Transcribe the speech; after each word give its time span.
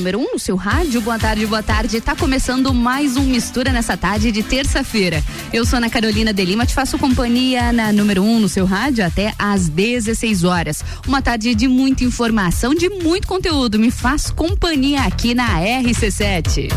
número 0.00 0.18
1 0.18 0.22
um, 0.22 0.32
no 0.32 0.38
seu 0.38 0.56
rádio. 0.56 1.00
Boa 1.02 1.18
tarde, 1.18 1.46
boa 1.46 1.62
tarde. 1.62 2.00
Tá 2.00 2.16
começando 2.16 2.72
mais 2.72 3.18
um 3.18 3.22
Mistura 3.22 3.70
nessa 3.70 3.98
tarde 3.98 4.32
de 4.32 4.42
terça-feira. 4.42 5.22
Eu 5.52 5.66
sou 5.66 5.76
Ana 5.76 5.90
Carolina 5.90 6.32
de 6.32 6.42
Lima, 6.42 6.64
te 6.64 6.74
faço 6.74 6.98
companhia 6.98 7.70
na 7.70 7.92
número 7.92 8.22
1 8.22 8.36
um 8.36 8.40
no 8.40 8.48
seu 8.48 8.64
rádio 8.64 9.04
até 9.04 9.34
às 9.38 9.68
16 9.68 10.42
horas. 10.42 10.82
Uma 11.06 11.20
tarde 11.20 11.54
de 11.54 11.68
muita 11.68 12.02
informação, 12.02 12.74
de 12.74 12.88
muito 12.88 13.28
conteúdo. 13.28 13.78
Me 13.78 13.90
faz 13.90 14.30
companhia 14.30 15.02
aqui 15.02 15.34
na 15.34 15.60
RC7. 15.60 16.72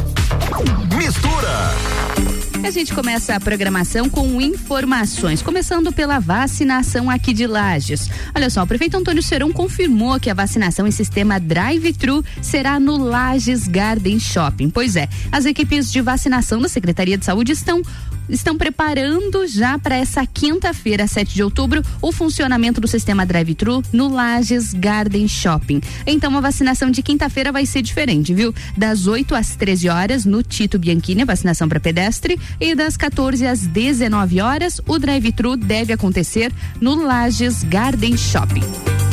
Mistura. 0.97 2.32
A 2.64 2.71
gente 2.71 2.93
começa 2.93 3.36
a 3.36 3.39
programação 3.41 4.09
com 4.09 4.40
informações, 4.40 5.41
começando 5.41 5.91
pela 5.91 6.17
vacinação 6.20 7.09
aqui 7.09 7.34
de 7.34 7.45
Lages. 7.45 8.09
Olha 8.34 8.49
só, 8.49 8.63
o 8.63 8.67
prefeito 8.67 8.95
Antônio 8.95 9.21
Serão 9.21 9.52
confirmou 9.52 10.17
que 10.17 10.30
a 10.30 10.34
vacinação 10.34 10.88
em 10.88 10.91
sistema 10.91 11.41
drive-thru 11.41 12.23
será 12.41 12.80
no 12.80 12.95
Lages 12.95 13.68
Garden 13.68 14.18
Shopping. 14.18 14.70
Pois 14.70 14.95
é, 14.95 15.09
as 15.30 15.45
equipes 15.45 15.91
de 15.91 15.99
vacinação 16.02 16.62
da 16.62 16.70
Secretaria 16.70 17.18
de 17.18 17.26
Saúde 17.26 17.52
estão 17.52 17.81
estão 18.30 18.58
preparando 18.58 19.48
já 19.48 19.77
para 19.77 19.95
essa 19.95 20.26
quinta-feira, 20.26 21.08
7 21.08 21.34
de 21.34 21.44
outubro, 21.44 21.82
o 22.02 22.12
funcionamento 22.12 22.82
do 22.82 22.88
sistema 22.88 23.26
drive-thru 23.26 23.84
no 23.91 24.08
Lages 24.09 24.73
Garden 24.73 25.27
Shopping. 25.27 25.82
Então 26.05 26.36
a 26.38 26.41
vacinação 26.41 26.90
de 26.90 27.02
quinta-feira 27.02 27.52
vai 27.52 27.66
ser 27.66 27.82
diferente, 27.82 28.34
viu? 28.34 28.54
Das 28.77 29.08
8 29.08 29.36
às 29.36 29.55
13 29.55 29.90
horas 29.90 30.26
no 30.26 30.44
Tito 30.44 30.80
Bianchini, 30.80 31.23
vacinação 31.23 31.68
para 31.68 31.80
pedestre, 31.80 32.40
e 32.59 32.76
das 32.76 32.98
14 32.98 33.46
às 33.46 33.62
19 33.62 34.41
horas 34.41 34.82
o 34.88 34.98
drive-thru 34.98 35.55
deve 35.55 35.93
acontecer 35.93 36.52
no 36.80 36.96
Lages 36.96 37.63
Garden 37.63 38.18
Shopping. 38.18 39.12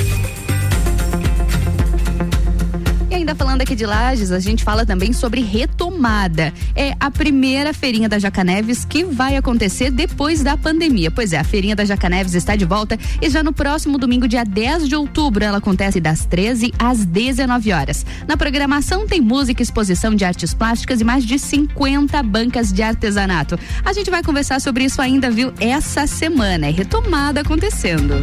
Ainda 3.21 3.35
falando 3.35 3.61
aqui 3.61 3.75
de 3.75 3.85
Lages, 3.85 4.33
a 4.33 4.41
gente 4.41 4.65
fala 4.65 4.85
também 4.85 5.13
sobre 5.13 5.43
retomada. 5.43 6.53
É 6.75 6.95
a 6.99 7.11
primeira 7.11 7.73
feirinha 7.75 8.09
da 8.09 8.19
Jacaneves 8.19 8.85
que 8.85 9.05
vai 9.05 9.37
acontecer 9.37 9.91
depois 9.91 10.43
da 10.43 10.57
pandemia. 10.57 11.11
Pois 11.11 11.33
é, 11.33 11.39
a 11.39 11.45
feirinha 11.45 11.77
da 11.77 11.85
Jacaneves 11.85 12.35
está 12.35 12.57
de 12.57 12.65
volta 12.65 12.99
e 13.21 13.29
já 13.29 13.43
no 13.43 13.53
próximo 13.53 13.99
domingo, 13.99 14.27
dia 14.27 14.45
10 14.45 14.89
de 14.89 14.97
outubro, 14.97 15.45
ela 15.45 15.59
acontece 15.59 16.01
das 16.01 16.25
13 16.25 16.73
às 16.79 17.05
19 17.05 17.73
horas. 17.73 18.07
Na 18.27 18.37
programação 18.37 19.07
tem 19.07 19.21
música, 19.21 19.63
exposição 19.63 20.15
de 20.15 20.25
artes 20.25 20.55
plásticas 20.55 21.01
e 21.01 21.05
mais 21.05 21.25
de 21.25 21.39
50 21.39 22.23
bancas 22.23 22.73
de 22.73 22.83
artesanato. 22.83 23.59
A 23.85 23.93
gente 23.93 24.11
vai 24.11 24.23
conversar 24.23 24.61
sobre 24.61 24.85
isso 24.85 25.01
ainda, 25.01 25.31
viu? 25.31 25.53
Essa 25.61 26.07
semana 26.07 26.69
é 26.69 26.71
retomada 26.71 27.43
acontecendo. 27.43 28.15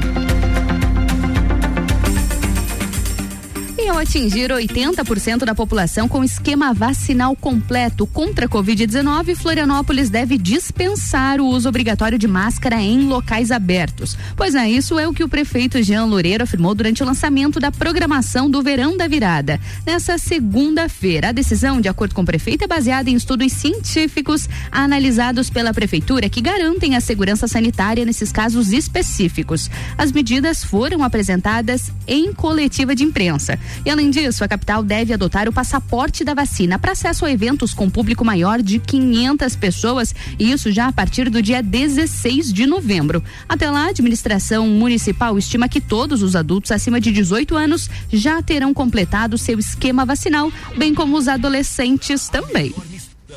Ao 3.97 4.03
atingir 4.03 4.51
80% 4.51 5.39
da 5.43 5.55
população 5.55 6.07
com 6.07 6.23
esquema 6.23 6.71
vacinal 6.71 7.35
completo 7.35 8.05
contra 8.05 8.45
a 8.45 8.49
Covid-19, 8.49 9.35
Florianópolis 9.35 10.07
deve 10.07 10.37
dispensar 10.37 11.41
o 11.41 11.47
uso 11.47 11.67
obrigatório 11.67 12.19
de 12.19 12.27
máscara 12.27 12.79
em 12.79 13.07
locais 13.07 13.49
abertos. 13.49 14.15
Pois 14.35 14.53
é, 14.53 14.69
isso 14.69 14.99
é 14.99 15.07
o 15.07 15.13
que 15.13 15.23
o 15.23 15.27
prefeito 15.27 15.81
Jean 15.81 16.05
Loureiro 16.05 16.43
afirmou 16.43 16.75
durante 16.75 17.01
o 17.01 17.05
lançamento 17.07 17.59
da 17.59 17.71
programação 17.71 18.47
do 18.51 18.61
Verão 18.61 18.95
da 18.95 19.07
Virada. 19.07 19.59
Nessa 19.83 20.19
segunda-feira, 20.19 21.29
a 21.29 21.31
decisão, 21.31 21.81
de 21.81 21.89
acordo 21.89 22.13
com 22.13 22.21
o 22.21 22.25
prefeito, 22.25 22.65
é 22.65 22.67
baseada 22.67 23.09
em 23.09 23.15
estudos 23.15 23.51
científicos 23.51 24.47
analisados 24.71 25.49
pela 25.49 25.73
prefeitura 25.73 26.29
que 26.29 26.39
garantem 26.39 26.95
a 26.95 27.01
segurança 27.01 27.47
sanitária 27.47 28.05
nesses 28.05 28.31
casos 28.31 28.71
específicos. 28.71 29.71
As 29.97 30.11
medidas 30.11 30.63
foram 30.63 31.03
apresentadas 31.03 31.91
em 32.05 32.31
coletiva 32.31 32.95
de 32.95 33.03
imprensa. 33.03 33.57
E 33.87 33.89
além 33.89 34.09
disso, 34.09 34.43
a 34.43 34.49
capital 34.49 34.83
deve 34.83 35.13
adotar 35.13 35.47
o 35.47 35.53
passaporte 35.53 36.21
da 36.25 36.33
vacina 36.33 36.77
para 36.77 36.91
acesso 36.91 37.23
a 37.23 37.31
eventos 37.31 37.73
com 37.73 37.89
público 37.89 38.25
maior 38.25 38.61
de 38.61 38.79
500 38.79 39.55
pessoas, 39.55 40.13
e 40.37 40.51
isso 40.51 40.69
já 40.73 40.87
a 40.87 40.91
partir 40.91 41.29
do 41.29 41.41
dia 41.41 41.63
16 41.63 42.51
de 42.51 42.65
novembro. 42.65 43.23
Até 43.47 43.71
lá, 43.71 43.85
a 43.85 43.89
administração 43.91 44.67
municipal 44.67 45.37
estima 45.37 45.69
que 45.69 45.79
todos 45.79 46.21
os 46.21 46.35
adultos 46.35 46.73
acima 46.73 46.99
de 46.99 47.13
18 47.13 47.55
anos 47.55 47.89
já 48.11 48.41
terão 48.41 48.73
completado 48.73 49.37
seu 49.37 49.57
esquema 49.57 50.03
vacinal, 50.03 50.51
bem 50.75 50.93
como 50.93 51.15
os 51.15 51.29
adolescentes 51.29 52.27
também. 52.27 52.75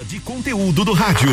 De 0.08 0.18
conteúdo 0.18 0.84
do 0.84 0.92
rádio. 0.92 1.30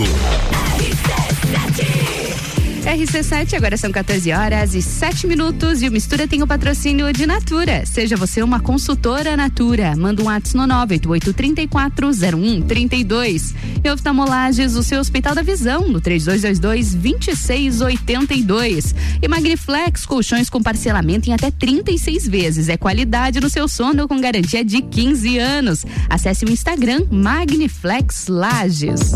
RC7, 2.84 3.56
agora 3.56 3.78
são 3.78 3.92
14 3.92 4.32
horas 4.32 4.74
e 4.74 4.82
7 4.82 5.28
minutos 5.28 5.82
e 5.82 5.90
o 5.90 5.92
Mistura 5.92 6.26
tem 6.28 6.44
o 6.44 6.48
patrocínio 6.48 7.12
de 7.12 7.26
Natura. 7.26 7.86
Seja 7.86 8.16
você 8.16 8.42
uma 8.42 8.60
consultora 8.60 9.36
Natura. 9.36 9.96
Manda 9.96 10.24
um 10.24 10.30
ato 10.30 10.56
no 10.56 10.64
988340132. 10.64 13.54
E 13.84 13.90
oftalmolages, 13.90 14.76
o 14.76 14.84
seu 14.84 15.00
Hospital 15.00 15.34
da 15.36 15.42
Visão, 15.42 15.88
no 15.88 16.00
3222-2682. 16.02 18.96
E 19.22 19.28
Magniflex, 19.28 20.06
colchões 20.06 20.50
com 20.50 20.62
parcelamento 20.62 21.30
em 21.30 21.34
até 21.34 21.52
36 21.52 22.28
vezes. 22.28 22.70
É 22.70 22.78
qualidade 22.78 23.40
no 23.40 23.50
seu 23.50 23.68
sono 23.68 24.08
com 24.08 24.22
garantia 24.22 24.64
de 24.64 24.82
15 24.82 25.38
anos. 25.38 25.86
Acesse 26.10 26.46
o 26.46 26.50
Instagram 26.50 27.06
Magniflex 27.12 28.28
Lages. 28.28 29.12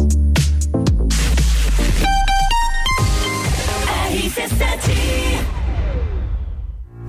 RC7 4.31 5.40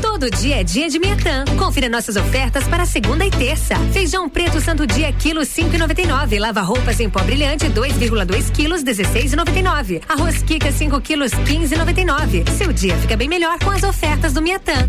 Todo 0.00 0.30
dia 0.30 0.60
é 0.60 0.64
dia 0.64 0.88
de 0.88 0.98
Miatã. 1.00 1.44
Confira 1.58 1.88
nossas 1.88 2.14
ofertas 2.14 2.68
para 2.68 2.86
segunda 2.86 3.24
e 3.24 3.30
terça. 3.30 3.74
Feijão 3.92 4.28
preto 4.28 4.60
santo 4.60 4.86
dia 4.86 5.12
quilo 5.12 5.40
5,99. 5.40 6.38
Lava 6.38 6.60
roupas 6.60 7.00
em 7.00 7.10
pó 7.10 7.20
brilhante 7.22 7.66
2,2 7.66 8.52
quilos 8.52 8.84
16,99. 8.84 10.02
Arroz 10.08 10.42
Kika 10.42 10.70
5 10.70 11.00
quilos 11.00 11.32
15,99. 11.32 12.48
Seu 12.50 12.72
dia 12.72 12.96
fica 12.98 13.16
bem 13.16 13.28
melhor 13.28 13.58
com 13.58 13.70
as 13.70 13.82
ofertas 13.82 14.32
do 14.32 14.40
Miatã. 14.40 14.88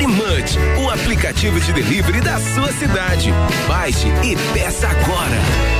Delivery 0.00 0.58
o 0.78 0.88
aplicativo 0.88 1.60
de 1.60 1.72
delivery 1.74 2.22
da 2.22 2.38
sua 2.38 2.72
cidade. 2.72 3.30
Baixe 3.68 4.08
e 4.24 4.34
peça 4.54 4.88
agora. 4.88 5.79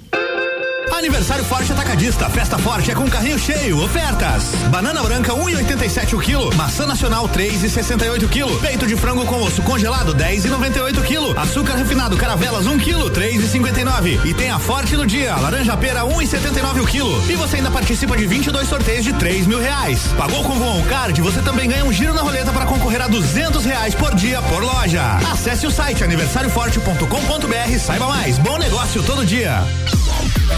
Aniversário 1.01 1.43
Forte 1.43 1.71
Atacadista. 1.71 2.29
Festa 2.29 2.59
Forte 2.59 2.91
é 2.91 2.93
com 2.93 3.09
carrinho 3.09 3.39
cheio. 3.39 3.83
Ofertas. 3.83 4.53
Banana 4.69 5.01
branca 5.01 5.33
1,87 5.33 6.13
um 6.13 6.17
o 6.17 6.21
quilo. 6.21 6.55
Maçã 6.55 6.85
nacional 6.85 7.27
3,68 7.27 8.29
quilo. 8.29 8.59
Peito 8.59 8.85
de 8.85 8.95
frango 8.95 9.25
com 9.25 9.41
osso 9.41 9.63
congelado 9.63 10.13
10,98 10.13 11.01
quilo. 11.01 11.39
Açúcar 11.39 11.73
refinado 11.73 12.15
Caravelas 12.15 12.67
1 12.67 12.71
um 12.71 12.77
quilo 12.77 13.09
3,59. 13.09 14.23
E 14.25 14.33
tem 14.35 14.51
a 14.51 14.59
Forte 14.59 14.95
no 14.95 15.07
dia. 15.07 15.35
Laranja 15.37 15.75
pera 15.75 16.01
1,79 16.01 16.83
o 16.83 16.85
quilo. 16.85 17.31
E 17.31 17.35
você 17.35 17.55
ainda 17.57 17.71
participa 17.71 18.15
de 18.15 18.27
22 18.27 18.69
sorteios 18.69 19.03
de 19.03 19.13
3 19.13 19.47
mil 19.47 19.59
reais. 19.59 20.07
Pagou 20.15 20.43
com 20.43 20.53
o 20.53 20.85
Card? 20.85 21.19
Você 21.23 21.41
também 21.41 21.67
ganha 21.67 21.83
um 21.83 21.91
giro 21.91 22.13
na 22.13 22.21
roleta 22.21 22.53
para 22.53 22.67
concorrer 22.67 23.01
a 23.01 23.07
200 23.07 23.65
reais 23.65 23.95
por 23.95 24.13
dia 24.13 24.39
por 24.43 24.61
loja. 24.61 25.17
Acesse 25.31 25.65
o 25.65 25.71
site 25.71 26.03
aniversarioforte.com.br. 26.03 27.79
Saiba 27.79 28.05
mais. 28.05 28.37
Bom 28.37 28.59
negócio 28.59 29.01
todo 29.01 29.25
dia. 29.25 29.63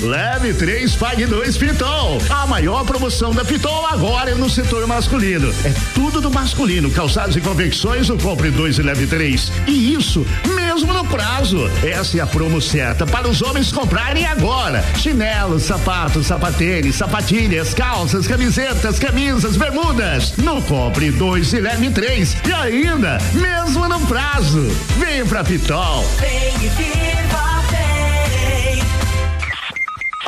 Leve 0.00 0.54
3, 0.54 0.94
pague 0.94 1.26
2 1.26 1.56
Pitol. 1.56 2.18
A 2.30 2.46
maior 2.46 2.84
promoção 2.84 3.32
da 3.32 3.44
Pitol 3.44 3.86
agora 3.86 4.30
é 4.30 4.34
no 4.34 4.48
setor 4.48 4.86
masculino. 4.86 5.52
É 5.64 5.74
tudo 5.92 6.20
do 6.20 6.30
masculino. 6.30 6.90
Calçados 6.90 7.34
e 7.36 7.40
convecções, 7.40 8.08
o 8.08 8.16
compre 8.16 8.50
2 8.50 8.78
e 8.78 8.82
leve 8.82 9.06
3. 9.06 9.52
E 9.66 9.94
isso 9.94 10.24
mesmo 10.54 10.92
no 10.92 11.04
prazo. 11.04 11.68
Essa 11.82 12.18
é 12.18 12.20
a 12.20 12.26
promo 12.26 12.60
certa 12.60 13.06
para 13.06 13.28
os 13.28 13.42
homens 13.42 13.72
comprarem 13.72 14.24
agora. 14.24 14.84
Chinelos, 14.96 15.64
sapatos, 15.64 16.26
sapatênis, 16.26 16.94
sapatilhas, 16.94 17.74
calças, 17.74 18.26
camisetas, 18.26 18.98
camisas, 18.98 19.56
bermudas. 19.56 20.36
No 20.36 20.62
compre 20.62 21.10
2 21.10 21.52
e 21.54 21.60
leve 21.60 21.90
3. 21.90 22.36
E 22.46 22.52
ainda, 22.52 23.18
mesmo 23.32 23.88
no 23.88 24.00
prazo. 24.06 24.64
Vem 24.98 25.26
pra 25.26 25.42
Pitol. 25.42 26.04
Vem 26.20 26.54
e 26.66 27.27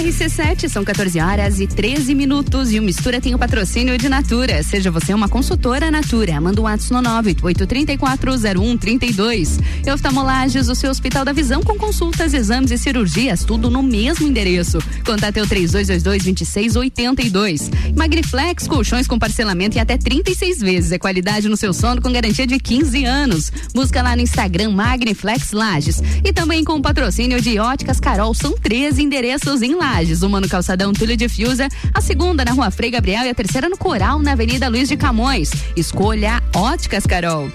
RC7, 0.00 0.68
são 0.70 0.82
14 0.82 1.20
horas 1.20 1.60
e 1.60 1.66
13 1.66 2.14
minutos 2.14 2.72
e 2.72 2.80
o 2.80 2.82
Mistura 2.82 3.20
tem 3.20 3.34
o 3.34 3.38
patrocínio 3.38 3.98
de 3.98 4.08
Natura. 4.08 4.62
Seja 4.62 4.90
você 4.90 5.12
uma 5.12 5.28
consultora 5.28 5.90
Natura. 5.90 6.40
Manda 6.40 6.58
um 6.58 6.64
WhatsApp 6.64 6.94
no 6.94 7.02
988340132. 7.34 9.60
E 9.86 9.92
oftalmolages, 9.92 10.70
o 10.70 10.74
seu 10.74 10.90
Hospital 10.90 11.26
da 11.26 11.34
Visão 11.34 11.62
com 11.62 11.76
consultas, 11.76 12.32
exames 12.32 12.70
e 12.70 12.78
cirurgias, 12.78 13.44
tudo 13.44 13.68
no 13.68 13.82
mesmo 13.82 14.26
endereço. 14.26 14.78
Contate 15.04 15.38
o 15.38 15.46
3222-2682. 15.46 17.68
Magriflex, 17.94 18.66
colchões 18.66 19.06
com 19.06 19.18
parcelamento 19.18 19.76
em 19.76 19.82
até 19.82 19.98
36 19.98 20.60
vezes. 20.60 20.92
É 20.92 20.98
qualidade 20.98 21.46
no 21.46 21.58
seu 21.58 21.74
sono 21.74 22.00
com 22.00 22.10
garantia 22.10 22.46
de 22.46 22.58
15 22.58 23.04
anos. 23.04 23.52
Busca 23.74 24.02
lá 24.02 24.16
no 24.16 24.22
Instagram 24.22 24.70
Magniflex 24.70 25.52
Lages. 25.52 26.02
E 26.24 26.32
também 26.32 26.64
com 26.64 26.76
o 26.76 26.82
patrocínio 26.82 27.38
de 27.38 27.58
Óticas 27.58 28.00
Carol, 28.00 28.32
são 28.32 28.52
13 28.52 29.02
endereços 29.02 29.60
em 29.60 29.74
Lages. 29.74 29.89
Lages, 29.90 30.22
uma 30.22 30.40
no 30.40 30.48
calçadão 30.48 30.92
Túlio 30.92 31.16
de 31.16 31.28
Fiuza, 31.28 31.66
a 31.92 32.00
segunda 32.00 32.44
na 32.44 32.52
rua 32.52 32.70
Frei 32.70 32.92
Gabriel 32.92 33.24
e 33.24 33.28
a 33.28 33.34
terceira 33.34 33.68
no 33.68 33.76
Coral, 33.76 34.20
na 34.20 34.32
Avenida 34.32 34.68
Luiz 34.68 34.88
de 34.88 34.96
Camões. 34.96 35.50
Escolha 35.76 36.40
Óticas 36.54 37.04
Carol. 37.06 37.50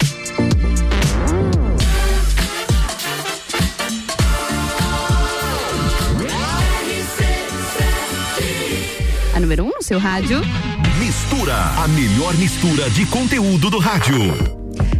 A 9.33 9.39
número 9.39 9.63
1 9.63 9.67
um 9.67 9.71
no 9.71 9.81
seu 9.81 9.97
rádio. 9.97 10.41
Mistura, 10.99 11.55
a 11.55 11.87
melhor 11.87 12.35
mistura 12.35 12.89
de 12.89 13.05
conteúdo 13.05 13.69
do 13.69 13.79
rádio. 13.79 14.19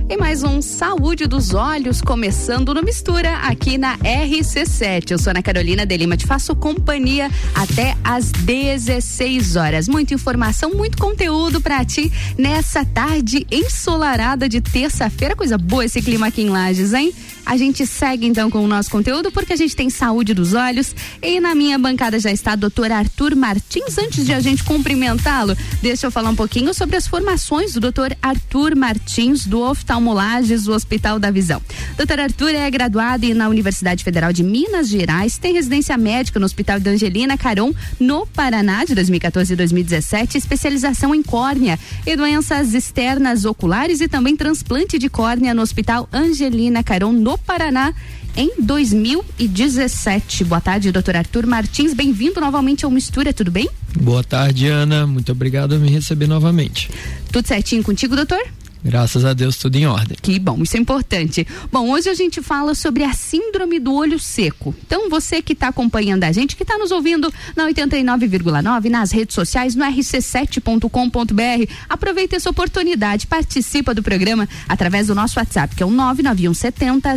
E 0.08 0.16
mais 0.18 0.44
um 0.44 0.62
Saúde 0.62 1.26
dos 1.26 1.56
Olhos 1.56 2.00
começando 2.00 2.76
no 2.76 2.84
Mistura 2.84 3.38
aqui 3.38 3.76
na 3.76 3.98
RC7. 3.98 5.10
Eu 5.10 5.18
sou 5.18 5.32
Ana 5.32 5.42
Carolina 5.42 5.84
de 5.84 5.98
Lima, 5.98 6.16
te 6.16 6.28
faço 6.28 6.56
companhia 6.56 7.28
até 7.56 7.98
às 8.04 8.32
16 8.32 9.56
horas. 9.56 9.88
Muita 9.88 10.14
informação, 10.14 10.76
muito 10.76 11.00
conteúdo 11.00 11.60
para 11.60 11.84
ti 11.84 12.12
nessa 12.38 12.86
tarde 12.86 13.48
ensolarada 13.50 14.48
de 14.48 14.62
terça-feira. 14.62 15.36
Coisa 15.36 15.58
boa 15.58 15.84
esse 15.84 16.00
clima 16.04 16.28
aqui 16.28 16.44
em 16.44 16.50
Lages, 16.50 16.94
hein? 16.94 17.12
A 17.46 17.58
gente 17.58 17.86
segue 17.86 18.26
então 18.26 18.50
com 18.50 18.64
o 18.64 18.68
nosso 18.68 18.90
conteúdo 18.90 19.32
porque 19.32 19.54
a 19.54 19.56
gente 19.56 19.76
tem 19.76 19.90
saúde 19.90 20.34
dos 20.34 20.54
olhos 20.54 20.96
e 21.22 21.40
na 21.40 21.54
minha 21.54 21.78
bancada 21.78 22.20
já 22.20 22.32
está 22.32 22.54
o 22.54 22.58
doutor 22.58 22.92
Arthur 22.92 23.36
Martins. 23.36 23.98
Antes 23.98 24.26
de 24.26 24.34
a 24.34 24.40
gente 24.40 24.64
cumprimentá-lo, 24.64 25.56
deixa 25.82 26.08
eu 26.08 26.12
falar 26.12 26.32
um 26.32 26.36
pouquinho 26.36 26.74
sobre 26.74 26.96
as 26.96 27.08
formações 27.08 27.74
do 27.74 27.80
doutor 27.80 28.16
Arthur 28.22 28.76
Martins 28.76 29.46
do 29.46 29.60
Oftalmolages 29.96 30.66
do 30.66 30.74
Hospital 30.74 31.20
da 31.20 31.32
Visão. 31.32 31.62
Doutor 31.96 32.20
Arthur 32.20 32.50
é 32.50 32.70
graduado 32.70 33.34
na 33.34 33.48
Universidade 33.48 34.04
Federal 34.04 34.34
de 34.34 34.44
Minas 34.44 34.90
Gerais, 34.90 35.38
tem 35.38 35.54
residência 35.54 35.98
médica 35.98 36.40
no 36.40 36.46
Hospital 36.46 36.80
de 36.80 36.90
Angelina 36.90 37.38
Caron, 37.38 37.74
no 38.00 38.28
Paraná, 38.28 38.84
de 38.84 38.94
2014 38.94 39.54
e 39.54 39.56
2017, 39.56 40.38
especialização 40.38 41.16
em 41.16 41.24
córnea 41.24 41.80
e 42.06 42.16
doenças 42.16 42.74
externas 42.74 43.46
oculares 43.46 44.02
e 44.02 44.08
também 44.08 44.36
transplante 44.36 45.00
de 45.00 45.08
córnea 45.08 45.54
no 45.54 45.62
Hospital 45.62 46.10
Angelina 46.12 46.84
Caron, 46.84 47.14
no 47.14 47.38
Paraná 47.38 47.94
em 48.36 48.52
2017. 48.60 50.44
Boa 50.44 50.60
tarde, 50.60 50.92
doutor 50.92 51.16
Arthur 51.16 51.48
Martins. 51.48 51.94
Bem-vindo 51.94 52.42
novamente 52.42 52.84
ao 52.84 52.92
Mistura, 52.92 53.32
tudo 53.32 53.50
bem? 53.50 53.70
Boa 53.98 54.24
tarde, 54.24 54.68
Ana. 54.68 55.08
Muito 55.08 55.32
obrigado 55.32 55.70
por 55.70 55.80
me 55.80 55.90
receber 55.90 56.28
novamente. 56.28 56.92
Tudo 57.32 57.48
certinho 57.48 57.82
contigo, 57.82 58.14
doutor? 58.14 58.42
Graças 58.86 59.26
a 59.26 59.34
Deus, 59.34 59.58
tudo 59.58 59.78
em 59.78 59.88
ordem. 59.88 60.16
Que 60.22 60.38
bom, 60.38 60.62
isso 60.62 60.78
é 60.78 60.80
importante. 60.80 61.48
Bom, 61.72 61.90
hoje 61.90 62.08
a 62.08 62.14
gente 62.14 62.40
fala 62.40 62.76
sobre 62.76 63.04
a 63.04 63.14
síndrome 63.14 63.80
do 63.80 63.92
olho 63.92 64.20
seco. 64.20 64.76
Então, 64.86 65.10
você 65.10 65.42
que 65.42 65.54
está 65.54 65.70
acompanhando 65.70 66.24
a 66.24 66.32
gente, 66.32 66.56
que 66.56 66.62
está 66.62 66.78
nos 66.78 66.92
ouvindo 66.92 67.34
na 67.56 67.68
89,9, 67.68 68.90
nas 68.90 69.12
redes 69.12 69.34
sociais, 69.34 69.74
no 69.74 69.84
rc7.com.br, 69.84 71.72
aproveita 71.90 72.36
essa 72.36 72.48
oportunidade, 72.48 73.26
participa 73.26 73.92
do 73.92 74.04
programa 74.04 74.48
através 74.70 75.08
do 75.08 75.16
nosso 75.16 75.40
WhatsApp, 75.40 75.76
que 75.76 75.82
é 75.82 75.86
o 75.86 75.90
99170 75.90 77.16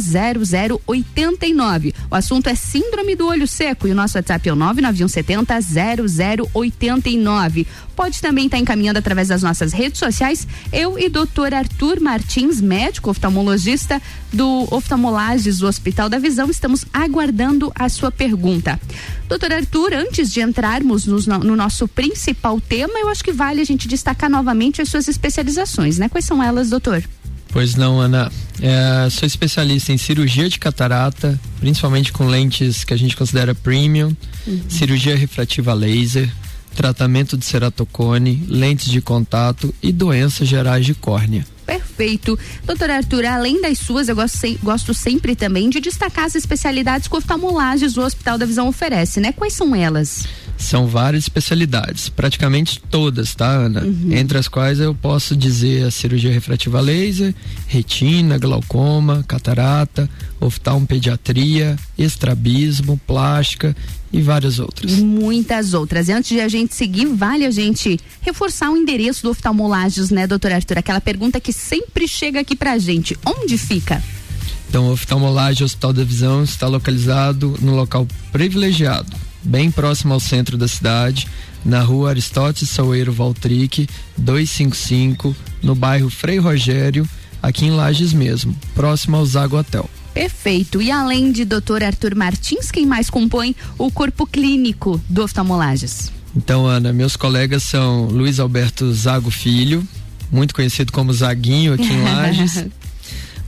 0089. 0.86 1.94
O 2.10 2.14
assunto 2.14 2.48
é 2.48 2.54
síndrome 2.54 3.14
do 3.14 3.26
olho 3.26 3.46
seco 3.46 3.86
e 3.86 3.90
o 3.90 3.94
nosso 3.94 4.16
WhatsApp 4.16 4.48
é 4.48 4.52
o 4.54 4.56
99170 4.56 5.58
0089 6.50 7.66
pode 7.98 8.20
também 8.20 8.44
estar 8.44 8.58
tá 8.58 8.62
encaminhando 8.62 9.00
através 9.00 9.26
das 9.26 9.42
nossas 9.42 9.72
redes 9.72 9.98
sociais. 9.98 10.46
Eu 10.72 10.96
e 10.96 11.08
doutor 11.08 11.52
Arthur 11.58 12.00
Martins, 12.00 12.60
médico 12.60 13.10
oftalmologista 13.10 14.00
do 14.32 14.66
Oftalmolages 14.70 15.58
do 15.58 15.66
Hospital 15.66 16.08
da 16.08 16.18
Visão, 16.18 16.50
estamos 16.50 16.84
aguardando 16.92 17.72
a 17.74 17.88
sua 17.88 18.10
pergunta. 18.10 18.80
Doutor 19.28 19.52
Arthur, 19.52 19.92
antes 19.92 20.32
de 20.32 20.40
entrarmos 20.40 21.06
no, 21.06 21.18
no 21.38 21.56
nosso 21.56 21.86
principal 21.86 22.60
tema, 22.60 22.98
eu 22.98 23.08
acho 23.08 23.22
que 23.22 23.32
vale 23.32 23.60
a 23.60 23.64
gente 23.64 23.86
destacar 23.86 24.30
novamente 24.30 24.80
as 24.80 24.88
suas 24.88 25.08
especializações, 25.08 25.98
né? 25.98 26.08
Quais 26.08 26.24
são 26.24 26.42
elas, 26.42 26.70
doutor? 26.70 27.02
Pois 27.50 27.74
não, 27.74 28.00
Ana. 28.00 28.30
É, 28.60 29.08
sou 29.10 29.26
especialista 29.26 29.92
em 29.92 29.98
cirurgia 29.98 30.48
de 30.48 30.58
catarata, 30.58 31.38
principalmente 31.60 32.12
com 32.12 32.26
lentes 32.26 32.84
que 32.84 32.92
a 32.92 32.96
gente 32.96 33.16
considera 33.16 33.54
premium, 33.54 34.14
uhum. 34.46 34.62
cirurgia 34.68 35.16
refrativa 35.16 35.72
laser, 35.72 36.28
tratamento 36.78 37.36
de 37.36 37.44
ceratocone, 37.44 38.44
lentes 38.46 38.88
de 38.88 39.00
contato 39.00 39.74
e 39.82 39.90
doenças 39.90 40.46
gerais 40.46 40.86
de 40.86 40.94
córnea. 40.94 41.44
Perfeito. 41.66 42.38
Doutora 42.64 42.98
Arthur, 42.98 43.26
além 43.26 43.60
das 43.60 43.78
suas, 43.78 44.08
eu 44.08 44.14
gosto, 44.14 44.38
gosto 44.62 44.94
sempre 44.94 45.34
também 45.34 45.68
de 45.68 45.80
destacar 45.80 46.26
as 46.26 46.36
especialidades 46.36 47.08
que 47.08 47.16
oftalmolages 47.16 47.96
o 47.96 48.02
Hospital 48.02 48.38
da 48.38 48.46
Visão 48.46 48.68
oferece, 48.68 49.18
né? 49.18 49.32
Quais 49.32 49.54
são 49.54 49.74
elas? 49.74 50.24
São 50.56 50.86
várias 50.86 51.24
especialidades, 51.24 52.08
praticamente 52.08 52.80
todas, 52.88 53.34
tá, 53.34 53.50
Ana? 53.50 53.82
Uhum. 53.82 54.12
Entre 54.12 54.38
as 54.38 54.46
quais 54.46 54.78
eu 54.78 54.94
posso 54.94 55.36
dizer 55.36 55.84
a 55.84 55.90
cirurgia 55.90 56.32
refrativa 56.32 56.80
laser, 56.80 57.34
retina, 57.66 58.38
glaucoma, 58.38 59.24
catarata, 59.26 60.08
oftalmopediatria, 60.40 61.76
estrabismo, 61.96 63.00
plástica 63.06 63.76
e 64.12 64.20
várias 64.22 64.58
outras. 64.58 64.92
Muitas 64.92 65.74
outras. 65.74 66.08
E 66.08 66.12
antes 66.12 66.30
de 66.30 66.40
a 66.40 66.48
gente 66.48 66.74
seguir, 66.74 67.06
vale 67.06 67.44
a 67.44 67.50
gente 67.50 67.98
reforçar 68.20 68.70
o 68.70 68.76
endereço 68.76 69.22
do 69.22 69.30
oftalmolages, 69.30 70.10
né, 70.10 70.26
doutor 70.26 70.52
Arthur? 70.52 70.78
Aquela 70.78 71.00
pergunta 71.00 71.40
que 71.40 71.52
sempre 71.52 72.06
chega 72.06 72.40
aqui 72.40 72.56
pra 72.56 72.78
gente. 72.78 73.16
Onde 73.24 73.58
fica? 73.58 74.02
Então, 74.68 74.88
o 74.88 74.92
oftalmolagem 74.92 75.64
Hospital 75.64 75.92
da 75.92 76.04
Visão 76.04 76.44
está 76.44 76.66
localizado 76.68 77.56
no 77.60 77.74
local 77.74 78.06
privilegiado 78.30 79.28
bem 79.42 79.70
próximo 79.70 80.12
ao 80.12 80.20
centro 80.20 80.56
da 80.56 80.68
cidade, 80.68 81.26
na 81.64 81.80
rua 81.80 82.10
Aristóteles 82.10 82.70
Saueiro 82.70 83.12
Valtric, 83.12 83.88
255, 84.16 85.34
no 85.62 85.74
bairro 85.74 86.10
Frei 86.10 86.38
Rogério, 86.38 87.08
aqui 87.42 87.66
em 87.66 87.70
Lages 87.70 88.12
mesmo, 88.12 88.54
próximo 88.74 89.16
ao 89.16 89.26
Zago 89.26 89.56
Hotel. 89.56 89.88
Perfeito. 90.18 90.82
E 90.82 90.90
além 90.90 91.30
de 91.30 91.44
Dr. 91.44 91.84
Arthur 91.86 92.16
Martins, 92.16 92.72
quem 92.72 92.84
mais 92.84 93.08
compõe 93.08 93.54
o 93.78 93.88
corpo 93.88 94.26
clínico 94.26 95.00
do 95.08 95.22
oftalmolages? 95.22 96.10
Então, 96.36 96.66
Ana, 96.66 96.92
meus 96.92 97.14
colegas 97.14 97.62
são 97.62 98.06
Luiz 98.06 98.40
Alberto 98.40 98.92
Zago 98.92 99.30
Filho, 99.30 99.86
muito 100.32 100.52
conhecido 100.52 100.90
como 100.90 101.12
Zaguinho 101.12 101.72
aqui 101.72 101.86
em 101.92 102.02
Lages. 102.02 102.66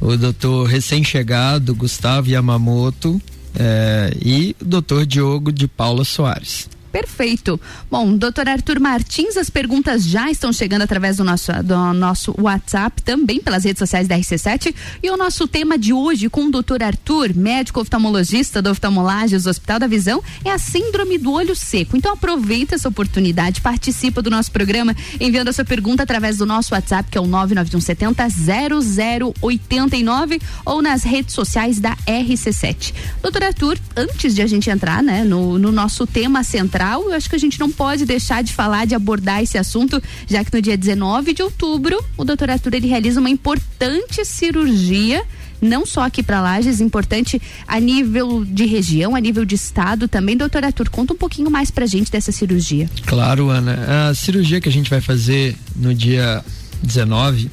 o 0.00 0.16
doutor 0.16 0.68
recém-chegado 0.68 1.74
Gustavo 1.74 2.30
Yamamoto, 2.30 3.20
é, 3.58 4.16
e 4.24 4.54
o 4.60 4.64
doutor 4.64 5.04
Diogo 5.04 5.50
de 5.50 5.66
Paula 5.66 6.04
Soares. 6.04 6.68
Perfeito. 6.92 7.60
Bom, 7.90 8.16
doutor 8.16 8.48
Arthur 8.48 8.80
Martins, 8.80 9.36
as 9.36 9.48
perguntas 9.48 10.04
já 10.04 10.30
estão 10.30 10.52
chegando 10.52 10.82
através 10.82 11.18
do 11.18 11.24
nosso, 11.24 11.52
do 11.62 11.92
nosso 11.94 12.34
WhatsApp, 12.38 13.00
também 13.02 13.40
pelas 13.40 13.64
redes 13.64 13.78
sociais 13.78 14.08
da 14.08 14.16
RC7. 14.16 14.74
E 15.02 15.10
o 15.10 15.16
nosso 15.16 15.46
tema 15.46 15.78
de 15.78 15.92
hoje 15.92 16.28
com 16.28 16.46
o 16.46 16.50
doutor 16.50 16.82
Arthur, 16.82 17.34
médico 17.34 17.80
oftalmologista 17.80 18.60
do 18.60 18.70
Oftalmolages 18.70 19.44
do 19.44 19.50
Hospital 19.50 19.78
da 19.78 19.86
Visão, 19.86 20.22
é 20.44 20.50
a 20.50 20.58
síndrome 20.58 21.16
do 21.16 21.32
olho 21.32 21.54
seco. 21.54 21.96
Então 21.96 22.12
aproveita 22.12 22.74
essa 22.74 22.88
oportunidade, 22.88 23.60
participa 23.60 24.20
do 24.20 24.30
nosso 24.30 24.50
programa, 24.50 24.94
enviando 25.20 25.48
a 25.48 25.52
sua 25.52 25.64
pergunta 25.64 26.02
através 26.02 26.38
do 26.38 26.46
nosso 26.46 26.74
WhatsApp, 26.74 27.08
que 27.10 27.18
é 27.18 27.20
o 27.20 27.26
99170 27.26 28.28
0089 29.40 30.40
ou 30.64 30.82
nas 30.82 31.04
redes 31.04 31.34
sociais 31.34 31.78
da 31.78 31.96
RC7. 32.06 32.92
Doutor 33.22 33.44
Arthur, 33.44 33.78
antes 33.96 34.34
de 34.34 34.42
a 34.42 34.46
gente 34.46 34.68
entrar 34.68 35.02
né, 35.02 35.22
no, 35.22 35.58
no 35.58 35.70
nosso 35.70 36.06
tema 36.06 36.42
central, 36.42 36.79
central. 36.80 37.02
Eu 37.04 37.12
acho 37.12 37.28
que 37.28 37.36
a 37.36 37.38
gente 37.38 37.60
não 37.60 37.70
pode 37.70 38.04
deixar 38.06 38.42
de 38.42 38.52
falar, 38.52 38.86
de 38.86 38.94
abordar 38.94 39.42
esse 39.42 39.58
assunto, 39.58 40.02
já 40.26 40.42
que 40.42 40.52
no 40.52 40.62
dia 40.62 40.76
19 40.76 41.34
de 41.34 41.42
outubro 41.42 42.02
o 42.16 42.24
doutor 42.24 42.50
Arthur 42.50 42.74
ele 42.74 42.88
realiza 42.88 43.20
uma 43.20 43.30
importante 43.30 44.24
cirurgia 44.24 45.22
não 45.60 45.84
só 45.84 46.06
aqui 46.06 46.22
para 46.22 46.40
Lages, 46.40 46.80
importante 46.80 47.40
a 47.68 47.78
nível 47.78 48.46
de 48.46 48.64
região, 48.64 49.14
a 49.14 49.20
nível 49.20 49.44
de 49.44 49.56
estado 49.56 50.08
também. 50.08 50.34
Doutor 50.34 50.64
Arthur, 50.64 50.88
conta 50.88 51.12
um 51.12 51.16
pouquinho 51.16 51.50
mais 51.50 51.70
pra 51.70 51.84
gente 51.84 52.10
dessa 52.10 52.32
cirurgia. 52.32 52.88
Claro, 53.04 53.50
Ana. 53.50 54.08
A 54.08 54.14
cirurgia 54.14 54.58
que 54.58 54.70
a 54.70 54.72
gente 54.72 54.88
vai 54.88 55.02
fazer 55.02 55.54
no 55.76 55.94
dia 55.94 56.42
19 56.82 57.50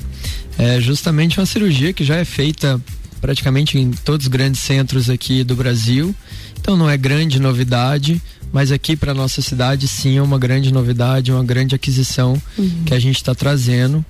é 0.57 0.79
justamente 0.79 1.37
uma 1.37 1.45
cirurgia 1.45 1.91
que 1.91 2.05
já 2.05 2.15
é 2.15 2.23
feita 2.23 2.81
praticamente 3.19 3.77
em 3.77 3.91
todos 3.91 4.25
os 4.25 4.29
grandes 4.29 4.61
centros 4.61 5.09
aqui 5.09 5.43
do 5.43 5.53
Brasil. 5.53 6.15
Então 6.61 6.77
não 6.77 6.89
é 6.89 6.95
grande 6.95 7.41
novidade 7.41 8.21
mas 8.51 8.71
aqui 8.71 8.95
para 8.95 9.13
nossa 9.13 9.41
cidade 9.41 9.87
sim 9.87 10.17
é 10.17 10.21
uma 10.21 10.39
grande 10.39 10.71
novidade, 10.71 11.31
uma 11.31 11.43
grande 11.43 11.75
aquisição 11.75 12.41
uhum. 12.57 12.83
que 12.85 12.93
a 12.93 12.99
gente 12.99 13.17
está 13.17 13.35
trazendo 13.35 13.97
uh, 13.97 14.05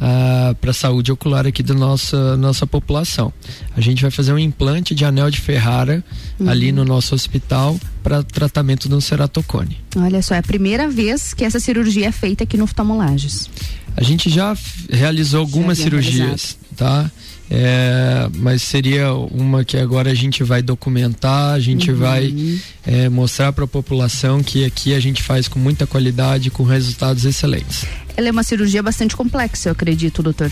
ah, 0.00 0.56
para 0.60 0.70
a 0.70 0.74
saúde 0.74 1.12
ocular 1.12 1.46
aqui 1.46 1.62
da 1.62 1.74
nossa 1.74 2.36
nossa 2.36 2.66
população. 2.66 3.32
A 3.76 3.80
gente 3.80 4.02
vai 4.02 4.10
fazer 4.10 4.32
um 4.32 4.38
implante 4.38 4.94
de 4.94 5.04
anel 5.04 5.30
de 5.30 5.40
Ferrara 5.40 6.04
uhum. 6.38 6.48
ali 6.48 6.72
no 6.72 6.84
nosso 6.84 7.14
hospital 7.14 7.78
para 8.02 8.22
tratamento 8.22 8.88
do 8.88 9.00
ceratocone. 9.00 9.78
Olha 9.96 10.22
só, 10.22 10.34
é 10.34 10.38
a 10.38 10.42
primeira 10.42 10.88
vez 10.88 11.32
que 11.34 11.44
essa 11.44 11.60
cirurgia 11.60 12.08
é 12.08 12.12
feita 12.12 12.44
aqui 12.44 12.56
no 12.56 12.64
oftalmolages. 12.64 13.48
A 13.96 14.02
gente 14.02 14.30
já 14.30 14.56
realizou 14.90 15.40
algumas 15.40 15.78
cirurgias, 15.78 16.16
realizado. 16.16 16.76
tá? 16.76 17.10
É, 17.54 18.30
mas 18.36 18.62
seria 18.62 19.12
uma 19.12 19.62
que 19.62 19.76
agora 19.76 20.10
a 20.10 20.14
gente 20.14 20.42
vai 20.42 20.62
documentar, 20.62 21.52
a 21.52 21.60
gente 21.60 21.90
uhum. 21.90 21.98
vai 21.98 22.34
é, 22.82 23.10
mostrar 23.10 23.52
para 23.52 23.64
a 23.64 23.68
população 23.68 24.42
que 24.42 24.64
aqui 24.64 24.94
a 24.94 25.00
gente 25.00 25.22
faz 25.22 25.48
com 25.48 25.58
muita 25.58 25.86
qualidade, 25.86 26.48
com 26.48 26.62
resultados 26.62 27.26
excelentes. 27.26 27.84
Ela 28.16 28.28
é 28.28 28.30
uma 28.30 28.42
cirurgia 28.42 28.82
bastante 28.82 29.14
complexa, 29.14 29.68
eu 29.68 29.72
acredito, 29.72 30.22
doutor. 30.22 30.50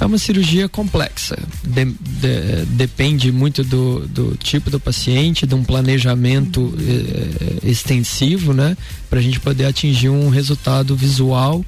É 0.00 0.04
uma 0.04 0.18
cirurgia 0.18 0.68
complexa. 0.68 1.38
De, 1.62 1.84
de, 1.84 2.66
depende 2.70 3.30
muito 3.30 3.62
do, 3.62 4.08
do, 4.08 4.36
tipo 4.36 4.70
do 4.70 4.80
paciente, 4.80 5.46
de 5.46 5.54
um 5.54 5.62
planejamento 5.62 6.62
uhum. 6.62 7.58
extensivo, 7.62 8.52
né? 8.52 8.76
Para 9.08 9.20
a 9.20 9.22
gente 9.22 9.38
poder 9.38 9.66
atingir 9.66 10.08
um 10.08 10.28
resultado 10.30 10.96
visual 10.96 11.64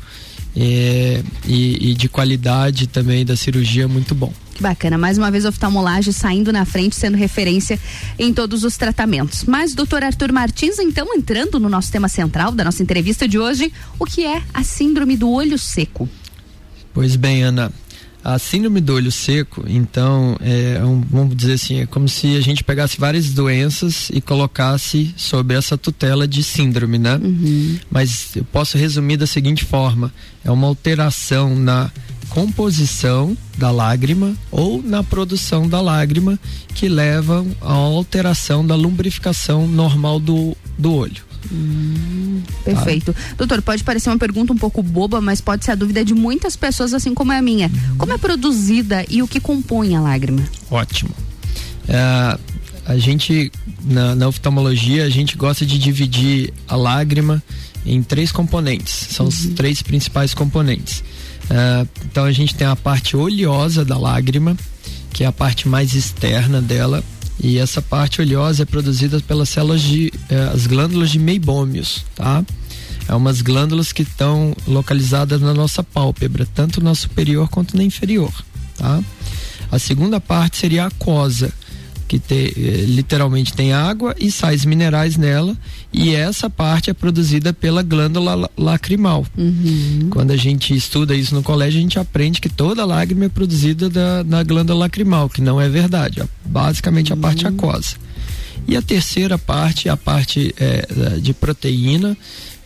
é, 0.57 1.23
e, 1.47 1.91
e 1.91 1.95
de 1.95 2.09
qualidade 2.09 2.89
também 2.89 3.25
da 3.25 3.37
cirurgia 3.37 3.87
muito 3.87 4.13
bom. 4.13 4.33
Que 4.55 4.63
bacana, 4.63 4.99
mais 4.99 5.17
uma 5.17 5.31
vez 5.31 5.45
oftalmolagem 5.45 6.13
saindo 6.13 6.53
na 6.53 6.65
frente, 6.65 6.95
sendo 6.95 7.17
referência 7.17 7.79
em 8.19 8.33
todos 8.33 8.65
os 8.65 8.77
tratamentos. 8.77 9.45
Mas, 9.45 9.75
doutor 9.75 10.03
Arthur 10.03 10.33
Martins, 10.33 10.79
então, 10.79 11.07
entrando 11.15 11.59
no 11.59 11.69
nosso 11.69 11.91
tema 11.91 12.09
central 12.09 12.53
da 12.53 12.65
nossa 12.65 12.83
entrevista 12.83 13.27
de 13.27 13.39
hoje, 13.39 13.73
o 13.99 14.05
que 14.05 14.25
é 14.25 14.43
a 14.53 14.63
síndrome 14.63 15.17
do 15.17 15.31
olho 15.31 15.59
seco? 15.59 16.09
Pois 16.93 17.17
bem, 17.17 17.43
Ana, 17.43 17.73
a 18.25 18.39
síndrome 18.39 18.81
do 18.81 18.95
olho 18.95 19.11
seco, 19.11 19.65
então, 19.67 20.37
é 20.41 20.81
um, 20.85 21.01
vamos 21.01 21.35
dizer 21.35 21.55
assim, 21.55 21.81
é 21.81 21.87
como 21.87 22.09
se 22.09 22.37
a 22.37 22.41
gente 22.41 22.63
pegasse 22.63 22.97
várias 22.97 23.31
doenças 23.31 24.11
e 24.13 24.21
colocasse 24.21 25.13
sobre 25.17 25.57
essa 25.57 25.77
tutela 25.77 26.29
de 26.29 26.43
síndrome, 26.43 26.99
né? 26.99 27.17
Uhum. 27.17 27.79
Mas 27.91 28.37
eu 28.37 28.45
posso 28.45 28.79
resumir 28.79 29.17
da 29.17 29.27
seguinte 29.27 29.65
forma: 29.65 30.13
é 30.45 30.51
uma 30.53 30.69
alteração 30.69 31.57
na 31.57 31.91
composição 32.33 33.37
da 33.59 33.71
lágrima 33.71 34.35
ou 34.51 34.83
na 34.83 35.05
produção 35.05 35.69
da 35.69 35.83
lágrima 35.83 36.39
que 36.75 36.89
levam 36.89 37.55
à 37.61 37.73
alteração 37.73 38.67
da 38.67 38.75
lumbrificação 38.75 39.69
normal 39.69 40.19
do, 40.19 40.57
do 40.79 40.95
olho. 40.95 41.23
Hum, 41.53 42.41
perfeito. 42.65 43.15
Ah. 43.15 43.35
Doutor, 43.37 43.61
pode 43.61 43.85
parecer 43.85 44.09
uma 44.09 44.19
pergunta 44.19 44.51
um 44.51 44.57
pouco 44.57 44.83
boba, 44.83 45.21
mas 45.21 45.43
pode 45.43 45.63
ser 45.67 45.73
a 45.73 45.75
dúvida 45.75 46.03
de 46.03 46.15
muitas 46.15 46.57
pessoas, 46.57 46.95
assim 46.95 47.13
como 47.13 47.33
é 47.33 47.39
a 47.39 47.43
minha. 47.43 47.67
Uhum. 47.67 47.99
Como 47.99 48.13
é 48.15 48.17
produzida 48.19 49.05
e 49.11 49.23
o 49.23 49.29
que 49.29 49.39
compõe 49.39 49.95
a 49.95 50.01
lágrima? 50.01 50.43
Ótimo. 50.71 51.11
É, 51.87 52.39
a 52.87 52.97
gente, 52.97 53.53
na, 53.85 54.15
na 54.15 54.29
oftalmologia, 54.29 55.05
a 55.05 55.11
gente 55.11 55.37
gosta 55.37 55.67
de 55.67 55.79
dividir 55.79 56.55
a 56.67 56.77
lágrima 56.77 57.43
em 57.85 58.03
três 58.03 58.33
componentes. 58.33 59.09
São 59.11 59.27
uhum. 59.27 59.31
os 59.31 59.47
três 59.49 59.83
principais 59.83 60.33
componentes 60.33 61.05
Uh, 61.45 61.89
então 62.05 62.25
a 62.25 62.33
gente 62.33 62.55
tem 62.55 62.67
a 62.67 62.77
parte 62.77 63.17
oleosa 63.17 63.85
da 63.85 63.99
lágrima, 63.99 64.57
que 65.13 65.25
é 65.25 65.27
a 65.27 65.33
parte 65.33 65.69
mais 65.69 65.95
externa 65.95 66.61
dela, 66.63 67.03
e 67.41 67.59
essa 67.59 67.83
parte 67.83 68.21
oleosa 68.21 68.63
é 68.63 68.67
produzida 68.67 69.21
pelas 69.21 69.49
células 69.49 69.81
de 69.81 70.13
uh, 70.31 70.55
as 70.55 70.67
glândulas 70.67 71.11
de 71.11 71.19
meibômios, 71.19 72.05
tá? 72.15 72.45
É 73.09 73.15
umas 73.15 73.43
glândulas 73.43 73.93
que 73.93 74.03
estão 74.03 74.55
localizadas 74.67 75.41
na 75.41 75.53
nossa 75.53 75.83
pálpebra, 75.83 76.47
tanto 76.55 76.83
na 76.83 76.95
superior 76.95 77.49
quanto 77.49 77.77
na 77.77 77.83
inferior, 77.83 78.33
tá? 78.77 79.03
A 79.71 79.79
segunda 79.79 80.21
parte 80.21 80.59
seria 80.59 80.85
a 80.85 80.87
aquosa, 80.87 81.53
que 82.13 82.19
te, 82.19 82.53
eh, 82.55 82.85
literalmente 82.85 83.55
tem 83.55 83.73
água 83.73 84.15
e 84.21 84.31
sais 84.31 84.67
minerais 84.67 85.17
nela, 85.17 85.57
e 85.91 86.15
essa 86.15 86.51
parte 86.51 86.91
é 86.91 86.93
produzida 86.93 87.55
pela 87.55 87.83
glândula 87.83 88.51
lacrimal. 88.55 89.25
Uhum. 89.35 90.09
Quando 90.11 90.31
a 90.31 90.37
gente 90.37 90.75
estuda 90.77 91.15
isso 91.15 91.35
no 91.35 91.43
colégio, 91.43 91.79
a 91.79 91.83
gente 91.83 91.99
aprende 91.99 92.39
que 92.39 92.51
toda 92.51 92.85
lágrima 92.85 93.25
é 93.25 93.29
produzida 93.31 93.89
da, 93.89 94.23
na 94.25 94.43
glândula 94.43 94.81
lacrimal, 94.81 95.27
que 95.31 95.41
não 95.41 95.59
é 95.59 95.71
verdade, 95.71 96.21
é 96.21 96.27
basicamente 96.45 97.15
uhum. 97.15 97.19
a 97.19 97.23
parte 97.23 97.47
uhum. 97.47 97.55
aquosa. 97.55 97.97
E 98.69 98.77
a 98.77 98.83
terceira 98.83 99.39
parte, 99.39 99.89
a 99.89 99.97
parte 99.97 100.55
é, 100.59 101.19
de 101.19 101.33
proteína 101.33 102.15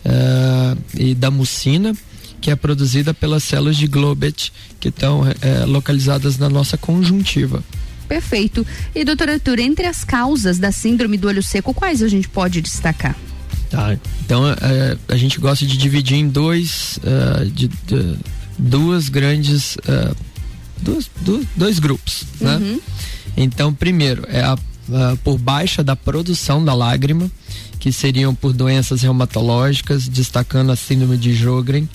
é, 0.05 0.77
e 0.99 1.15
da 1.15 1.31
mucina, 1.31 1.95
que 2.41 2.51
é 2.51 2.57
produzida 2.57 3.15
pelas 3.15 3.45
células 3.45 3.77
de 3.77 3.87
Globet, 3.87 4.53
que 4.81 4.89
estão 4.89 5.23
é, 5.41 5.65
localizadas 5.65 6.37
na 6.37 6.49
nossa 6.49 6.77
conjuntiva. 6.77 7.63
Perfeito. 8.09 8.67
E 8.95 9.05
doutora 9.05 9.35
Arthur, 9.35 9.59
entre 9.59 9.87
as 9.87 10.05
causas 10.05 10.59
da 10.59 10.73
síndrome 10.73 11.17
do 11.17 11.29
olho 11.29 11.43
seco, 11.43 11.75
quais 11.75 12.03
a 12.03 12.09
gente 12.09 12.29
pode 12.29 12.61
destacar? 12.61 13.17
Tá, 13.71 13.99
então 14.25 14.49
é, 14.49 14.97
a 15.09 15.17
gente 15.17 15.41
gosta 15.41 15.67
de 15.67 15.77
dividir 15.77 16.17
em 16.17 16.29
dois, 16.29 16.99
uh, 16.99 17.45
de, 17.47 17.69
de, 17.69 18.17
duas 18.57 19.09
grandes, 19.09 19.77
uh, 19.77 20.17
duas, 20.81 21.11
dois, 21.21 21.47
dois 21.57 21.79
grupos, 21.79 22.25
né? 22.41 22.57
Uhum. 22.57 22.81
Então, 23.37 23.75
primeiro 23.75 24.25
é 24.29 24.41
a, 24.41 24.55
uh, 24.55 25.17
por 25.19 25.37
baixa 25.37 25.83
da 25.83 25.97
produção 25.97 26.65
da 26.65 26.75
lágrima, 26.75 27.31
que 27.79 27.93
seriam 27.93 28.35
por 28.35 28.53
doenças 28.53 29.03
reumatológicas, 29.03 30.09
destacando 30.09 30.71
a 30.71 30.77
síndrome 30.77 31.17
de 31.17 31.35
Jogren, 31.35 31.89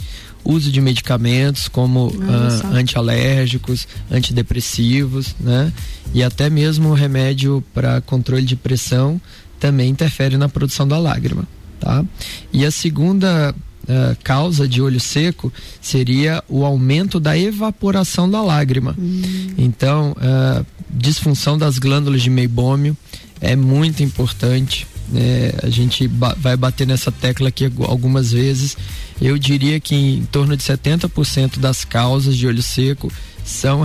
uso 0.44 0.72
de 0.72 0.82
medicamentos 0.82 1.68
como 1.68 2.08
uh, 2.08 2.74
antialérgicos, 2.74 3.88
antidepressivos, 4.10 5.36
né? 5.40 5.72
E 6.14 6.24
até 6.24 6.50
mesmo 6.50 6.94
remédio 6.94 7.64
para 7.74 8.02
controle 8.02 8.46
de 8.46 8.56
pressão 8.56 9.20
também 9.60 9.90
interfere 9.90 10.38
na 10.38 10.50
produção 10.50 10.88
da 10.88 10.98
lágrima, 10.98 11.48
tá? 11.80 12.04
E 12.52 12.66
a 12.66 12.72
segunda 12.72 13.54
uh, 13.84 14.18
causa 14.24 14.68
de 14.68 14.82
olho 14.82 15.00
seco 15.00 15.54
seria 15.80 16.44
o 16.50 16.66
aumento 16.66 17.20
da 17.20 17.38
evaporação 17.38 18.30
da 18.30 18.42
lágrima. 18.42 18.96
Hum. 18.98 19.22
Então, 19.58 20.12
uh, 20.18 20.66
disfunção 20.90 21.58
das 21.58 21.78
glândulas 21.78 22.22
de 22.22 22.30
meibômio 22.30 22.98
é 23.40 23.56
muito 23.56 24.04
importante. 24.04 24.88
É, 25.14 25.56
a 25.64 25.70
gente 25.70 26.08
ba 26.08 26.36
vai 26.40 26.56
bater 26.56 26.88
nessa 26.88 27.12
tecla 27.12 27.50
aqui 27.50 27.70
algumas 27.82 28.32
vezes. 28.32 28.78
Eu 29.22 29.38
diria 29.38 29.80
que 29.80 29.96
em 29.96 30.26
torno 30.26 30.58
de 30.58 30.64
70% 30.64 31.60
das 31.60 31.86
causas 31.86 32.36
de 32.36 32.48
olho 32.48 32.64
seco 32.64 33.12
são 33.46 33.84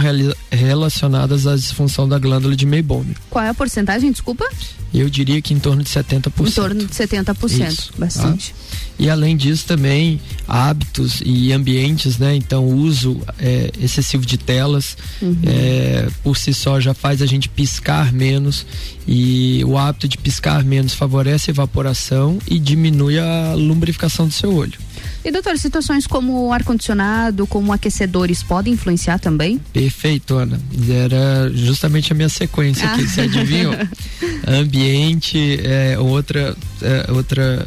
relacionadas 0.50 1.46
à 1.46 1.54
disfunção 1.54 2.08
da 2.08 2.18
glândula 2.18 2.56
de 2.56 2.64
meibômio. 2.64 3.14
Qual 3.28 3.44
é 3.44 3.48
a 3.48 3.54
porcentagem, 3.54 4.10
desculpa? 4.10 4.48
Eu 4.94 5.10
diria 5.10 5.42
que 5.42 5.52
em 5.52 5.58
torno 5.58 5.82
de 5.82 5.90
70%. 5.90 6.48
Em 6.48 6.50
torno 6.50 6.86
de 6.86 6.94
70%, 6.94 7.68
Isso, 7.68 7.92
bastante. 7.98 8.52
Tá? 8.52 8.85
E 8.98 9.10
além 9.10 9.36
disso 9.36 9.66
também 9.66 10.20
hábitos 10.48 11.20
e 11.24 11.52
ambientes, 11.52 12.18
né? 12.18 12.34
Então 12.34 12.64
o 12.64 12.74
uso 12.76 13.20
é, 13.38 13.70
excessivo 13.80 14.24
de 14.24 14.38
telas 14.38 14.96
uhum. 15.20 15.36
é, 15.44 16.08
por 16.22 16.36
si 16.36 16.54
só 16.54 16.80
já 16.80 16.94
faz 16.94 17.20
a 17.20 17.26
gente 17.26 17.48
piscar 17.48 18.12
menos 18.12 18.64
e 19.06 19.62
o 19.64 19.76
hábito 19.76 20.08
de 20.08 20.16
piscar 20.16 20.64
menos 20.64 20.94
favorece 20.94 21.50
a 21.50 21.52
evaporação 21.52 22.38
e 22.48 22.58
diminui 22.58 23.18
a 23.18 23.54
lubrificação 23.54 24.26
do 24.26 24.32
seu 24.32 24.54
olho. 24.54 24.78
E 25.24 25.30
doutor, 25.30 25.58
situações 25.58 26.06
como 26.06 26.52
ar-condicionado, 26.52 27.46
como 27.46 27.72
aquecedores 27.72 28.42
podem 28.42 28.74
influenciar 28.74 29.18
também? 29.18 29.60
Perfeito, 29.72 30.36
Ana. 30.36 30.60
Era 30.88 31.50
justamente 31.52 32.12
a 32.12 32.14
minha 32.14 32.28
sequência 32.28 32.88
aqui, 32.88 33.02
ah. 33.02 33.08
você 33.08 33.20
adivinhou? 33.22 33.74
Ambiente 34.46 35.58
é 35.64 35.98
outra, 35.98 36.56
é, 36.80 37.10
outra 37.12 37.66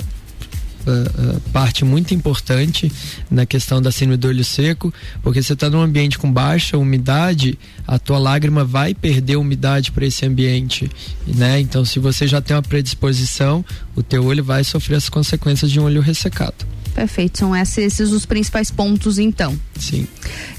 uh, 0.88 1.40
parte 1.52 1.84
muito 1.84 2.14
importante 2.14 2.92
na 3.30 3.46
questão 3.46 3.82
da 3.82 3.92
síndrome 3.92 4.18
do 4.18 4.28
olho 4.28 4.44
seco, 4.44 4.94
porque 5.22 5.42
você 5.42 5.54
está 5.54 5.70
num 5.70 5.82
ambiente 5.82 6.18
com 6.18 6.32
baixa 6.32 6.78
umidade, 6.78 7.58
a 7.88 7.98
tua 8.00 8.18
lágrima 8.18 8.64
vai 8.64 8.94
perder 8.94 9.36
umidade 9.38 9.92
para 9.92 10.06
esse 10.06 10.26
ambiente, 10.26 10.90
né? 11.28 11.60
Então, 11.60 11.84
se 11.84 12.00
você 12.00 12.28
já 12.28 12.42
tem 12.42 12.56
uma 12.56 12.62
predisposição, 12.62 13.64
o 13.96 14.04
teu 14.04 14.26
olho 14.26 14.44
vai 14.44 14.64
sofrer 14.64 14.96
as 14.96 15.10
consequências 15.10 15.72
de 15.72 15.80
um 15.80 15.84
olho 15.84 16.02
ressecado. 16.02 16.79
Perfeito, 16.94 17.40
são 17.40 17.56
esses 17.56 18.12
os 18.12 18.26
principais 18.26 18.72
pontos 18.72 19.18
então. 19.18 19.58
Sim. 19.80 20.08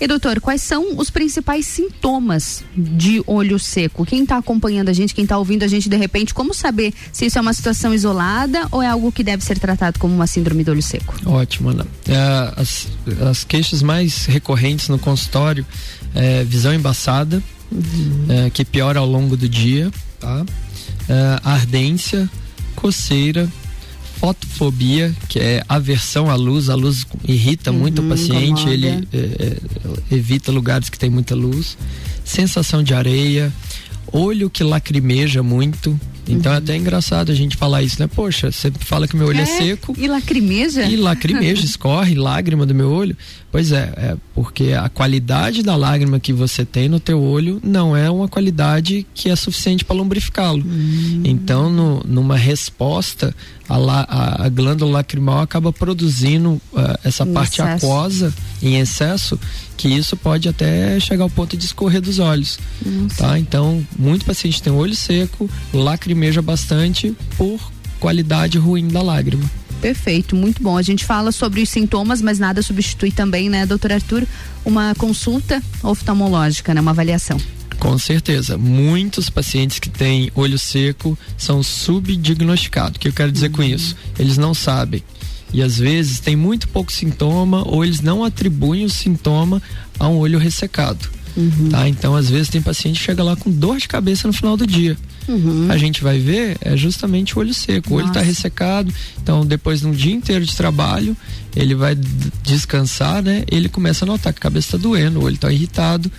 E 0.01 0.07
doutor, 0.07 0.41
quais 0.41 0.63
são 0.63 0.97
os 0.97 1.11
principais 1.11 1.67
sintomas 1.67 2.65
de 2.75 3.23
olho 3.27 3.59
seco? 3.59 4.07
Quem 4.07 4.23
está 4.23 4.39
acompanhando 4.39 4.89
a 4.89 4.93
gente, 4.93 5.15
quem 5.15 5.25
está 5.25 5.37
ouvindo 5.37 5.63
a 5.63 5.69
gente 5.69 5.89
de 5.89 5.97
repente, 5.97 6.33
como 6.33 6.55
saber 6.55 6.95
se 7.13 7.27
isso 7.27 7.39
é 7.39 7.41
uma 7.41 7.53
situação 7.53 7.93
isolada 7.93 8.67
ou 8.71 8.83
é 8.83 8.87
algo 8.87 9.13
que 9.13 9.23
deve 9.23 9.45
ser 9.45 9.59
tratado 9.59 9.99
como 9.99 10.15
uma 10.15 10.27
síndrome 10.27 10.65
do 10.65 10.71
olho 10.71 10.83
seco? 10.83 11.15
Ótimo, 11.27 11.71
Ana. 11.71 11.87
É, 12.09 12.61
as, 12.61 12.89
as 13.29 13.45
queixas 13.45 13.83
mais 13.83 14.25
recorrentes 14.27 14.89
no 14.89 14.99
consultório 14.99 15.67
é 16.15 16.45
visão 16.45 16.73
embaçada, 16.73 17.43
uhum. 17.71 18.27
é, 18.29 18.51
que 18.51 18.65
piora 18.65 18.99
ao 18.99 19.07
longo 19.07 19.37
do 19.37 19.49
dia, 19.49 19.91
tá? 20.19 20.45
É, 21.09 21.41
ardência, 21.45 22.29
coceira, 22.75 23.49
fotofobia, 24.21 25.15
que 25.31 25.39
é 25.39 25.65
aversão 25.67 26.29
à 26.29 26.35
luz, 26.35 26.69
a 26.69 26.75
luz 26.75 27.07
irrita 27.27 27.73
uhum, 27.73 27.79
muito 27.79 28.03
o 28.03 28.09
paciente, 28.09 28.61
incomoda. 28.61 28.73
ele 28.75 28.87
é, 28.87 28.99
é, 29.15 29.57
evita 30.15 30.53
lugares 30.53 30.91
que 30.91 30.99
tem 30.99 31.09
muita 31.09 31.35
luz, 31.35 31.79
sensação 32.23 32.83
de 32.83 32.93
areia, 32.93 33.51
olho 34.13 34.51
que 34.51 34.63
lacrimeja 34.63 35.43
muito, 35.43 35.99
então 36.29 36.53
uhum. 36.53 36.57
é 36.57 36.59
até 36.59 36.77
engraçado 36.77 37.33
a 37.33 37.35
gente 37.35 37.57
falar 37.57 37.83
isso, 37.83 37.97
né? 37.99 38.07
Poxa, 38.07 38.53
você 38.53 38.71
fala 38.81 39.09
que 39.09 39.17
meu 39.17 39.27
olho 39.27 39.39
é, 39.39 39.43
é 39.43 39.47
seco. 39.47 39.95
E 39.97 40.07
lacrimeja? 40.07 40.83
E 40.83 40.97
lacrimeja, 40.97 41.65
escorre 41.65 42.15
lágrima 42.15 42.67
do 42.67 42.75
meu 42.75 42.91
olho. 42.91 43.17
Pois 43.51 43.73
é, 43.73 43.93
é 43.97 44.17
porque 44.35 44.73
a 44.73 44.89
qualidade 44.89 45.63
da 45.63 45.75
lágrima 45.75 46.21
que 46.21 46.33
você 46.33 46.65
tem 46.65 46.89
no 46.89 47.01
teu 47.01 47.21
olho 47.21 47.61
não 47.65 47.97
é 47.97 48.11
uma 48.11 48.29
qualidade 48.29 49.07
que 49.15 49.29
é 49.29 49.35
suficiente 49.35 49.85
para 49.85 49.97
lombrificá-lo. 49.97 50.63
Uhum. 50.63 51.23
Então, 51.25 51.71
no, 51.71 52.03
numa 52.05 52.37
resposta, 52.37 53.35
a, 53.71 54.07
a, 54.09 54.47
a, 54.47 54.49
glândula 54.49 54.93
lacrimal 54.93 55.41
acaba 55.41 55.73
produzindo 55.73 56.61
uh, 56.73 56.99
essa 57.05 57.25
em 57.25 57.33
parte 57.33 57.61
excesso. 57.61 57.87
aquosa 57.87 58.35
em 58.61 58.79
excesso, 58.79 59.39
que 59.77 59.89
isso 59.89 60.17
pode 60.17 60.49
até 60.49 60.99
chegar 60.99 61.23
ao 61.23 61.31
ponto 61.31 61.57
de 61.57 61.65
escorrer 61.65 62.01
dos 62.01 62.19
olhos. 62.19 62.59
Tá? 63.17 63.39
Então, 63.39 63.87
muito 63.99 64.25
paciente 64.25 64.63
tem 64.63 64.73
olho 64.73 64.95
seco, 64.95 65.49
lacrimeja 65.73 66.43
bastante 66.43 67.17
por 67.37 67.61
qualidade 68.01 68.59
ruim 68.59 68.89
da 68.89 69.03
lágrima. 69.03 69.49
Perfeito, 69.81 70.37
muito 70.37 70.63
bom. 70.63 70.77
A 70.77 70.83
gente 70.83 71.05
fala 71.05 71.33
sobre 71.33 71.63
os 71.63 71.69
sintomas, 71.71 72.21
mas 72.21 72.39
nada 72.39 72.61
substitui 72.63 73.11
também, 73.11 73.49
né, 73.49 73.65
doutor 73.65 73.93
Arthur, 73.93 74.27
uma 74.65 74.95
consulta 74.95 75.63
oftalmológica, 75.83 76.75
né, 76.75 76.81
uma 76.81 76.91
avaliação. 76.91 77.39
Com 77.81 77.99
certeza. 77.99 78.57
Muitos 78.57 79.29
pacientes 79.29 79.79
que 79.79 79.89
têm 79.89 80.31
olho 80.35 80.59
seco 80.59 81.19
são 81.37 81.63
subdiagnosticados. 81.63 82.97
O 82.97 83.01
que 83.01 83.09
eu 83.09 83.13
quero 83.13 83.33
dizer 83.33 83.47
uhum. 83.47 83.53
com 83.53 83.63
isso? 83.63 83.97
Eles 84.19 84.37
não 84.37 84.55
sabem. 84.55 85.03
E 85.53 85.63
às 85.63 85.79
vezes 85.79 86.21
tem 86.21 86.37
muito 86.37 86.69
pouco 86.69 86.93
sintoma 86.93 87.67
ou 87.67 87.85
eles 87.85 88.01
não 88.01 88.23
atribuem 88.23 88.85
o 88.85 88.91
sintoma 88.91 89.61
a 89.99 90.07
um 90.07 90.19
olho 90.19 90.39
ressecado. 90.39 91.09
Uhum. 91.37 91.69
Tá? 91.71 91.89
Então, 91.89 92.15
às 92.15 92.29
vezes, 92.29 92.49
tem 92.49 92.61
paciente 92.61 92.99
que 92.99 93.05
chega 93.05 93.23
lá 93.23 93.37
com 93.37 93.51
dor 93.51 93.79
de 93.79 93.89
cabeça 93.89 94.27
no 94.27 94.33
final 94.33 94.57
do 94.57 94.67
dia. 94.67 94.97
Uhum. 95.29 95.67
A 95.69 95.77
gente 95.77 96.03
vai 96.03 96.19
ver 96.19 96.57
é 96.61 96.77
justamente 96.77 97.37
o 97.37 97.41
olho 97.41 97.55
seco. 97.55 97.95
O 97.95 97.97
olho 97.97 98.09
está 98.09 98.21
ressecado, 98.21 98.93
então 99.23 99.47
depois 99.47 99.81
de 99.81 99.87
um 99.87 99.93
dia 99.93 100.13
inteiro 100.13 100.45
de 100.45 100.57
trabalho, 100.57 101.17
ele 101.55 101.75
vai 101.75 101.97
descansar, 102.43 103.23
né? 103.23 103.45
Ele 103.51 103.69
começa 103.69 104.05
a 104.05 104.07
notar 104.07 104.33
que 104.33 104.39
a 104.39 104.43
cabeça 104.43 104.77
está 104.77 104.79
doendo, 104.79 105.21
o 105.21 105.25
olho 105.25 105.37
está 105.37 105.53
irritado. 105.53 106.11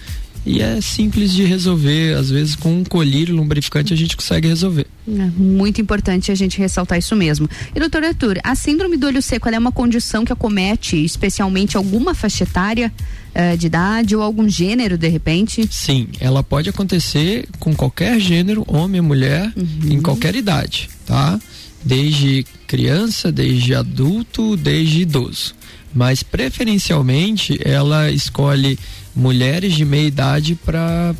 E 0.45 0.61
é 0.61 0.81
simples 0.81 1.33
de 1.33 1.43
resolver, 1.43 2.15
às 2.15 2.29
vezes 2.29 2.55
com 2.55 2.79
um 2.79 2.83
colírio 2.83 3.35
lumbrificante 3.35 3.93
a 3.93 3.97
gente 3.97 4.17
consegue 4.17 4.47
resolver. 4.47 4.87
É 5.07 5.25
muito 5.37 5.79
importante 5.79 6.31
a 6.31 6.35
gente 6.35 6.57
ressaltar 6.57 6.97
isso 6.97 7.15
mesmo. 7.15 7.47
E 7.75 7.79
doutor 7.79 8.03
Arthur, 8.03 8.39
a 8.43 8.55
síndrome 8.55 8.97
do 8.97 9.07
olho 9.07 9.21
seco 9.21 9.49
é 9.49 9.59
uma 9.59 9.71
condição 9.71 10.25
que 10.25 10.33
acomete 10.33 11.03
especialmente 11.03 11.77
alguma 11.77 12.15
faixa 12.15 12.43
etária? 12.43 12.91
uh, 13.35 13.57
de 13.57 13.67
idade 13.67 14.15
ou 14.15 14.21
algum 14.21 14.47
gênero 14.47 14.97
de 14.97 15.07
repente? 15.07 15.67
Sim, 15.71 16.07
ela 16.19 16.43
pode 16.43 16.69
acontecer 16.69 17.47
com 17.59 17.73
qualquer 17.73 18.19
gênero, 18.19 18.63
homem 18.67 19.01
ou 19.01 19.07
mulher, 19.07 19.51
uhum. 19.55 19.91
em 19.91 20.01
qualquer 20.01 20.35
idade, 20.35 20.89
tá? 21.05 21.39
Desde 21.83 22.45
criança, 22.67 23.31
desde 23.31 23.73
adulto, 23.73 24.55
desde 24.55 25.01
idoso. 25.01 25.55
mas 25.93 26.23
preferencialmente 26.23 27.59
ela 27.65 28.11
escolhe 28.11 28.77
mulheres 29.15 29.73
de 29.73 29.85
meia 29.85 30.07
idade 30.07 30.55
para 30.55 31.13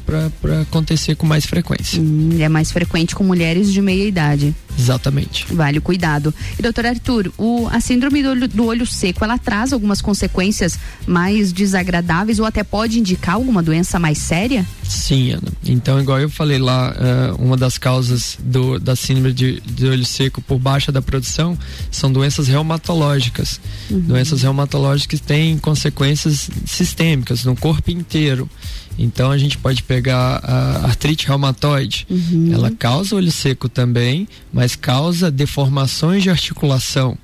acontecer 0.62 1.16
com 1.16 1.26
mais 1.26 1.46
frequência. 1.46 2.02
Hum, 2.02 2.38
é 2.40 2.50
mais 2.50 2.72
frequente 2.72 3.16
com 3.16 3.24
mulheres 3.24 3.72
de 3.72 3.82
meia 3.82 4.08
idade. 4.08 4.56
Exatamente. 4.78 5.46
Vale 5.54 5.80
o 5.80 5.82
cuidado. 5.82 6.34
E 6.58 6.62
doutor 6.62 6.86
Arthur, 6.86 7.32
o, 7.38 7.68
a 7.72 7.80
síndrome 7.80 8.24
do 8.24 8.30
olho, 8.30 8.48
do 8.48 8.66
olho 8.66 8.86
seco, 8.86 9.24
ela 9.24 9.38
traz 9.38 9.74
algumas 9.74 10.02
consequências 10.02 10.78
mais 11.06 11.52
desagradáveis 11.52 12.40
ou 12.40 12.46
até 12.46 12.64
pode 12.64 13.00
indicar 13.00 13.36
alguma 13.36 13.62
doença 13.62 14.00
mais 14.00 14.18
séria? 14.18 14.66
Sim, 14.84 15.32
Ana. 15.32 15.52
Então, 15.66 16.00
igual 16.00 16.20
eu 16.20 16.30
falei 16.30 16.58
lá, 16.58 16.92
uh, 16.92 17.44
uma 17.44 17.56
das 17.56 17.78
causas 17.78 18.38
do, 18.44 18.80
da 18.80 18.96
síndrome 18.96 19.34
de, 19.34 19.62
de, 19.62 19.88
olho 19.88 20.06
seco 20.06 20.42
por 20.42 20.60
baixa 20.60 20.92
da 20.92 21.02
produção 21.02 21.58
são 21.90 22.12
doenças 22.12 22.48
reumatológicas. 22.48 23.60
Uhum. 23.90 24.02
Doenças 24.02 24.42
reumatológicas 24.42 25.20
têm 25.20 25.58
consequências 25.58 26.50
sistêmicas 26.66 27.46
no 27.46 27.56
corpo 27.56 27.81
inteiro. 27.90 28.50
Então 29.00 29.32
a 29.32 29.38
gente 29.38 29.58
pode 29.58 29.82
pegar 29.84 30.42
a 30.44 30.86
artrite 30.86 31.28
reumatoide. 31.28 32.06
Uhum. 32.10 32.52
Ela 32.54 32.70
causa 32.70 33.16
olho 33.16 33.32
seco 33.32 33.70
também, 33.70 34.28
mas 34.52 34.76
causa 34.76 35.32
deformações 35.32 36.22
de 36.22 36.30
articulação 36.30 37.18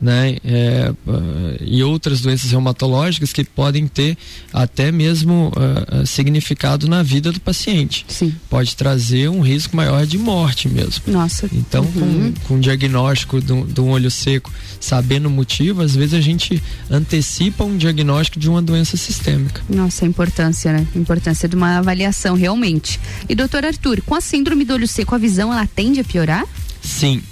né? 0.00 0.36
É, 0.44 0.92
uh, 1.06 1.56
e 1.60 1.82
outras 1.82 2.20
doenças 2.20 2.50
reumatológicas 2.50 3.32
que 3.32 3.44
podem 3.44 3.86
ter 3.86 4.16
até 4.52 4.92
mesmo 4.92 5.52
uh, 5.56 6.06
significado 6.06 6.88
na 6.88 7.02
vida 7.02 7.32
do 7.32 7.40
paciente. 7.40 8.04
Sim. 8.08 8.34
Pode 8.50 8.76
trazer 8.76 9.28
um 9.28 9.40
risco 9.40 9.76
maior 9.76 10.06
de 10.06 10.18
morte 10.18 10.68
mesmo. 10.68 11.04
Nossa. 11.06 11.48
Então, 11.52 11.84
uhum. 11.84 12.32
com, 12.32 12.48
com 12.48 12.60
diagnóstico 12.60 13.40
de 13.40 13.80
um 13.80 13.90
olho 13.90 14.10
seco, 14.10 14.52
sabendo 14.80 15.26
o 15.26 15.30
motivo, 15.30 15.82
às 15.82 15.94
vezes 15.94 16.14
a 16.14 16.20
gente 16.20 16.62
antecipa 16.90 17.64
um 17.64 17.76
diagnóstico 17.76 18.38
de 18.38 18.48
uma 18.48 18.60
doença 18.60 18.96
sistêmica. 18.96 19.62
Nossa, 19.68 20.04
a 20.04 20.08
importância, 20.08 20.72
né? 20.72 20.86
A 20.94 20.98
importância 20.98 21.48
de 21.48 21.56
uma 21.56 21.78
avaliação, 21.78 22.34
realmente. 22.34 23.00
E 23.28 23.34
doutor 23.34 23.64
Arthur, 23.64 24.02
com 24.02 24.14
a 24.14 24.20
síndrome 24.20 24.64
do 24.64 24.74
olho 24.74 24.88
seco, 24.88 25.14
a 25.14 25.18
visão 25.18 25.52
ela 25.52 25.66
tende 25.66 26.00
a 26.00 26.04
piorar? 26.04 26.44
Sim, 26.82 27.22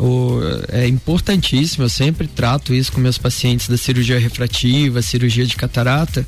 o, 0.00 0.40
é 0.68 0.88
importantíssimo, 0.88 1.84
eu 1.84 1.88
sempre 1.88 2.26
trato 2.26 2.72
isso 2.72 2.90
com 2.90 3.00
meus 3.00 3.18
pacientes 3.18 3.68
da 3.68 3.76
cirurgia 3.76 4.18
refrativa, 4.18 5.02
cirurgia 5.02 5.44
de 5.44 5.56
catarata, 5.56 6.26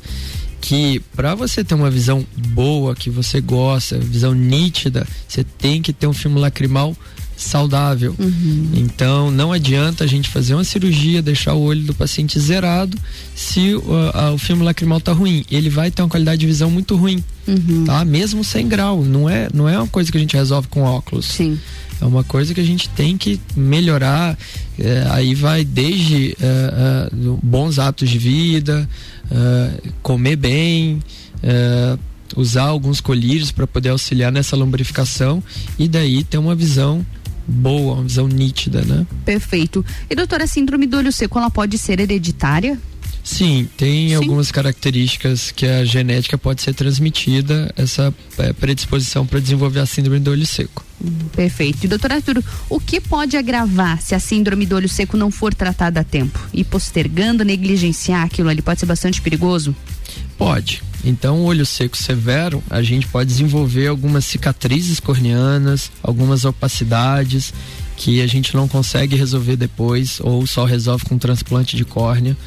que 0.61 1.01
para 1.15 1.35
você 1.35 1.63
ter 1.63 1.73
uma 1.75 1.89
visão 1.89 2.25
boa, 2.37 2.95
que 2.95 3.09
você 3.09 3.41
gosta, 3.41 3.97
visão 3.97 4.33
nítida, 4.33 5.05
você 5.27 5.43
tem 5.43 5.81
que 5.81 5.91
ter 5.91 6.07
um 6.07 6.13
filme 6.13 6.39
lacrimal 6.39 6.95
saudável. 7.43 8.15
Uhum. 8.17 8.71
Então 8.73 9.29
não 9.29 9.51
adianta 9.51 10.03
a 10.03 10.07
gente 10.07 10.29
fazer 10.29 10.53
uma 10.53 10.63
cirurgia, 10.63 11.21
deixar 11.21 11.53
o 11.53 11.61
olho 11.61 11.83
do 11.83 11.93
paciente 11.93 12.39
zerado 12.39 12.97
se 13.35 13.75
uh, 13.75 13.79
uh, 13.79 14.33
o 14.33 14.37
filme 14.37 14.63
lacrimal 14.63 14.99
tá 14.99 15.11
ruim. 15.11 15.45
Ele 15.51 15.69
vai 15.69 15.91
ter 15.91 16.01
uma 16.01 16.09
qualidade 16.09 16.39
de 16.39 16.47
visão 16.47 16.69
muito 16.69 16.95
ruim, 16.95 17.23
uhum. 17.47 17.83
tá? 17.85 18.03
Mesmo 18.05 18.43
sem 18.43 18.67
grau. 18.67 19.03
Não 19.03 19.29
é, 19.29 19.47
não 19.53 19.67
é 19.67 19.77
uma 19.77 19.87
coisa 19.87 20.11
que 20.11 20.17
a 20.17 20.21
gente 20.21 20.35
resolve 20.35 20.67
com 20.67 20.81
óculos. 20.81 21.25
Sim. 21.25 21.59
É 22.01 22.05
uma 22.05 22.23
coisa 22.23 22.53
que 22.53 22.59
a 22.59 22.65
gente 22.65 22.89
tem 22.89 23.17
que 23.17 23.39
melhorar. 23.55 24.37
É, 24.77 25.07
aí 25.11 25.35
vai 25.35 25.63
desde 25.63 26.35
é, 26.41 26.45
é, 26.45 27.09
bons 27.41 27.79
hábitos 27.79 28.09
de 28.09 28.17
vida, 28.17 28.89
comer 30.01 30.35
bem, 30.35 30.99
usar 32.35 32.63
alguns 32.63 32.99
colírios 32.99 33.51
para 33.51 33.65
poder 33.65 33.89
auxiliar 33.89 34.31
nessa 34.31 34.55
lombrificação 34.55 35.41
e 35.79 35.87
daí 35.87 36.23
ter 36.23 36.37
uma 36.37 36.55
visão 36.55 37.05
boa, 37.47 37.95
uma 37.95 38.03
visão 38.03 38.27
nítida, 38.27 38.81
né? 38.83 39.05
Perfeito. 39.25 39.85
E 40.09 40.15
doutora, 40.15 40.43
a 40.43 40.47
síndrome 40.47 40.85
do 40.85 40.97
olho 40.97 41.11
seco, 41.11 41.37
ela 41.37 41.49
pode 41.49 41.77
ser 41.77 41.99
hereditária? 41.99 42.79
Sim, 43.23 43.69
tem 43.77 44.09
Sim. 44.09 44.15
algumas 44.15 44.51
características 44.51 45.49
que 45.49 45.65
a 45.65 45.85
genética 45.85 46.37
pode 46.37 46.61
ser 46.61 46.73
transmitida, 46.73 47.73
essa 47.77 48.13
é, 48.37 48.51
predisposição 48.51 49.25
para 49.25 49.39
desenvolver 49.39 49.79
a 49.79 49.85
síndrome 49.85 50.19
do 50.19 50.31
olho 50.31 50.45
seco. 50.45 50.85
Perfeito. 51.33 51.85
E 51.85 51.87
doutor 51.87 52.11
Arturo, 52.11 52.43
o 52.69 52.79
que 52.81 52.99
pode 52.99 53.37
agravar 53.37 54.01
se 54.01 54.13
a 54.13 54.19
síndrome 54.19 54.65
do 54.65 54.75
olho 54.75 54.89
seco 54.89 55.15
não 55.15 55.31
for 55.31 55.53
tratada 55.53 56.01
a 56.01 56.03
tempo? 56.03 56.37
E 56.53 56.65
postergando, 56.65 57.45
negligenciar 57.45 58.25
aquilo 58.25 58.49
ali 58.49 58.61
pode 58.61 58.81
ser 58.81 58.85
bastante 58.85 59.21
perigoso? 59.21 59.73
Pode. 60.37 60.83
Então, 61.03 61.39
o 61.39 61.43
olho 61.43 61.65
seco 61.65 61.97
severo, 61.97 62.63
a 62.69 62.81
gente 62.81 63.07
pode 63.07 63.29
desenvolver 63.29 63.87
algumas 63.87 64.23
cicatrizes 64.25 64.99
corneanas, 64.99 65.91
algumas 66.01 66.45
opacidades 66.45 67.53
que 67.97 68.21
a 68.21 68.27
gente 68.27 68.55
não 68.55 68.67
consegue 68.67 69.15
resolver 69.15 69.55
depois 69.55 70.19
ou 70.21 70.47
só 70.47 70.65
resolve 70.65 71.05
com 71.05 71.17
transplante 71.17 71.75
de 71.75 71.83
córnea. 71.83 72.37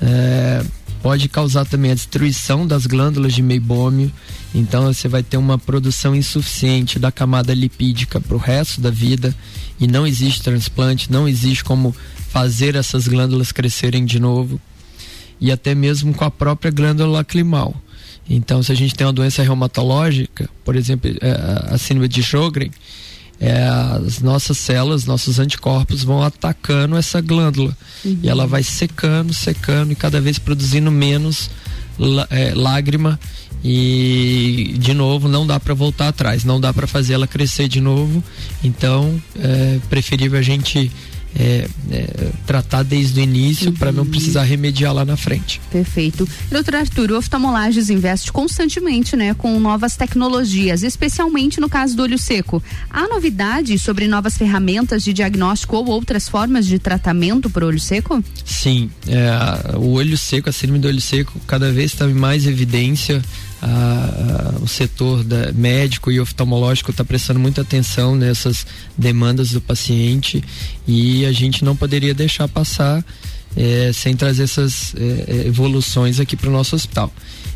É, 0.00 0.64
pode 1.02 1.28
causar 1.28 1.64
também 1.64 1.90
a 1.90 1.94
destruição 1.94 2.66
das 2.66 2.86
glândulas 2.86 3.34
de 3.34 3.42
meibômio. 3.42 4.10
Então 4.54 4.92
você 4.92 5.08
vai 5.08 5.22
ter 5.22 5.36
uma 5.36 5.58
produção 5.58 6.14
insuficiente 6.14 6.98
da 6.98 7.12
camada 7.12 7.52
lipídica 7.52 8.20
para 8.20 8.36
o 8.36 8.40
resto 8.40 8.80
da 8.80 8.90
vida 8.90 9.34
e 9.78 9.86
não 9.86 10.06
existe 10.06 10.42
transplante, 10.42 11.12
não 11.12 11.28
existe 11.28 11.62
como 11.62 11.94
fazer 12.30 12.74
essas 12.74 13.06
glândulas 13.06 13.52
crescerem 13.52 14.04
de 14.04 14.18
novo 14.18 14.60
e 15.40 15.52
até 15.52 15.74
mesmo 15.74 16.14
com 16.14 16.24
a 16.24 16.30
própria 16.30 16.70
glândula 16.70 17.18
lacrimal. 17.18 17.74
Então, 18.28 18.62
se 18.62 18.72
a 18.72 18.74
gente 18.74 18.94
tem 18.94 19.06
uma 19.06 19.12
doença 19.12 19.42
reumatológica, 19.42 20.48
por 20.64 20.74
exemplo, 20.74 21.10
é, 21.20 21.74
a 21.74 21.78
síndrome 21.78 22.08
de 22.08 22.22
Sjögren, 22.22 22.70
é, 23.38 23.62
as 24.04 24.20
nossas 24.20 24.56
células, 24.58 25.04
nossos 25.04 25.38
anticorpos 25.38 26.02
vão 26.02 26.22
atacando 26.22 26.96
essa 26.96 27.20
glândula 27.20 27.76
uhum. 28.04 28.18
e 28.22 28.28
ela 28.28 28.46
vai 28.46 28.62
secando, 28.62 29.32
secando 29.34 29.92
e 29.92 29.94
cada 29.94 30.20
vez 30.20 30.38
produzindo 30.38 30.90
menos 30.90 31.50
é, 32.30 32.54
lágrima 32.54 33.18
e 33.62 34.74
de 34.78 34.94
novo 34.94 35.28
não 35.28 35.46
dá 35.46 35.58
para 35.58 35.74
voltar 35.74 36.08
atrás, 36.08 36.44
não 36.44 36.60
dá 36.60 36.72
para 36.72 36.86
fazer 36.86 37.14
ela 37.14 37.26
crescer 37.26 37.68
de 37.68 37.80
novo. 37.80 38.22
Então 38.64 39.20
é 39.38 39.78
preferível 39.90 40.38
a 40.38 40.42
gente 40.42 40.90
é, 41.38 41.68
é, 41.90 42.30
tratar 42.46 42.82
desde 42.82 43.20
o 43.20 43.22
início 43.22 43.68
uhum. 43.68 43.74
para 43.74 43.92
não 43.92 44.06
precisar 44.06 44.42
remediar 44.42 44.92
lá 44.94 45.04
na 45.04 45.16
frente. 45.16 45.60
Perfeito. 45.70 46.28
Doutor 46.50 46.76
Arthur, 46.76 47.12
o 47.12 47.18
oftalmolages 47.18 47.90
investe 47.90 48.32
constantemente 48.32 49.14
né, 49.16 49.34
com 49.34 49.58
novas 49.60 49.96
tecnologias, 49.96 50.82
especialmente 50.82 51.60
no 51.60 51.68
caso 51.68 51.94
do 51.96 52.02
olho 52.02 52.18
seco. 52.18 52.62
Há 52.88 53.06
novidades 53.08 53.82
sobre 53.82 54.08
novas 54.08 54.36
ferramentas 54.36 55.04
de 55.04 55.12
diagnóstico 55.12 55.76
ou 55.76 55.86
outras 55.86 56.28
formas 56.28 56.66
de 56.66 56.78
tratamento 56.78 57.50
para 57.50 57.64
o 57.64 57.68
olho 57.68 57.80
seco? 57.80 58.22
Sim, 58.44 58.90
é, 59.06 59.76
o 59.76 59.92
olho 59.92 60.16
seco, 60.16 60.48
a 60.48 60.52
síndrome 60.52 60.78
do 60.78 60.88
olho 60.88 61.00
seco, 61.00 61.38
cada 61.46 61.70
vez 61.70 61.92
está 61.92 62.06
em 62.06 62.14
mais 62.14 62.46
evidência 62.46 63.22
a, 63.62 63.66
a, 64.58 64.62
o 64.62 64.68
setor 64.68 65.24
da, 65.24 65.52
médico 65.52 66.10
e 66.10 66.20
oftalmológico 66.20 66.90
está 66.90 67.04
prestando 67.04 67.40
muita 67.40 67.62
atenção 67.62 68.14
nessas 68.14 68.66
demandas 68.96 69.50
do 69.50 69.60
paciente 69.60 70.42
e 70.86 71.24
a 71.24 71.32
gente 71.32 71.64
não 71.64 71.74
poderia 71.74 72.14
deixar 72.14 72.48
passar 72.48 73.04
é, 73.56 73.90
sem 73.92 74.14
trazer 74.14 74.42
essas 74.42 74.94
é, 74.94 75.24
é 75.28 75.46
evoluções 75.46 76.20
aqui 76.20 76.36
para 76.36 76.48
o 76.48 76.52
nosso 76.52 76.76
hospital. 76.76 77.12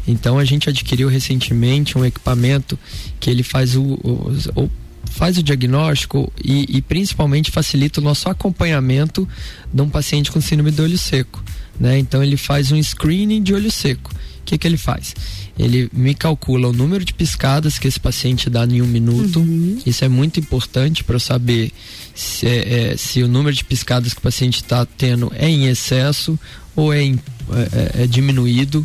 Então 0.07 0.39
a 0.39 0.45
gente 0.45 0.69
adquiriu 0.69 1.09
recentemente 1.09 1.97
um 1.97 2.05
equipamento 2.05 2.79
que 3.19 3.31
ele 3.31 3.43
faz 3.43 3.77
o, 3.77 3.83
o, 3.83 4.33
o 4.57 4.71
faz 5.11 5.37
o 5.37 5.43
diagnóstico 5.43 6.33
e, 6.43 6.77
e, 6.77 6.81
principalmente 6.81 7.51
facilita 7.51 8.01
o 8.01 8.05
nosso 8.05 8.29
acompanhamento 8.29 9.29
de 9.73 9.83
um 9.83 9.89
paciente 9.89 10.31
com 10.31 10.41
síndrome 10.41 10.71
do 10.71 10.83
olho 10.83 10.97
seco. 10.97 11.43
Né? 11.79 11.99
Então 11.99 12.23
ele 12.23 12.37
faz 12.37 12.71
um 12.71 12.81
screening 12.81 13.43
de 13.43 13.53
olho 13.53 13.71
seco. 13.71 14.13
O 14.13 14.45
que, 14.45 14.57
que 14.57 14.67
ele 14.67 14.77
faz? 14.77 15.15
Ele 15.59 15.91
me 15.93 16.15
calcula 16.15 16.69
o 16.69 16.73
número 16.73 17.05
de 17.05 17.13
piscadas 17.13 17.79
que 17.79 17.87
esse 17.87 18.01
paciente 18.01 18.49
dá 18.49 18.65
em 18.65 18.81
um 18.81 18.87
minuto. 18.87 19.41
Uhum. 19.41 19.79
Isso 19.85 20.05
é 20.05 20.09
muito 20.09 20.41
importante 20.41 21.05
para 21.05 21.17
eu 21.17 21.21
saber 21.21 21.73
se, 22.15 22.47
é, 22.47 22.93
é, 22.93 22.97
se 22.97 23.23
o 23.23 23.29
número 23.29 23.55
de 23.55 23.65
piscadas 23.65 24.13
que 24.13 24.21
o 24.21 24.23
paciente 24.23 24.57
está 24.57 24.85
tendo 24.87 25.31
é 25.35 25.49
em 25.49 25.67
excesso 25.67 26.39
ou 26.75 26.93
é, 26.93 27.03
em, 27.03 27.19
é, 27.53 28.01
é, 28.01 28.05
é, 28.05 28.07
diminuído. 28.07 28.85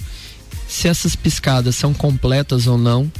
Se 0.68 0.88
essas 0.88 1.16
piscadas 1.16 1.76
são 1.76 1.94
completas 1.94 2.66
ou 2.66 2.78
não, 2.78 3.12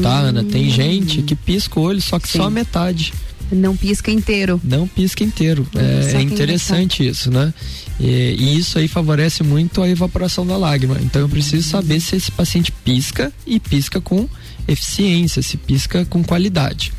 tá, 0.00 0.16
Ana? 0.20 0.44
Tem 0.44 0.70
gente 0.70 1.22
que 1.22 1.34
pisca 1.34 1.80
o 1.80 1.82
olho, 1.82 2.00
só 2.00 2.20
que 2.20 2.28
Sim. 2.28 2.38
só 2.38 2.44
a 2.44 2.50
metade. 2.50 3.12
Não 3.50 3.76
pisca 3.76 4.10
inteiro. 4.10 4.60
Não 4.62 4.86
pisca 4.86 5.24
inteiro. 5.24 5.66
É, 5.74 6.16
é 6.16 6.22
interessante 6.22 7.06
isso, 7.06 7.30
né? 7.30 7.52
E, 7.98 8.36
e, 8.38 8.58
isso 8.58 8.78
aí 8.78 8.88
favorece 8.88 9.42
muito 9.42 9.82
a 9.82 9.88
evaporação 9.88 10.46
da 10.46 10.56
lágrima. 10.56 10.98
Então 11.00 11.22
eu 11.22 11.28
preciso 11.28 11.68
saber 11.68 12.00
se 12.00 12.16
esse 12.16 12.30
paciente 12.30 12.72
pisca 12.72 13.32
e 13.46 13.60
pisca 13.60 14.00
com 14.00 14.28
eficiência, 14.66 15.42
se 15.42 15.56
pisca 15.56 16.04
com 16.04 16.22
qualidade. 16.24 16.92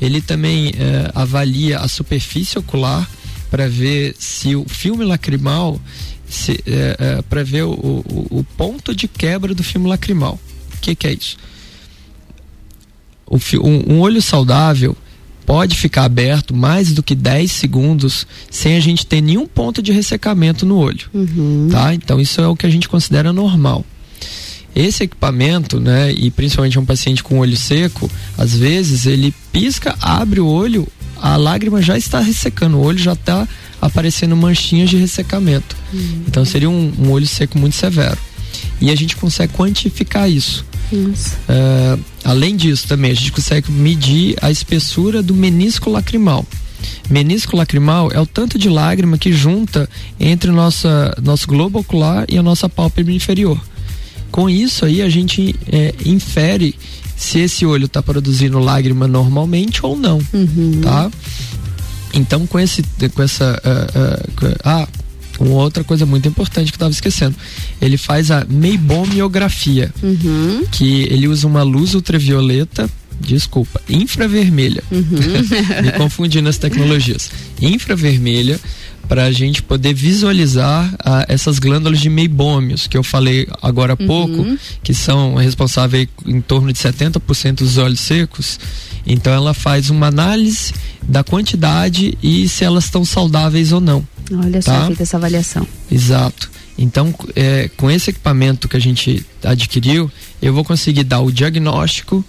Ele 0.00 0.20
também 0.20 0.72
é, 0.78 1.10
avalia 1.14 1.80
a 1.80 1.88
superfície 1.88 2.58
ocular 2.58 3.08
para 3.50 3.68
ver 3.68 4.14
se 4.18 4.54
o 4.54 4.64
filme 4.68 5.04
lacrimal, 5.04 5.80
é, 6.48 6.96
é, 6.98 7.22
para 7.22 7.42
ver 7.42 7.64
o, 7.64 7.70
o, 7.70 8.38
o, 8.38 8.44
ponto 8.56 8.94
de 8.94 9.08
quebra 9.08 9.54
do 9.54 9.62
filme 9.62 9.88
lacrimal. 9.88 10.38
O 10.74 10.80
que, 10.80 10.94
que 10.94 11.06
é 11.06 11.12
isso? 11.14 11.36
O, 13.26 13.38
um, 13.66 13.94
um 13.94 14.00
olho 14.00 14.20
saudável 14.20 14.96
pode 15.48 15.78
ficar 15.78 16.04
aberto 16.04 16.54
mais 16.54 16.92
do 16.92 17.02
que 17.02 17.14
10 17.14 17.50
segundos 17.50 18.26
sem 18.50 18.76
a 18.76 18.80
gente 18.80 19.06
ter 19.06 19.22
nenhum 19.22 19.46
ponto 19.46 19.80
de 19.80 19.92
ressecamento 19.92 20.66
no 20.66 20.76
olho, 20.76 21.08
uhum. 21.14 21.68
tá? 21.72 21.94
Então 21.94 22.20
isso 22.20 22.38
é 22.42 22.46
o 22.46 22.54
que 22.54 22.66
a 22.66 22.70
gente 22.70 22.86
considera 22.86 23.32
normal. 23.32 23.82
Esse 24.76 25.04
equipamento, 25.04 25.80
né, 25.80 26.12
e 26.12 26.30
principalmente 26.30 26.78
um 26.78 26.84
paciente 26.84 27.24
com 27.24 27.38
olho 27.38 27.56
seco, 27.56 28.10
às 28.36 28.54
vezes 28.54 29.06
ele 29.06 29.32
pisca, 29.50 29.96
abre 30.02 30.38
o 30.38 30.46
olho, 30.46 30.86
a 31.16 31.34
lágrima 31.38 31.80
já 31.80 31.96
está 31.96 32.20
ressecando, 32.20 32.76
o 32.76 32.82
olho 32.82 32.98
já 32.98 33.14
está 33.14 33.48
aparecendo 33.80 34.36
manchinhas 34.36 34.90
de 34.90 34.98
ressecamento. 34.98 35.74
Uhum. 35.94 36.24
Então 36.28 36.44
seria 36.44 36.68
um, 36.68 36.92
um 36.98 37.10
olho 37.10 37.26
seco 37.26 37.58
muito 37.58 37.74
severo. 37.74 38.18
E 38.82 38.90
a 38.90 38.94
gente 38.94 39.16
consegue 39.16 39.54
quantificar 39.54 40.30
isso. 40.30 40.67
Uh, 40.92 42.02
além 42.24 42.56
disso, 42.56 42.88
também 42.88 43.10
a 43.10 43.14
gente 43.14 43.32
consegue 43.32 43.70
medir 43.70 44.36
a 44.40 44.50
espessura 44.50 45.22
do 45.22 45.34
menisco 45.34 45.90
lacrimal. 45.90 46.46
Menisco 47.10 47.56
lacrimal 47.56 48.10
é 48.12 48.20
o 48.20 48.26
tanto 48.26 48.58
de 48.58 48.68
lágrima 48.68 49.18
que 49.18 49.32
junta 49.32 49.88
entre 50.20 50.50
nossa, 50.50 51.16
nosso 51.22 51.46
globo 51.46 51.80
ocular 51.80 52.24
e 52.28 52.38
a 52.38 52.42
nossa 52.42 52.68
pálpebra 52.68 53.12
inferior. 53.12 53.60
Com 54.30 54.48
isso 54.48 54.84
aí 54.84 55.00
a 55.02 55.08
gente 55.08 55.54
é, 55.70 55.94
infere 56.04 56.74
se 57.16 57.40
esse 57.40 57.66
olho 57.66 57.86
está 57.86 58.02
produzindo 58.02 58.58
lágrima 58.58 59.08
normalmente 59.08 59.84
ou 59.84 59.96
não, 59.96 60.18
uhum. 60.32 60.80
tá? 60.82 61.10
Então 62.14 62.46
com 62.46 62.58
esse, 62.58 62.82
com 63.14 63.22
essa, 63.22 63.60
uh, 63.64 64.46
uh, 64.46 64.56
ah, 64.64 64.88
uma 65.38 65.62
outra 65.62 65.84
coisa 65.84 66.04
muito 66.04 66.28
importante 66.28 66.72
que 66.72 66.74
eu 66.74 66.78
estava 66.78 66.90
esquecendo. 66.90 67.36
Ele 67.80 67.96
faz 67.96 68.30
a 68.30 68.44
meibomiografia, 68.48 69.92
uhum. 70.02 70.64
que 70.70 71.02
ele 71.10 71.28
usa 71.28 71.46
uma 71.46 71.62
luz 71.62 71.94
ultravioleta 71.94 72.88
desculpa, 73.20 73.80
infravermelha. 73.88 74.82
Uhum. 74.90 75.02
Me 75.82 75.92
confundi 75.92 76.40
nas 76.40 76.56
tecnologias. 76.56 77.30
Infravermelha 77.60 78.60
para 79.08 79.24
a 79.24 79.32
gente 79.32 79.62
poder 79.62 79.94
visualizar 79.94 80.94
ah, 81.02 81.24
essas 81.28 81.58
glândulas 81.58 81.98
de 81.98 82.10
meibômios 82.10 82.86
que 82.86 82.96
eu 82.96 83.02
falei 83.02 83.48
agora 83.62 83.94
há 83.94 83.96
pouco, 83.96 84.42
uhum. 84.42 84.58
que 84.82 84.92
são 84.92 85.34
responsáveis 85.34 86.08
em 86.26 86.40
torno 86.40 86.72
de 86.72 86.78
70% 86.78 87.54
dos 87.56 87.78
olhos 87.78 88.00
secos. 88.00 88.60
Então 89.08 89.32
ela 89.32 89.54
faz 89.54 89.88
uma 89.88 90.06
análise 90.06 90.74
da 91.02 91.24
quantidade 91.24 92.16
e 92.22 92.46
se 92.46 92.62
elas 92.62 92.84
estão 92.84 93.04
saudáveis 93.04 93.72
ou 93.72 93.80
não. 93.80 94.06
Olha 94.30 94.62
tá? 94.62 94.80
só, 94.80 94.86
feita 94.86 95.02
essa 95.02 95.16
avaliação. 95.16 95.66
Exato. 95.90 96.50
Então, 96.76 97.12
é, 97.34 97.68
com 97.76 97.90
esse 97.90 98.10
equipamento 98.10 98.68
que 98.68 98.76
a 98.76 98.80
gente 98.80 99.26
adquiriu, 99.42 100.10
eu 100.40 100.52
vou 100.52 100.64
conseguir 100.64 101.02
dar 101.02 101.20
o 101.20 101.32
diagnóstico 101.32 102.24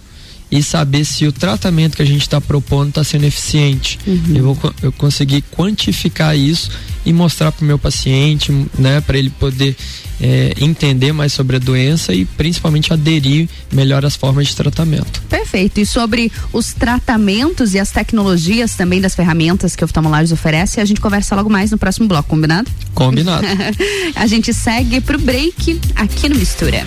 e 0.50 0.62
saber 0.62 1.04
se 1.04 1.26
o 1.26 1.32
tratamento 1.32 1.96
que 1.96 2.02
a 2.02 2.06
gente 2.06 2.22
está 2.22 2.40
propondo 2.40 2.88
está 2.88 3.04
sendo 3.04 3.24
eficiente. 3.24 3.98
Uhum. 4.06 4.22
Eu 4.34 4.54
vou 4.54 4.74
eu 4.82 4.92
conseguir 4.92 5.42
quantificar 5.50 6.36
isso 6.36 6.70
e 7.06 7.12
mostrar 7.12 7.52
para 7.52 7.62
o 7.62 7.66
meu 7.66 7.78
paciente, 7.78 8.52
né, 8.78 9.00
para 9.00 9.16
ele 9.16 9.30
poder 9.30 9.76
é, 10.20 10.52
entender 10.60 11.12
mais 11.12 11.32
sobre 11.32 11.56
a 11.56 11.58
doença 11.58 12.12
e 12.12 12.24
principalmente 12.24 12.92
aderir 12.92 13.48
melhor 13.72 14.04
às 14.04 14.16
formas 14.16 14.48
de 14.48 14.56
tratamento. 14.56 15.22
Perfeito. 15.22 15.80
E 15.80 15.86
sobre 15.86 16.30
os 16.52 16.74
tratamentos 16.74 17.74
e 17.74 17.78
as 17.78 17.90
tecnologias 17.90 18.74
também 18.74 19.00
das 19.00 19.14
ferramentas 19.14 19.74
que 19.74 19.82
o 19.82 19.86
oftalmolagens 19.86 20.32
oferece, 20.32 20.80
a 20.80 20.84
gente 20.84 21.00
conversa 21.00 21.34
logo 21.34 21.48
mais 21.48 21.70
no 21.70 21.78
próximo 21.78 22.06
bloco, 22.06 22.28
combinado? 22.28 22.70
Combinado. 22.94 23.46
a 24.14 24.26
gente 24.26 24.52
segue 24.52 25.00
pro 25.00 25.18
break 25.18 25.80
aqui 25.96 26.28
no 26.28 26.36
Mistura. 26.36 26.84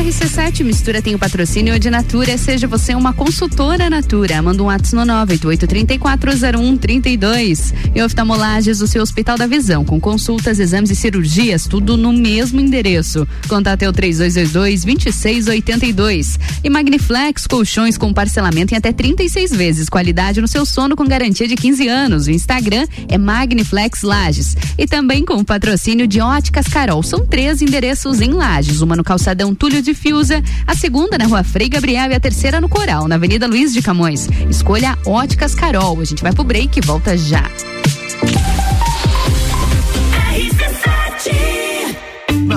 RC7 0.00 0.64
Mistura 0.64 1.00
tem 1.02 1.14
o 1.14 1.18
patrocínio 1.18 1.78
de 1.78 1.90
Natura. 1.90 2.38
Seja 2.38 2.66
você 2.66 2.94
uma 2.94 3.12
consultora 3.12 3.90
Natura. 3.90 4.40
Manda 4.40 4.62
um 4.62 4.66
WhatsApp 4.66 4.96
no 4.96 5.04
988340132. 5.26 7.74
E 7.94 8.02
oftalmolages, 8.02 8.80
o 8.80 8.86
seu 8.86 9.02
Hospital 9.02 9.36
da 9.36 9.46
Visão, 9.46 9.84
com 9.84 10.00
consultas, 10.00 10.58
exames 10.58 10.90
e 10.90 10.96
cirurgias, 10.96 11.66
tudo 11.66 11.98
no 11.98 12.14
mesmo 12.14 12.62
endereço. 12.62 13.28
Contate 13.46 13.86
o 13.86 13.92
3222-2682. 13.92 16.40
E 16.64 16.70
Magniflex, 16.70 17.46
colchões 17.46 17.98
com 17.98 18.14
parcelamento 18.14 18.72
em 18.72 18.78
até 18.78 18.94
36 18.94 19.50
vezes. 19.50 19.90
Qualidade 19.90 20.40
no 20.40 20.48
seu 20.48 20.64
sono 20.64 20.96
com 20.96 21.06
garantia 21.06 21.46
de 21.46 21.56
15 21.56 21.88
anos. 21.88 22.26
O 22.26 22.30
Instagram 22.30 22.86
é 23.06 23.18
Magniflex 23.18 24.02
Lages. 24.02 24.56
E 24.78 24.86
também 24.86 25.26
com 25.26 25.34
o 25.34 25.44
patrocínio 25.44 26.06
de 26.06 26.22
Óticas 26.22 26.68
Carol. 26.68 27.02
São 27.02 27.26
três 27.26 27.60
endereços 27.60 28.22
em 28.22 28.30
Lages. 28.30 28.80
Uma 28.80 28.96
no 28.96 29.04
calçadão 29.04 29.54
Túlio 29.54 29.82
de 29.82 29.89
Fiuza, 29.94 30.42
a 30.66 30.74
segunda 30.74 31.18
na 31.18 31.26
rua 31.26 31.44
Frei 31.44 31.68
Gabriel 31.68 32.10
e 32.10 32.14
a 32.14 32.20
terceira 32.20 32.60
no 32.60 32.68
Coral, 32.68 33.08
na 33.08 33.16
Avenida 33.16 33.46
Luiz 33.46 33.72
de 33.72 33.82
Camões. 33.82 34.28
Escolha 34.48 34.98
Óticas 35.04 35.54
Carol. 35.54 36.00
A 36.00 36.04
gente 36.04 36.22
vai 36.22 36.32
pro 36.32 36.44
break 36.44 36.78
e 36.78 36.82
volta 36.82 37.16
já. 37.16 37.44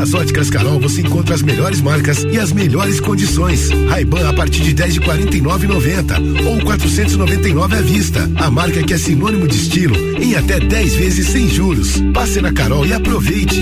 Nas 0.03 0.13
óticas 0.13 0.49
Carol 0.49 0.81
você 0.81 1.01
encontra 1.01 1.33
as 1.33 1.41
melhores 1.41 1.79
marcas 1.79 2.23
e 2.23 2.37
as 2.37 2.51
melhores 2.51 2.99
condições. 2.99 3.69
Ray-Ban 3.87 4.27
a 4.27 4.33
partir 4.33 4.61
de 4.61 4.73
10 4.73 4.95
de 4.95 4.99
49,90 4.99 6.45
ou 6.45 6.59
499 6.65 7.75
à 7.75 7.81
vista. 7.81 8.29
A 8.35 8.51
marca 8.51 8.83
que 8.83 8.93
é 8.93 8.97
sinônimo 8.97 9.47
de 9.47 9.55
estilo 9.55 9.95
em 10.21 10.35
até 10.35 10.59
10 10.59 10.95
vezes 10.95 11.27
sem 11.27 11.47
juros. 11.47 12.01
Passe 12.13 12.41
na 12.41 12.51
Carol 12.51 12.85
e 12.85 12.91
aproveite. 12.91 13.61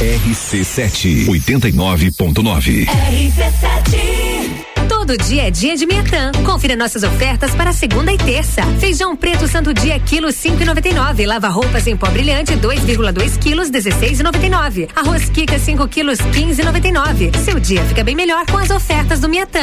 RC7 0.00 1.26
89.9. 1.26 2.86
RC7 2.86 3.98
Todo 4.88 5.16
dia 5.18 5.48
é 5.48 5.50
dia 5.50 5.76
de 5.76 5.86
Miatã. 5.86 6.30
Confira 6.46 6.76
nossas 6.76 7.02
ofertas 7.02 7.52
para 7.56 7.72
segunda 7.72 8.12
e 8.12 8.16
terça. 8.16 8.62
Feijão 8.78 9.16
preto 9.16 9.48
santo 9.48 9.74
dia 9.74 9.98
quilo 9.98 10.28
5,99. 10.28 11.26
Lava 11.26 11.48
roupas 11.48 11.88
em 11.88 11.96
pó 11.96 12.08
brilhante 12.10 12.52
2,2 12.52 13.38
quilos 13.40 13.72
16,99. 13.72 14.88
Arroz 14.94 15.28
Kika 15.30 15.58
5 15.58 15.88
quilos 15.88 16.20
15,99. 16.20 17.36
Seu 17.44 17.58
dia 17.58 17.84
fica 17.86 18.04
bem 18.04 18.14
melhor 18.14 18.46
com 18.46 18.56
as 18.56 18.70
ofertas 18.70 19.18
do 19.18 19.28
Miatã. 19.28 19.62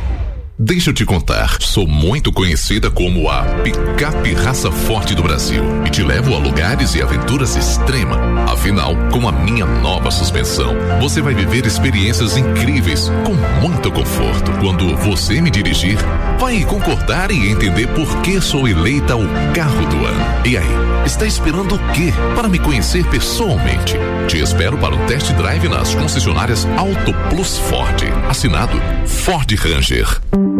Deixa 0.63 0.91
eu 0.91 0.93
te 0.93 1.03
contar, 1.03 1.59
sou 1.59 1.87
muito 1.87 2.31
conhecida 2.31 2.91
como 2.91 3.27
a 3.27 3.41
picape 3.63 4.31
raça 4.35 4.71
forte 4.71 5.15
do 5.15 5.23
Brasil 5.23 5.63
e 5.87 5.89
te 5.89 6.03
levo 6.03 6.35
a 6.35 6.37
lugares 6.37 6.93
e 6.93 7.01
aventuras 7.01 7.55
extrema. 7.55 8.15
Afinal, 8.43 8.95
com 9.11 9.27
a 9.27 9.31
minha 9.31 9.65
nova 9.65 10.11
suspensão, 10.11 10.75
você 10.99 11.19
vai 11.19 11.33
viver 11.33 11.65
experiências 11.65 12.37
incríveis 12.37 13.09
com 13.25 13.33
muito 13.59 13.91
conforto. 13.91 14.51
Quando 14.59 14.95
você 14.97 15.41
me 15.41 15.49
dirigir, 15.49 15.97
vai 16.39 16.63
concordar 16.63 17.31
e 17.31 17.49
entender 17.49 17.87
por 17.87 18.21
que 18.21 18.39
sou 18.39 18.67
eleita 18.67 19.15
o 19.15 19.27
carro 19.55 19.87
do 19.87 20.05
ano. 20.05 20.45
E 20.45 20.57
aí, 20.57 21.03
está 21.07 21.25
esperando 21.25 21.73
o 21.73 21.79
quê 21.93 22.13
para 22.35 22.47
me 22.47 22.59
conhecer 22.59 23.03
pessoalmente? 23.07 23.95
Te 24.27 24.37
espero 24.37 24.77
para 24.77 24.93
um 24.93 25.07
test 25.07 25.31
drive 25.33 25.67
nas 25.67 25.95
concessionárias 25.95 26.67
Auto 26.77 27.13
Plus 27.31 27.57
Ford. 27.57 28.03
Assinado 28.29 28.79
Ford 29.07 29.51
Ranger. 29.55 30.50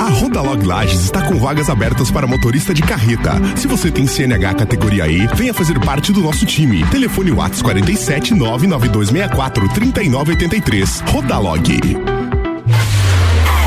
A 0.00 0.08
Rodalog 0.08 0.64
Lages 0.64 1.02
está 1.02 1.20
com 1.20 1.38
vagas 1.38 1.68
abertas 1.68 2.10
para 2.10 2.26
motorista 2.26 2.72
de 2.72 2.80
carreta. 2.80 3.32
Se 3.54 3.66
você 3.66 3.90
tem 3.90 4.06
CNH 4.06 4.54
categoria 4.54 5.06
E, 5.06 5.26
venha 5.34 5.52
fazer 5.52 5.78
parte 5.78 6.10
do 6.10 6.22
nosso 6.22 6.46
time. 6.46 6.82
Telefone 6.86 7.30
Whats 7.32 7.60
47 7.60 8.32
99264 8.32 9.68
3983. 9.68 11.00
Rodalog. 11.06 11.62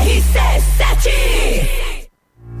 RC7 0.02 1.43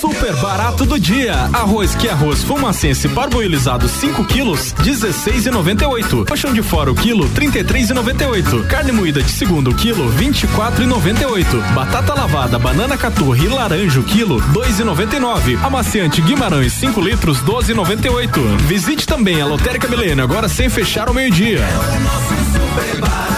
Super 0.00 0.36
barato 0.36 0.86
do 0.86 0.98
dia. 0.98 1.34
Arroz 1.52 1.94
que 1.94 2.08
arroz 2.08 2.42
fumacense 2.44 3.08
parboilizado 3.08 3.88
5 3.88 4.24
quilos, 4.26 4.72
16,98. 4.74 6.26
Colchão 6.26 6.52
de 6.52 6.62
fora 6.62 6.92
o 6.92 6.94
quilo, 6.94 7.28
33,98. 7.30 8.66
Carne 8.68 8.92
moída 8.92 9.20
de 9.20 9.30
segundo 9.30 9.74
quilo, 9.74 10.12
24,98. 10.12 11.74
Batata 11.74 12.14
lavada, 12.14 12.58
banana 12.58 12.96
caturra 12.96 13.38
e 13.38 13.48
laranja 13.48 13.98
o 13.98 14.04
quilo, 14.04 14.40
2,99. 14.52 15.58
Amaciante 15.64 16.22
Guimarães 16.22 16.74
5 16.74 17.00
litros, 17.00 17.40
12,98. 17.42 18.56
Visite 18.68 19.06
também 19.06 19.40
a 19.40 19.46
Lotérica 19.46 19.88
Milênio 19.88 20.22
agora 20.22 20.48
sem 20.48 20.68
fechar 20.68 21.08
ao 21.08 21.14
meio-dia. 21.14 21.60
Sua 22.52 23.37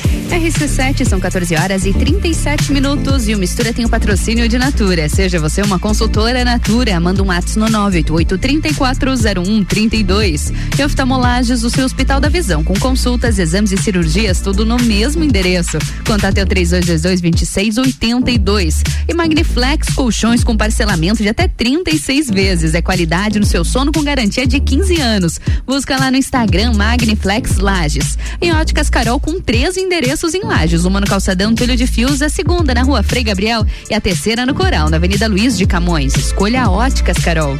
RC7 0.31 1.05
são 1.05 1.19
14 1.19 1.53
horas 1.57 1.85
e 1.85 1.91
37 1.91 2.71
minutos 2.71 3.27
e 3.27 3.35
o 3.35 3.37
Mistura 3.37 3.73
tem 3.73 3.83
o 3.83 3.89
patrocínio 3.89 4.47
de 4.47 4.57
Natura. 4.57 5.09
Seja 5.09 5.41
você 5.41 5.61
uma 5.61 5.77
consultora 5.77 6.45
Natura, 6.45 6.97
manda 7.01 7.21
um 7.21 7.29
ato 7.29 7.59
no 7.59 7.65
988-340132. 7.65 10.53
E 10.79 10.83
oftalmolages, 10.85 11.63
o 11.63 11.69
seu 11.69 11.83
Hospital 11.83 12.21
da 12.21 12.29
Visão, 12.29 12.63
com 12.63 12.79
consultas, 12.79 13.37
exames 13.37 13.73
e 13.73 13.77
cirurgias, 13.77 14.39
tudo 14.39 14.65
no 14.65 14.77
mesmo 14.77 15.21
endereço. 15.21 15.77
Contate 16.07 16.39
o 16.39 16.45
3222-2682. 16.45 18.75
E 19.09 19.13
Magniflex 19.13 19.93
Colchões 19.93 20.45
com 20.45 20.55
parcelamento 20.55 21.21
de 21.21 21.27
até 21.27 21.49
36 21.49 22.29
vezes. 22.29 22.73
É 22.73 22.81
qualidade 22.81 23.37
no 23.37 23.45
seu 23.45 23.65
sono 23.65 23.91
com 23.91 24.01
garantia 24.01 24.47
de 24.47 24.61
15 24.61 25.01
anos. 25.01 25.41
Busca 25.67 25.97
lá 25.97 26.09
no 26.09 26.15
Instagram 26.15 26.71
Magniflex 26.71 27.57
Lages. 27.57 28.17
E 28.41 28.49
Óticas 28.49 28.89
Carol 28.89 29.19
com 29.19 29.41
três 29.41 29.75
endereços 29.75 30.20
em 30.23 30.43
Lages, 30.43 30.85
uma 30.85 31.01
no 31.01 31.07
Calçadão 31.07 31.55
Telho 31.55 31.75
de 31.75 31.87
Fios, 31.87 32.21
a 32.21 32.29
segunda 32.29 32.75
na 32.75 32.83
Rua 32.83 33.01
Frei 33.01 33.23
Gabriel 33.23 33.65
e 33.89 33.95
a 33.95 33.99
terceira 33.99 34.45
no 34.45 34.53
Coral, 34.53 34.87
na 34.87 34.97
Avenida 34.97 35.27
Luiz 35.27 35.57
de 35.57 35.65
Camões. 35.65 36.15
Escolha 36.15 36.69
Óticas, 36.69 37.17
Carol. 37.17 37.57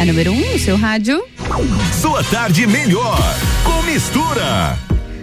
A 0.00 0.04
número 0.04 0.32
1 0.32 0.34
um, 0.34 0.52
no 0.52 0.58
seu 0.58 0.76
rádio. 0.76 1.24
Sua 2.00 2.24
tarde 2.24 2.66
melhor 2.66 3.18
com 3.64 3.82
mistura. 3.82 4.76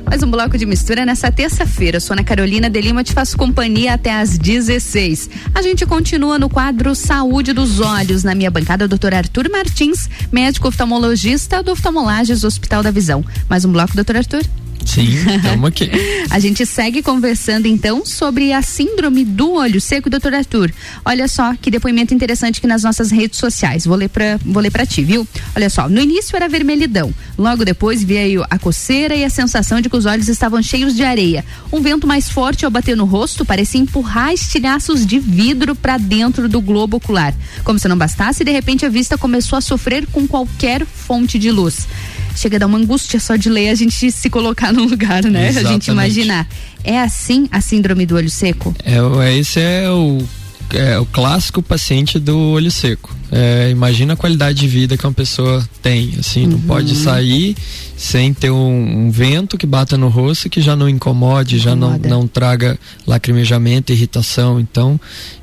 Mais 0.08 0.22
um 0.22 0.30
bloco 0.30 0.58
de 0.58 0.65
mistura 0.65 1.06
nessa 1.06 1.32
terça-feira. 1.32 2.00
Sou 2.00 2.13
Ana 2.13 2.24
Carolina 2.24 2.70
de 2.70 2.80
Lima, 2.80 3.04
te 3.04 3.13
faço 3.13 3.36
companhia 3.38 3.94
até 3.94 4.13
às 4.13 4.38
16. 4.38 5.30
A 5.54 5.62
gente 5.62 5.86
continua 5.86 6.38
no 6.38 6.50
quadro 6.50 6.94
Saúde 6.96 7.54
dos 7.54 7.80
Olhos. 7.80 8.24
Na 8.24 8.36
minha 8.36 8.52
bancada, 8.52 8.86
o 8.86 8.88
doutor 8.88 9.13
Arthur 9.13 9.50
Martins, 9.50 10.10
médico 10.32 10.68
oftalmologista 10.68 11.63
do 11.63 11.72
Oftalmolages 11.72 12.44
Hospital 12.44 12.84
da 12.84 12.91
Visão. 12.91 13.26
Mais 13.50 13.65
um 13.65 13.72
bloco, 13.72 13.96
doutor 13.96 14.18
Arthur? 14.18 14.44
Sim, 14.86 15.10
estamos 15.36 15.67
aqui. 15.67 15.89
a 16.30 16.39
gente 16.39 16.65
segue 16.65 17.02
conversando 17.02 17.65
então 17.67 18.06
sobre 18.06 18.54
a 18.54 18.62
síndrome 18.62 19.26
do 19.26 19.54
olho 19.54 19.82
seco, 19.82 20.10
doutor 20.10 20.34
Arthur. 20.34 20.71
Olha 21.04 21.28
só 21.28 21.56
que 21.56 21.71
depoimento 21.71 22.13
interessante 22.13 22.60
aqui 22.60 22.67
nas 22.67 22.84
nossas 22.84 23.12
redes 23.12 23.39
sociais. 23.39 23.86
Vou 23.86 23.98
ler 23.98 24.10
para 24.10 24.39
vou 24.45 24.62
ler 24.62 24.71
para 24.71 24.86
ti, 24.86 25.04
viu? 25.04 25.28
Olha 25.56 25.69
só, 25.69 25.89
no 25.89 26.00
início 26.00 26.36
era 26.36 26.48
vermelhidão. 26.48 27.13
Logo 27.38 27.65
depois 27.65 28.04
veio 28.04 28.45
a 28.50 28.58
coceira 28.58 29.15
e 29.15 29.24
a 29.24 29.30
sensação 29.30 29.82
de 29.82 29.89
que 29.89 29.98
os 29.98 30.06
olhos 30.06 30.30
estavam 30.30 30.62
cheios 30.62 30.95
de 30.95 31.04
areia. 31.04 31.43
Um 31.71 31.82
vento 31.82 32.08
mais 32.08 32.30
forte 32.30 32.63
ao 32.63 32.71
bater 32.71 32.95
no 32.95 33.06
rosto 33.06 33.43
parecia 33.43 33.82
empurrar 33.82 34.34
estilhaços 34.34 35.06
de 35.06 35.19
vidro 35.19 35.76
para 35.76 35.98
dentro 35.98 36.48
do 36.48 36.62
globo 36.62 36.98
ocular. 36.98 37.34
Como 37.63 37.80
se 37.80 37.88
não 37.88 37.98
bastasse, 37.98 38.43
de 38.43 38.52
repente 38.52 38.86
a 38.86 38.89
vista 38.89 39.17
começou 39.17 39.58
a 39.58 39.62
sofrer 39.62 40.06
com 40.08 40.28
qualquer 40.28 40.86
fonte 40.86 41.39
de 41.39 41.52
luz 41.52 41.88
chega 42.36 42.58
a 42.58 42.60
dar 42.60 42.67
uma 42.67 42.78
angústia 42.78 43.19
só 43.19 43.36
de 43.36 43.50
ler 43.50 43.69
a 43.69 43.76
gente 43.76 44.12
se 44.12 44.30
colocar 44.30 44.71
no 44.74 44.84
lugar, 44.84 45.24
né? 45.24 45.50
Exatamente. 45.50 45.67
A 45.67 45.71
gente 45.71 45.88
imaginar. 45.91 46.48
É 46.84 47.02
assim 47.02 47.48
a 47.52 47.62
síndrome 47.62 48.06
do 48.06 48.15
olho 48.15 48.30
seco? 48.30 48.76
É, 48.84 49.38
esse 49.38 49.60
é 49.60 49.89
o, 49.89 50.24
é 50.71 51.00
o 51.00 51.06
clássico 51.06 51.62
paciente 51.63 52.19
do 52.19 52.38
olho 52.38 52.69
seco. 52.69 53.15
É, 53.32 53.69
imagina 53.71 54.13
a 54.13 54.15
qualidade 54.15 54.60
de 54.60 54.67
vida 54.67 54.95
que 54.95 55.06
uma 55.06 55.13
pessoa 55.13 55.67
tem, 55.82 56.13
assim, 56.19 56.43
uhum. 56.43 56.52
não 56.52 56.60
pode 56.62 56.95
sair 56.95 57.56
sem 57.98 58.34
ter 58.34 58.52
um, 58.52 59.07
um, 59.07 59.12
vento 59.12 59.57
que 59.57 59.66
bata 59.66 59.97
no 59.97 60.10
rosto 60.10 60.49
que 60.49 60.62
já 60.62 60.76
não 60.76 60.88
incomode, 60.88 61.57
já 61.57 61.76
não, 61.76 61.97
não 61.97 62.28
traga 62.28 62.78
lacrimejamento, 63.07 63.91
irritação. 63.91 64.60
Então, 64.60 64.99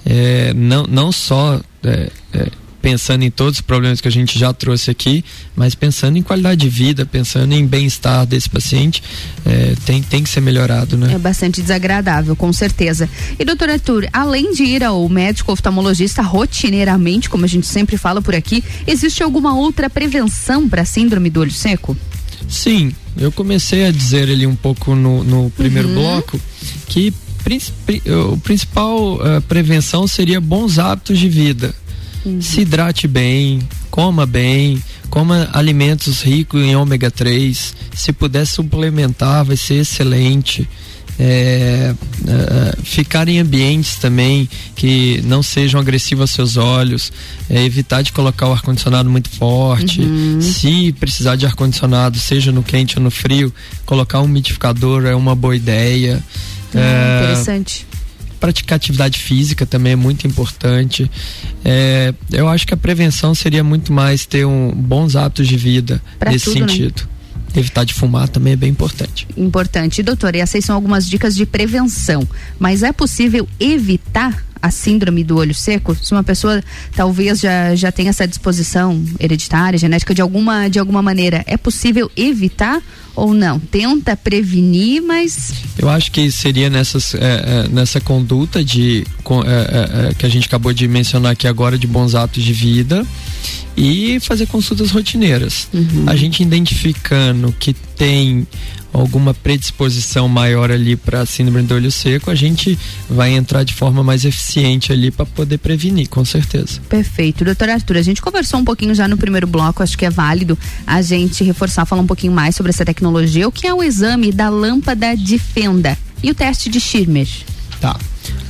é, 0.06 0.54
não, 0.54 0.84
não 0.84 1.10
só 1.10 1.60
é, 1.82 2.10
é 2.32 2.48
pensando 2.82 3.22
em 3.22 3.30
todos 3.30 3.58
os 3.58 3.60
problemas 3.60 4.00
que 4.00 4.08
a 4.08 4.10
gente 4.10 4.36
já 4.36 4.52
trouxe 4.52 4.90
aqui, 4.90 5.24
mas 5.54 5.74
pensando 5.74 6.18
em 6.18 6.22
qualidade 6.22 6.60
de 6.60 6.68
vida, 6.68 7.06
pensando 7.06 7.52
em 7.54 7.64
bem-estar 7.64 8.26
desse 8.26 8.50
paciente, 8.50 9.02
é, 9.46 9.74
tem, 9.86 10.02
tem 10.02 10.24
que 10.24 10.28
ser 10.28 10.40
melhorado, 10.40 10.98
né? 10.98 11.14
É 11.14 11.18
bastante 11.18 11.62
desagradável, 11.62 12.34
com 12.34 12.52
certeza. 12.52 13.08
E 13.38 13.44
doutor 13.44 13.70
Arthur, 13.70 14.08
além 14.12 14.52
de 14.52 14.64
ir 14.64 14.82
ao 14.82 15.08
médico 15.08 15.52
oftalmologista 15.52 16.20
rotineiramente, 16.20 17.30
como 17.30 17.44
a 17.44 17.48
gente 17.48 17.66
sempre 17.66 17.96
fala 17.96 18.20
por 18.20 18.34
aqui, 18.34 18.64
existe 18.86 19.22
alguma 19.22 19.54
outra 19.54 19.88
prevenção 19.88 20.68
para 20.68 20.84
síndrome 20.84 21.30
do 21.30 21.40
olho 21.40 21.52
seco? 21.52 21.96
Sim, 22.48 22.92
eu 23.16 23.30
comecei 23.30 23.86
a 23.86 23.92
dizer 23.92 24.28
ali 24.28 24.46
um 24.46 24.56
pouco 24.56 24.96
no, 24.96 25.22
no 25.22 25.50
primeiro 25.50 25.88
uhum. 25.88 25.94
bloco 25.94 26.40
que 26.86 27.14
o 28.32 28.36
principal 28.38 29.14
uh, 29.14 29.42
prevenção 29.48 30.06
seria 30.06 30.40
bons 30.40 30.78
hábitos 30.78 31.18
de 31.18 31.28
vida. 31.28 31.74
Uhum. 32.24 32.40
Se 32.40 32.60
hidrate 32.60 33.08
bem, 33.08 33.60
coma 33.90 34.24
bem, 34.26 34.82
coma 35.10 35.48
alimentos 35.52 36.22
ricos 36.22 36.62
em 36.62 36.76
ômega 36.76 37.10
3. 37.10 37.74
Se 37.94 38.12
puder 38.12 38.46
suplementar, 38.46 39.44
vai 39.44 39.56
ser 39.56 39.74
excelente. 39.74 40.68
É, 41.18 41.94
é, 42.26 42.82
ficar 42.82 43.28
em 43.28 43.38
ambientes 43.38 43.96
também 43.96 44.48
que 44.74 45.20
não 45.26 45.42
sejam 45.42 45.78
agressivos 45.78 46.22
aos 46.22 46.30
seus 46.30 46.56
olhos, 46.56 47.12
é, 47.50 47.62
evitar 47.62 48.00
de 48.02 48.12
colocar 48.12 48.48
o 48.48 48.52
ar-condicionado 48.52 49.10
muito 49.10 49.28
forte. 49.28 50.00
Uhum. 50.00 50.40
Se 50.40 50.92
precisar 50.98 51.36
de 51.36 51.44
ar-condicionado, 51.44 52.18
seja 52.18 52.50
no 52.50 52.62
quente 52.62 52.98
ou 52.98 53.04
no 53.04 53.10
frio, 53.10 53.52
colocar 53.84 54.20
um 54.20 54.24
umidificador 54.24 55.04
é 55.04 55.14
uma 55.14 55.34
boa 55.34 55.54
ideia. 55.54 56.22
Hum, 56.74 56.78
interessante 56.78 57.86
praticar 58.42 58.74
atividade 58.74 59.20
física 59.20 59.64
também 59.64 59.92
é 59.92 59.96
muito 59.96 60.26
importante. 60.26 61.08
É, 61.64 62.12
eu 62.32 62.48
acho 62.48 62.66
que 62.66 62.74
a 62.74 62.76
prevenção 62.76 63.36
seria 63.36 63.62
muito 63.62 63.92
mais 63.92 64.26
ter 64.26 64.44
um, 64.44 64.72
bons 64.72 65.14
hábitos 65.14 65.46
de 65.46 65.56
vida 65.56 66.02
pra 66.18 66.32
nesse 66.32 66.46
tudo, 66.46 66.58
né? 66.58 66.66
sentido. 66.66 67.02
Né? 67.54 67.60
Evitar 67.60 67.84
de 67.84 67.94
fumar 67.94 68.28
também 68.28 68.54
é 68.54 68.56
bem 68.56 68.70
importante. 68.70 69.28
Importante. 69.36 70.02
Doutora, 70.02 70.38
e 70.38 70.40
essas 70.40 70.64
são 70.64 70.74
algumas 70.74 71.08
dicas 71.08 71.36
de 71.36 71.46
prevenção. 71.46 72.26
Mas 72.58 72.82
é 72.82 72.92
possível 72.92 73.48
evitar 73.60 74.44
a 74.60 74.70
síndrome 74.72 75.22
do 75.22 75.36
olho 75.36 75.54
seco? 75.54 75.94
Se 75.94 76.10
uma 76.10 76.24
pessoa 76.24 76.60
talvez 76.96 77.38
já, 77.38 77.76
já 77.76 77.92
tenha 77.92 78.10
essa 78.10 78.26
disposição 78.26 79.04
hereditária, 79.20 79.78
genética 79.78 80.12
de 80.12 80.20
alguma, 80.20 80.68
de 80.68 80.80
alguma 80.80 81.02
maneira, 81.02 81.44
é 81.46 81.56
possível 81.56 82.10
evitar 82.16 82.82
ou 83.14 83.34
não? 83.34 83.58
Tenta 83.58 84.16
prevenir, 84.16 85.02
mas. 85.02 85.52
Eu 85.78 85.88
acho 85.88 86.10
que 86.10 86.30
seria 86.30 86.70
nessas, 86.70 87.14
é, 87.14 87.18
é, 87.18 87.68
nessa 87.68 88.00
conduta 88.00 88.64
de 88.64 89.04
é, 89.44 90.06
é, 90.06 90.08
é, 90.08 90.14
que 90.14 90.26
a 90.26 90.28
gente 90.28 90.46
acabou 90.46 90.72
de 90.72 90.86
mencionar 90.88 91.32
aqui 91.32 91.46
agora 91.46 91.78
de 91.78 91.86
bons 91.86 92.14
atos 92.14 92.42
de 92.42 92.52
vida 92.52 93.06
e 93.76 94.18
fazer 94.20 94.46
consultas 94.46 94.90
rotineiras. 94.90 95.68
Uhum. 95.72 96.04
A 96.06 96.16
gente 96.16 96.42
identificando 96.42 97.54
que 97.58 97.72
tem 97.72 98.46
alguma 98.92 99.32
predisposição 99.32 100.28
maior 100.28 100.70
ali 100.70 100.96
para 100.96 101.24
síndrome 101.24 101.62
do 101.62 101.74
olho 101.74 101.90
seco, 101.90 102.30
a 102.30 102.34
gente 102.34 102.78
vai 103.08 103.30
entrar 103.30 103.64
de 103.64 103.72
forma 103.72 104.02
mais 104.02 104.24
eficiente 104.24 104.92
ali 104.92 105.10
para 105.10 105.24
poder 105.24 105.58
prevenir, 105.58 106.08
com 106.08 106.24
certeza. 106.24 106.80
Perfeito. 106.88 107.44
Doutor 107.44 107.70
Arthur, 107.70 107.96
a 107.96 108.02
gente 108.02 108.20
conversou 108.20 108.60
um 108.60 108.64
pouquinho 108.64 108.94
já 108.94 109.08
no 109.08 109.16
primeiro 109.16 109.46
bloco, 109.46 109.82
acho 109.82 109.96
que 109.96 110.04
é 110.04 110.10
válido 110.10 110.58
a 110.86 111.00
gente 111.00 111.42
reforçar, 111.42 111.86
falar 111.86 112.02
um 112.02 112.06
pouquinho 112.06 112.32
mais 112.32 112.54
sobre 112.54 112.70
essa 112.70 112.84
tecnologia. 112.84 113.01
O 113.46 113.52
que 113.52 113.66
é 113.66 113.74
o 113.74 113.82
exame 113.82 114.30
da 114.30 114.48
lâmpada 114.48 115.16
de 115.16 115.38
fenda 115.38 115.96
e 116.22 116.30
o 116.30 116.34
teste 116.34 116.68
de 116.68 116.80
Schirmer? 116.80 117.28
Tá. 117.80 117.98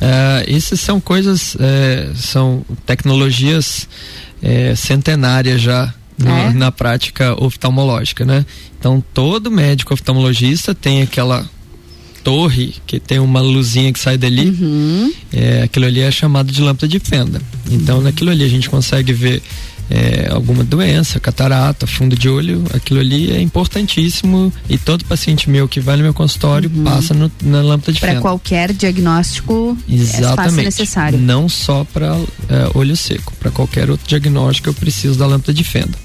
Uh, 0.03 0.57
essas 0.57 0.80
são 0.80 1.00
coisas, 1.00 1.55
uh, 1.55 2.14
são 2.16 2.64
tecnologias 2.84 3.88
uh, 4.42 4.76
centenárias 4.76 5.61
já 5.61 5.94
no, 6.18 6.30
é? 6.30 6.53
na 6.53 6.70
prática 6.70 7.34
oftalmológica, 7.42 8.24
né? 8.24 8.44
Então 8.78 9.03
todo 9.14 9.50
médico 9.50 9.94
oftalmologista 9.94 10.74
tem 10.74 11.03
aquela 11.03 11.48
torre 12.22 12.74
que 12.86 13.00
tem 13.00 13.18
uma 13.18 13.40
luzinha 13.40 13.92
que 13.92 13.98
sai 13.98 14.16
dali. 14.16 14.48
Uhum. 14.48 15.12
É, 15.32 15.62
aquilo 15.62 15.86
ali 15.86 16.00
é 16.00 16.11
chamado 16.11 16.53
de 16.53 16.61
lâmpada 16.61 16.88
de 16.88 16.98
fenda. 16.98 17.40
Então 17.70 17.98
uhum. 17.98 18.03
naquilo 18.03 18.30
ali 18.30 18.44
a 18.44 18.48
gente 18.48 18.68
consegue 18.68 19.12
ver 19.12 19.42
é, 19.93 20.28
alguma 20.30 20.64
doença, 20.64 21.20
catarata, 21.20 21.86
fundo 21.86 22.16
de 22.16 22.26
olho, 22.26 22.64
aquilo 22.72 22.99
ali 22.99 23.30
é 23.30 23.43
importantíssimo 23.43 24.51
e 24.66 24.78
todo 24.78 25.05
paciente 25.05 25.51
meu 25.51 25.68
que 25.68 25.80
vai 25.80 25.99
no 25.99 26.03
meu 26.03 26.14
consultório 26.14 26.70
uhum. 26.74 26.82
passa 26.82 27.12
no, 27.12 27.30
na 27.43 27.61
lâmpada 27.61 27.93
de. 27.93 28.01
Para 28.01 28.18
qualquer 28.18 28.72
diagnóstico 28.72 29.76
Exatamente. 29.86 30.61
é 30.61 30.64
necessário. 30.64 31.18
Não 31.18 31.47
só 31.47 31.84
para 31.84 32.16
é, 32.49 32.70
olho 32.74 32.97
seco, 32.97 33.34
para 33.38 33.51
qualquer 33.51 33.90
outro 33.90 34.09
diagnóstico 34.09 34.70
eu 34.70 34.74
preciso 34.74 35.18
da 35.18 35.26
lâmpada 35.26 35.53
de 35.53 35.62
fenda. 35.62 35.99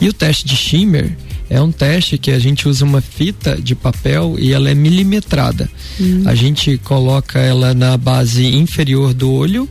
E 0.00 0.08
o 0.08 0.12
teste 0.12 0.44
de 0.44 0.56
Schimmer 0.56 1.16
é 1.48 1.60
um 1.60 1.70
teste 1.70 2.18
que 2.18 2.32
a 2.32 2.38
gente 2.40 2.68
usa 2.68 2.84
uma 2.84 3.00
fita 3.00 3.60
de 3.60 3.76
papel 3.76 4.34
e 4.40 4.52
ela 4.52 4.68
é 4.70 4.74
milimetrada. 4.74 5.70
Hum. 6.00 6.24
A 6.26 6.34
gente 6.34 6.78
coloca 6.78 7.38
ela 7.38 7.74
na 7.74 7.96
base 7.96 8.44
inferior 8.56 9.14
do 9.14 9.30
olho 9.30 9.68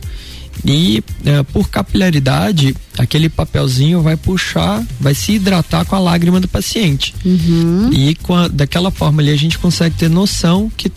e 0.64 1.02
é, 1.24 1.42
por 1.42 1.68
capilaridade 1.68 2.74
aquele 2.98 3.28
papelzinho 3.28 4.02
vai 4.02 4.16
puxar, 4.16 4.84
vai 5.00 5.14
se 5.14 5.32
hidratar 5.32 5.84
com 5.84 5.96
a 5.96 5.98
lágrima 5.98 6.40
do 6.40 6.48
paciente. 6.48 7.14
Uhum. 7.24 7.90
E 7.92 8.16
a, 8.28 8.48
daquela 8.48 8.90
forma 8.90 9.22
ali 9.22 9.30
a 9.30 9.36
gente 9.36 9.58
consegue 9.58 9.96
ter 9.96 10.10
noção 10.10 10.70
que 10.76 10.92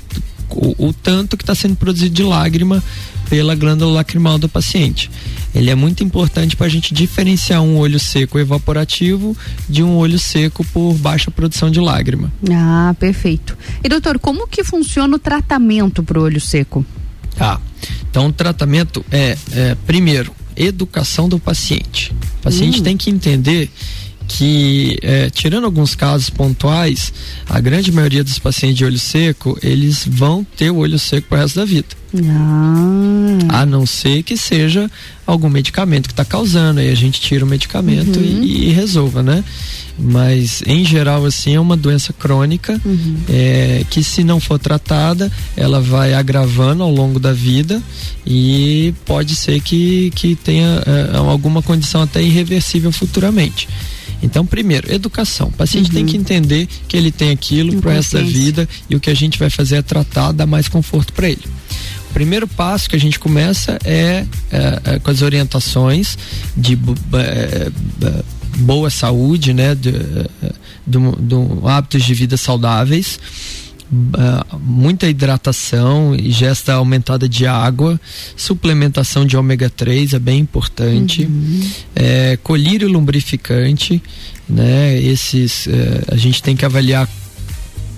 o, 0.50 0.88
o 0.88 0.94
tanto 0.94 1.38
que 1.38 1.44
está 1.44 1.56
sendo 1.56 1.76
produzido 1.76 2.14
de 2.14 2.24
lágrima 2.24 2.84
pela 3.30 3.56
glândula 3.56 3.94
lacrimal 3.94 4.38
do 4.38 4.50
paciente. 4.50 5.10
Ele 5.56 5.70
é 5.70 5.76
muito 5.76 6.04
importante 6.04 6.56
para 6.56 6.68
a 6.68 6.70
gente 6.70 6.94
diferenciar 6.94 7.62
um 7.62 7.78
olho 7.78 8.00
seco 8.00 8.38
evaporativo 8.38 9.36
de 9.68 9.82
um 9.82 9.96
olho 9.96 10.20
seco 10.20 10.64
por 10.66 10.94
baixa 10.96 11.32
produção 11.32 11.72
de 11.72 11.80
lágrima. 11.80 12.32
Ah, 12.52 12.96
perfeito. 13.00 13.58
E 13.84 13.90
doutor, 13.90 14.20
como 14.20 14.48
que 14.48 14.64
funciona 14.64 15.16
o 15.16 15.20
tratamento 15.20 16.04
para 16.04 16.20
o 16.20 16.24
olho 16.24 16.42
seco? 16.42 16.86
Tá. 17.36 17.60
Então, 18.10 18.28
o 18.28 18.34
tratamento 18.34 19.04
é, 19.12 19.38
é 19.52 19.76
primeiro, 19.88 20.34
educação 20.56 21.28
do 21.28 21.40
paciente. 21.40 22.14
O 22.40 22.44
paciente 22.44 22.80
hum. 22.80 22.84
tem 22.84 22.98
que 22.98 23.10
entender 23.10 23.70
que, 24.28 24.98
é, 25.02 25.30
tirando 25.30 25.66
alguns 25.66 25.96
casos 25.96 26.30
pontuais, 26.30 27.14
a 27.50 27.60
grande 27.60 27.92
maioria 27.92 28.24
dos 28.24 28.40
pacientes 28.40 28.78
de 28.78 28.86
olho 28.86 29.00
seco, 29.00 29.58
eles 29.62 30.06
vão 30.08 30.46
ter 30.56 30.72
o 30.72 30.78
olho 30.78 30.98
seco 30.98 31.28
pro 31.28 31.38
resto 31.38 31.60
da 31.60 31.66
vida. 31.66 32.04
Ah. 32.16 33.62
A 33.62 33.66
não 33.66 33.86
ser 33.86 34.22
que 34.24 34.38
seja 34.38 34.90
algum 35.26 35.50
medicamento 35.50 36.08
que 36.08 36.14
está 36.14 36.24
causando, 36.24 36.80
aí 36.80 36.90
a 36.90 36.96
gente 36.96 37.20
tira 37.20 37.44
o 37.44 37.48
medicamento 37.48 38.20
uhum. 38.20 38.44
e, 38.44 38.70
e, 38.70 38.72
resolva, 38.72 39.24
né? 39.24 39.44
Mas 39.98 40.62
em 40.66 40.84
geral, 40.86 41.26
assim, 41.26 41.56
é 41.56 41.60
uma 41.60 41.78
doença 41.78 42.14
crônica 42.14 42.80
uhum. 42.86 43.18
é, 43.30 43.84
que, 43.90 44.04
se 44.04 44.24
não 44.24 44.40
for 44.40 44.60
tratada, 44.60 45.32
ela 45.56 45.82
vai 45.82 46.14
agravando 46.14 46.84
ao 46.84 46.92
longo 46.92 47.20
da 47.20 47.34
vida 47.34 47.82
e 48.26 48.94
pode 49.06 49.36
ser 49.36 49.62
que, 49.62 50.12
que 50.16 50.36
tenha 50.36 50.84
é, 50.86 51.18
alguma 51.18 51.62
condição 51.62 52.02
até 52.02 52.22
irreversível 52.22 52.92
futuramente. 52.92 53.68
Então, 54.24 54.46
primeiro, 54.46 54.92
educação. 54.92 55.50
O 55.50 55.52
paciente 55.52 55.90
uhum. 55.90 55.96
tem 55.96 56.06
que 56.06 56.16
entender 56.16 56.68
que 56.88 56.96
ele 56.96 57.12
tem 57.12 57.30
aquilo 57.32 57.82
para 57.82 57.94
essa 57.94 58.24
vida 58.24 58.68
e 58.90 58.96
o 58.96 59.00
que 59.00 59.10
a 59.10 59.14
gente 59.14 59.38
vai 59.38 59.50
fazer 59.50 59.76
é 59.76 59.82
tratar, 59.82 60.32
dar 60.32 60.46
mais 60.46 60.70
conforto 60.70 61.12
para 61.12 61.30
ele. 61.30 61.44
O 62.10 62.14
primeiro 62.14 62.48
passo 62.48 62.90
que 62.90 62.96
a 62.96 63.00
gente 63.00 63.20
começa 63.20 63.78
é, 63.84 64.26
é, 64.50 64.82
é 64.86 65.00
com 65.00 65.12
as 65.12 65.22
orientações 65.22 66.18
de 66.56 66.80
é, 67.14 67.72
é, 68.02 68.24
boa 68.60 68.90
saúde, 68.90 69.54
né, 69.54 69.76
de, 69.76 69.90
é, 69.90 70.54
de, 70.88 71.00
de 71.00 71.36
hábitos 71.68 72.04
de 72.04 72.14
vida 72.14 72.38
saudáveis 72.38 73.20
uh, 73.94 74.60
muita 74.60 75.08
hidratação, 75.08 76.16
ingesta 76.16 76.74
aumentada 76.74 77.30
de 77.30 77.46
água, 77.46 78.00
suplementação 78.36 79.26
de 79.26 79.38
ômega 79.38 79.70
3 79.70 80.14
é 80.14 80.20
bem 80.20 80.40
importante, 80.40 81.24
uhum. 81.24 81.70
é, 81.96 82.38
colírio 82.42 82.88
lumbrificante, 82.88 84.02
né? 84.50 85.02
Esses 85.02 85.68
uh, 85.68 85.70
a 86.12 86.18
gente 86.18 86.42
tem 86.42 86.56
que 86.56 86.66
avaliar 86.66 87.08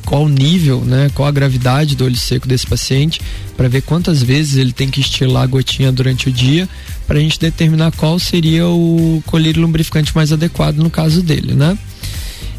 qual 0.05 0.25
o 0.25 0.29
nível, 0.29 0.81
né, 0.81 1.09
qual 1.15 1.27
a 1.27 1.31
gravidade 1.31 1.95
do 1.95 2.05
olho 2.05 2.15
seco 2.15 2.47
desse 2.47 2.65
paciente, 2.65 3.19
para 3.57 3.67
ver 3.67 3.81
quantas 3.81 4.21
vezes 4.21 4.55
ele 4.55 4.71
tem 4.71 4.87
que 4.87 5.01
estilar 5.01 5.43
a 5.43 5.47
gotinha 5.47 5.91
durante 5.91 6.29
o 6.29 6.31
dia, 6.31 6.69
para 7.07 7.17
a 7.17 7.21
gente 7.21 7.39
determinar 7.39 7.91
qual 7.93 8.19
seria 8.19 8.67
o 8.67 9.21
colírio 9.25 9.61
lumbrificante 9.61 10.15
mais 10.15 10.31
adequado 10.31 10.77
no 10.77 10.89
caso 10.89 11.21
dele, 11.21 11.53
né? 11.53 11.77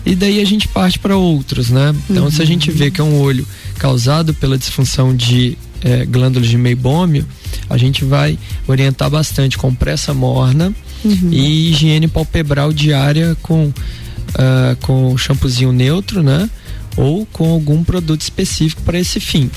E 0.07 0.15
daí 0.15 0.41
a 0.41 0.45
gente 0.45 0.69
parte 0.69 1.01
para 1.01 1.17
outros, 1.17 1.69
né? 1.69 1.93
Então, 2.09 2.25
uhum. 2.25 2.31
se 2.31 2.41
a 2.41 2.45
uhum. 2.45 2.47
gente 2.47 2.71
vê 2.71 2.93
que 2.93 3.01
é 3.01 3.05
um 3.05 3.21
olho 3.21 3.45
causado 3.77 4.33
pela 4.33 4.57
disfunção 4.57 5.15
de 5.15 5.59
é, 5.83 6.07
glândulas 6.07 6.49
de 6.49 6.57
meibômio, 6.57 7.27
a 7.69 7.77
gente 7.77 8.05
vai 8.05 8.39
orientar 8.69 9.11
bastante 9.11 9.59
compressa 9.59 10.15
morna 10.15 10.73
uhum. 11.05 11.31
e 11.33 11.71
higiene 11.71 12.07
palpebral 12.07 12.73
diária 12.73 13.37
com, 13.43 13.65
uh, 13.67 14.77
com 14.83 15.19
shampoozinho 15.19 15.73
neutro, 15.73 16.23
né? 16.23 16.49
Ou 16.97 17.27
com 17.27 17.51
algum 17.51 17.83
produto 17.83 18.23
específico 18.23 18.83
para 18.83 18.99
esse 18.99 19.19
fim. 19.19 19.51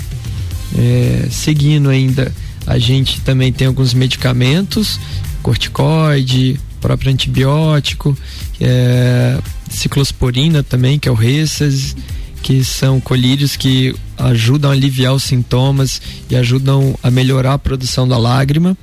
É, 0.76 1.28
seguindo 1.30 1.90
ainda, 1.90 2.34
a 2.66 2.80
gente 2.80 3.22
também 3.22 3.54
tem 3.54 3.68
alguns 3.68 3.94
medicamentos, 3.94 5.00
corticoide, 5.44 6.60
próprio 6.80 7.12
antibiótico, 7.12 8.18
é, 8.60 9.40
ciclosporina 9.70 10.64
também, 10.64 10.98
que 10.98 11.08
é 11.08 11.12
o 11.12 11.16
Ressas, 11.16 11.96
que 12.42 12.64
são 12.64 13.00
colírios 13.00 13.56
que 13.56 13.96
ajudam 14.18 14.72
a 14.72 14.74
aliviar 14.74 15.14
os 15.14 15.24
sintomas 15.24 16.02
e 16.30 16.36
ajudam 16.36 16.98
a 17.04 17.12
melhorar 17.12 17.54
a 17.54 17.60
produção 17.60 18.08
da 18.08 18.18
lágrima 18.18 18.78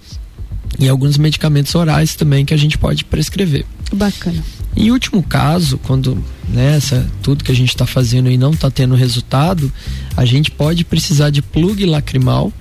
e 0.79 0.89
alguns 0.89 1.17
medicamentos 1.17 1.75
orais 1.75 2.15
também 2.15 2.45
que 2.45 2.53
a 2.53 2.57
gente 2.57 2.77
pode 2.77 3.05
prescrever. 3.05 3.65
Bacana. 3.93 4.45
Em 4.77 4.91
último 4.91 5.23
caso, 5.23 5.79
quando 5.79 6.23
nessa 6.49 6.97
né, 6.97 7.07
tudo 7.23 7.45
que 7.45 7.51
a 7.51 7.55
gente 7.55 7.71
está 7.71 7.87
fazendo 7.87 8.31
e 8.31 8.37
não 8.37 8.51
está 8.51 8.71
tendo 8.71 8.95
resultado, 8.95 9.73
a 10.17 10.25
gente 10.25 10.51
pode 10.51 10.85
precisar 10.85 11.31
de 11.31 11.41
plug 11.41 11.85
lacrimal, 11.87 12.53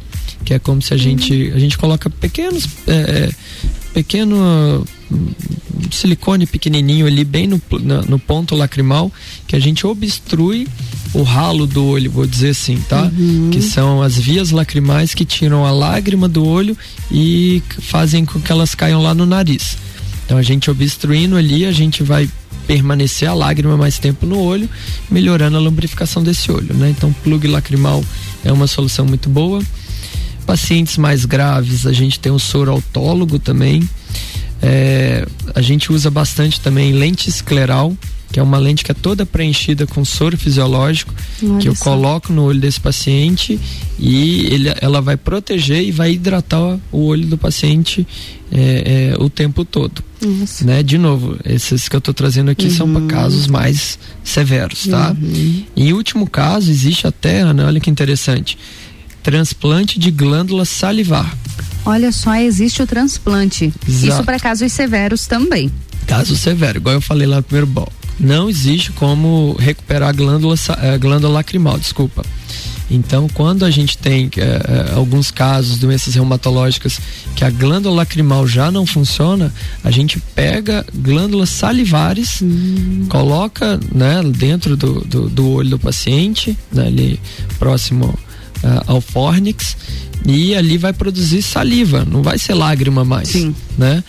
que 0.45 0.53
é 0.53 0.59
como 0.59 0.81
se 0.81 0.93
a 0.93 0.97
gente 0.97 1.51
a 1.53 1.59
gente 1.59 1.77
coloca 1.77 2.09
pequenos 2.09 2.67
é, 2.88 3.31
pequeno 3.95 4.85
hum, 5.09 5.27
silicone 5.89 6.45
pequenininho 6.45 7.07
ali 7.07 7.23
bem 7.23 7.47
no, 7.47 7.61
no 8.09 8.19
ponto 8.19 8.53
lacrimal 8.53 9.09
que 9.47 9.55
a 9.55 9.59
gente 9.59 9.87
obstrui 9.87 10.67
o 11.13 11.23
ralo 11.23 11.65
do 11.65 11.85
olho, 11.85 12.11
vou 12.11 12.27
dizer 12.27 12.49
assim, 12.49 12.75
tá? 12.89 13.09
Uhum. 13.17 13.49
Que 13.49 13.61
são 13.61 14.01
as 14.01 14.17
vias 14.17 14.51
lacrimais 14.51 15.13
que 15.13 15.23
tiram 15.23 15.65
a 15.65 15.71
lágrima 15.71 16.27
do 16.27 16.45
olho 16.45 16.77
e 17.09 17.63
fazem 17.79 18.25
com 18.25 18.41
que 18.41 18.51
elas 18.51 18.75
caiam 18.75 19.01
lá 19.01 19.13
no 19.13 19.25
nariz. 19.25 19.77
Então 20.25 20.37
a 20.37 20.41
gente 20.41 20.69
obstruindo 20.69 21.37
ali, 21.37 21.65
a 21.65 21.71
gente 21.71 22.03
vai 22.03 22.29
permanecer 22.67 23.29
a 23.29 23.33
lágrima 23.33 23.77
mais 23.77 23.97
tempo 23.97 24.25
no 24.25 24.39
olho, 24.39 24.69
melhorando 25.09 25.55
a 25.55 25.59
lubrificação 25.59 26.21
desse 26.21 26.51
olho, 26.51 26.73
né? 26.73 26.89
Então 26.89 27.13
plug 27.23 27.47
lacrimal 27.47 28.03
é 28.43 28.51
uma 28.51 28.67
solução 28.67 29.05
muito 29.05 29.29
boa. 29.29 29.61
Pacientes 30.45 30.97
mais 30.97 31.25
graves, 31.25 31.85
a 31.85 31.93
gente 31.93 32.19
tem 32.19 32.31
o 32.31 32.39
soro 32.39 32.71
autólogo 32.71 33.39
também. 33.39 33.87
É, 34.61 35.25
a 35.53 35.61
gente 35.61 35.91
usa 35.91 36.09
bastante 36.09 36.59
também 36.61 36.93
lente 36.93 37.29
escleral, 37.29 37.95
que 38.31 38.39
é 38.39 38.43
uma 38.43 38.57
lente 38.57 38.83
que 38.83 38.91
é 38.91 38.93
toda 38.93 39.25
preenchida 39.25 39.87
com 39.87 40.03
soro 40.03 40.37
fisiológico, 40.37 41.13
Olha 41.43 41.59
que 41.59 41.69
eu 41.69 41.75
só. 41.75 41.85
coloco 41.85 42.33
no 42.33 42.43
olho 42.43 42.59
desse 42.59 42.79
paciente 42.79 43.59
e 43.97 44.45
ele, 44.47 44.73
ela 44.81 45.01
vai 45.01 45.15
proteger 45.15 45.83
e 45.83 45.91
vai 45.91 46.13
hidratar 46.13 46.77
o 46.91 47.05
olho 47.05 47.25
do 47.27 47.37
paciente 47.37 48.05
é, 48.51 49.13
é, 49.17 49.23
o 49.23 49.29
tempo 49.29 49.63
todo. 49.63 50.03
Nossa. 50.21 50.65
Né? 50.65 50.83
De 50.83 50.97
novo, 50.97 51.37
esses 51.45 51.87
que 51.87 51.95
eu 51.95 51.99
estou 51.99 52.13
trazendo 52.13 52.51
aqui 52.51 52.65
uhum. 52.65 52.71
são 52.71 52.93
para 52.93 53.05
casos 53.05 53.47
mais 53.47 53.99
severos, 54.23 54.87
tá? 54.87 55.15
Uhum. 55.21 55.63
Em 55.75 55.93
último 55.93 56.29
caso, 56.29 56.71
existe 56.71 57.07
até, 57.07 57.41
Ana, 57.41 57.67
olha 57.67 57.79
que 57.79 57.89
interessante, 57.89 58.57
transplante 59.26 59.99
de 59.99 60.09
glândula 60.09 60.63
salivar. 60.63 61.36
Olha 61.84 62.11
só, 62.11 62.36
existe 62.36 62.82
o 62.82 62.88
transplante. 62.88 63.73
Exato. 63.88 64.07
Isso 64.07 64.23
para 64.23 64.39
casos 64.39 64.71
severos 64.71 65.28
também. 65.28 65.69
Caso 66.07 66.38
severo, 66.38 66.78
igual 66.78 66.95
eu 66.95 67.01
falei 67.01 67.28
lá 67.28 67.38
no 67.38 67.43
primeiro 67.43 67.67
bloco 67.67 68.05
não 68.19 68.49
existe 68.49 68.91
como 68.91 69.55
recuperar 69.59 70.09
a 70.09 70.11
glândula, 70.11 70.55
a 70.69 70.86
eh, 70.86 70.97
glândula 70.97 71.34
lacrimal, 71.34 71.78
desculpa. 71.78 72.23
Então, 72.89 73.28
quando 73.34 73.65
a 73.65 73.71
gente 73.71 73.97
tem 73.97 74.30
é, 74.38 74.93
alguns 74.93 75.32
casos, 75.32 75.80
doenças 75.80 76.13
reumatológicas, 76.13 76.99
que 77.36 77.43
a 77.43 77.49
glândula 77.49 77.95
lacrimal 77.95 78.47
já 78.47 78.69
não 78.69 78.86
funciona, 78.86 79.51
a 79.84 79.89
gente 79.89 80.19
pega 80.36 80.86
glândulas 80.93 81.49
salivares, 81.49 82.43
hum. 82.43 83.07
coloca 83.09 83.80
né, 83.91 84.21
dentro 84.38 84.78
do, 84.78 85.01
do, 85.01 85.28
do, 85.28 85.49
olho 85.49 85.71
do 85.71 85.80
paciente, 85.80 86.55
né, 86.71 86.86
ali 86.86 87.19
próximo 87.57 88.17
ao 88.86 89.01
fórnix, 89.01 89.76
e 90.26 90.55
ali 90.55 90.78
vai 90.78 90.93
produzir 90.93 91.41
saliva, 91.41 92.05
não 92.09 92.24
vai 92.24 92.38
ser 92.38 92.53
lágrima 92.53 93.05
mais. 93.05 93.30
Sim. 93.30 93.55
Né? 93.78 94.03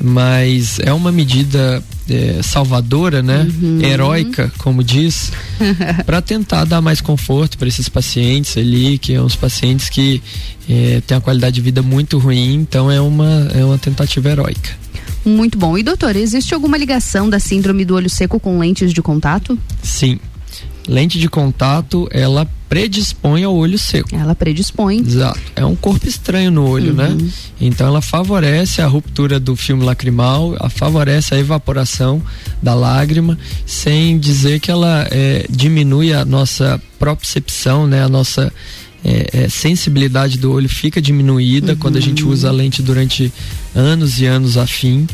Mas 0.00 0.78
é 0.80 0.92
uma 0.92 1.12
medida 1.12 1.82
é, 2.08 2.40
salvadora, 2.42 3.22
né? 3.22 3.48
Uhum. 3.62 3.80
Heróica, 3.80 4.52
como 4.58 4.82
diz, 4.82 5.32
para 6.04 6.20
tentar 6.20 6.64
dar 6.64 6.80
mais 6.80 7.00
conforto 7.00 7.56
para 7.56 7.68
esses 7.68 7.88
pacientes 7.88 8.56
ali, 8.56 8.98
que 8.98 9.14
são 9.14 9.24
os 9.24 9.36
pacientes 9.36 9.88
que 9.88 10.22
é, 10.68 11.00
têm 11.06 11.16
a 11.16 11.20
qualidade 11.20 11.54
de 11.54 11.60
vida 11.60 11.82
muito 11.82 12.18
ruim, 12.18 12.54
então 12.54 12.90
é 12.90 13.00
uma, 13.00 13.48
é 13.54 13.64
uma 13.64 13.78
tentativa 13.78 14.30
heróica. 14.30 14.70
Muito 15.24 15.56
bom. 15.56 15.78
E 15.78 15.82
doutor, 15.82 16.16
existe 16.16 16.52
alguma 16.52 16.76
ligação 16.76 17.30
da 17.30 17.38
síndrome 17.38 17.84
do 17.84 17.94
olho 17.94 18.10
seco 18.10 18.40
com 18.40 18.58
lentes 18.58 18.92
de 18.92 19.00
contato? 19.00 19.56
Sim. 19.82 20.18
Lente 20.88 21.18
de 21.18 21.28
contato, 21.28 22.08
ela 22.10 22.48
predispõe 22.68 23.44
ao 23.44 23.54
olho 23.54 23.78
seco. 23.78 24.16
Ela 24.16 24.34
predispõe. 24.34 24.98
Exato. 24.98 25.40
É 25.54 25.64
um 25.64 25.76
corpo 25.76 26.08
estranho 26.08 26.50
no 26.50 26.66
olho, 26.66 26.92
né? 26.92 27.08
uhum. 27.08 27.16
né? 27.16 27.30
Então 27.60 27.86
ela 27.86 28.00
favorece 28.00 28.80
a 28.80 28.86
ruptura 28.86 29.38
do 29.38 29.54
filme 29.54 29.84
lacrimal, 29.84 30.56
a 30.58 30.68
favorece 30.68 31.34
a 31.34 31.38
evaporação 31.38 32.22
da 32.62 32.74
lágrima, 32.74 33.38
sem 33.66 34.18
dizer 34.18 34.58
que 34.58 34.70
ela 34.70 35.06
é, 35.10 35.46
diminui 35.50 36.12
a 36.12 36.24
nossa 36.24 36.80
propriocepção, 36.98 37.86
né? 37.86 38.02
A 38.02 38.08
nossa 38.08 38.52
é, 39.04 39.44
é, 39.44 39.48
sensibilidade 39.48 40.38
do 40.38 40.52
olho 40.52 40.68
fica 40.68 41.00
diminuída 41.00 41.72
uhum. 41.72 41.78
quando 41.78 41.96
a 41.98 42.00
gente 42.00 42.24
usa 42.24 42.48
a 42.48 42.52
lente 42.52 42.82
durante 42.82 43.32
anos 43.74 44.20
e 44.20 44.26
anos 44.26 44.56
a 44.56 44.66
fim. 44.66 45.06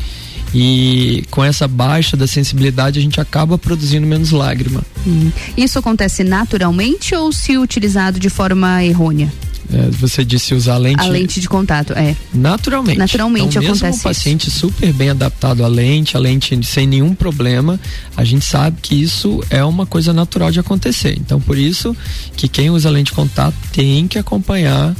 E 0.55 1.25
com 1.31 1.45
essa 1.45 1.69
baixa 1.69 2.17
da 2.17 2.27
sensibilidade 2.27 2.99
a 2.99 3.03
gente 3.03 3.21
acaba 3.21 3.59
produzindo 3.59 4.07
menos 4.07 4.31
lágrima. 4.31 4.83
Hum. 5.07 5.31
Isso 5.57 5.79
acontece 5.79 6.25
naturalmente 6.25 7.15
ou 7.15 7.33
se 7.33 7.59
utilizado 7.59 8.19
de 8.19 8.31
forma 8.31 8.83
errônea? 8.85 9.33
É, 9.73 9.91
você 9.91 10.25
disse 10.25 10.55
usar 10.55 10.75
a 10.75 10.79
lente. 10.79 11.01
A 11.01 11.07
lente 11.07 11.41
de 11.41 11.49
contato, 11.49 11.93
é. 11.93 12.17
Naturalmente. 12.33 12.99
Naturalmente 12.99 13.49
então, 13.49 13.63
mesmo 13.63 13.77
acontece. 13.77 13.99
um 13.99 14.03
paciente 14.03 14.49
isso. 14.49 14.61
super 14.61 14.93
bem 14.95 15.11
adaptado 15.11 15.63
à 15.63 15.69
lente, 15.69 16.17
a 16.17 16.21
lente 16.21 16.59
sem 16.65 16.87
nenhum 16.87 17.15
problema, 17.15 17.79
a 18.17 18.25
gente 18.25 18.45
sabe 18.47 18.79
que 18.81 18.95
isso 18.95 19.45
é 19.51 19.63
uma 19.63 19.85
coisa 19.85 20.13
natural 20.13 20.51
de 20.51 20.59
acontecer. 20.59 21.15
Então, 21.19 21.39
por 21.39 21.59
isso 21.59 21.95
que 22.35 22.49
quem 22.49 22.71
usa 22.71 22.89
lente 22.89 23.11
de 23.11 23.13
contato 23.13 23.55
tem 23.71 24.09
que 24.09 24.19
acompanhar 24.19 24.97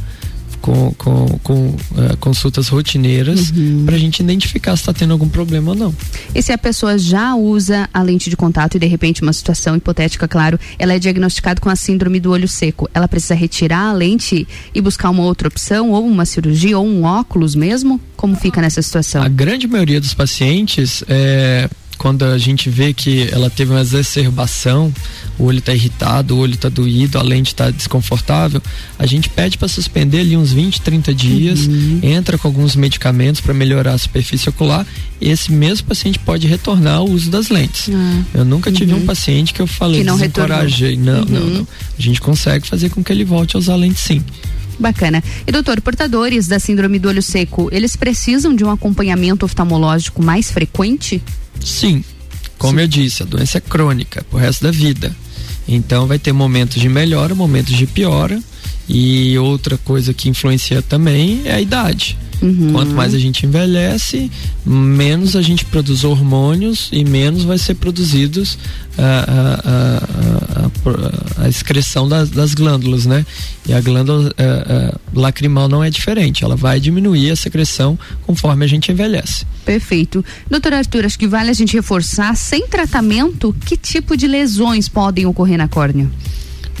com, 0.61 0.93
com, 0.93 1.39
com 1.43 1.67
uh, 1.67 2.17
consultas 2.19 2.67
rotineiras 2.67 3.51
uhum. 3.51 3.83
para 3.85 3.95
a 3.95 3.99
gente 3.99 4.19
identificar 4.19 4.75
se 4.75 4.81
está 4.81 4.93
tendo 4.93 5.11
algum 5.11 5.27
problema 5.27 5.71
ou 5.71 5.77
não. 5.77 5.95
E 6.33 6.41
se 6.41 6.51
a 6.51 6.57
pessoa 6.57 6.97
já 6.97 7.35
usa 7.35 7.89
a 7.93 8.01
lente 8.01 8.29
de 8.29 8.37
contato 8.37 8.75
e 8.75 8.79
de 8.79 8.87
repente 8.87 9.21
uma 9.21 9.33
situação 9.33 9.75
hipotética, 9.75 10.27
claro, 10.27 10.59
ela 10.77 10.93
é 10.93 10.99
diagnosticada 10.99 11.59
com 11.59 11.69
a 11.69 11.75
síndrome 11.75 12.19
do 12.19 12.31
olho 12.31 12.47
seco, 12.47 12.89
ela 12.93 13.07
precisa 13.07 13.35
retirar 13.35 13.89
a 13.89 13.93
lente 13.93 14.47
e 14.73 14.81
buscar 14.81 15.09
uma 15.09 15.23
outra 15.23 15.47
opção, 15.47 15.91
ou 15.91 16.05
uma 16.05 16.25
cirurgia, 16.25 16.77
ou 16.77 16.85
um 16.85 17.03
óculos 17.03 17.55
mesmo? 17.55 17.99
Como 18.15 18.35
fica 18.35 18.61
nessa 18.61 18.81
situação? 18.81 19.23
A 19.23 19.29
grande 19.29 19.67
maioria 19.67 19.99
dos 19.99 20.13
pacientes 20.13 21.03
é 21.07 21.69
quando 21.99 22.23
a 22.23 22.37
gente 22.37 22.69
vê 22.69 22.93
que 22.93 23.27
ela 23.29 23.49
teve 23.49 23.71
uma 23.71 23.81
exacerbação, 23.81 24.91
o 25.37 25.43
olho 25.43 25.59
está 25.59 25.73
irritado, 25.73 26.33
o 26.33 26.39
olho 26.39 26.53
está 26.53 26.69
doído, 26.69 27.19
a 27.19 27.21
lente 27.21 27.47
está 27.47 27.69
desconfortável, 27.69 28.63
a 28.97 29.05
gente 29.05 29.27
pede 29.27 29.57
para 29.57 29.67
suspender 29.67 30.21
ali 30.21 30.37
uns 30.37 30.53
20, 30.53 30.79
30 30.79 31.13
dias, 31.13 31.67
uhum. 31.67 31.99
entra 32.01 32.37
com 32.37 32.47
alguns 32.47 32.73
medicamentos 32.73 33.41
para 33.41 33.53
melhorar 33.53 33.93
a 33.93 33.97
superfície 33.97 34.47
ocular, 34.47 34.87
e 35.19 35.29
esse 35.29 35.51
mesmo 35.51 35.87
paciente 35.87 36.17
pode 36.19 36.47
retornar 36.47 36.95
ao 36.95 37.09
uso 37.09 37.29
das 37.29 37.49
lentes. 37.49 37.89
Uhum. 37.89 38.23
Eu 38.33 38.45
nunca 38.45 38.71
tive 38.71 38.93
uhum. 38.93 38.99
um 38.99 39.05
paciente 39.05 39.53
que 39.53 39.61
eu 39.61 39.67
falei, 39.67 39.99
que 39.99 40.05
não 40.05 40.17
desencorajei. 40.17 40.95
Não, 40.95 41.25
não, 41.25 41.41
uhum. 41.41 41.53
não. 41.55 41.67
A 41.97 42.01
gente 42.01 42.21
consegue 42.21 42.65
fazer 42.65 42.89
com 42.89 43.03
que 43.03 43.11
ele 43.11 43.25
volte 43.25 43.57
a 43.57 43.59
usar 43.59 43.75
lente 43.75 43.99
sim. 43.99 44.23
Bacana. 44.79 45.23
E 45.45 45.51
doutor, 45.51 45.81
portadores 45.81 46.47
da 46.47 46.59
síndrome 46.59 46.97
do 46.99 47.09
olho 47.09 47.21
seco, 47.21 47.69
eles 47.71 47.95
precisam 47.95 48.55
de 48.55 48.63
um 48.63 48.71
acompanhamento 48.71 49.45
oftalmológico 49.45 50.23
mais 50.23 50.49
frequente? 50.51 51.21
Sim. 51.59 52.03
Como 52.57 52.77
Sim. 52.77 52.81
eu 52.81 52.87
disse, 52.87 53.23
a 53.23 53.25
doença 53.25 53.57
é 53.57 53.61
crônica 53.61 54.23
pro 54.29 54.39
resto 54.39 54.63
da 54.63 54.71
vida. 54.71 55.15
Então 55.67 56.07
vai 56.07 56.17
ter 56.17 56.33
momentos 56.33 56.81
de 56.81 56.89
melhora, 56.89 57.35
momentos 57.35 57.75
de 57.75 57.85
piora. 57.85 58.41
E 58.89 59.37
outra 59.37 59.77
coisa 59.77 60.13
que 60.13 60.27
influencia 60.27 60.81
também 60.81 61.41
é 61.45 61.53
a 61.53 61.61
idade. 61.61 62.17
Uhum. 62.41 62.71
Quanto 62.71 62.91
mais 62.93 63.13
a 63.13 63.19
gente 63.19 63.45
envelhece, 63.45 64.31
menos 64.65 65.35
a 65.35 65.41
gente 65.41 65.65
produz 65.65 66.03
hormônios 66.03 66.89
e 66.91 67.03
menos 67.03 67.43
vai 67.43 67.57
ser 67.57 67.75
produzidos 67.75 68.57
a, 68.97 69.25
a, 69.67 71.41
a, 71.41 71.43
a 71.45 71.49
excreção 71.49 72.07
das, 72.07 72.29
das, 72.29 72.53
glândulas, 72.53 73.05
né? 73.05 73.25
E 73.67 73.73
a 73.73 73.81
glândula 73.81 74.33
lacrimal 75.13 75.67
não 75.67 75.83
é 75.83 75.89
diferente, 75.89 76.43
ela 76.43 76.55
vai 76.55 76.79
diminuir 76.79 77.29
a 77.31 77.35
secreção 77.35 77.99
conforme 78.25 78.63
a 78.63 78.67
gente 78.67 78.91
envelhece. 78.91 79.45
Perfeito. 79.65 80.23
Doutor 80.49 80.73
Arthur, 80.73 81.05
acho 81.05 81.19
que 81.19 81.27
vale 81.27 81.49
a 81.49 81.53
gente 81.53 81.75
reforçar, 81.75 82.35
sem 82.35 82.67
tratamento, 82.67 83.53
que 83.65 83.75
tipo 83.75 84.15
de 84.15 84.27
lesões 84.27 84.87
podem 84.87 85.25
ocorrer 85.25 85.57
na 85.57 85.67
córnea? 85.67 86.09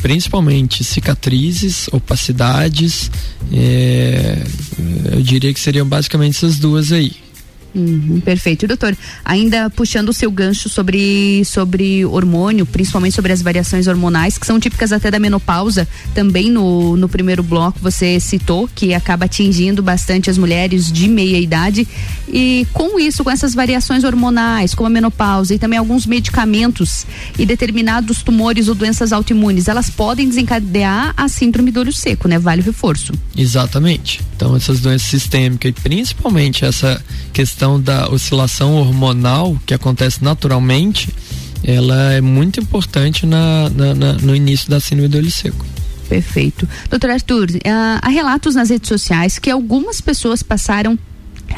Principalmente 0.01 0.83
cicatrizes, 0.83 1.87
opacidades, 1.91 3.11
é, 3.51 4.43
eu 5.11 5.21
diria 5.21 5.53
que 5.53 5.59
seriam 5.59 5.87
basicamente 5.87 6.35
essas 6.35 6.57
duas 6.57 6.91
aí. 6.91 7.28
Uhum, 7.73 8.19
perfeito. 8.19 8.67
Doutor, 8.67 8.97
ainda 9.23 9.69
puxando 9.69 10.09
o 10.09 10.13
seu 10.13 10.31
gancho 10.31 10.67
sobre, 10.69 11.43
sobre 11.45 12.03
hormônio, 12.05 12.65
principalmente 12.65 13.15
sobre 13.15 13.31
as 13.31 13.41
variações 13.41 13.87
hormonais, 13.87 14.37
que 14.37 14.45
são 14.45 14.59
típicas 14.59 14.91
até 14.91 15.11
da 15.11 15.19
menopausa, 15.19 15.87
também 16.15 16.49
no, 16.49 16.97
no 16.97 17.07
primeiro 17.07 17.43
bloco 17.43 17.79
você 17.79 18.19
citou, 18.19 18.67
que 18.73 18.93
acaba 18.93 19.25
atingindo 19.25 19.83
bastante 19.83 20.29
as 20.29 20.37
mulheres 20.37 20.91
de 20.91 21.07
meia 21.07 21.37
idade. 21.37 21.87
E 22.27 22.65
com 22.73 22.99
isso, 22.99 23.23
com 23.23 23.29
essas 23.29 23.53
variações 23.53 24.03
hormonais, 24.03 24.73
como 24.73 24.87
a 24.87 24.89
menopausa 24.89 25.53
e 25.53 25.59
também 25.59 25.77
alguns 25.77 26.05
medicamentos 26.05 27.05
e 27.37 27.45
determinados 27.45 28.21
tumores 28.21 28.67
ou 28.67 28.75
doenças 28.75 29.13
autoimunes, 29.13 29.67
elas 29.67 29.89
podem 29.89 30.27
desencadear 30.27 31.13
a 31.15 31.27
síndrome 31.27 31.71
do 31.71 31.79
olho 31.79 31.93
seco, 31.93 32.27
né? 32.27 32.39
Vale 32.39 32.61
o 32.61 32.65
reforço. 32.65 33.13
Exatamente. 33.35 34.21
Então, 34.35 34.55
essas 34.55 34.79
doenças 34.79 35.07
sistêmicas 35.07 35.69
e 35.69 35.73
principalmente 35.73 36.65
essa 36.65 37.03
questão 37.33 37.58
da 37.81 38.09
oscilação 38.09 38.75
hormonal 38.75 39.57
que 39.65 39.73
acontece 39.73 40.23
naturalmente, 40.23 41.09
ela 41.63 42.13
é 42.13 42.21
muito 42.21 42.59
importante 42.59 43.25
na, 43.25 43.69
na, 43.69 43.93
na 43.93 44.13
no 44.13 44.35
início 44.35 44.69
da 44.69 44.79
síndrome 44.79 45.09
do 45.09 45.17
olho 45.17 45.31
seco. 45.31 45.65
Perfeito. 46.07 46.67
Doutor 46.89 47.11
Arthur, 47.11 47.49
uh, 47.51 47.99
há 48.01 48.09
relatos 48.09 48.55
nas 48.55 48.69
redes 48.69 48.87
sociais 48.87 49.37
que 49.37 49.49
algumas 49.49 50.01
pessoas 50.01 50.41
passaram 50.41 50.97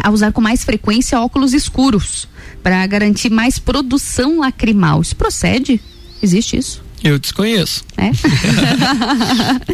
a 0.03 0.09
usar 0.09 0.31
com 0.31 0.41
mais 0.41 0.63
frequência 0.63 1.19
óculos 1.19 1.53
escuros 1.53 2.27
para 2.61 2.85
garantir 2.87 3.29
mais 3.29 3.59
produção 3.59 4.39
lacrimal. 4.39 5.01
Isso 5.01 5.15
procede? 5.15 5.81
Existe 6.21 6.57
isso? 6.57 6.83
Eu 7.03 7.17
desconheço. 7.17 7.83
É? 7.97 8.11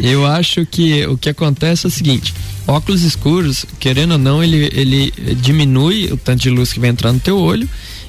eu 0.02 0.26
acho 0.26 0.64
que 0.64 1.06
o 1.06 1.18
que 1.18 1.28
acontece 1.28 1.86
é 1.86 1.88
o 1.88 1.90
seguinte: 1.90 2.34
óculos 2.66 3.02
escuros, 3.02 3.66
querendo 3.78 4.12
ou 4.12 4.18
não, 4.18 4.42
ele, 4.42 4.70
ele 4.72 5.12
diminui 5.36 6.06
o 6.12 6.16
tanto 6.16 6.42
de 6.42 6.50
luz 6.50 6.72
que 6.72 6.80
vai 6.80 6.90
entrar 6.90 7.12
no 7.12 7.20
teu 7.20 7.38
olho. 7.38 7.68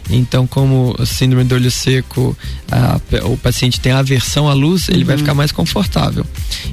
Então, 0.09 0.47
como 0.47 0.95
a 0.97 1.05
síndrome 1.05 1.43
do 1.43 1.53
olho 1.53 1.69
seco, 1.69 2.35
a, 2.71 2.99
o 3.25 3.37
paciente 3.37 3.79
tem 3.79 3.91
aversão 3.91 4.49
à 4.49 4.53
luz, 4.53 4.89
ele 4.89 5.01
uhum. 5.01 5.05
vai 5.05 5.17
ficar 5.17 5.35
mais 5.35 5.51
confortável. 5.51 6.25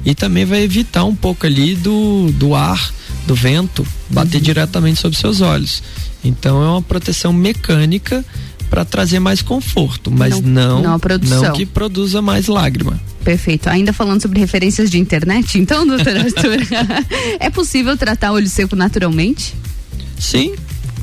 E 0.03 0.15
também 0.15 0.43
vai 0.43 0.63
evitar 0.63 1.03
um 1.03 1.15
pouco 1.15 1.45
ali 1.45 1.75
do, 1.75 2.31
do 2.31 2.55
ar, 2.55 2.91
do 3.27 3.35
vento, 3.35 3.85
bater 4.09 4.37
uhum. 4.37 4.43
diretamente 4.43 4.99
sobre 4.99 5.19
seus 5.19 5.41
olhos. 5.41 5.83
Então, 6.23 6.63
é 6.63 6.67
uma 6.67 6.81
proteção 6.81 7.31
mecânica 7.31 8.25
para 8.69 8.85
trazer 8.85 9.19
mais 9.19 9.41
conforto, 9.41 10.11
mas 10.11 10.39
não, 10.41 10.81
não, 10.81 10.99
não, 10.99 11.41
não 11.41 11.53
que 11.53 11.65
produza 11.65 12.21
mais 12.21 12.47
lágrima. 12.47 12.99
Perfeito. 13.23 13.67
Ainda 13.69 13.91
falando 13.91 14.21
sobre 14.21 14.39
referências 14.39 14.89
de 14.89 14.97
internet, 14.97 15.57
então, 15.57 15.85
doutor 15.85 16.15
Arthur, 16.17 16.59
é 17.39 17.49
possível 17.49 17.97
tratar 17.97 18.31
olho 18.31 18.47
seco 18.47 18.75
naturalmente? 18.75 19.53
Sim. 20.17 20.55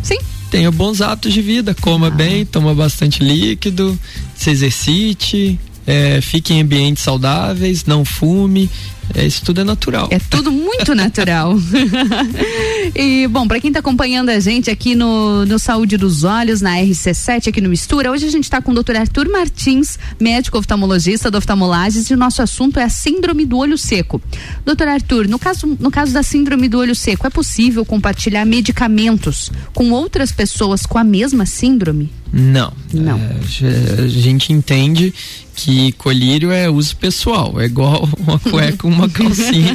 Sim. 0.02 0.18
Tenha 0.50 0.70
bons 0.70 1.00
hábitos 1.00 1.32
de 1.32 1.42
vida, 1.42 1.74
coma 1.80 2.06
ah. 2.06 2.10
bem, 2.10 2.46
toma 2.46 2.74
bastante 2.74 3.22
líquido, 3.22 3.98
se 4.36 4.50
exercite, 4.50 5.58
é, 5.86 6.20
fique 6.20 6.54
em 6.54 6.62
ambientes 6.62 7.02
saudáveis, 7.02 7.84
não 7.84 8.04
fume, 8.04 8.70
é, 9.12 9.26
isso 9.26 9.44
tudo 9.44 9.60
é 9.60 9.64
natural. 9.64 10.08
É 10.10 10.18
tudo 10.18 10.50
muito 10.50 10.94
natural. 10.94 11.54
e, 12.94 13.26
bom, 13.28 13.46
para 13.46 13.60
quem 13.60 13.68
está 13.68 13.80
acompanhando 13.80 14.30
a 14.30 14.40
gente 14.40 14.70
aqui 14.70 14.94
no, 14.94 15.44
no 15.44 15.58
Saúde 15.58 15.96
dos 15.96 16.24
Olhos, 16.24 16.60
na 16.60 16.76
RC7, 16.76 17.48
aqui 17.48 17.60
no 17.60 17.68
Mistura, 17.68 18.10
hoje 18.10 18.26
a 18.26 18.30
gente 18.30 18.44
está 18.44 18.62
com 18.62 18.70
o 18.70 18.74
doutor 18.74 18.96
Arthur 18.96 19.28
Martins, 19.28 19.98
médico 20.18 20.58
oftalmologista 20.58 21.30
do 21.30 21.38
Oftalmolages, 21.38 22.08
e 22.08 22.14
o 22.14 22.16
nosso 22.16 22.40
assunto 22.40 22.78
é 22.78 22.84
a 22.84 22.88
síndrome 22.88 23.44
do 23.44 23.58
olho 23.58 23.76
seco. 23.76 24.22
Doutor 24.64 24.88
Arthur, 24.88 25.28
no 25.28 25.38
caso, 25.38 25.76
no 25.78 25.90
caso 25.90 26.12
da 26.12 26.22
síndrome 26.22 26.68
do 26.68 26.78
olho 26.78 26.94
seco, 26.94 27.26
é 27.26 27.30
possível 27.30 27.84
compartilhar 27.84 28.44
medicamentos 28.44 29.50
com 29.74 29.90
outras 29.90 30.32
pessoas 30.32 30.86
com 30.86 30.98
a 30.98 31.04
mesma 31.04 31.44
síndrome? 31.44 32.10
Não. 32.32 32.72
Não. 32.92 33.16
É, 33.18 34.02
a 34.02 34.08
gente 34.08 34.52
entende 34.52 35.14
que 35.54 35.92
colírio 35.92 36.50
é 36.50 36.68
uso 36.68 36.96
pessoal, 36.96 37.60
é 37.60 37.64
igual 37.64 38.08
uma 38.18 38.38
cueca, 38.38 38.86
uma 38.86 39.08
calcinha. 39.08 39.74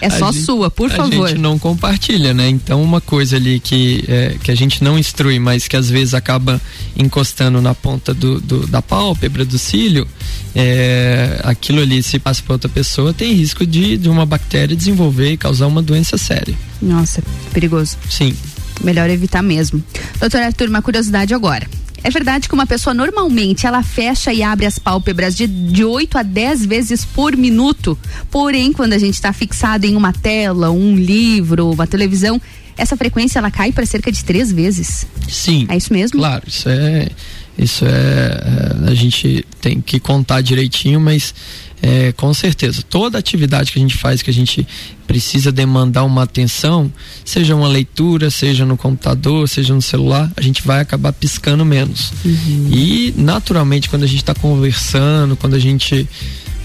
é 0.00 0.10
só 0.10 0.30
gente, 0.32 0.44
sua, 0.44 0.70
por 0.70 0.90
favor. 0.90 1.26
A 1.26 1.28
gente 1.30 1.40
não 1.40 1.58
compartilha, 1.58 2.32
né? 2.32 2.48
Então 2.48 2.82
uma 2.82 3.00
coisa 3.00 3.36
ali 3.36 3.58
que, 3.60 4.04
é, 4.08 4.36
que 4.42 4.50
a 4.50 4.54
gente 4.54 4.82
não 4.82 4.98
instrui, 4.98 5.38
mas 5.38 5.66
que 5.66 5.76
às 5.76 5.90
vezes 5.90 6.14
acaba 6.14 6.60
encostando 6.96 7.60
na 7.60 7.74
ponta 7.74 8.14
do, 8.14 8.40
do 8.40 8.66
da 8.66 8.80
pálpebra, 8.80 9.44
do 9.44 9.58
cílio, 9.58 10.06
é, 10.54 11.40
aquilo 11.42 11.80
ali 11.80 12.02
se 12.02 12.18
passa 12.18 12.42
para 12.42 12.54
outra 12.54 12.68
pessoa, 12.68 13.12
tem 13.12 13.32
risco 13.32 13.66
de, 13.66 13.96
de 13.96 14.08
uma 14.08 14.24
bactéria 14.24 14.76
desenvolver 14.76 15.32
e 15.32 15.36
causar 15.36 15.66
uma 15.66 15.82
doença 15.82 16.16
séria. 16.16 16.54
Nossa, 16.80 17.22
perigoso. 17.52 17.96
Sim. 18.08 18.34
Melhor 18.82 19.08
evitar 19.08 19.42
mesmo. 19.42 19.82
Doutor 20.18 20.42
Arthur, 20.42 20.68
uma 20.68 20.82
curiosidade 20.82 21.32
agora. 21.32 21.66
É 22.04 22.10
verdade 22.10 22.48
que 22.48 22.54
uma 22.54 22.66
pessoa 22.66 22.92
normalmente 22.92 23.66
ela 23.66 23.82
fecha 23.82 24.30
e 24.30 24.42
abre 24.42 24.66
as 24.66 24.78
pálpebras 24.78 25.34
de, 25.34 25.46
de 25.46 25.82
8 25.82 26.18
a 26.18 26.22
10 26.22 26.66
vezes 26.66 27.02
por 27.02 27.34
minuto. 27.34 27.98
Porém, 28.30 28.74
quando 28.74 28.92
a 28.92 28.98
gente 28.98 29.14
está 29.14 29.32
fixado 29.32 29.86
em 29.86 29.96
uma 29.96 30.12
tela, 30.12 30.70
um 30.70 30.94
livro, 30.94 31.70
uma 31.70 31.86
televisão, 31.86 32.38
essa 32.76 32.94
frequência 32.94 33.38
ela 33.38 33.50
cai 33.50 33.72
para 33.72 33.86
cerca 33.86 34.12
de 34.12 34.22
três 34.22 34.52
vezes. 34.52 35.06
Sim. 35.26 35.66
É 35.70 35.78
isso 35.78 35.94
mesmo? 35.94 36.18
Claro, 36.18 36.44
isso 36.46 36.68
é. 36.68 37.08
Isso 37.56 37.86
é, 37.86 37.88
é 37.88 38.90
a 38.90 38.94
gente 38.94 39.46
tem 39.62 39.80
que 39.80 39.98
contar 39.98 40.42
direitinho, 40.42 41.00
mas 41.00 41.34
é, 41.84 42.12
com 42.12 42.32
certeza, 42.32 42.82
toda 42.82 43.18
atividade 43.18 43.70
que 43.70 43.78
a 43.78 43.82
gente 43.82 43.94
faz, 43.94 44.22
que 44.22 44.30
a 44.30 44.32
gente 44.32 44.66
precisa 45.06 45.52
demandar 45.52 46.04
uma 46.04 46.22
atenção, 46.22 46.90
seja 47.22 47.54
uma 47.54 47.68
leitura, 47.68 48.30
seja 48.30 48.64
no 48.64 48.74
computador, 48.74 49.46
seja 49.46 49.74
no 49.74 49.82
celular, 49.82 50.32
a 50.34 50.40
gente 50.40 50.66
vai 50.66 50.80
acabar 50.80 51.12
piscando 51.12 51.62
menos. 51.62 52.10
Uhum. 52.24 52.70
E, 52.72 53.12
naturalmente, 53.18 53.90
quando 53.90 54.04
a 54.04 54.06
gente 54.06 54.22
está 54.22 54.34
conversando, 54.34 55.36
quando 55.36 55.56
a 55.56 55.58
gente. 55.58 56.08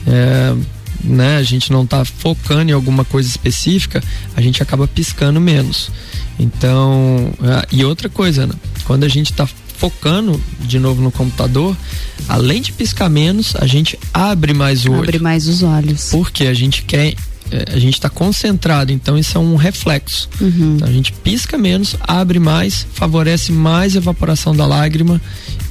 É, 0.07 0.55
né, 1.03 1.37
a 1.37 1.43
gente 1.43 1.71
não 1.71 1.83
está 1.83 2.03
focando 2.03 2.71
em 2.71 2.73
alguma 2.73 3.03
coisa 3.05 3.27
específica, 3.27 4.01
a 4.35 4.41
gente 4.41 4.63
acaba 4.63 4.87
piscando 4.87 5.39
menos. 5.39 5.91
Então, 6.37 7.33
é, 7.41 7.67
e 7.73 7.83
outra 7.83 8.07
coisa, 8.07 8.47
né, 8.47 8.53
quando 8.85 9.03
a 9.03 9.09
gente 9.09 9.31
está 9.31 9.47
focando 9.79 10.39
de 10.59 10.77
novo 10.77 11.01
no 11.01 11.11
computador, 11.11 11.75
além 12.27 12.61
de 12.61 12.71
piscar 12.73 13.09
menos, 13.09 13.55
a 13.55 13.65
gente 13.65 13.97
abre 14.13 14.53
mais 14.53 14.83
o 14.83 14.89
abre 14.89 14.99
olho. 14.99 15.09
Abre 15.09 15.19
mais 15.19 15.47
os 15.47 15.63
olhos. 15.63 16.09
Porque 16.11 16.45
a 16.45 16.53
gente 16.53 16.83
quer 16.83 17.15
é, 17.51 17.65
a 17.73 17.79
gente 17.79 17.95
está 17.95 18.09
concentrado, 18.09 18.91
então 18.91 19.17
isso 19.17 19.37
é 19.37 19.41
um 19.41 19.55
reflexo. 19.55 20.29
Uhum. 20.39 20.75
Então 20.75 20.87
a 20.87 20.91
gente 20.91 21.11
pisca 21.11 21.57
menos, 21.57 21.95
abre 22.01 22.39
mais, 22.39 22.85
favorece 22.93 23.51
mais 23.51 23.95
a 23.95 23.99
evaporação 23.99 24.55
da 24.55 24.65
lágrima 24.65 25.19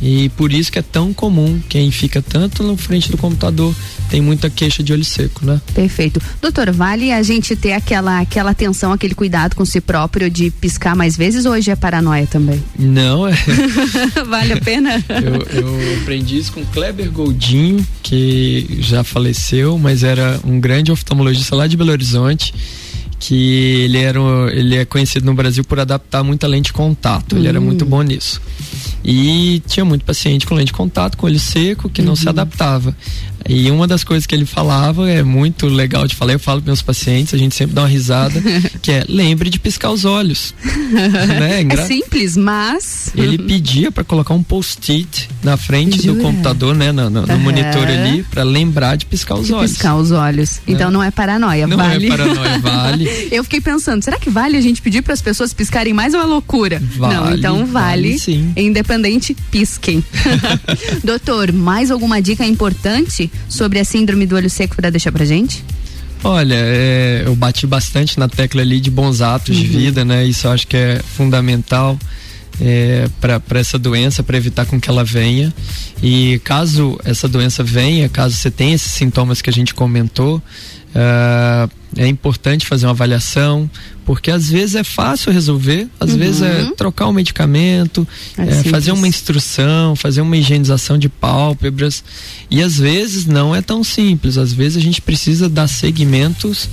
e 0.01 0.29
por 0.31 0.53
isso 0.53 0.71
que 0.71 0.79
é 0.79 0.83
tão 0.83 1.13
comum 1.13 1.61
quem 1.69 1.91
fica 1.91 2.23
tanto 2.23 2.63
na 2.63 2.77
frente 2.77 3.11
do 3.11 3.17
computador 3.17 3.75
tem 4.09 4.21
muita 4.21 4.49
queixa 4.49 4.83
de 4.83 4.93
olho 4.93 5.05
seco, 5.05 5.45
né? 5.45 5.61
Perfeito. 5.75 6.21
Doutor, 6.41 6.71
vale 6.71 7.13
a 7.13 7.23
gente 7.23 7.55
ter 7.55 7.73
aquela, 7.73 8.21
aquela 8.21 8.51
atenção, 8.51 8.93
aquele 8.93 9.15
cuidado 9.15 9.55
com 9.55 9.65
si 9.65 9.81
próprio 9.81 10.31
de 10.31 10.51
piscar 10.51 10.97
mais 10.97 11.17
vezes 11.17 11.45
ou 11.45 11.53
hoje 11.53 11.71
é 11.71 11.77
paranoia 11.77 12.27
também? 12.27 12.63
Não, 12.79 13.27
é. 13.27 13.35
vale 14.27 14.55
a 14.55 14.61
pena? 14.61 15.05
eu, 15.09 15.63
eu 15.63 16.01
aprendi 16.01 16.39
isso 16.39 16.53
com 16.53 16.65
Kleber 16.65 17.11
Goldinho, 17.11 17.87
que 18.03 18.79
já 18.81 19.05
faleceu, 19.05 19.79
mas 19.79 20.03
era 20.03 20.41
um 20.45 20.59
grande 20.59 20.91
oftalmologista 20.91 21.55
lá 21.55 21.67
de 21.67 21.77
Belo 21.77 21.91
Horizonte 21.91 22.55
que 23.19 23.83
ele 23.85 23.99
era 23.99 24.21
ele 24.53 24.77
é 24.77 24.85
conhecido 24.85 25.27
no 25.27 25.35
Brasil 25.35 25.65
por 25.65 25.81
adaptar 25.81 26.23
muita 26.23 26.47
lente 26.47 26.67
de 26.67 26.73
contato. 26.73 27.37
Ele 27.37 27.49
era 27.49 27.61
muito 27.61 27.85
hum. 27.85 27.89
bom 27.89 28.03
nisso. 28.03 28.41
E 29.05 29.63
tinha 29.67 29.85
muito 29.85 30.05
paciente 30.05 30.47
com 30.47 30.55
lente 30.55 30.69
de 30.69 30.73
contato, 30.73 31.17
com 31.17 31.27
olho 31.27 31.39
seco, 31.39 31.89
que 31.89 32.01
uhum. 32.01 32.09
não 32.09 32.17
se 32.17 32.25
uhum. 32.25 32.31
adaptava. 32.31 32.97
E 33.49 33.71
uma 33.71 33.87
das 33.87 34.05
coisas 34.05 34.27
que 34.27 34.35
ele 34.35 34.45
falava 34.45 35.09
é 35.11 35.23
muito 35.23 35.67
legal 35.67 36.07
de 36.07 36.15
falar, 36.15 36.35
eu 36.35 36.39
falo 36.39 36.61
para 36.61 36.71
meus 36.71 36.83
pacientes, 36.83 37.33
a 37.33 37.39
gente 37.39 37.55
sempre 37.55 37.75
dá 37.75 37.83
uma 37.83 37.89
risada, 37.89 38.41
que 38.83 38.93
é 38.93 39.05
lembre 39.09 39.49
de 39.49 39.59
piscar 39.59 39.91
os 39.91 40.05
olhos. 40.05 40.55
né? 40.93 41.63
É, 41.63 41.75
é, 41.75 41.87
simples, 41.87 42.37
mas. 42.37 43.11
Ele 43.17 43.39
pedia 43.39 43.91
para 43.91 44.05
colocar 44.05 44.35
um 44.35 44.43
post-it 44.43 45.29
na 45.43 45.57
frente 45.57 46.03
Jura? 46.03 46.15
do 46.15 46.23
computador, 46.23 46.75
né? 46.75 46.93
No, 46.93 47.09
no, 47.09 47.27
no 47.27 47.33
uhum. 47.33 47.39
monitor 47.39 47.87
ali, 47.87 48.23
para 48.25 48.43
lembrar 48.43 48.97
de 48.97 49.07
piscar 49.07 49.37
os 49.37 49.47
de 49.47 49.55
olhos. 49.55 49.73
Piscar 49.73 49.97
os 49.97 50.11
olhos. 50.11 50.57
Né? 50.57 50.75
Então 50.75 50.91
não 50.91 51.03
é 51.03 51.11
paranoia, 51.11 51.67
não 51.67 51.77
vale. 51.77 52.07
Não 52.07 52.15
é 52.15 52.19
paranoia, 52.19 52.59
vale. 52.59 53.09
eu 53.33 53.43
fiquei 53.45 53.61
pensando, 53.61 54.03
será 54.03 54.19
que 54.19 54.29
vale 54.29 54.59
a 54.59 54.61
gente 54.61 54.83
pedir 54.83 55.01
para 55.03 55.15
as 55.15 55.23
pessoas 55.23 55.55
piscarem 55.55 55.95
mais 55.95 56.13
ou 56.13 56.21
é 56.21 56.25
loucura? 56.25 56.83
Vale, 56.97 57.15
não, 57.15 57.35
então 57.35 57.67
vale. 57.67 58.09
vale 58.09 58.19
sim. 58.19 58.53
Independente, 58.57 59.35
pisquem. 59.51 60.05
Doutor, 61.03 61.51
mais 61.51 61.91
alguma 61.91 62.21
dica 62.21 62.45
importante 62.45 63.31
sobre 63.49 63.79
a 63.79 63.85
síndrome 63.85 64.27
do 64.27 64.37
olho 64.37 64.51
seco 64.51 64.77
para 64.77 64.91
deixar 64.91 65.13
pra 65.13 65.25
gente? 65.25 65.65
Olha, 66.25 66.57
é, 66.57 67.23
eu 67.27 67.35
bati 67.37 67.67
bastante 67.67 68.19
na 68.19 68.29
tecla 68.29 68.61
ali 68.63 68.81
de 68.81 68.91
bons 68.91 69.21
atos 69.21 69.57
uhum. 69.57 69.63
de 69.63 69.69
vida, 69.69 70.05
né? 70.05 70.25
Isso 70.25 70.47
eu 70.47 70.51
acho 70.51 70.67
que 70.67 70.77
é 70.77 71.01
fundamental 71.17 71.99
é, 72.61 73.09
para 73.21 73.61
essa 73.61 73.79
doença, 73.79 74.23
para 74.23 74.37
evitar 74.37 74.67
com 74.67 74.81
que 74.81 74.91
ela 74.91 75.05
venha. 75.05 75.53
E 76.03 76.41
caso 76.45 76.99
essa 77.05 77.29
doença 77.29 77.63
venha, 77.63 78.09
caso 78.09 78.35
você 78.35 78.51
tenha 78.51 78.75
esses 78.75 78.93
sintomas 78.93 79.41
que 79.41 79.51
a 79.51 79.53
gente 79.53 79.75
comentou, 79.75 80.43
Uh, 80.89 81.71
é 81.97 82.07
importante 82.07 82.67
fazer 82.67 82.87
uma 82.87 82.93
avaliação, 82.93 83.69
porque 84.05 84.31
às 84.31 84.49
vezes 84.49 84.75
é 84.75 84.85
fácil 84.85 85.33
resolver, 85.33 85.89
às 85.99 86.13
uhum. 86.13 86.19
vezes 86.19 86.43
é 86.43 86.71
trocar 86.77 87.09
um 87.09 87.13
medicamento, 87.13 88.07
é 88.37 88.43
é, 88.43 88.63
fazer 88.65 88.93
uma 88.93 89.07
instrução, 89.07 89.97
fazer 89.97 90.21
uma 90.21 90.37
higienização 90.37 90.97
de 90.97 91.09
pálpebras, 91.09 92.03
e 92.51 92.63
às 92.63 92.79
vezes 92.79 93.27
não 93.27 93.55
é 93.55 93.61
tão 93.61 93.83
simples, 93.83 94.39
às 94.39 94.53
vezes 94.53 94.79
a 94.79 94.81
gente 94.81 95.01
precisa 95.03 95.49
dar 95.49 95.67
segmentos, 95.67 96.69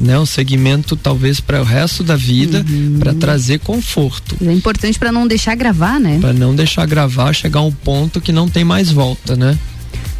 né, 0.00 0.18
um 0.18 0.26
segmento 0.26 0.94
talvez 0.94 1.40
para 1.40 1.60
o 1.60 1.64
resto 1.64 2.04
da 2.04 2.16
vida, 2.16 2.64
uhum. 2.68 2.98
para 2.98 3.14
trazer 3.14 3.60
conforto. 3.60 4.36
É 4.44 4.52
importante 4.52 4.98
para 4.98 5.10
não 5.10 5.26
deixar 5.26 5.54
gravar, 5.54 5.98
né? 5.98 6.18
Para 6.20 6.32
não 6.32 6.54
deixar 6.54 6.86
gravar, 6.86 7.32
chegar 7.32 7.60
a 7.60 7.64
um 7.64 7.72
ponto 7.72 8.20
que 8.20 8.30
não 8.30 8.48
tem 8.48 8.64
mais 8.64 8.90
volta, 8.90 9.34
né? 9.34 9.58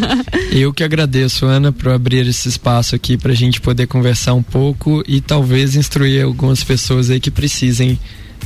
Eu 0.53 0.75
que 0.75 0.85
agradeço, 0.85 1.47
Ana, 1.47 1.73
por 1.73 1.89
abrir 1.93 2.27
esse 2.27 2.47
espaço 2.47 2.95
aqui 2.95 3.17
para 3.17 3.33
a 3.33 3.35
gente 3.35 3.63
poder 3.63 3.87
conversar 3.87 4.35
um 4.35 4.43
pouco 4.43 5.03
e 5.09 5.23
talvez 5.23 5.75
instruir 5.75 6.23
algumas 6.23 6.63
pessoas 6.63 7.09
aí 7.09 7.19
que 7.19 7.31
precisem 7.31 7.99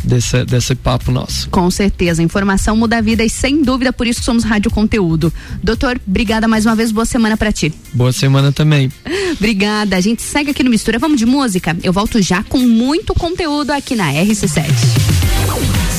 desse, 0.05 0.45
desse 0.45 0.75
papo 0.75 1.11
nosso. 1.11 1.49
Com 1.51 1.71
certeza, 1.71 2.23
informação 2.23 2.77
muda 2.77 2.99
a 2.99 3.01
vida 3.01 3.25
e 3.25 3.31
sem 3.31 3.63
dúvida 3.63 3.93
por 3.93 4.07
isso 4.07 4.23
somos 4.23 4.45
Rádio 4.45 4.71
Conteúdo. 4.71 5.33
Doutor, 5.63 6.01
obrigada 6.07 6.49
mais 6.49 6.67
uma 6.67 6.75
vez, 6.75 6.91
boa 6.91 7.05
semana 7.05 7.37
para 7.37 7.53
ti. 7.53 7.73
Boa 7.93 8.13
semana 8.13 8.53
também. 8.53 8.93
obrigada, 9.37 9.97
a 9.97 10.01
gente 10.01 10.23
segue 10.23 10.51
aqui 10.51 10.63
no 10.63 10.71
Mistura, 10.71 10.99
vamos 10.99 11.19
de 11.19 11.27
música? 11.27 11.77
Eu 11.83 11.93
volto 11.93 12.21
já 12.23 12.43
com 12.43 12.59
muito 12.59 13.15
conteúdo 13.15 13.71
aqui 13.71 13.95
na 13.95 14.13
RC7. 14.13 14.65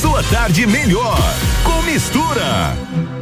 Sua 0.00 0.22
tarde 0.24 0.66
melhor 0.66 1.18
com 1.62 1.82
Mistura. 1.82 3.19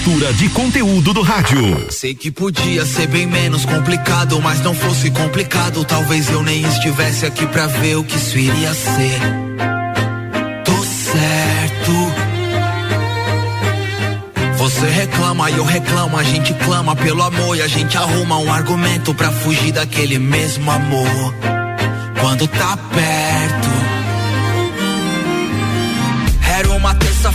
Mistura 0.00 0.32
de 0.32 0.48
conteúdo 0.48 1.12
do 1.12 1.20
rádio. 1.20 1.86
Sei 1.90 2.14
que 2.14 2.30
podia 2.30 2.86
ser 2.86 3.06
bem 3.06 3.26
menos 3.26 3.66
complicado, 3.66 4.40
mas 4.40 4.62
não 4.62 4.74
fosse 4.74 5.10
complicado, 5.10 5.84
talvez 5.84 6.30
eu 6.30 6.42
nem 6.42 6.62
estivesse 6.62 7.26
aqui 7.26 7.44
pra 7.46 7.66
ver 7.66 7.96
o 7.96 8.04
que 8.04 8.16
isso 8.16 8.38
iria 8.38 8.72
ser. 8.72 9.20
Tô 10.64 10.72
certo. 10.84 11.92
Você 14.56 14.86
reclama 14.88 15.50
e 15.50 15.58
eu 15.58 15.64
reclamo, 15.64 16.16
a 16.16 16.22
gente 16.22 16.54
clama 16.54 16.96
pelo 16.96 17.22
amor 17.22 17.56
e 17.58 17.60
a 17.60 17.68
gente 17.68 17.94
arruma 17.98 18.38
um 18.38 18.50
argumento 18.50 19.12
pra 19.12 19.30
fugir 19.30 19.72
daquele 19.72 20.18
mesmo 20.18 20.70
amor. 20.70 21.34
Quando 22.18 22.48
tá 22.48 22.74
perto. 22.76 23.69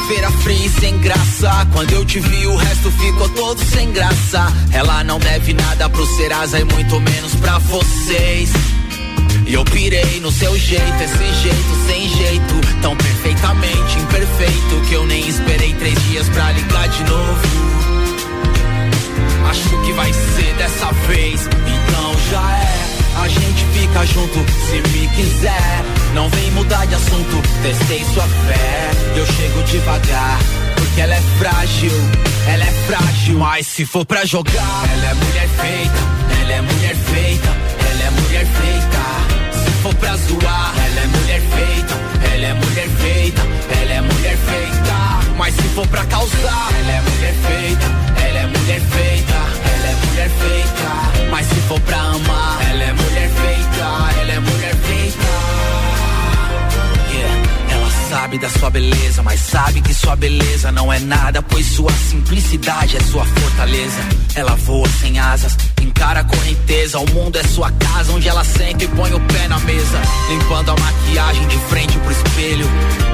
Terça-feira 0.05 0.31
fria 0.31 0.65
e 0.65 0.69
sem 0.69 0.97
graça. 0.99 1.67
Quando 1.73 1.91
eu 1.91 2.05
te 2.05 2.19
vi, 2.19 2.47
o 2.47 2.55
resto 2.55 2.91
ficou 2.91 3.27
todo 3.29 3.63
sem 3.65 3.91
graça. 3.91 4.51
Ela 4.71 5.03
não 5.03 5.19
deve 5.19 5.53
nada 5.53 5.89
pro 5.89 6.05
Serasa 6.05 6.59
e 6.59 6.63
muito 6.63 6.99
menos 6.99 7.33
pra 7.35 7.57
vocês. 7.59 8.51
E 9.47 9.53
eu 9.53 9.63
pirei 9.65 10.19
no 10.21 10.31
seu 10.31 10.57
jeito, 10.57 11.03
esse 11.03 11.41
jeito, 11.41 11.87
sem 11.87 12.09
jeito, 12.09 12.81
tão 12.81 12.95
perfeitamente 12.95 13.99
imperfeito 13.99 14.81
que 14.87 14.93
eu 14.93 15.05
nem 15.05 15.27
esperei 15.27 15.73
três 15.73 16.01
dias 16.05 16.29
pra 16.29 16.51
ligar 16.51 16.87
de 16.87 17.03
novo. 17.03 17.41
Acho 19.49 19.81
que 19.85 19.93
vai 19.93 20.11
ser 20.13 20.53
dessa 20.55 20.91
vez, 21.07 21.41
então 21.41 22.15
já 22.31 22.57
é. 22.57 22.85
A 23.23 23.27
gente 23.27 23.65
fica 23.73 24.05
junto 24.05 24.45
se 24.67 24.97
me 24.97 25.07
quiser. 25.09 25.94
Não 26.15 26.29
vem 26.29 26.49
mudar 26.51 26.87
de 26.87 26.95
assunto, 26.95 27.43
testei 27.61 28.01
sua 28.13 28.23
fé. 28.23 28.91
Eu 29.17 29.25
chego 29.25 29.61
devagar, 29.63 30.39
porque 30.77 31.01
ela 31.01 31.13
é 31.13 31.21
frágil, 31.37 31.91
ela 32.47 32.63
é 32.63 32.71
frágil. 32.87 33.37
Mas 33.37 33.67
se 33.67 33.85
for 33.85 34.05
pra 34.05 34.23
jogar, 34.23 34.85
ela 34.93 35.11
é 35.11 35.13
mulher 35.13 35.49
feita, 35.49 35.99
ela 36.41 36.53
é 36.53 36.61
mulher 36.61 36.95
feita, 36.95 37.49
ela 37.91 38.03
é 38.03 38.09
mulher 38.11 38.45
feita. 38.45 39.65
Se 39.65 39.71
for 39.83 39.93
pra 39.95 40.15
zoar, 40.15 40.73
ela 40.87 41.01
é 41.01 41.07
mulher 41.07 41.41
feita, 41.41 41.93
ela 42.33 42.45
é 42.45 42.53
mulher 42.53 42.89
feita, 43.01 43.41
ela 43.81 43.93
é 43.93 44.01
mulher 44.01 44.37
feita. 44.37 45.35
Mas 45.37 45.53
se 45.53 45.63
for 45.63 45.87
pra 45.87 46.05
causar, 46.05 46.69
ela 46.79 46.91
é 46.91 47.01
mulher 47.01 47.35
feita, 47.45 47.85
ela 48.25 48.39
é 48.39 48.47
mulher 48.47 48.79
feita, 48.79 49.33
ela 49.73 49.87
é 49.91 49.95
mulher 50.07 50.29
feita. 50.29 51.29
Mas 51.29 51.45
se 51.45 51.55
for 51.67 51.79
pra 51.81 51.97
amar, 51.97 52.57
ela 52.71 52.83
é 52.83 52.93
mulher 52.93 53.29
feita, 53.29 54.21
ela 54.21 54.31
é 54.31 54.39
mulher 54.39 54.75
feita. 54.75 55.24
Sabe 58.09 58.37
da 58.37 58.49
sua 58.49 58.69
beleza, 58.69 59.23
mas 59.23 59.39
sabe 59.41 59.81
que 59.81 59.93
sua 59.93 60.15
beleza 60.15 60.71
não 60.71 60.91
é 60.93 60.99
nada, 60.99 61.41
pois 61.41 61.65
sua 61.65 61.91
simplicidade 61.91 62.97
é 62.97 62.99
sua 62.99 63.25
fortaleza. 63.25 64.01
Ela 64.35 64.55
voa 64.55 64.87
sem 64.87 65.19
asas, 65.19 65.57
encara 65.95 66.19
a 66.19 66.23
correnteza. 66.25 66.99
O 66.99 67.09
mundo 67.11 67.37
é 67.37 67.43
sua 67.43 67.71
casa, 67.71 68.11
onde 68.11 68.27
ela 68.27 68.43
senta 68.43 68.83
e 68.83 68.87
põe 68.89 69.13
o 69.13 69.19
pé 69.21 69.47
na 69.47 69.57
mesa. 69.59 70.01
Limpando 70.29 70.71
a 70.71 70.75
maquiagem 70.75 71.47
de 71.47 71.57
frente 71.69 71.97
pro 71.99 72.11
espelho. 72.11 72.69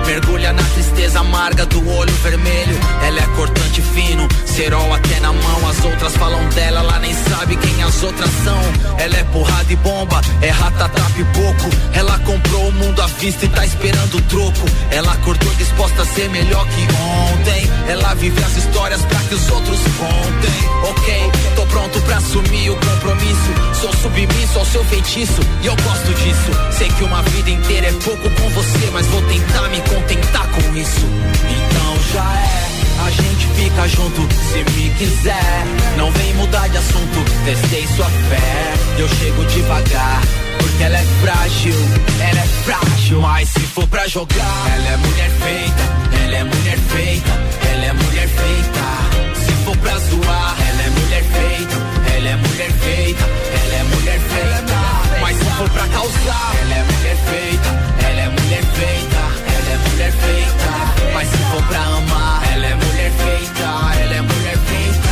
Mergulha 0.06 0.52
na 0.52 0.64
tristeza 0.64 1.20
amarga 1.20 1.66
do 1.68 1.88
olho 1.96 2.14
vermelho. 2.24 2.80
Ela 3.06 3.20
é 3.20 3.28
cortante 3.36 3.82
fino, 3.82 4.28
cerol 4.46 4.94
até 4.94 5.20
na 5.20 5.32
mão. 5.32 5.70
As 5.70 5.84
outras 5.86 6.16
falam 6.18 6.44
dela, 6.50 6.80
ela 6.80 7.00
nem 7.00 7.14
sabe 7.14 7.56
quem 7.56 7.84
as 7.84 8.02
outras 8.04 8.30
são. 8.44 8.62
Ela 8.98 9.18
é 9.18 9.24
porrada 9.26 9.72
e 9.72 9.76
bomba, 9.76 10.20
é 10.42 10.50
ratatá 10.50 11.04
pipoco. 11.16 11.70
Ela 11.94 12.18
comprou 12.20 12.68
o 12.68 12.72
mundo 12.74 13.02
à 13.02 13.08
vista 13.08 13.46
e 13.46 13.50
tá 13.50 13.66
esperando 13.66 14.18
o 14.18 14.22
troco. 14.22 14.66
Ela 14.90 15.14
acordou 15.14 15.54
disposta 15.56 16.02
a 16.02 16.06
ser 16.06 16.30
melhor 16.30 16.66
que 16.68 16.88
ontem. 17.32 17.70
Ela 17.88 18.14
vive 18.16 18.44
as 18.44 18.58
histórias 18.58 19.02
pra 19.04 19.20
que 19.20 19.36
os 19.36 19.50
outros 19.50 19.80
contem. 19.98 20.90
Ok, 20.90 21.32
tô 21.56 21.66
pronto 21.68 22.02
pra 22.02 22.18
assumir 22.18 22.71
o 22.72 22.76
compromisso. 22.76 23.52
Sou 23.80 23.94
submisso 23.94 24.60
ao 24.60 24.66
seu 24.66 24.84
feitiço 24.86 25.42
e 25.62 25.68
eu 25.68 25.76
gosto 25.76 26.14
disso. 26.14 26.52
Sei 26.78 26.88
que 26.90 27.04
uma 27.04 27.22
vida 27.24 27.50
inteira 27.50 27.88
é 27.88 27.94
pouco 27.94 28.30
com 28.30 28.50
você, 28.50 28.90
mas 28.92 29.06
vou 29.08 29.22
tentar 29.24 29.68
me 29.70 29.82
contentar 29.82 30.48
com 30.48 30.76
isso. 30.76 31.06
Então 31.50 31.96
já 32.14 32.40
é. 32.40 32.72
A 33.06 33.10
gente 33.10 33.48
fica 33.56 33.88
junto 33.88 34.28
se 34.52 34.64
me 34.72 34.90
quiser. 34.92 35.66
Não 35.98 36.12
vem 36.12 36.34
mudar 36.36 36.68
de 36.70 36.78
assunto, 36.78 37.26
testei 37.46 37.88
sua 37.96 38.06
fé. 38.06 38.74
Eu 39.00 39.10
chego 39.10 39.44
devagar, 39.46 40.22
porque 40.60 40.84
ela 40.84 40.98
é 40.98 41.06
frágil, 41.22 41.76
ela 42.20 42.40
é 42.40 42.48
frágil. 42.64 43.22
Mas 43.22 43.50
se 43.50 43.60
for 43.62 43.88
pra 43.88 44.08
jogar, 44.08 44.72
ela 44.76 44.88
é 44.88 44.98
mulher 44.98 45.32
feita, 45.32 46.24
ela 46.24 46.36
é 46.36 46.44
mulher 46.44 46.78
feita, 46.78 47.32
ela 47.72 47.86
é 47.86 47.94
mulher 47.94 48.28
feita. 48.28 49.36
Se 49.46 49.52
for 49.66 49.78
pra 49.78 49.98
zoar, 49.98 50.56
ela 50.70 50.82
é 50.84 50.90
mulher 50.90 51.24
feita, 51.24 51.76
ela 52.22 52.30
é 52.30 52.36
mulher 52.36 52.72
feita, 52.74 53.24
ela 53.24 53.74
é 53.74 53.84
mulher 53.84 54.20
feita. 54.20 55.20
Mas 55.22 55.38
se 55.38 55.44
for 55.44 55.70
pra 55.72 55.88
causar, 55.88 56.56
ela 56.62 56.76
é 56.76 56.84
mulher 56.84 57.18
feita, 57.18 57.70
ela 58.08 58.22
é 58.22 58.30
mulher 58.30 58.64
feita, 58.76 59.18
ela 59.56 59.72
é 59.72 59.90
mulher 59.90 60.12
feita. 60.12 61.14
Mas 61.14 61.28
se 61.28 61.38
for 61.38 61.64
pra 61.64 61.80
amar, 61.80 62.44
ela 62.54 62.66
é 62.68 62.76
mulher 62.76 63.12
feita, 63.12 63.64
ela 64.02 64.14
é 64.14 64.22
mulher 64.22 64.58
feita. 64.68 65.10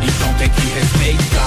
Então 0.00 0.34
tem 0.38 0.48
que 0.48 0.68
respeitar. 0.70 1.41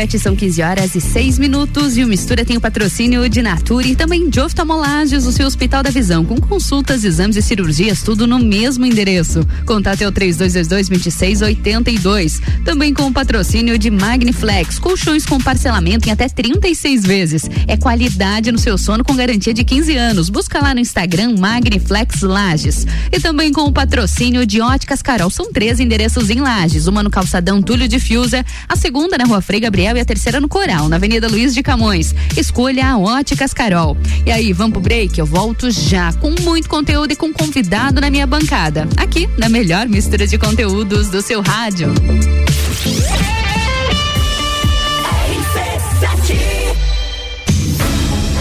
RC7 0.00 0.18
são 0.18 0.34
15 0.34 0.62
horas 0.62 0.94
e 0.94 1.00
6 1.00 1.38
minutos 1.38 1.94
e 1.96 2.04
o 2.04 2.08
Mistura 2.08 2.44
tem 2.44 2.56
o 2.56 2.60
patrocínio 2.60 3.28
de 3.28 3.42
Natura 3.42 3.86
e 3.86 3.94
também 3.94 4.28
de 4.30 4.40
oftalmolagens, 4.40 5.26
o 5.26 5.32
seu 5.32 5.46
Hospital 5.46 5.82
da 5.82 5.90
Visão, 5.90 6.24
com 6.24 6.40
consultas, 6.40 7.04
exames 7.04 7.36
e 7.36 7.42
cirurgias, 7.42 8.00
tudo 8.02 8.26
no 8.26 8.38
mesmo 8.38 8.86
endereço. 8.86 9.46
Contate 9.66 10.02
é 10.02 10.08
o 10.08 10.12
3222-2682. 10.12 12.40
Também 12.64 12.94
com 12.94 13.08
o 13.08 13.12
patrocínio 13.12 13.78
de 13.78 13.90
Magniflex, 13.90 14.78
colchões 14.78 15.26
com 15.26 15.38
parcelamento 15.38 16.08
em 16.08 16.12
até 16.12 16.26
36 16.28 17.02
vezes. 17.02 17.42
É 17.66 17.76
qualidade 17.76 18.50
no 18.50 18.58
seu 18.58 18.78
sono 18.78 19.04
com 19.04 19.14
garantia 19.14 19.52
de 19.52 19.62
15 19.64 19.94
anos. 19.96 20.30
Busca 20.30 20.62
lá 20.62 20.72
no 20.72 20.80
Instagram 20.80 21.34
Magniflex 21.38 22.22
Lages. 22.22 22.86
E 23.12 23.20
também 23.20 23.52
com 23.52 23.60
o 23.62 23.72
patrocínio 23.72 24.46
de 24.46 24.62
Óticas 24.62 25.02
Carol. 25.02 25.28
São 25.30 25.52
três 25.52 25.80
endereços 25.80 26.30
em 26.30 26.40
Lages, 26.40 26.86
uma 26.86 27.02
no 27.02 27.10
calçadão 27.10 27.60
Túlio 27.60 27.88
de 27.88 28.00
Fiuza, 28.00 28.42
a 28.68 28.76
segunda 28.76 29.18
na 29.18 29.24
rua 29.24 29.40
Frei 29.40 29.58
Gabriel 29.60 29.89
e 29.96 30.00
a 30.00 30.04
terceira 30.04 30.40
no 30.40 30.48
Coral, 30.48 30.88
na 30.88 30.96
Avenida 30.96 31.28
Luiz 31.28 31.54
de 31.54 31.62
Camões. 31.62 32.14
Escolha 32.36 32.86
a 32.86 32.98
Óticas 32.98 33.52
Carol. 33.52 33.96
E 34.24 34.30
aí, 34.30 34.52
vamos 34.52 34.72
pro 34.72 34.80
break? 34.80 35.18
Eu 35.18 35.26
volto 35.26 35.70
já 35.70 36.12
com 36.14 36.34
muito 36.40 36.68
conteúdo 36.68 37.12
e 37.12 37.16
com 37.16 37.32
convidado 37.32 38.00
na 38.00 38.10
minha 38.10 38.26
bancada. 38.26 38.88
Aqui, 38.96 39.28
na 39.36 39.48
melhor 39.48 39.88
mistura 39.88 40.26
de 40.26 40.38
conteúdos 40.38 41.08
do 41.08 41.22
seu 41.22 41.40
rádio. 41.40 41.92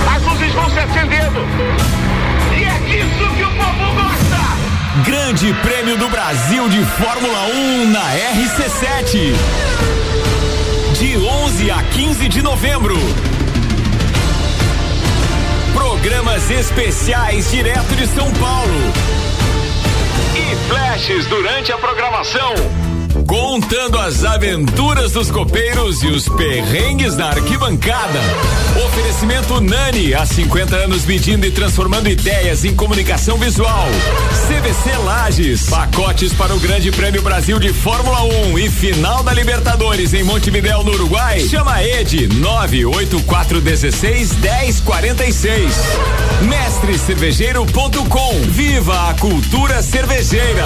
As 0.07 0.23
luzes 0.23 0.53
vão 0.53 0.69
se 0.69 0.79
acendendo. 0.79 1.39
E 2.57 2.63
é 2.63 2.79
disso 2.87 3.35
que 3.35 3.43
o 3.43 3.49
povo 3.51 3.93
gosta. 3.95 4.39
Grande 5.05 5.53
Prêmio 5.61 5.97
do 5.97 6.09
Brasil 6.09 6.67
de 6.69 6.83
Fórmula 6.83 7.47
1 7.47 7.91
na 7.91 8.01
RC7. 8.01 9.33
De 10.99 11.17
11 11.17 11.71
a 11.71 11.81
15 11.81 12.27
de 12.27 12.41
novembro. 12.41 12.97
Programas 15.73 16.51
especiais 16.51 17.49
direto 17.49 17.95
de 17.95 18.05
São 18.05 18.29
Paulo. 18.33 18.93
E 20.35 20.67
flashes 20.67 21.25
durante 21.27 21.71
a 21.71 21.77
programação. 21.77 22.53
Contando 23.27 23.97
as 23.99 24.23
aventuras 24.23 25.11
dos 25.11 25.29
copeiros 25.31 26.01
e 26.03 26.07
os 26.07 26.27
perrengues 26.29 27.15
da 27.15 27.29
arquibancada. 27.29 28.19
Oferecimento 28.85 29.59
Nani, 29.61 30.13
há 30.13 30.25
50 30.25 30.75
anos 30.75 31.05
medindo 31.05 31.45
e 31.45 31.51
transformando 31.51 32.09
ideias 32.09 32.65
em 32.65 32.75
comunicação 32.75 33.37
visual. 33.37 33.87
CVC 34.47 34.97
Lages, 35.03 35.69
pacotes 35.69 36.33
para 36.33 36.55
o 36.55 36.59
Grande 36.59 36.91
Prêmio 36.91 37.21
Brasil 37.21 37.59
de 37.59 37.73
Fórmula 37.73 38.23
1 38.23 38.59
e 38.59 38.69
final 38.69 39.23
da 39.23 39.33
Libertadores 39.33 40.13
em 40.13 40.23
Montevidéu, 40.23 40.83
no 40.83 40.91
Uruguai. 40.91 41.39
Chama 41.39 41.83
Ed 41.83 42.27
98416 42.27 44.35
1046. 44.35 45.73
Mestrecervejeiro.com. 46.43 48.41
Viva 48.49 49.09
a 49.09 49.13
cultura 49.15 49.81
cervejeira. 49.81 50.65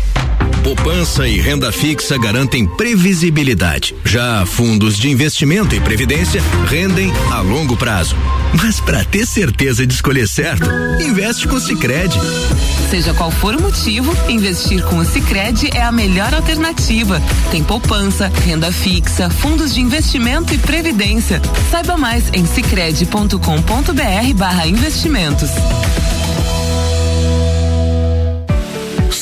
Poupança 0.63 1.27
e 1.27 1.39
renda 1.39 1.71
fixa 1.71 2.19
garantem 2.19 2.67
previsibilidade. 2.67 3.95
Já 4.05 4.45
fundos 4.45 4.95
de 4.95 5.09
investimento 5.09 5.73
e 5.73 5.79
previdência 5.79 6.39
rendem 6.67 7.11
a 7.31 7.41
longo 7.41 7.75
prazo. 7.75 8.15
Mas 8.53 8.79
para 8.79 9.03
ter 9.03 9.25
certeza 9.25 9.87
de 9.87 9.93
escolher 9.93 10.27
certo, 10.27 10.69
investe 11.01 11.47
com 11.47 11.55
o 11.55 11.59
Sicredi. 11.59 12.19
Seja 12.91 13.11
qual 13.13 13.31
for 13.31 13.55
o 13.55 13.61
motivo, 13.61 14.15
investir 14.29 14.83
com 14.83 14.97
o 14.97 15.05
Sicredi 15.05 15.71
é 15.73 15.81
a 15.81 15.91
melhor 15.91 16.31
alternativa. 16.33 17.19
Tem 17.49 17.63
poupança, 17.63 18.31
renda 18.45 18.71
fixa, 18.71 19.31
fundos 19.31 19.73
de 19.73 19.81
investimento 19.81 20.53
e 20.53 20.59
previdência. 20.59 21.41
Saiba 21.71 21.97
mais 21.97 22.25
em 22.33 22.45
sicredi.com.br/barra 22.45 24.67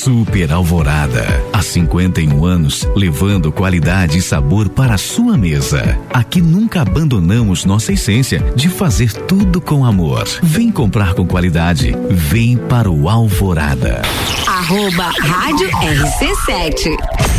Super 0.09 0.51
Alvorada. 0.51 1.23
Há 1.53 1.61
51 1.61 2.43
anos, 2.43 2.83
levando 2.95 3.51
qualidade 3.51 4.17
e 4.17 4.21
sabor 4.23 4.67
para 4.67 4.95
a 4.95 4.97
sua 4.97 5.37
mesa. 5.37 5.99
Aqui 6.11 6.41
nunca 6.41 6.81
abandonamos 6.81 7.63
nossa 7.63 7.93
essência 7.93 8.39
de 8.55 8.69
fazer 8.69 9.13
tudo 9.13 9.61
com 9.61 9.85
amor. 9.85 10.27
Vem 10.41 10.71
comprar 10.71 11.13
com 11.13 11.27
qualidade. 11.27 11.95
Vem 12.09 12.57
para 12.57 12.89
o 12.89 13.07
Alvorada. 13.07 14.01
Arroba 14.47 15.11
Rádio 15.21 15.69
RC7. 15.69 17.38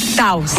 Taos. 0.15 0.53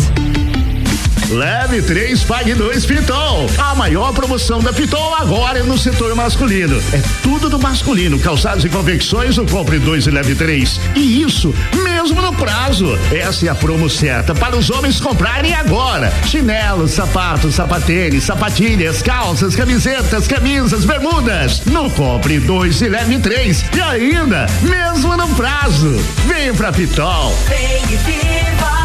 Leve 1.33 1.81
3, 1.81 2.25
pague 2.25 2.55
2 2.55 2.85
Pitol. 2.85 3.47
A 3.57 3.75
maior 3.75 4.13
promoção 4.13 4.61
da 4.61 4.71
Pitol 4.71 5.15
agora 5.15 5.61
é 5.61 5.63
no 5.63 5.79
setor 5.79 6.15
masculino. 6.15 6.77
É 6.93 7.01
tudo 7.23 7.49
do 7.49 7.59
masculino. 7.59 8.19
Calçados 8.19 8.65
e 8.67 8.69
confecções, 8.69 9.39
o 9.39 9.47
compre 9.47 9.79
2 9.79 10.09
e 10.09 10.11
leve 10.11 10.35
3. 10.35 10.79
E 10.95 11.23
isso 11.23 11.55
mesmo 11.83 12.21
no 12.21 12.35
prazo. 12.35 12.99
Essa 13.11 13.47
é 13.47 13.49
a 13.49 13.55
promo 13.55 13.89
certa 13.89 14.35
para 14.35 14.57
os 14.57 14.71
homens 14.71 15.01
comprarem 15.01 15.55
agora. 15.55 16.13
Chinelos, 16.27 16.91
sapatos, 16.91 17.55
sapatênis, 17.55 18.25
sapatilhas, 18.25 19.01
calças, 19.01 19.57
camisetas, 19.57 20.29
camisas, 20.29 20.85
bermudas. 20.85 21.63
No 21.65 21.91
compre 21.93 22.41
2 22.41 22.83
e 22.83 22.89
leve 22.89 23.19
3. 23.19 23.65
E 23.75 23.81
ainda, 23.81 24.47
mesmo 24.61 25.17
no 25.17 25.29
prazo. 25.29 25.97
Vem 26.27 26.53
pra 26.55 26.71
Pitol. 26.71 27.35
Vem 27.49 27.83
e 27.85 27.97
viva, 27.97 28.82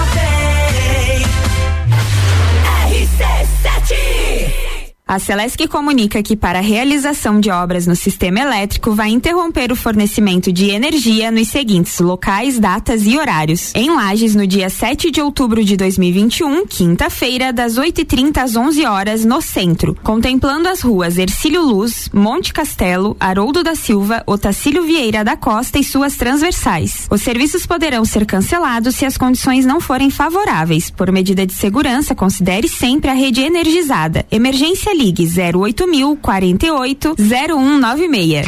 RC7 3.64 4.76
A 5.08 5.20
Celesc 5.20 5.66
comunica 5.70 6.22
que 6.22 6.36
para 6.36 6.60
a 6.60 6.62
realização 6.62 7.39
de 7.39 7.49
obras 7.49 7.88
no 7.88 7.95
sistema 7.95 8.41
elétrico 8.41 8.91
vai 8.91 9.08
interromper 9.08 9.72
o 9.72 9.76
fornecimento 9.76 10.51
de 10.51 10.70
energia 10.70 11.32
nos 11.32 11.47
seguintes 11.47 11.97
locais, 12.01 12.60
datas 12.60 13.08
e 13.08 13.18
horários. 13.18 13.72
Em 13.74 13.89
Lages, 13.89 14.36
no 14.36 14.45
dia 14.45 14.70
7 14.70 15.10
de 15.10 15.22
outubro 15.22 15.64
de 15.64 15.78
2021, 15.78 16.68
quinta-feira, 16.68 17.53
das 17.53 17.78
8h30 17.78 18.38
às 18.38 18.58
11 18.58 18.86
horas, 18.86 19.24
no 19.24 19.41
centro, 19.41 19.95
contemplando 20.03 20.68
as 20.68 20.82
ruas 20.82 21.18
Ercílio 21.18 21.62
Luz, 21.62 22.10
Monte 22.14 22.51
Castelo, 22.51 23.16
Haroldo 23.18 23.64
da 23.64 23.76
Silva, 23.76 24.24
Otacílio 24.28 24.84
Vieira 24.84 25.24
da 25.24 25.38
Costa 25.38 25.80
e 25.80 25.86
suas 25.86 26.18
transversais. 26.18 27.08
Os 27.10 27.22
serviços 27.22 27.66
poderão 27.66 28.03
ser 28.03 28.26
cancelados 28.26 28.95
se 28.95 29.05
as 29.05 29.16
condições 29.16 29.66
não 29.66 29.80
forem 29.80 30.10
favoráveis. 30.10 30.91
Por 30.91 31.14
medida 31.14 31.47
de 31.47 31.53
segurança, 31.53 32.14
considere 32.14 32.68
sempre 32.68 33.10
a 33.10 33.14
rede 33.14 33.39
energizada. 33.39 34.26
Emergência 34.30 34.97
Ligue 34.98 35.28
08000 35.28 36.18
48 36.22 37.14
0196. 37.18 38.48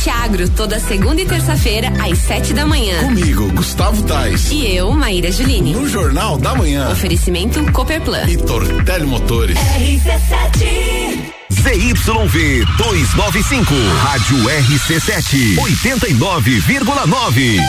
RC7 0.00 0.08
Agro, 0.08 0.48
toda 0.48 0.80
segunda 0.80 1.20
e 1.20 1.26
terça-feira, 1.26 1.92
às 2.00 2.16
sete 2.18 2.54
da 2.54 2.64
manhã. 2.64 3.00
Comigo, 3.00 3.52
Gustavo 3.52 4.02
Tais. 4.02 4.50
E 4.50 4.74
eu, 4.74 4.90
Maíra 4.92 5.30
Juline. 5.30 5.74
No 5.74 5.86
Jornal 5.86 6.38
da 6.38 6.54
Manhã. 6.54 6.88
Oferecimento 6.90 7.62
Cooperplan. 7.72 8.26
E 8.26 8.38
Tortelli 8.38 9.06
Motores. 9.06 9.58
RC7 9.58 11.20
ZYV 11.50 12.64
295, 12.78 13.74
Rádio 14.02 14.38
RC7, 14.38 15.56
89,9. 15.58 17.60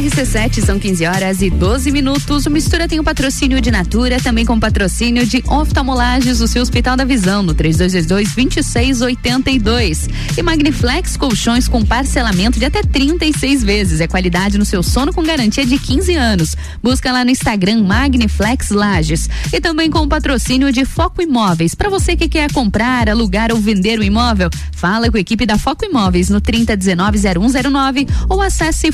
RC7 0.00 0.64
são 0.64 0.78
15 0.78 1.04
horas 1.04 1.42
e 1.42 1.50
12 1.50 1.92
minutos. 1.92 2.46
O 2.46 2.50
Mistura 2.50 2.88
tem 2.88 2.98
o 2.98 3.04
patrocínio 3.04 3.60
de 3.60 3.70
Natura, 3.70 4.18
também 4.18 4.46
com 4.46 4.58
patrocínio 4.58 5.26
de 5.26 5.44
oftalmolages, 5.46 6.40
o 6.40 6.48
seu 6.48 6.62
Hospital 6.62 6.96
da 6.96 7.04
Visão, 7.04 7.42
no 7.42 7.54
3222-2682. 7.54 10.08
E 10.38 10.42
Magniflex 10.42 11.18
Colchões 11.18 11.68
com 11.68 11.84
parcelamento 11.84 12.58
de 12.58 12.64
até 12.64 12.80
36 12.80 13.62
vezes. 13.62 14.00
É 14.00 14.06
qualidade 14.06 14.56
no 14.56 14.64
seu 14.64 14.82
sono 14.82 15.12
com 15.12 15.22
garantia 15.22 15.66
de 15.66 15.78
15 15.78 16.14
anos. 16.14 16.56
Busca 16.82 17.12
lá 17.12 17.22
no 17.22 17.30
Instagram 17.30 17.82
Magniflex 17.82 18.70
Lages. 18.70 19.28
E 19.52 19.60
também 19.60 19.90
com 19.90 19.98
o 19.98 20.08
patrocínio 20.08 20.72
de 20.72 20.86
Foco 20.86 21.20
Imóveis. 21.20 21.74
Para 21.74 21.90
você 21.90 22.16
que 22.16 22.26
quer 22.26 22.50
comprar, 22.52 23.10
alugar 23.10 23.52
ou 23.52 23.58
vender 23.58 23.98
o 23.98 24.02
imóvel, 24.02 24.48
fala 24.72 25.10
com 25.10 25.18
a 25.18 25.20
equipe 25.20 25.44
da 25.44 25.58
Foco 25.58 25.84
Imóveis 25.84 26.30
no 26.30 26.40
3019-0109 26.40 28.08
ou 28.30 28.40
acesse 28.40 28.90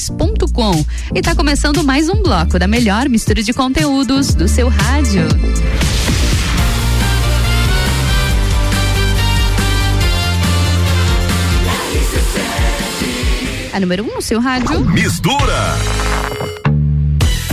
focoimóveis.com. 0.00 0.84
E 1.14 1.20
tá 1.20 1.34
começando 1.34 1.84
mais 1.84 2.08
um 2.08 2.22
bloco 2.22 2.58
da 2.58 2.66
melhor 2.66 3.08
mistura 3.08 3.42
de 3.42 3.52
conteúdos 3.52 4.34
do 4.34 4.48
seu 4.48 4.68
rádio. 4.68 5.26
A 13.72 13.78
número 13.78 14.04
1 14.04 14.06
um 14.08 14.14
no 14.14 14.22
seu 14.22 14.40
rádio. 14.40 14.80
Mistura! 14.90 16.09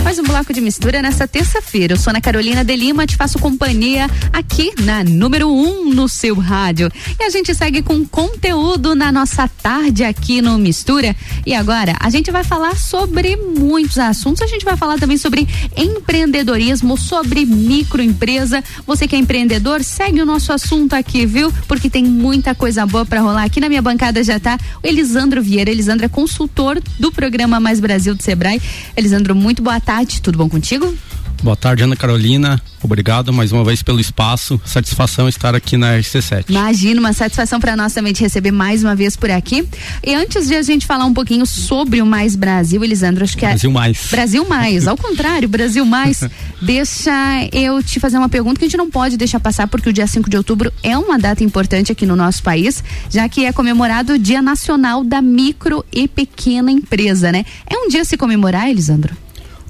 Mais 0.08 0.18
um 0.18 0.22
bloco 0.22 0.54
de 0.54 0.62
mistura 0.62 1.02
nessa 1.02 1.28
terça-feira. 1.28 1.92
Eu 1.92 1.98
sou 1.98 2.10
Ana 2.10 2.18
Carolina 2.18 2.64
de 2.64 2.74
Lima, 2.74 3.06
te 3.06 3.14
faço 3.14 3.38
companhia 3.38 4.06
aqui 4.32 4.72
na 4.82 5.04
número 5.04 5.50
1 5.50 5.68
um 5.68 5.92
no 5.92 6.08
seu 6.08 6.34
rádio. 6.34 6.90
E 7.20 7.24
a 7.24 7.28
gente 7.28 7.54
segue 7.54 7.82
com 7.82 8.06
conteúdo 8.06 8.94
na 8.94 9.12
nossa 9.12 9.46
tarde 9.46 10.04
aqui 10.04 10.40
no 10.40 10.56
Mistura. 10.56 11.14
E 11.44 11.52
agora 11.52 11.94
a 12.00 12.08
gente 12.08 12.30
vai 12.30 12.42
falar 12.42 12.74
sobre 12.78 13.36
muitos 13.36 13.98
assuntos. 13.98 14.40
A 14.40 14.46
gente 14.46 14.64
vai 14.64 14.78
falar 14.78 14.98
também 14.98 15.18
sobre 15.18 15.46
empreendedorismo, 15.76 16.96
sobre 16.96 17.44
microempresa. 17.44 18.64
Você 18.86 19.06
que 19.06 19.14
é 19.14 19.18
empreendedor, 19.18 19.84
segue 19.84 20.22
o 20.22 20.26
nosso 20.26 20.54
assunto 20.54 20.94
aqui, 20.94 21.26
viu? 21.26 21.52
Porque 21.66 21.90
tem 21.90 22.02
muita 22.02 22.54
coisa 22.54 22.86
boa 22.86 23.04
para 23.04 23.20
rolar. 23.20 23.44
Aqui 23.44 23.60
na 23.60 23.68
minha 23.68 23.82
bancada 23.82 24.24
já 24.24 24.40
tá 24.40 24.58
o 24.82 24.86
Elisandro 24.86 25.42
Vieira. 25.42 25.70
Elisandro 25.70 26.06
é 26.06 26.08
consultor 26.08 26.80
do 26.98 27.12
programa 27.12 27.60
Mais 27.60 27.78
Brasil 27.78 28.14
do 28.14 28.22
Sebrae. 28.22 28.58
Elisandro, 28.96 29.34
muito 29.34 29.62
boa 29.62 29.78
tarde 29.78 29.97
tarde, 29.98 30.22
tudo 30.22 30.38
bom 30.38 30.48
contigo? 30.48 30.94
Boa 31.42 31.56
tarde, 31.56 31.84
Ana 31.84 31.96
Carolina. 31.96 32.60
Obrigado 32.82 33.32
mais 33.32 33.52
uma 33.52 33.64
vez 33.64 33.82
pelo 33.82 34.00
espaço. 34.00 34.60
Satisfação 34.64 35.28
estar 35.28 35.54
aqui 35.54 35.76
na 35.76 35.96
RC7. 35.96 36.46
Imagina, 36.48 37.00
uma 37.00 37.12
satisfação 37.12 37.60
para 37.60 37.76
nós 37.76 37.92
também 37.92 38.12
te 38.12 38.22
receber 38.22 38.50
mais 38.50 38.82
uma 38.82 38.94
vez 38.94 39.16
por 39.16 39.30
aqui. 39.30 39.66
E 40.04 40.14
antes 40.14 40.48
de 40.48 40.54
a 40.54 40.62
gente 40.62 40.84
falar 40.86 41.04
um 41.04 41.14
pouquinho 41.14 41.46
sobre 41.46 42.02
o 42.02 42.06
Mais 42.06 42.34
Brasil, 42.34 42.82
Elisandro, 42.82 43.24
acho 43.24 43.36
que 43.36 43.44
é. 43.44 43.50
Brasil 43.50 43.70
Mais. 43.70 44.08
Brasil 44.10 44.48
Mais, 44.48 44.88
ao 44.88 44.96
contrário, 44.96 45.48
Brasil 45.48 45.84
Mais. 45.84 46.22
deixa 46.62 47.12
eu 47.52 47.82
te 47.82 48.00
fazer 48.00 48.18
uma 48.18 48.28
pergunta 48.28 48.58
que 48.58 48.64
a 48.64 48.68
gente 48.68 48.76
não 48.76 48.90
pode 48.90 49.16
deixar 49.16 49.38
passar, 49.38 49.68
porque 49.68 49.90
o 49.90 49.92
dia 49.92 50.06
5 50.06 50.28
de 50.28 50.36
outubro 50.36 50.72
é 50.82 50.96
uma 50.98 51.18
data 51.18 51.42
importante 51.42 51.92
aqui 51.92 52.06
no 52.06 52.16
nosso 52.16 52.42
país, 52.42 52.82
já 53.10 53.28
que 53.28 53.44
é 53.44 53.52
comemorado 53.52 54.14
o 54.14 54.18
Dia 54.18 54.42
Nacional 54.42 55.04
da 55.04 55.22
Micro 55.22 55.84
e 55.92 56.06
Pequena 56.06 56.70
Empresa, 56.70 57.30
né? 57.32 57.44
É 57.66 57.76
um 57.76 57.88
dia 57.88 58.02
a 58.02 58.04
se 58.04 58.16
comemorar, 58.16 58.68
Elisandro? 58.68 59.27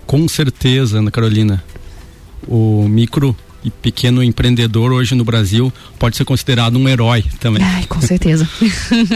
Com 0.08 0.26
certeza, 0.26 1.00
Ana 1.00 1.10
Carolina. 1.10 1.62
O 2.48 2.88
micro 2.88 3.36
e 3.68 3.70
pequeno 3.70 4.22
empreendedor 4.22 4.92
hoje 4.92 5.14
no 5.14 5.24
Brasil 5.24 5.72
pode 5.98 6.16
ser 6.16 6.24
considerado 6.24 6.76
um 6.78 6.88
herói 6.88 7.24
também. 7.38 7.62
Ai, 7.62 7.84
com 7.86 8.00
certeza. 8.00 8.48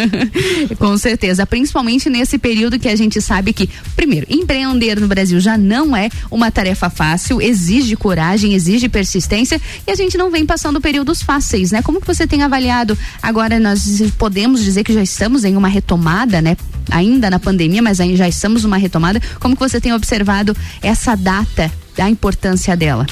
com 0.78 0.96
certeza. 0.96 1.46
Principalmente 1.46 2.08
nesse 2.08 2.38
período 2.38 2.78
que 2.78 2.88
a 2.88 2.96
gente 2.96 3.20
sabe 3.20 3.52
que, 3.52 3.68
primeiro, 3.96 4.26
empreender 4.28 5.00
no 5.00 5.08
Brasil 5.08 5.40
já 5.40 5.56
não 5.56 5.96
é 5.96 6.08
uma 6.30 6.50
tarefa 6.50 6.90
fácil, 6.90 7.40
exige 7.40 7.96
coragem, 7.96 8.54
exige 8.54 8.88
persistência 8.88 9.60
e 9.86 9.90
a 9.90 9.94
gente 9.94 10.16
não 10.16 10.30
vem 10.30 10.44
passando 10.44 10.80
períodos 10.80 11.22
fáceis, 11.22 11.72
né? 11.72 11.82
Como 11.82 12.00
que 12.00 12.06
você 12.06 12.26
tem 12.26 12.42
avaliado? 12.42 12.96
Agora 13.22 13.58
nós 13.58 14.02
podemos 14.18 14.62
dizer 14.62 14.84
que 14.84 14.92
já 14.92 15.02
estamos 15.02 15.44
em 15.44 15.56
uma 15.56 15.68
retomada, 15.68 16.40
né? 16.42 16.56
Ainda 16.90 17.30
na 17.30 17.38
pandemia, 17.38 17.80
mas 17.80 18.00
aí 18.00 18.16
já 18.16 18.28
estamos 18.28 18.64
numa 18.64 18.76
retomada. 18.76 19.20
Como 19.40 19.56
que 19.56 19.60
você 19.60 19.80
tem 19.80 19.92
observado 19.92 20.54
essa 20.82 21.14
data, 21.14 21.70
a 21.98 22.10
importância 22.10 22.76
dela? 22.76 23.06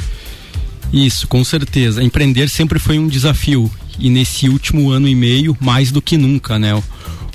Isso, 0.93 1.27
com 1.29 1.45
certeza. 1.45 2.03
Empreender 2.03 2.49
sempre 2.49 2.79
foi 2.79 2.99
um 2.99 3.07
desafio 3.09 3.71
e 3.99 4.09
nesse 4.09 4.49
último 4.49 4.91
ano 4.91 5.07
e 5.07 5.15
meio, 5.15 5.57
mais 5.61 5.93
do 5.93 6.01
que 6.01 6.17
nunca, 6.17 6.59
né? 6.59 6.83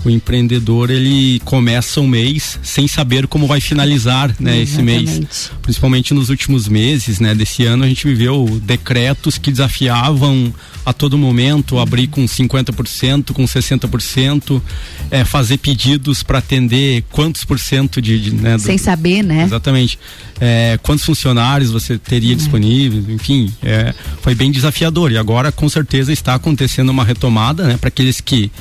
O, 0.05 0.09
empreendedor 0.09 0.89
ele 0.89 1.39
começa 1.41 1.99
um 1.99 2.07
mês 2.07 2.59
sem 2.63 2.87
saber 2.87 3.27
como 3.27 3.47
vai 3.47 3.59
finalizar, 3.59 4.33
né, 4.39 4.61
esse 4.61 4.81
mês. 4.81 5.51
Principalmente 5.61 6.13
nos 6.13 6.29
últimos 6.29 6.67
meses, 6.67 7.19
né, 7.19 7.33
desse 7.33 7.65
ano 7.65 7.83
a 7.83 7.87
gente 7.87 8.07
viveu 8.07 8.61
decretos 8.63 9.37
que 9.37 9.51
desafiavam 9.51 10.53
a 10.85 10.93
todo 10.93 11.17
momento 11.17 11.79
abrir 11.79 12.07
com 12.07 12.25
50%, 12.25 13.33
com 13.33 13.43
60%, 13.45 14.61
é, 15.09 15.25
fazer 15.25 15.57
pedidos 15.57 16.21
para 16.21 16.37
atender 16.37 17.03
quantos 17.11 17.43
por 17.43 17.59
cento 17.59 18.01
de, 18.01 18.19
de 18.19 18.31
né, 18.35 18.55
do, 18.55 18.61
sem 18.61 18.77
saber, 18.77 19.23
né? 19.23 19.43
Exatamente. 19.43 19.97
É, 20.39 20.77
quantos 20.83 21.03
funcionários 21.03 21.71
você 21.71 21.97
teria 21.97 22.31
uhum. 22.31 22.37
disponíveis, 22.37 23.09
enfim, 23.09 23.51
é, 23.63 23.93
foi 24.21 24.35
bem 24.35 24.51
desafiador 24.51 25.11
e 25.11 25.17
agora 25.17 25.51
com 25.51 25.67
certeza 25.67 26.13
está 26.13 26.35
acontecendo 26.35 26.89
uma 26.89 27.03
retomada, 27.03 27.63
né, 27.63 27.77
para 27.77 27.87
aqueles 27.87 28.21
que 28.21 28.51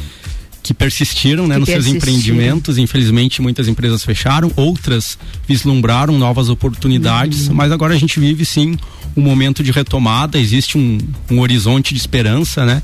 que 0.64 0.72
persistiram 0.72 1.46
né, 1.46 1.54
que 1.54 1.60
nos 1.60 1.68
persistiram. 1.68 2.00
seus 2.00 2.10
empreendimentos. 2.10 2.78
Infelizmente, 2.78 3.42
muitas 3.42 3.68
empresas 3.68 4.02
fecharam, 4.02 4.50
outras 4.56 5.18
vislumbraram 5.46 6.18
novas 6.18 6.48
oportunidades, 6.48 7.48
uhum. 7.48 7.54
mas 7.54 7.70
agora 7.70 7.92
a 7.92 7.98
gente 7.98 8.18
vive 8.18 8.46
sim 8.46 8.76
um 9.14 9.20
momento 9.20 9.62
de 9.62 9.70
retomada, 9.70 10.38
existe 10.38 10.76
um, 10.76 10.98
um, 11.30 11.38
horizonte 11.38 11.92
de 11.94 12.00
esperança, 12.00 12.64
né? 12.64 12.82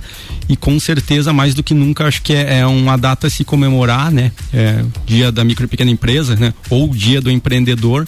E 0.48 0.56
com 0.56 0.78
certeza, 0.78 1.32
mais 1.32 1.54
do 1.54 1.62
que 1.62 1.74
nunca, 1.74 2.04
acho 2.04 2.22
que 2.22 2.34
é, 2.34 2.58
é 2.58 2.66
uma 2.66 2.96
data 2.96 3.26
a 3.26 3.30
se 3.30 3.42
comemorar, 3.44 4.12
né? 4.12 4.30
É, 4.52 4.84
dia 5.06 5.32
da 5.32 5.42
micro 5.42 5.64
e 5.64 5.68
pequena 5.68 5.90
empresa, 5.90 6.36
né? 6.36 6.52
Ou 6.68 6.88
dia 6.94 7.20
do 7.20 7.30
empreendedor 7.30 8.06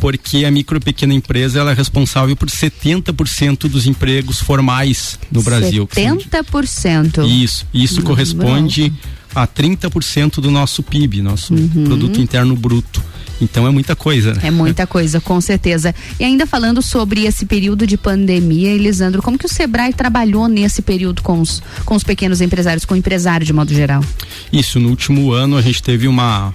porque 0.00 0.44
a 0.44 0.50
micro 0.50 0.76
e 0.76 0.80
pequena 0.80 1.14
empresa 1.14 1.60
ela 1.60 1.70
é 1.70 1.74
responsável 1.74 2.36
por 2.36 2.48
70% 2.48 3.68
dos 3.68 3.86
empregos 3.86 4.40
formais 4.40 5.18
no 5.30 5.42
Brasil. 5.42 5.86
70%. 5.86 7.26
Isso, 7.28 7.66
isso 7.72 8.00
hum, 8.00 8.04
corresponde 8.04 8.92
a 9.34 9.46
30% 9.46 10.40
do 10.40 10.50
nosso 10.50 10.82
PIB, 10.82 11.20
nosso 11.20 11.54
uhum. 11.54 11.84
produto 11.84 12.20
interno 12.20 12.54
bruto. 12.54 13.02
Então 13.40 13.66
é 13.66 13.70
muita 13.70 13.96
coisa. 13.96 14.32
Né? 14.34 14.42
É 14.44 14.50
muita 14.50 14.86
coisa, 14.86 15.20
com 15.20 15.40
certeza. 15.40 15.94
E 16.18 16.24
ainda 16.24 16.46
falando 16.46 16.80
sobre 16.80 17.24
esse 17.24 17.44
período 17.44 17.86
de 17.86 17.96
pandemia, 17.96 18.70
Elisandro, 18.70 19.22
como 19.22 19.36
que 19.36 19.46
o 19.46 19.48
Sebrae 19.48 19.92
trabalhou 19.92 20.46
nesse 20.46 20.82
período 20.82 21.22
com 21.22 21.40
os, 21.40 21.62
com 21.84 21.94
os 21.96 22.04
pequenos 22.04 22.40
empresários, 22.40 22.84
com 22.84 22.94
o 22.94 22.96
empresário 22.96 23.44
de 23.44 23.52
modo 23.52 23.74
geral? 23.74 24.04
Isso, 24.52 24.78
no 24.78 24.88
último 24.88 25.32
ano 25.32 25.56
a 25.56 25.62
gente 25.62 25.82
teve 25.82 26.06
uma 26.06 26.54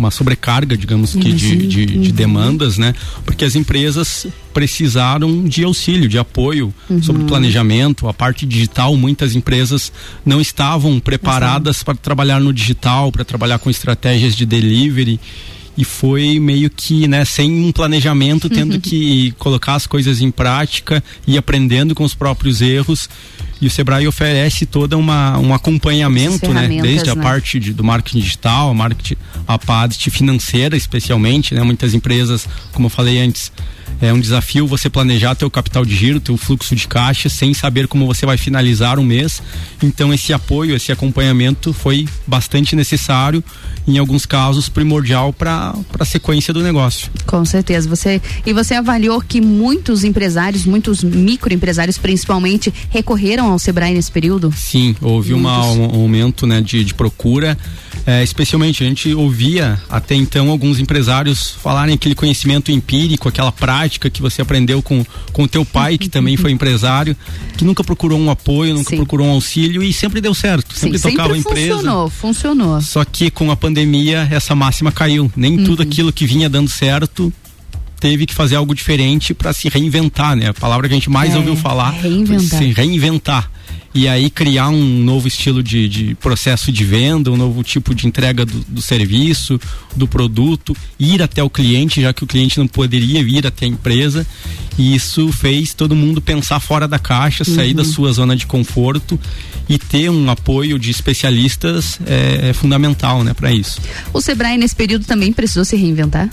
uma 0.00 0.10
sobrecarga, 0.10 0.76
digamos 0.76 1.12
que, 1.12 1.32
de, 1.32 1.56
de, 1.66 1.86
de, 1.86 1.96
uhum. 2.08 2.14
demandas, 2.14 2.78
né? 2.78 2.94
Porque 3.24 3.44
as 3.44 3.54
empresas 3.54 4.26
precisaram 4.52 5.44
de 5.44 5.62
auxílio, 5.62 6.08
de 6.08 6.18
apoio 6.18 6.74
uhum. 6.88 7.02
sobre 7.02 7.24
planejamento, 7.24 8.08
a 8.08 8.14
parte 8.14 8.44
digital. 8.44 8.96
Muitas 8.96 9.36
empresas 9.36 9.92
não 10.24 10.40
estavam 10.40 10.98
preparadas 10.98 11.82
para 11.82 11.94
trabalhar 11.94 12.40
no 12.40 12.52
digital, 12.52 13.12
para 13.12 13.24
trabalhar 13.24 13.58
com 13.58 13.70
estratégias 13.70 14.34
de 14.34 14.44
delivery 14.44 15.20
e 15.76 15.84
foi 15.84 16.38
meio 16.38 16.68
que, 16.68 17.06
né, 17.06 17.24
sem 17.24 17.50
um 17.64 17.72
planejamento, 17.72 18.48
tendo 18.48 18.74
Uhum. 18.74 18.80
que 18.80 19.32
colocar 19.38 19.74
as 19.74 19.86
coisas 19.86 20.20
em 20.20 20.30
prática 20.30 21.02
e 21.26 21.38
aprendendo 21.38 21.94
com 21.94 22.04
os 22.04 22.14
próprios 22.14 22.60
erros. 22.60 23.08
E 23.60 23.66
o 23.66 23.70
Sebrae 23.70 24.06
oferece 24.06 24.64
toda 24.64 24.96
uma 24.96 25.38
um 25.38 25.52
acompanhamento, 25.52 26.52
né, 26.52 26.80
desde 26.80 27.10
a 27.10 27.14
né? 27.14 27.22
parte 27.22 27.60
de, 27.60 27.72
do 27.72 27.84
marketing 27.84 28.20
digital, 28.20 28.70
a 28.70 28.74
marketing 28.74 29.16
a 29.46 29.58
parte 29.58 30.10
financeira 30.10 30.76
especialmente, 30.76 31.54
né? 31.54 31.62
Muitas 31.62 31.92
empresas, 31.92 32.46
como 32.72 32.86
eu 32.86 32.90
falei 32.90 33.20
antes, 33.20 33.52
é 34.00 34.12
um 34.12 34.20
desafio 34.20 34.66
você 34.66 34.88
planejar 34.88 35.34
teu 35.34 35.50
capital 35.50 35.84
de 35.84 35.94
giro, 35.94 36.20
teu 36.20 36.36
fluxo 36.36 36.74
de 36.74 36.88
caixa, 36.88 37.28
sem 37.28 37.52
saber 37.52 37.86
como 37.86 38.06
você 38.06 38.24
vai 38.24 38.36
finalizar 38.36 38.98
um 38.98 39.04
mês. 39.04 39.42
Então 39.82 40.12
esse 40.12 40.32
apoio, 40.32 40.74
esse 40.74 40.90
acompanhamento 40.90 41.72
foi 41.72 42.08
bastante 42.26 42.74
necessário, 42.74 43.44
em 43.86 43.98
alguns 43.98 44.24
casos 44.24 44.68
primordial 44.68 45.32
para 45.32 45.74
a 45.98 46.04
sequência 46.04 46.54
do 46.54 46.62
negócio. 46.62 47.10
Com 47.26 47.44
certeza. 47.44 47.88
Você 47.88 48.20
e 48.46 48.52
você 48.52 48.74
avaliou 48.74 49.20
que 49.20 49.40
muitos 49.40 50.02
empresários, 50.04 50.64
muitos 50.64 51.04
microempresários 51.04 51.98
principalmente, 51.98 52.72
recorreram 52.88 53.50
ao 53.50 53.58
Sebrae 53.58 53.92
nesse 53.92 54.10
período? 54.10 54.52
Sim, 54.56 54.96
houve 55.00 55.34
uma, 55.34 55.64
um 55.66 55.84
aumento 55.84 56.46
né, 56.46 56.60
de, 56.60 56.84
de 56.84 56.94
procura. 56.94 57.58
É, 58.06 58.22
especialmente, 58.22 58.82
a 58.82 58.86
gente 58.86 59.12
ouvia 59.12 59.80
até 59.88 60.14
então 60.14 60.48
alguns 60.48 60.78
empresários 60.78 61.50
falarem 61.62 61.94
aquele 61.94 62.14
conhecimento 62.14 62.72
empírico, 62.72 63.28
aquela 63.28 63.52
prática 63.52 63.89
que 63.98 64.22
você 64.22 64.42
aprendeu 64.42 64.80
com 64.82 65.04
com 65.32 65.42
o 65.44 65.48
teu 65.48 65.64
pai, 65.64 65.96
que 65.98 66.08
também 66.08 66.36
foi 66.36 66.50
empresário, 66.52 67.16
que 67.56 67.64
nunca 67.64 67.82
procurou 67.82 68.18
um 68.18 68.30
apoio, 68.30 68.74
nunca 68.74 68.94
procurou 68.94 69.26
um 69.26 69.30
auxílio 69.30 69.82
e 69.82 69.92
sempre 69.92 70.20
deu 70.20 70.34
certo, 70.34 70.74
sempre 70.76 70.98
Sim, 70.98 71.10
tocava 71.10 71.34
sempre 71.34 71.48
a 71.48 71.50
empresa. 71.52 71.74
funcionou, 71.76 72.10
funcionou. 72.10 72.80
Só 72.80 73.04
que 73.04 73.30
com 73.30 73.50
a 73.50 73.56
pandemia 73.56 74.28
essa 74.30 74.54
máxima 74.54 74.92
caiu. 74.92 75.30
Nem 75.34 75.58
Uhum. 75.58 75.64
tudo 75.64 75.82
aquilo 75.82 76.12
que 76.12 76.26
vinha 76.26 76.48
dando 76.48 76.68
certo 76.68 77.32
teve 78.00 78.24
que 78.26 78.34
fazer 78.34 78.56
algo 78.56 78.74
diferente 78.74 79.34
para 79.34 79.52
se 79.52 79.68
reinventar, 79.68 80.34
né? 80.34 80.48
A 80.48 80.54
palavra 80.54 80.88
que 80.88 80.94
a 80.94 80.96
gente 80.96 81.10
mais 81.10 81.34
É, 81.34 81.36
ouviu 81.36 81.54
falar 81.54 81.90
reinventar. 81.90 82.58
se 82.58 82.72
reinventar. 82.72 83.50
E 83.92 84.06
aí 84.06 84.30
criar 84.30 84.68
um 84.68 85.02
novo 85.02 85.26
estilo 85.26 85.62
de, 85.64 85.88
de 85.88 86.14
processo 86.14 86.70
de 86.70 86.84
venda, 86.84 87.30
um 87.30 87.36
novo 87.36 87.60
tipo 87.64 87.92
de 87.92 88.06
entrega 88.06 88.46
do, 88.46 88.60
do 88.68 88.80
serviço, 88.80 89.60
do 89.96 90.06
produto, 90.06 90.76
ir 90.98 91.20
até 91.20 91.42
o 91.42 91.50
cliente, 91.50 92.00
já 92.00 92.12
que 92.12 92.22
o 92.22 92.26
cliente 92.26 92.56
não 92.58 92.68
poderia 92.68 93.22
vir 93.24 93.44
até 93.46 93.64
a 93.66 93.68
empresa. 93.68 94.24
E 94.78 94.94
isso 94.94 95.32
fez 95.32 95.74
todo 95.74 95.96
mundo 95.96 96.20
pensar 96.20 96.60
fora 96.60 96.86
da 96.86 97.00
caixa, 97.00 97.44
sair 97.44 97.70
Uhum. 97.70 97.76
da 97.78 97.84
sua 97.84 98.12
zona 98.12 98.36
de 98.36 98.46
conforto 98.46 99.18
e 99.68 99.76
ter 99.76 100.08
um 100.08 100.30
apoio 100.30 100.78
de 100.78 100.90
especialistas 100.90 101.98
é, 102.06 102.50
é 102.50 102.52
fundamental, 102.52 103.24
né, 103.24 103.34
para 103.34 103.52
isso. 103.52 103.80
O 104.12 104.20
Sebrae 104.20 104.56
nesse 104.56 104.76
período 104.76 105.04
também 105.04 105.32
precisou 105.32 105.64
se 105.64 105.74
reinventar? 105.76 106.30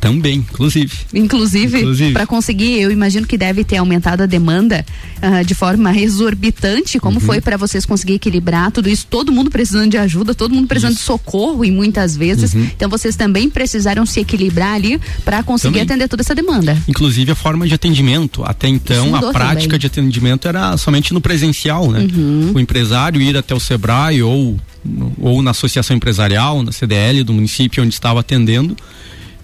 Também, 0.00 0.36
inclusive. 0.50 0.92
Inclusive, 1.12 1.78
Inclusive. 1.78 2.12
para 2.12 2.26
conseguir, 2.26 2.80
eu 2.80 2.90
imagino 2.90 3.26
que 3.26 3.36
deve 3.36 3.64
ter 3.64 3.78
aumentado 3.78 4.22
a 4.22 4.26
demanda 4.26 4.84
ah, 5.20 5.42
de 5.42 5.54
forma 5.54 5.92
exorbitante. 5.98 6.98
Como 7.00 7.18
Uhum. 7.18 7.26
foi 7.26 7.40
para 7.40 7.56
vocês 7.56 7.84
conseguir 7.84 8.14
equilibrar 8.14 8.70
tudo 8.70 8.88
isso? 8.88 9.06
Todo 9.08 9.32
mundo 9.32 9.50
precisando 9.50 9.90
de 9.90 9.96
ajuda, 9.98 10.34
todo 10.34 10.54
mundo 10.54 10.66
precisando 10.68 10.94
de 10.94 11.02
socorro 11.02 11.64
e 11.64 11.70
muitas 11.70 12.16
vezes. 12.16 12.54
Uhum. 12.54 12.62
Então 12.76 12.88
vocês 12.88 13.16
também 13.16 13.48
precisaram 13.50 14.06
se 14.06 14.20
equilibrar 14.20 14.74
ali 14.74 15.00
para 15.24 15.42
conseguir 15.42 15.72
Também. 15.80 15.82
atender 15.82 16.08
toda 16.08 16.22
essa 16.22 16.34
demanda. 16.34 16.76
Inclusive 16.86 17.32
a 17.32 17.34
forma 17.34 17.66
de 17.66 17.74
atendimento. 17.74 18.44
Até 18.44 18.68
Isso 18.68 18.76
então, 18.76 19.14
a 19.16 19.32
prática 19.32 19.62
também. 19.64 19.78
de 19.80 19.86
atendimento 19.86 20.46
era 20.48 20.76
somente 20.76 21.12
no 21.12 21.20
presencial, 21.20 21.90
né? 21.90 22.06
Uhum. 22.14 22.52
O 22.54 22.60
empresário 22.60 23.20
ir 23.20 23.36
até 23.36 23.54
o 23.54 23.60
Sebrae 23.60 24.22
ou, 24.22 24.56
ou 25.20 25.42
na 25.42 25.50
associação 25.50 25.96
empresarial, 25.96 26.62
na 26.62 26.70
CDL 26.72 27.24
do 27.24 27.32
município 27.32 27.82
onde 27.82 27.92
estava 27.94 28.20
atendendo. 28.20 28.76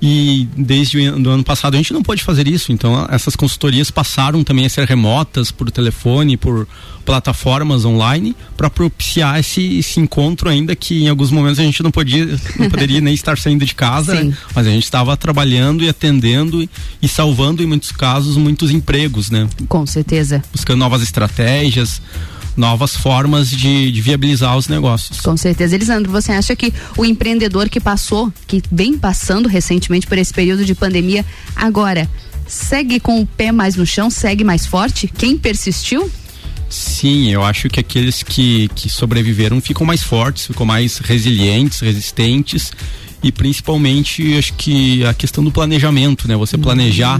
E 0.06 0.46
desde 0.54 0.98
o 0.98 1.30
ano 1.30 1.42
passado 1.42 1.72
a 1.72 1.76
gente 1.78 1.90
não 1.94 2.02
pode 2.02 2.22
fazer 2.22 2.46
isso. 2.46 2.70
Então, 2.70 3.06
essas 3.10 3.34
consultorias 3.34 3.90
passaram 3.90 4.44
também 4.44 4.66
a 4.66 4.68
ser 4.68 4.86
remotas 4.86 5.50
por 5.50 5.70
telefone, 5.70 6.36
por 6.36 6.68
plataformas 7.06 7.86
online, 7.86 8.36
para 8.54 8.68
propiciar 8.68 9.40
esse, 9.40 9.78
esse 9.78 9.98
encontro, 9.98 10.50
ainda 10.50 10.76
que 10.76 11.04
em 11.04 11.08
alguns 11.08 11.30
momentos 11.30 11.58
a 11.58 11.62
gente 11.62 11.82
não 11.82 11.90
podia, 11.90 12.26
não 12.58 12.68
poderia 12.68 13.00
nem 13.00 13.14
estar 13.14 13.38
saindo 13.38 13.64
de 13.64 13.74
casa, 13.74 14.22
né? 14.22 14.36
mas 14.54 14.66
a 14.66 14.70
gente 14.70 14.84
estava 14.84 15.16
trabalhando 15.16 15.82
e 15.82 15.88
atendendo 15.88 16.62
e, 16.62 16.68
e 17.00 17.08
salvando 17.08 17.62
em 17.62 17.66
muitos 17.66 17.90
casos 17.90 18.36
muitos 18.36 18.70
empregos, 18.70 19.30
né? 19.30 19.48
Com 19.68 19.86
certeza. 19.86 20.42
Buscando 20.52 20.80
novas 20.80 21.02
estratégias, 21.02 22.02
novas 22.56 22.96
formas 22.96 23.50
de, 23.50 23.90
de 23.90 24.00
viabilizar 24.00 24.56
os 24.56 24.68
negócios. 24.68 25.20
Com 25.20 25.36
certeza. 25.36 25.74
Elisandro, 25.74 26.10
você 26.10 26.32
acha 26.32 26.54
que 26.54 26.72
o 26.96 27.04
empreendedor 27.04 27.68
que 27.68 27.80
passou, 27.80 28.32
que 28.46 28.62
vem 28.70 28.96
passando 28.96 29.48
recentemente 29.48 30.06
por 30.06 30.18
esse 30.18 30.32
período 30.32 30.64
de 30.64 30.74
pandemia, 30.74 31.24
agora 31.56 32.08
segue 32.46 33.00
com 33.00 33.20
o 33.20 33.26
pé 33.26 33.50
mais 33.50 33.76
no 33.76 33.86
chão, 33.86 34.10
segue 34.10 34.44
mais 34.44 34.66
forte? 34.66 35.08
Quem 35.08 35.36
persistiu? 35.36 36.10
Sim, 36.68 37.30
eu 37.30 37.44
acho 37.44 37.68
que 37.68 37.78
aqueles 37.78 38.22
que, 38.22 38.68
que 38.74 38.88
sobreviveram 38.88 39.60
ficam 39.60 39.86
mais 39.86 40.02
fortes, 40.02 40.46
ficam 40.46 40.66
mais 40.66 40.98
resilientes, 40.98 41.80
resistentes 41.80 42.72
e 43.24 43.32
principalmente 43.32 44.36
acho 44.36 44.52
que 44.52 45.02
a 45.06 45.14
questão 45.14 45.42
do 45.42 45.50
planejamento, 45.50 46.28
né? 46.28 46.36
Você 46.36 46.58
planejar 46.58 47.18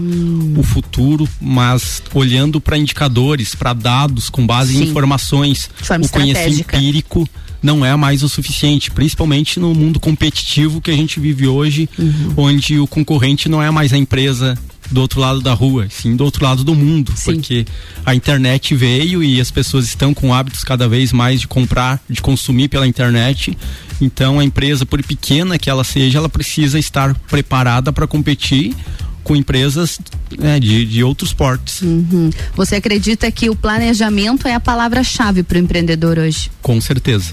o 0.55 0.63
futuro, 0.63 1.27
mas 1.41 2.03
olhando 2.13 2.61
para 2.61 2.77
indicadores, 2.77 3.55
para 3.55 3.73
dados 3.73 4.29
com 4.29 4.47
base 4.47 4.75
Sim. 4.75 4.85
em 4.85 4.89
informações, 4.89 5.71
forma 5.83 6.05
o 6.05 6.09
conhecimento 6.11 6.77
empírico 6.77 7.27
não 7.63 7.83
é 7.83 7.97
mais 7.97 8.23
o 8.23 8.29
suficiente, 8.29 8.91
principalmente 8.91 9.59
no 9.59 9.75
mundo 9.75 9.99
competitivo 9.99 10.83
que 10.83 10.91
a 10.91 10.95
gente 10.95 11.19
vive 11.19 11.49
hoje, 11.49 11.89
onde 12.37 12.79
o 12.79 12.87
concorrente 12.87 13.49
não 13.49 13.63
é 13.63 13.71
mais 13.71 13.91
a 13.95 13.97
empresa 13.97 14.59
do 14.91 15.01
outro 15.01 15.21
lado 15.21 15.41
da 15.41 15.53
rua, 15.53 15.89
sim 15.91 16.15
do 16.17 16.25
outro 16.25 16.45
lado 16.45 16.63
do 16.63 16.75
mundo, 16.75 17.13
porque 17.25 17.67
a 18.05 18.15
internet 18.15 18.75
veio 18.75 19.23
e 19.23 19.41
as 19.41 19.51
pessoas 19.51 19.87
estão 19.87 20.13
com 20.13 20.33
hábitos 20.33 20.63
cada 20.65 20.89
vez 20.89 21.13
mais 21.13 21.41
de 21.41 21.49
comprar, 21.49 22.01
de 22.09 22.21
consumir 22.21 22.69
pela 22.69 22.87
internet. 22.87 23.57
Então 24.01 24.39
a 24.39 24.45
empresa, 24.45 24.85
por 24.85 25.03
pequena 25.03 25.59
que 25.59 25.71
ela 25.71 25.85
seja, 25.85 26.19
ela 26.19 26.29
precisa 26.29 26.79
estar 26.79 27.15
preparada 27.29 27.93
para 27.93 28.07
competir 28.07 28.75
com 29.23 29.35
empresas 29.35 29.99
né, 30.39 30.61
de, 30.61 30.85
de 30.85 31.03
outros 31.03 31.33
portes. 31.33 31.81
Uhum. 31.81 32.31
Você 32.55 32.77
acredita 32.77 33.31
que 33.31 33.49
o 33.49 33.57
planejamento 33.57 34.47
é 34.47 34.55
a 34.55 34.61
palavra-chave 34.61 35.43
para 35.43 35.57
o 35.57 35.61
empreendedor 35.61 36.19
hoje? 36.19 36.51
Com 36.61 36.81
certeza. 36.81 37.33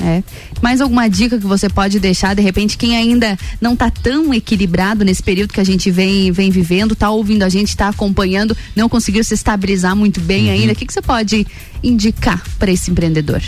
É. 0.00 0.22
Mais 0.62 0.80
alguma 0.80 1.08
dica 1.08 1.38
que 1.38 1.44
você 1.46 1.68
pode 1.68 1.98
deixar, 2.00 2.34
de 2.34 2.40
repente, 2.40 2.78
quem 2.78 2.96
ainda 2.96 3.36
não 3.60 3.74
está 3.74 3.90
tão 3.90 4.32
equilibrado 4.32 5.04
nesse 5.04 5.22
período 5.22 5.52
que 5.52 5.60
a 5.60 5.64
gente 5.64 5.90
vem, 5.90 6.30
vem 6.32 6.50
vivendo, 6.50 6.92
está 6.92 7.10
ouvindo 7.10 7.42
a 7.42 7.48
gente, 7.48 7.68
está 7.68 7.88
acompanhando, 7.88 8.56
não 8.76 8.88
conseguiu 8.88 9.24
se 9.24 9.34
estabilizar 9.34 9.94
muito 9.96 10.20
bem 10.20 10.46
Uhum. 10.46 10.52
ainda, 10.52 10.72
o 10.72 10.76
que, 10.76 10.86
que 10.86 10.92
você 10.92 11.02
pode 11.02 11.46
indicar 11.82 12.42
para 12.58 12.70
esse 12.70 12.90
empreendedor? 12.90 13.42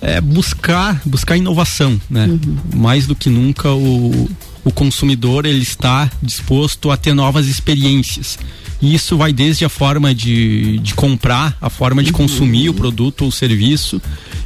é 0.00 0.20
buscar 0.20 1.00
buscar 1.06 1.34
inovação 1.36 1.98
né 2.10 2.26
Uhum. 2.26 2.56
mais 2.74 3.06
do 3.06 3.14
que 3.14 3.30
nunca 3.30 3.70
o, 3.72 4.28
o 4.62 4.70
consumidor 4.70 5.46
ele 5.46 5.62
está 5.62 6.10
disposto 6.22 6.90
a 6.90 6.96
ter 6.96 7.14
novas 7.14 7.46
experiências 7.46 8.38
e 8.84 8.94
isso 8.94 9.16
vai 9.16 9.32
desde 9.32 9.64
a 9.64 9.70
forma 9.70 10.14
de, 10.14 10.78
de 10.80 10.92
comprar 10.92 11.56
a 11.58 11.70
forma 11.70 12.02
de 12.02 12.12
consumir 12.12 12.68
o 12.68 12.74
produto 12.74 13.24
ou 13.24 13.32
serviço. 13.32 13.98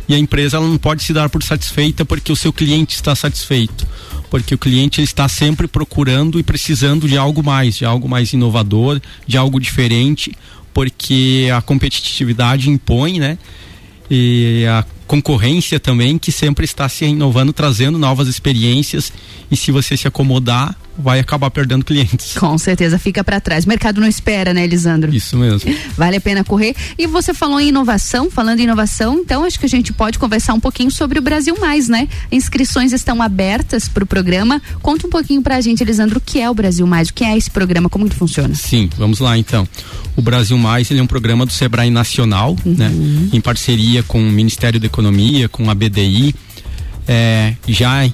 E 0.09 0.15
a 0.15 0.19
empresa 0.19 0.59
ela 0.59 0.66
não 0.69 0.78
pode 0.78 1.02
se 1.02 1.12
dar 1.12 1.28
por 1.28 1.43
satisfeita 1.43 2.05
porque 2.05 2.31
o 2.31 2.36
seu 2.36 2.52
cliente 2.52 2.94
está 2.94 3.16
satisfeito. 3.16 3.85
Porque 4.31 4.55
o 4.55 4.59
cliente 4.59 5.01
ele 5.01 5.06
está 5.06 5.28
sempre 5.28 5.66
procurando 5.66 6.39
e 6.39 6.44
precisando 6.44 7.09
de 7.09 7.19
algo 7.19 7.43
mais 7.43 7.74
de 7.74 7.85
algo 7.85 8.09
mais 8.09 8.32
inovador 8.32 9.01
de 9.27 9.36
algo 9.36 9.59
diferente. 9.59 10.32
Porque 10.73 11.48
a 11.52 11.60
competitividade 11.60 12.70
impõe 12.70 13.19
né? 13.19 13.39
E 14.09 14.65
a 14.70 14.85
concorrência 15.09 15.80
também 15.80 16.18
que 16.18 16.30
sempre 16.30 16.64
está 16.64 16.89
se 16.89 17.06
inovando, 17.06 17.52
trazendo 17.52 17.98
novas 17.98 18.28
experiências 18.28 19.10
e 19.51 19.56
se 19.56 19.72
você 19.72 19.97
se 19.97 20.06
acomodar, 20.06 20.76
vai 20.98 21.20
acabar 21.20 21.51
perdendo 21.51 21.85
clientes. 21.85 22.36
Com 22.36 22.59
certeza, 22.59 22.98
fica 22.98 23.22
para 23.24 23.40
trás. 23.40 23.64
O 23.64 23.68
mercado 23.68 24.01
não 24.01 24.09
espera, 24.09 24.52
né, 24.52 24.64
Elisandro? 24.64 25.14
Isso 25.14 25.36
mesmo. 25.36 25.72
Vale 25.97 26.16
a 26.16 26.20
pena 26.20 26.44
correr. 26.44 26.74
E 26.98 27.06
você 27.06 27.32
falou 27.32 27.60
em 27.60 27.68
inovação, 27.68 28.30
falando 28.30 28.60
em 28.60 28.64
inovação, 28.64 29.18
então 29.20 29.44
acho 29.44 29.59
que 29.59 29.64
a 29.64 29.68
gente 29.68 29.93
pode 29.93 30.18
conversar 30.18 30.55
um 30.55 30.60
pouquinho 30.60 30.90
sobre 30.90 31.18
o 31.18 31.22
Brasil 31.22 31.56
Mais, 31.59 31.89
né? 31.89 32.09
Inscrições 32.30 32.93
estão 32.93 33.22
abertas 33.22 33.89
para 33.89 34.05
o 34.05 34.06
programa. 34.06 34.60
Conta 34.82 35.06
um 35.06 35.10
pouquinho 35.10 35.40
pra 35.40 35.60
gente, 35.60 35.82
Elisandro, 35.82 36.18
o 36.18 36.20
que 36.20 36.40
é 36.40 36.51
o 36.51 36.55
Brasil 36.55 36.86
Mais, 36.86 37.09
o 37.09 37.14
que 37.14 37.24
é 37.24 37.36
esse 37.36 37.51
programa, 37.51 37.89
como 37.89 38.09
que 38.09 38.16
funciona? 38.16 38.55
Sim, 38.55 38.90
vamos 38.98 39.20
lá 39.20 39.39
então. 39.39 39.66
O 40.16 40.20
Brasil 40.20 40.59
Mais 40.59 40.90
ele 40.90 40.98
é 40.98 41.02
um 41.02 41.06
programa 41.06 41.47
do 41.47 41.52
Sebrae 41.52 41.90
Nacional, 41.90 42.56
né? 42.66 42.90
Em 43.32 43.40
parceria 43.40 44.02
com 44.02 44.20
o 44.20 44.32
Ministério 44.32 44.80
da 44.80 44.86
Economia, 44.98 45.48
com 45.48 45.70
a 45.70 45.74
BDI. 45.74 46.34
É, 47.06 47.54
já 47.68 48.04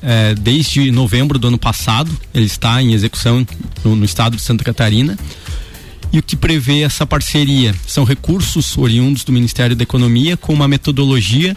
é, 0.00 0.34
desde 0.34 0.90
novembro 0.92 1.38
do 1.38 1.48
ano 1.48 1.58
passado, 1.58 2.10
ele 2.32 2.46
está 2.46 2.80
em 2.80 2.92
execução 2.92 3.46
no, 3.84 3.96
no 3.96 4.04
estado 4.04 4.36
de 4.36 4.42
Santa 4.42 4.62
Catarina. 4.62 5.18
E 6.12 6.18
o 6.18 6.22
que 6.22 6.36
prevê 6.36 6.82
essa 6.82 7.04
parceria 7.04 7.74
são 7.86 8.04
recursos 8.04 8.76
oriundos 8.78 9.24
do 9.24 9.32
Ministério 9.32 9.76
da 9.76 9.82
Economia 9.82 10.36
com 10.36 10.52
uma 10.52 10.66
metodologia 10.66 11.56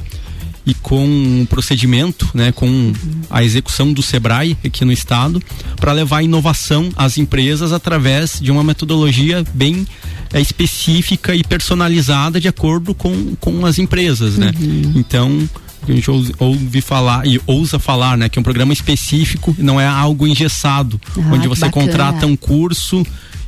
e 0.66 0.74
com 0.74 1.06
um 1.06 1.46
procedimento, 1.46 2.30
né, 2.34 2.52
com 2.52 2.94
a 3.30 3.44
execução 3.44 3.92
do 3.92 4.02
Sebrae 4.02 4.58
aqui 4.64 4.86
no 4.86 4.92
estado, 4.92 5.42
para 5.76 5.92
levar 5.92 6.22
inovação 6.24 6.90
às 6.96 7.18
empresas 7.18 7.72
através 7.72 8.40
de 8.40 8.52
uma 8.52 8.64
metodologia 8.64 9.44
bem 9.54 9.86
é, 10.34 10.42
específica 10.42 11.36
e 11.36 11.44
personalizada 11.44 12.40
de 12.40 12.48
acordo 12.48 12.94
com, 12.94 13.36
com 13.40 13.66
as 13.66 13.78
empresas, 13.78 14.38
né? 14.38 14.52
Uhum. 14.60 14.94
Então 14.96 15.50
a 15.88 15.92
gente 15.92 16.10
ouve, 16.40 16.82
falar 16.82 17.28
e 17.28 17.40
ousa 17.46 17.78
falar, 17.78 18.18
né, 18.18 18.30
que 18.30 18.40
é 18.40 18.42
um 18.42 18.44
programa 18.44 18.72
específico, 18.72 19.54
não 19.60 19.80
é 19.80 19.86
algo 19.86 20.26
engessado, 20.26 21.00
Ah, 21.18 21.34
onde 21.34 21.46
você 21.48 21.66
bacana. 21.66 21.86
contrata 21.86 22.26
um 22.26 22.38
curso 22.38 23.06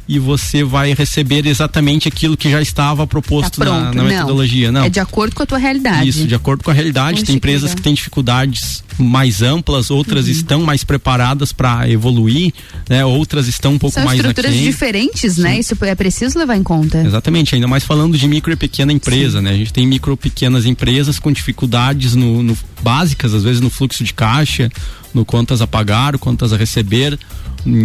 e 0.08 0.20
você 0.20 0.64
vai 0.64 0.94
receber 0.94 1.46
exatamente 1.48 2.08
aquilo 2.08 2.38
que 2.38 2.50
já 2.50 2.62
estava 2.62 3.08
proposto 3.08 3.60
Tá 3.60 3.66
na, 3.66 3.94
na 3.94 4.04
metodologia, 4.04 4.72
não. 4.72 4.84
É 4.84 4.90
de 4.90 5.00
acordo 5.00 5.36
com 5.36 5.44
a 5.44 5.46
tua 5.46 5.58
realidade. 5.58 6.08
Isso, 6.10 6.26
de 6.28 6.36
acordo 6.36 6.64
com 6.64 6.70
a 6.72 6.74
realidade. 6.74 7.14
Poxa, 7.16 7.26
tem 7.26 7.34
que 7.34 7.38
empresas 7.38 7.64
legal. 7.64 7.76
que 7.78 7.82
têm 7.82 7.94
dificuldades 7.94 8.84
mais 8.98 9.42
amplas, 9.42 9.90
outras 9.92 10.26
Uhum. 10.26 10.32
estão 10.32 10.62
mais 10.64 10.84
preparadas 10.84 11.52
para 11.52 11.90
evoluir, 11.90 12.54
né? 12.90 13.04
Outras 13.04 13.48
estão 13.48 13.74
um 13.74 13.78
pouco 13.80 13.94
São 13.96 14.06
mais 14.06 14.20
estruturas 14.20 14.52
aquém. 14.52 14.64
diferentes, 14.64 15.38
né? 15.38 15.60
Isso 15.60 15.76
é 15.82 15.96
preciso 15.96 16.38
levar 16.40 16.56
em 16.56 16.64
conta. 16.64 17.00
Exatamente, 17.06 17.56
ainda 17.56 17.68
mais 17.68 17.84
falando 17.84 18.18
de 18.18 18.28
micro 18.28 18.54
e 18.54 18.56
pequena 18.56 18.94
empresa, 18.94 19.42
né? 19.42 19.52
A 19.52 19.58
gente 19.58 19.74
tem 19.74 19.86
micro 19.86 20.14
e 20.14 20.18
pequenas 20.18 20.66
empresas 20.66 21.20
com 21.20 21.32
dificuldades 21.32 22.16
no, 22.16 22.42
no- 22.44 22.58
básicas, 22.82 23.34
às 23.34 23.44
vezes 23.44 23.60
no 23.60 23.70
fluxo 23.70 24.04
de 24.04 24.14
caixa, 24.14 24.70
no 25.16 25.26
contas 25.26 25.62
a 25.62 25.66
pagar, 25.68 26.18
contas 26.20 26.54
a 26.54 26.58
receber, 26.58 27.18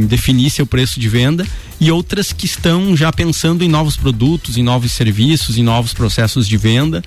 definir 0.08 0.50
seu 0.50 0.66
preço 0.66 1.00
de 1.00 1.08
venda 1.08 1.46
e 1.80 1.90
outras 1.90 2.30
que 2.32 2.44
estão 2.44 2.94
já 2.94 3.10
pensando 3.10 3.64
em 3.64 3.68
novos 3.68 3.96
produtos, 3.96 4.58
em 4.58 4.62
novos 4.62 4.92
serviços, 4.92 5.56
em 5.56 5.62
novos 5.62 5.94
processos 5.94 6.46
de 6.46 6.56
venda. 6.58 7.02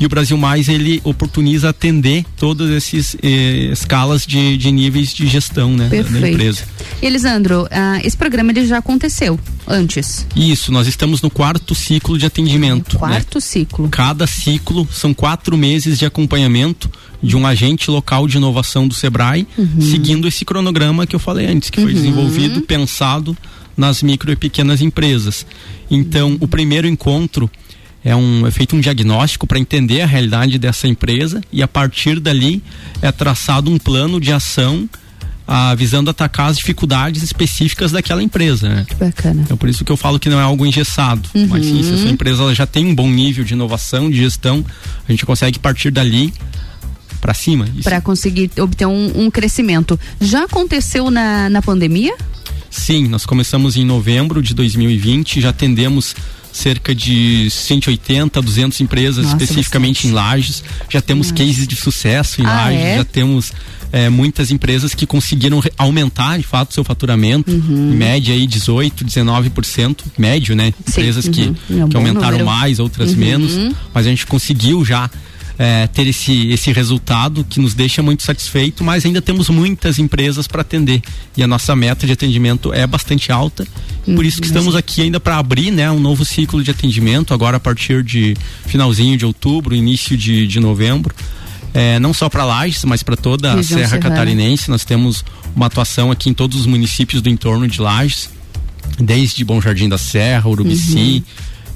E 0.00 0.04
o 0.04 0.08
Brasil 0.08 0.36
Mais 0.36 0.68
ele 0.68 1.00
oportuniza 1.04 1.68
atender 1.70 2.24
todas 2.36 2.70
essas 2.70 3.16
eh, 3.22 3.70
escalas 3.72 4.26
de, 4.26 4.56
de 4.58 4.70
níveis 4.72 5.14
de 5.14 5.26
gestão, 5.26 5.70
né, 5.72 5.88
da- 5.88 6.28
empresa. 6.28 6.64
Elisandro, 7.00 7.66
ah, 7.70 8.00
esse 8.04 8.16
programa 8.16 8.50
ele 8.50 8.66
já 8.66 8.78
aconteceu 8.78 9.38
antes. 9.66 10.26
Isso, 10.34 10.70
nós 10.72 10.86
estamos 10.86 11.22
no 11.22 11.30
quarto 11.30 11.74
ciclo 11.74 12.18
de 12.18 12.26
atendimento. 12.26 12.94
né? 12.94 12.98
Quarto 12.98 13.40
ciclo. 13.40 13.88
Cada 13.88 14.26
ciclo 14.26 14.86
são 14.92 15.14
quatro 15.14 15.56
meses 15.56 15.98
de 15.98 16.04
acompanhamento 16.04 16.90
de 17.26 17.36
um 17.36 17.46
agente 17.46 17.90
local 17.90 18.28
de 18.28 18.36
inovação 18.36 18.86
do 18.86 18.94
Sebrae, 18.94 19.46
Uhum. 19.58 19.80
seguindo 19.80 20.28
esse 20.28 20.44
cronograma 20.44 21.06
que 21.06 21.14
eu 21.16 21.20
falei 21.20 21.46
antes, 21.46 21.70
que 21.70 21.80
foi 21.80 21.90
Uhum. 21.92 21.96
desenvolvido, 21.96 22.60
pensado 22.62 23.36
nas 23.76 24.02
micro 24.02 24.30
e 24.32 24.36
pequenas 24.36 24.80
empresas. 24.80 25.44
Então, 25.90 26.36
o 26.40 26.48
primeiro 26.48 26.86
encontro 26.86 27.50
é, 28.04 28.14
um, 28.14 28.46
é 28.46 28.50
feito 28.50 28.76
um 28.76 28.80
diagnóstico 28.80 29.46
para 29.46 29.58
entender 29.58 30.00
a 30.00 30.06
realidade 30.06 30.58
dessa 30.58 30.86
empresa 30.86 31.40
e 31.52 31.62
a 31.62 31.68
partir 31.68 32.20
dali 32.20 32.62
é 33.02 33.10
traçado 33.10 33.70
um 33.70 33.78
plano 33.78 34.20
de 34.20 34.32
ação 34.32 34.88
ah, 35.48 35.74
visando 35.76 36.10
atacar 36.10 36.50
as 36.50 36.56
dificuldades 36.56 37.22
específicas 37.22 37.92
daquela 37.92 38.22
empresa. 38.22 38.68
Né? 38.68 38.84
Que 38.88 38.94
bacana. 38.96 39.42
Então 39.44 39.56
por 39.56 39.68
isso 39.68 39.84
que 39.84 39.92
eu 39.92 39.96
falo 39.96 40.18
que 40.18 40.28
não 40.28 40.38
é 40.40 40.42
algo 40.42 40.64
engessado. 40.66 41.28
Uhum. 41.34 41.46
Mas 41.48 41.64
sim, 41.66 41.82
se 41.82 41.94
a 41.94 41.96
sua 41.98 42.10
empresa 42.10 42.52
já 42.54 42.66
tem 42.66 42.86
um 42.86 42.94
bom 42.94 43.08
nível 43.10 43.44
de 43.44 43.54
inovação, 43.54 44.10
de 44.10 44.16
gestão, 44.16 44.64
a 45.08 45.12
gente 45.12 45.24
consegue 45.26 45.58
partir 45.58 45.90
dali 45.90 46.32
para 47.26 47.34
cima. 47.34 47.66
Para 47.82 48.00
conseguir 48.00 48.48
obter 48.60 48.86
um, 48.86 49.10
um 49.24 49.28
crescimento. 49.32 49.98
Já 50.20 50.44
aconteceu 50.44 51.10
na, 51.10 51.50
na 51.50 51.60
pandemia? 51.60 52.14
Sim, 52.70 53.08
nós 53.08 53.26
começamos 53.26 53.76
em 53.76 53.84
novembro 53.84 54.40
de 54.40 54.54
2020, 54.54 55.40
já 55.40 55.48
atendemos 55.48 56.14
cerca 56.52 56.94
de 56.94 57.48
180, 57.50 58.40
200 58.40 58.80
empresas, 58.80 59.24
Nossa, 59.24 59.36
especificamente 59.42 60.06
em 60.06 60.12
Lages. 60.12 60.62
Já 60.88 61.00
temos 61.00 61.32
cases 61.32 61.66
de 61.66 61.74
sucesso 61.74 62.40
em 62.40 62.46
Ah, 62.46 62.54
Lages, 62.66 62.80
é? 62.80 62.96
já 62.98 63.04
temos 63.04 63.52
eh, 63.92 64.08
muitas 64.08 64.52
empresas 64.52 64.94
que 64.94 65.04
conseguiram 65.04 65.60
aumentar, 65.76 66.38
de 66.38 66.44
fato, 66.44 66.72
seu 66.74 66.84
faturamento, 66.84 67.50
Uhum. 67.50 67.92
em 67.92 67.96
média 67.96 68.32
aí 68.34 68.46
18, 68.46 69.04
19%, 69.04 70.04
médio, 70.16 70.54
né? 70.54 70.72
Sim, 70.86 71.00
Empresas 71.00 71.24
uhum. 71.24 71.32
que, 71.32 71.42
É 71.80 71.84
um 71.84 71.88
que 71.88 71.96
aumentaram 71.96 72.38
número. 72.38 72.46
mais, 72.46 72.78
outras 72.78 73.10
Uhum. 73.10 73.16
menos, 73.18 73.52
mas 73.92 74.06
a 74.06 74.10
gente 74.10 74.24
conseguiu 74.26 74.84
já 74.84 75.10
eh, 75.58 75.86
ter 75.88 76.06
esse, 76.06 76.48
esse 76.48 76.72
resultado 76.72 77.44
que 77.44 77.58
nos 77.60 77.74
deixa 77.74 78.02
muito 78.02 78.22
satisfeito, 78.22 78.84
mas 78.84 79.04
ainda 79.04 79.22
temos 79.22 79.48
muitas 79.48 79.98
empresas 79.98 80.46
para 80.46 80.60
atender 80.60 81.02
e 81.36 81.42
a 81.42 81.46
nossa 81.46 81.74
meta 81.74 82.06
de 82.06 82.12
atendimento 82.12 82.72
é 82.72 82.86
bastante 82.86 83.32
alta. 83.32 83.66
Por 84.04 84.24
isso 84.24 84.40
que 84.40 84.46
estamos 84.46 84.76
aqui 84.76 85.02
ainda 85.02 85.18
para 85.18 85.38
abrir 85.38 85.70
né, 85.70 85.90
um 85.90 85.98
novo 85.98 86.24
ciclo 86.24 86.62
de 86.62 86.70
atendimento, 86.70 87.34
agora 87.34 87.56
a 87.56 87.60
partir 87.60 88.04
de 88.04 88.36
finalzinho 88.66 89.16
de 89.16 89.26
outubro, 89.26 89.74
início 89.74 90.16
de, 90.16 90.46
de 90.46 90.60
novembro. 90.60 91.14
Eh, 91.74 91.98
não 91.98 92.14
só 92.14 92.30
para 92.30 92.42
Lages, 92.44 92.84
mas 92.84 93.02
para 93.02 93.16
toda 93.16 93.52
a 93.52 93.62
Serra 93.62 93.88
Serrana. 93.88 93.98
Catarinense. 93.98 94.70
Nós 94.70 94.82
temos 94.84 95.22
uma 95.54 95.66
atuação 95.66 96.10
aqui 96.10 96.30
em 96.30 96.34
todos 96.34 96.60
os 96.60 96.66
municípios 96.66 97.20
do 97.20 97.28
entorno 97.28 97.68
de 97.68 97.80
Lages, 97.82 98.30
desde 98.98 99.44
Bom 99.44 99.60
Jardim 99.60 99.88
da 99.88 99.98
Serra, 99.98 100.48
Urubici, 100.48 101.22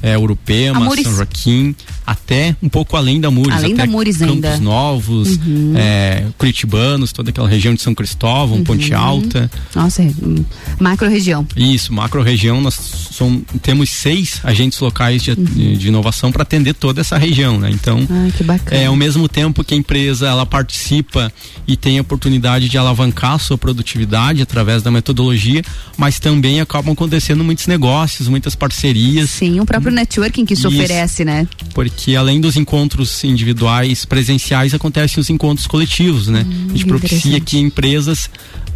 eh, 0.03 0.17
Urupema, 0.19 0.79
Amores. 0.79 1.05
São 1.05 1.17
Joaquim, 1.17 1.75
até 2.07 2.57
um 2.63 2.69
pouco 2.69 2.97
além 2.97 3.21
da 3.21 3.31
Mures, 3.31 3.55
Além 3.57 3.73
até 3.75 3.87
da 3.87 3.91
Mures 3.93 4.17
Campos 4.17 4.35
ainda. 4.35 4.57
Novos, 4.59 5.37
Uhum. 5.47 5.75
eh, 5.77 6.25
Curitibanos, 6.39 7.13
toda 7.13 7.31
aquela 7.31 7.49
região 7.49 7.75
de 7.75 7.83
São 7.83 7.95
Cristóvão, 7.95 8.63
Ponte 8.65 8.93
Uhum. 8.93 8.99
Alta. 9.01 9.51
Nossa, 9.75 10.03
hum, 10.03 10.45
macro 10.79 11.09
região. 11.09 11.47
Isso, 11.57 11.93
macro 11.93 12.23
região, 12.23 12.61
nós 12.61 12.75
som- 12.75 13.43
temos 13.63 13.91
seis 13.91 14.41
agentes 14.45 14.79
locais 14.81 15.23
de, 15.23 15.35
de 15.77 15.89
inovação 15.89 16.33
para 16.33 16.43
atender 16.43 16.75
toda 16.75 17.01
essa 17.01 17.17
região, 17.19 17.59
né? 17.59 17.71
Então, 17.71 18.01
Ah, 18.11 18.59
é, 18.75 18.87
ao 18.87 18.97
mesmo 18.97 19.29
tempo 19.29 19.63
que 19.63 19.75
a 19.75 19.77
empresa 19.77 20.27
ela 20.29 20.45
participa 20.47 21.33
e 21.67 21.77
tem 21.77 21.99
a 21.99 22.03
oportunidade 22.03 22.69
de 22.69 22.77
alavancar 22.79 23.33
a 23.35 23.39
sua 23.39 23.59
produtividade 23.59 24.43
através 24.43 24.83
da 24.83 24.91
metodologia, 24.91 25.63
mas 25.97 26.19
também 26.19 26.61
acabam 26.61 26.93
acontecendo 26.93 27.45
muitos 27.45 27.67
negócios, 27.67 28.29
muitas 28.29 28.55
parcerias. 28.55 29.31
Sim, 29.31 29.61
o 29.61 29.67
próprio 29.67 29.90
networking 29.91 30.45
que 30.45 30.55
isso, 30.55 30.69
Isso. 30.69 30.83
oferece, 30.83 31.25
né? 31.25 31.47
Porque 31.75 32.17
além 32.17 32.41
dos 32.41 32.57
encontros 32.57 33.23
individuais 33.25 34.05
presenciais, 34.05 34.75
acontecem 34.75 35.21
os 35.21 35.31
encontros 35.31 35.67
coletivos, 35.67 36.29
né? 36.29 36.47
a 36.69 36.73
gente 36.73 36.87
propicia 36.87 37.19
interessante. 37.19 37.45
que 37.45 37.59
empresas 37.59 38.31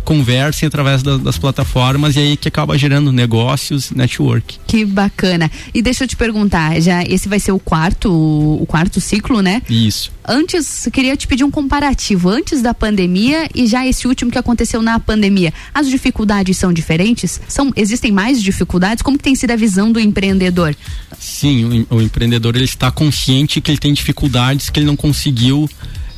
conversem 0.05 0.67
através 0.67 1.03
da- 1.03 1.17
das 1.17 1.39
plataformas 1.39 2.15
e 2.17 2.19
aí 2.21 2.37
que 2.37 2.47
acaba 2.49 2.77
gerando 2.79 3.11
negócios, 3.11 3.91
network. 3.91 4.59
Que 4.67 4.85
bacana. 4.85 5.51
E 5.73 5.81
deixa 5.83 6.05
eu 6.05 6.09
te 6.09 6.17
perguntar, 6.17 6.81
já 6.81 7.03
esse 7.03 7.29
vai 7.29 7.41
ser 7.41 7.53
o 7.53 7.59
quarto, 7.59 8.11
o 8.13 8.65
quarto 8.67 9.01
ciclo, 9.01 9.41
né? 9.41 9.63
Isso. 9.69 10.13
Antes, 10.27 10.89
queria 10.93 11.17
te 11.17 11.27
pedir 11.27 11.45
um 11.45 11.51
comparativo 11.51 12.29
antes 12.31 12.63
da 12.63 12.73
pandemia 12.73 13.49
e 13.55 13.67
já 13.67 13.87
esse 13.87 14.07
último 14.07 14.31
que 14.31 14.39
aconteceu 14.39 14.81
na 14.83 14.99
pandemia. 14.99 15.53
As 15.75 15.89
dificuldades 15.89 16.57
são 16.57 16.73
diferentes? 16.73 17.41
São 17.49 17.71
existem 17.77 18.11
mais 18.13 18.43
dificuldades? 18.43 19.03
Como 19.03 19.19
que 19.19 19.25
tem 19.25 19.35
sido 19.35 19.51
a 19.51 19.57
visão 19.57 19.91
do 19.93 20.01
empreendedor? 20.01 20.75
Sim, 21.19 21.87
o, 21.91 21.97
o 21.97 22.03
empreendedor 22.03 22.55
ele 22.57 22.65
está 22.65 22.91
consciente 22.91 23.61
que 23.61 23.71
ele 23.71 23.79
tem 23.79 23.93
dificuldades 23.93 24.71
que 24.71 24.79
ele 24.81 24.87
não 24.87 24.97
conseguiu, 24.97 25.69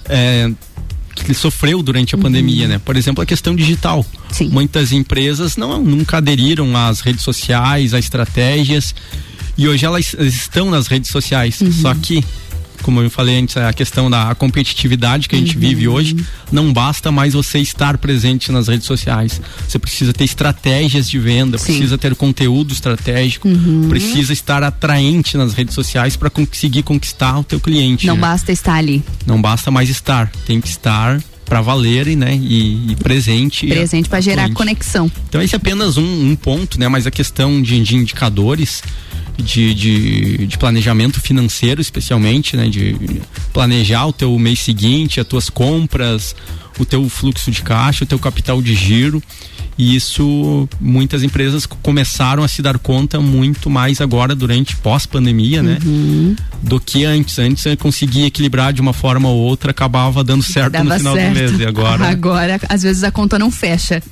é, 0.09 0.51
que 1.23 1.31
ele 1.31 1.35
sofreu 1.35 1.83
durante 1.83 2.15
a 2.15 2.19
pandemia, 2.19 2.69
né? 2.69 2.79
Por 2.79 2.97
exemplo, 2.97 3.23
a 3.23 3.27
questão 3.27 3.55
digital. 3.55 4.05
Muitas 4.51 4.93
empresas 4.93 5.57
não 5.57 5.83
nunca 5.83 6.19
aderiram 6.19 6.77
às 6.77 7.01
redes 7.01 7.23
sociais, 7.23 7.95
a 7.95 7.99
estratégias 7.99 8.95
e 9.59 9.67
hoje 9.67 9.87
elas 9.87 10.15
estão 10.19 10.71
nas 10.71 10.87
redes 10.87 11.11
sociais. 11.11 11.59
Só 11.81 11.95
que 11.95 12.23
como 12.87 13.03
eu 13.03 13.11
falei 13.11 13.37
antes, 13.37 13.57
a 13.57 13.73
questão 13.73 14.09
da 14.09 14.33
competitividade 14.37 15.29
que 15.29 15.35
a 15.35 15.39
gente 15.41 15.59
vive 15.59 15.89
hoje, 15.89 16.17
não 16.53 16.73
basta 16.73 17.11
mais 17.11 17.35
você 17.35 17.59
estar 17.59 17.99
presente 17.99 18.53
nas 18.53 18.69
redes 18.69 18.87
sociais. 18.87 19.41
Você 19.67 19.77
precisa 19.77 20.13
ter 20.13 20.23
estratégias 20.23 21.11
de 21.11 21.19
venda, 21.19 21.59
Sim. 21.59 21.65
precisa 21.65 21.99
ter 21.99 22.15
conteúdo 22.15 22.73
estratégico, 22.73 23.49
Uhum. 23.49 23.89
precisa 23.89 24.33
estar 24.33 24.63
atraente 24.63 25.37
nas 25.37 25.53
redes 25.53 25.75
sociais 25.75 26.15
para 26.15 26.31
conseguir 26.31 26.85
conquistar 26.85 27.37
o 27.41 27.43
teu 27.43 27.59
cliente. 27.59 28.07
Não 28.07 28.15
né? 28.15 28.21
basta 28.21 28.53
estar 28.53 28.75
ali. 28.75 29.03
Não 29.27 29.43
basta 29.43 29.69
mais 29.69 29.91
estar, 29.91 30.31
tem 30.47 30.61
que 30.61 30.69
estar 30.69 31.21
para 31.45 31.61
valer, 31.61 32.17
né? 32.17 32.37
E, 32.37 32.93
e 32.93 32.97
presente. 32.97 33.67
Presente 33.67 34.09
para 34.09 34.21
gerar 34.21 34.49
conexão. 34.53 35.11
Então 35.29 35.43
esse 35.43 35.57
é 35.57 35.59
apenas 35.59 35.97
um, 35.97 36.31
um 36.31 36.37
ponto, 36.37 36.79
né? 36.79 36.87
Mas 36.87 37.05
a 37.05 37.11
questão 37.11 37.61
de, 37.61 37.81
de 37.83 37.97
indicadores 37.97 38.81
de, 39.37 39.75
de, 39.75 40.47
de 40.47 40.59
planejamento 40.59 41.21
financeiro, 41.21 41.81
especialmente, 41.81 42.57
né? 42.57 42.69
De 42.69 43.21
planejar 43.53 44.07
o 44.07 44.13
teu 44.13 44.39
mês 44.39 44.61
seguinte, 44.61 45.21
as 45.21 45.27
tuas 45.27 45.51
compras, 45.51 46.35
o 46.79 46.85
teu 46.85 47.09
fluxo 47.09 47.51
de 47.51 47.63
caixa, 47.63 48.05
o 48.05 48.07
teu 48.07 48.19
capital 48.19 48.61
de 48.63 48.75
giro. 48.75 49.23
E 49.79 49.95
isso 49.95 50.67
muitas 50.81 51.23
empresas 51.23 51.67
começaram 51.67 52.43
a 52.43 52.49
se 52.49 52.63
dar 52.63 52.79
conta 52.79 53.21
muito 53.21 53.69
mais 53.69 54.01
agora 54.01 54.35
durante 54.35 54.75
pós-pandemia, 54.77 55.63
né? 55.63 55.79
Uhum. 55.85 56.35
Do 56.63 56.81
que 56.81 57.05
antes. 57.05 57.39
Antes 57.39 57.67
eu 57.67 57.77
conseguia 57.77 58.27
equilibrar 58.27 58.73
de 58.73 58.81
uma 58.81 58.95
forma 58.95 59.29
ou 59.29 59.37
outra, 59.37 59.73
acabava 59.73 60.25
dando 60.25 60.43
certo 60.43 60.79
no 60.79 60.89
Dava 60.89 60.99
final 60.99 61.15
certo. 61.15 61.35
do 61.35 61.39
mês. 61.39 61.61
E 61.61 61.67
agora 61.67 62.09
Agora, 62.09 62.59
às 62.71 62.83
vezes 62.83 63.05
a 63.05 63.11
conta 63.11 63.39
não 63.39 63.51
fecha. 63.51 64.03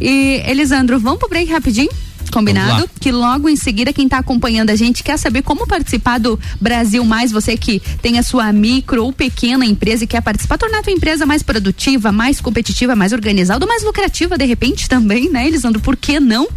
E, 0.00 0.42
Elisandro, 0.46 1.00
vamos 1.00 1.18
pro 1.18 1.28
break 1.28 1.50
rapidinho? 1.50 1.90
Combinado? 2.30 2.88
Que 2.98 3.10
logo 3.10 3.48
em 3.48 3.56
seguida, 3.56 3.92
quem 3.92 4.04
está 4.04 4.18
acompanhando 4.18 4.70
a 4.70 4.76
gente 4.76 5.02
quer 5.02 5.18
saber 5.18 5.42
como 5.42 5.66
participar 5.66 6.18
do 6.18 6.38
Brasil 6.60 7.04
Mais. 7.04 7.32
Você 7.32 7.56
que 7.56 7.80
tem 8.00 8.18
a 8.18 8.22
sua 8.22 8.52
micro 8.52 9.04
ou 9.04 9.12
pequena 9.12 9.64
empresa 9.64 10.04
e 10.04 10.06
quer 10.06 10.22
participar, 10.22 10.58
tornar 10.58 10.78
a 10.78 10.82
tua 10.82 10.92
empresa 10.92 11.26
mais 11.26 11.42
produtiva, 11.42 12.12
mais 12.12 12.40
competitiva, 12.40 12.94
mais 12.94 13.12
organizada, 13.12 13.66
mais 13.66 13.82
lucrativa 13.82 14.36
de 14.38 14.44
repente 14.44 14.88
também, 14.88 15.28
né, 15.28 15.46
Elisandro? 15.46 15.80
Por 15.80 15.96
que 15.96 16.20
não? 16.20 16.48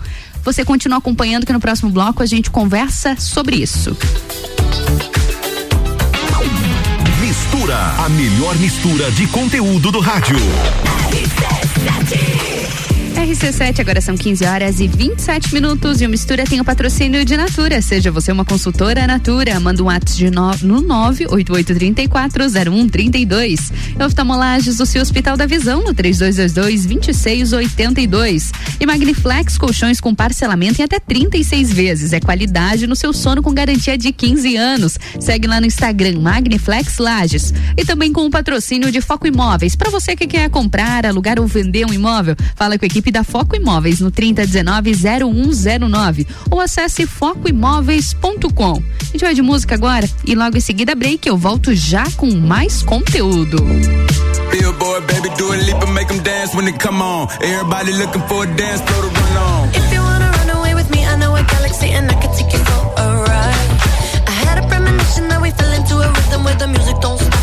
Você 0.43 0.65
continua 0.65 0.97
acompanhando 0.97 1.45
que 1.45 1.53
no 1.53 1.59
próximo 1.59 1.89
bloco 1.89 2.21
a 2.21 2.25
gente 2.25 2.51
conversa 2.51 3.15
sobre 3.17 3.55
isso. 3.55 3.95
Mistura, 7.21 7.77
a 7.77 8.09
melhor 8.09 8.55
mistura 8.57 9.09
de 9.11 9.25
conteúdo 9.27 9.91
do 9.91 9.99
rádio. 10.01 10.37
RC7, 13.23 13.79
agora 13.79 14.01
são 14.01 14.17
15 14.17 14.43
horas 14.43 14.81
e 14.81 14.87
27 14.87 15.53
minutos 15.53 16.01
e 16.01 16.05
o 16.05 16.09
Mistura 16.09 16.43
tem 16.43 16.59
o 16.59 16.65
patrocínio 16.65 17.23
de 17.23 17.37
Natura. 17.37 17.81
Seja 17.81 18.11
você 18.11 18.33
uma 18.33 18.43
consultora 18.43 19.07
Natura, 19.07 19.57
manda 19.61 19.81
um 19.81 19.85
WhatsApp 19.85 20.17
de 20.17 20.29
no, 20.29 20.51
no 20.61 20.83
988340132. 20.83 23.71
Oftalmolages 24.05 24.75
do 24.75 24.85
seu 24.85 25.01
Hospital 25.01 25.37
da 25.37 25.45
Visão 25.45 25.81
no 25.81 25.95
3222-2682. 25.95 28.51
E 28.77 28.85
Magniflex 28.85 29.57
colchões 29.57 30.01
com 30.01 30.13
parcelamento 30.13 30.81
em 30.81 30.83
até 30.83 30.99
36 30.99 31.71
vezes. 31.71 32.11
É 32.11 32.19
qualidade 32.19 32.85
no 32.87 32.95
seu 32.97 33.13
sono 33.13 33.41
com 33.41 33.53
garantia 33.53 33.97
de 33.97 34.11
15 34.11 34.57
anos. 34.57 34.99
Segue 35.21 35.47
lá 35.47 35.61
no 35.61 35.65
Instagram 35.65 36.19
Magniflex 36.19 36.97
Lages. 36.97 37.53
E 37.77 37.85
também 37.85 38.11
com 38.11 38.25
o 38.25 38.29
patrocínio 38.29 38.91
de 38.91 38.99
Foco 38.99 39.25
Imóveis. 39.25 39.77
Para 39.77 39.89
você 39.89 40.13
que 40.13 40.27
quer 40.27 40.49
comprar, 40.49 41.05
alugar 41.05 41.39
ou 41.39 41.47
vender 41.47 41.85
um 41.85 41.93
imóvel, 41.93 42.35
fala 42.53 42.77
com 42.77 42.83
a 42.83 42.87
equipe 42.87 43.12
da 43.13 43.23
Foco 43.23 43.55
Imóveis 43.55 44.01
no 44.01 44.11
3019-0109 44.11 46.25
ou 46.49 46.59
acesse 46.59 47.05
focoimóveis.com. 47.05 48.73
A 48.73 48.79
gente 49.05 49.23
vai 49.23 49.35
de 49.35 49.43
música 49.43 49.75
agora 49.75 50.09
e 50.25 50.33
logo 50.33 50.57
em 50.57 50.59
seguida 50.59 50.95
break. 50.95 51.29
Eu 51.29 51.37
volto 51.37 51.75
já 51.75 52.09
com 52.17 52.31
mais 52.31 52.81
conteúdo. 52.81 53.57
Billboard, 54.51 55.05
baby, 55.13 55.29
do 55.37 55.51
a 55.51 55.55
leap 55.57 55.83
and 55.83 55.93
make 55.93 56.07
them 56.07 56.17
dance 56.23 56.55
when 56.55 56.65
they 56.65 56.73
come 56.73 57.03
on. 57.03 57.27
Everybody 57.41 57.91
looking 57.93 58.23
for 58.27 58.43
a 58.43 58.47
dance 58.55 58.81
floor 58.81 59.03
to 59.03 59.09
run 59.09 59.37
on. 59.37 59.69
If 59.69 59.93
you 59.93 60.01
wanna 60.01 60.31
run 60.31 60.49
away 60.57 60.73
with 60.73 60.89
me, 60.89 61.05
I 61.05 61.15
know 61.17 61.35
a 61.35 61.43
galaxy 61.43 61.89
and 61.89 62.09
I 62.09 62.15
can 62.15 62.31
take 62.35 62.51
you 62.51 62.57
for 62.65 62.93
a 62.97 63.21
ride. 63.29 63.69
I 64.27 64.31
had 64.45 64.57
a 64.57 64.63
premonition 64.67 65.27
that 65.29 65.39
we 65.39 65.51
fell 65.51 65.71
into 65.71 65.97
a 65.97 66.09
rhythm 66.09 66.43
where 66.43 66.55
the 66.55 66.65
music 66.67 66.99
don't 66.99 67.19
stop 67.19 67.42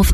of 0.00 0.13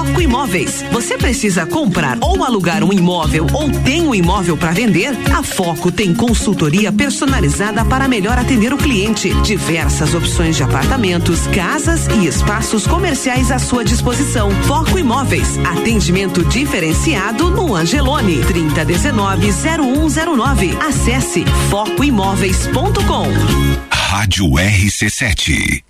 Foco 0.00 0.18
Imóveis. 0.18 0.82
Você 0.92 1.18
precisa 1.18 1.66
comprar 1.66 2.16
ou 2.22 2.42
alugar 2.42 2.82
um 2.82 2.90
imóvel 2.90 3.46
ou 3.52 3.70
tem 3.84 4.00
um 4.00 4.14
imóvel 4.14 4.56
para 4.56 4.70
vender? 4.70 5.10
A 5.30 5.42
Foco 5.42 5.92
tem 5.92 6.14
consultoria 6.14 6.90
personalizada 6.90 7.84
para 7.84 8.08
melhor 8.08 8.38
atender 8.38 8.72
o 8.72 8.78
cliente. 8.78 9.34
Diversas 9.42 10.14
opções 10.14 10.56
de 10.56 10.62
apartamentos, 10.62 11.46
casas 11.48 12.06
e 12.06 12.26
espaços 12.26 12.86
comerciais 12.86 13.50
à 13.50 13.58
sua 13.58 13.84
disposição. 13.84 14.50
Foco 14.62 14.98
Imóveis. 14.98 15.58
Atendimento 15.58 16.42
diferenciado 16.46 17.50
no 17.50 17.74
Angelone. 17.74 18.42
3019-0109. 18.44 20.80
Acesse 20.80 21.44
focoimóveis.com. 21.68 23.26
Rádio 23.92 24.46
RC7. 24.46 25.89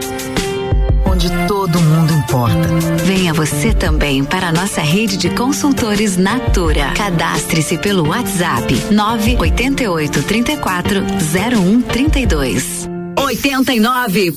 Importa. 2.21 2.67
Venha 3.03 3.33
você 3.33 3.73
também 3.73 4.23
para 4.23 4.49
a 4.49 4.51
nossa 4.51 4.79
rede 4.81 5.17
de 5.17 5.31
consultores 5.31 6.17
Natura. 6.17 6.91
Cadastre-se 6.95 7.79
pelo 7.79 8.09
WhatsApp 8.09 8.73
988 8.91 10.23
34 10.23 11.01
0132. 11.33 12.87
89.9 13.15 14.33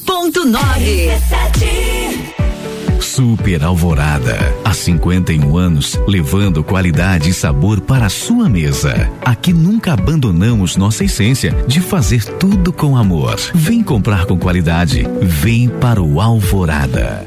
Super 3.00 3.62
Alvorada. 3.62 4.38
Há 4.64 4.72
51 4.72 5.56
anos, 5.56 6.00
levando 6.08 6.64
qualidade 6.64 7.30
e 7.30 7.34
sabor 7.34 7.80
para 7.82 8.06
a 8.06 8.10
sua 8.10 8.48
mesa. 8.48 9.10
Aqui 9.22 9.52
nunca 9.52 9.92
abandonamos 9.92 10.76
nossa 10.76 11.04
essência 11.04 11.52
de 11.68 11.80
fazer 11.80 12.24
tudo 12.24 12.72
com 12.72 12.96
amor. 12.96 13.36
Vem 13.54 13.82
comprar 13.82 14.24
com 14.24 14.38
qualidade. 14.38 15.06
Vem 15.20 15.68
para 15.68 16.02
o 16.02 16.20
Alvorada. 16.20 17.26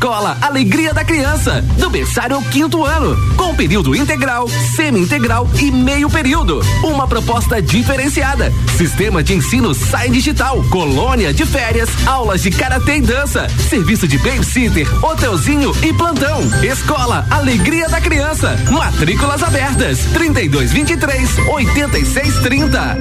Escola 0.00 0.34
Alegria 0.40 0.94
da 0.94 1.04
Criança, 1.04 1.62
do 1.76 1.90
berçário 1.90 2.34
ao 2.34 2.40
quinto 2.44 2.86
ano, 2.86 3.14
com 3.36 3.54
período 3.54 3.94
integral, 3.94 4.48
semi-integral 4.48 5.46
e 5.60 5.70
meio 5.70 6.08
período. 6.08 6.62
Uma 6.82 7.06
proposta 7.06 7.60
diferenciada. 7.60 8.50
Sistema 8.78 9.22
de 9.22 9.34
ensino 9.34 9.74
Sai 9.74 10.08
Digital, 10.08 10.64
colônia 10.70 11.34
de 11.34 11.44
férias, 11.44 11.90
aulas 12.06 12.40
de 12.40 12.50
karatê 12.50 12.96
e 12.96 13.02
dança, 13.02 13.46
serviço 13.68 14.08
de 14.08 14.16
babysitter, 14.16 14.88
hotelzinho 15.04 15.70
e 15.82 15.92
plantão. 15.92 16.40
Escola 16.62 17.26
Alegria 17.30 17.86
da 17.86 18.00
Criança, 18.00 18.56
matrículas 18.70 19.42
abertas, 19.42 19.98
3223 20.14 21.38
8630. 21.46 22.96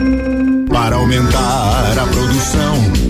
Para 0.70 0.98
aumentar 0.98 1.98
a 1.98 2.08
produção 2.08 3.10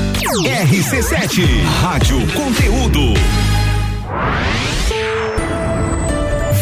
RC7, 0.39 1.43
Rádio 1.81 2.17
Conteúdo. 2.31 3.13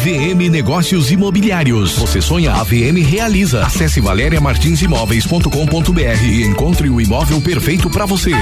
VM 0.03 0.49
Negócios 0.49 1.11
Imobiliários. 1.11 1.95
Você 1.99 2.19
sonha, 2.19 2.53
a 2.53 2.63
VM 2.63 3.05
realiza. 3.05 3.63
Acesse 3.63 4.01
valeriamartinsimóveis.com.br 4.01 6.23
e 6.23 6.45
encontre 6.45 6.89
o 6.89 6.99
imóvel 6.99 7.39
perfeito 7.41 7.91
para 7.91 8.07
você. 8.07 8.33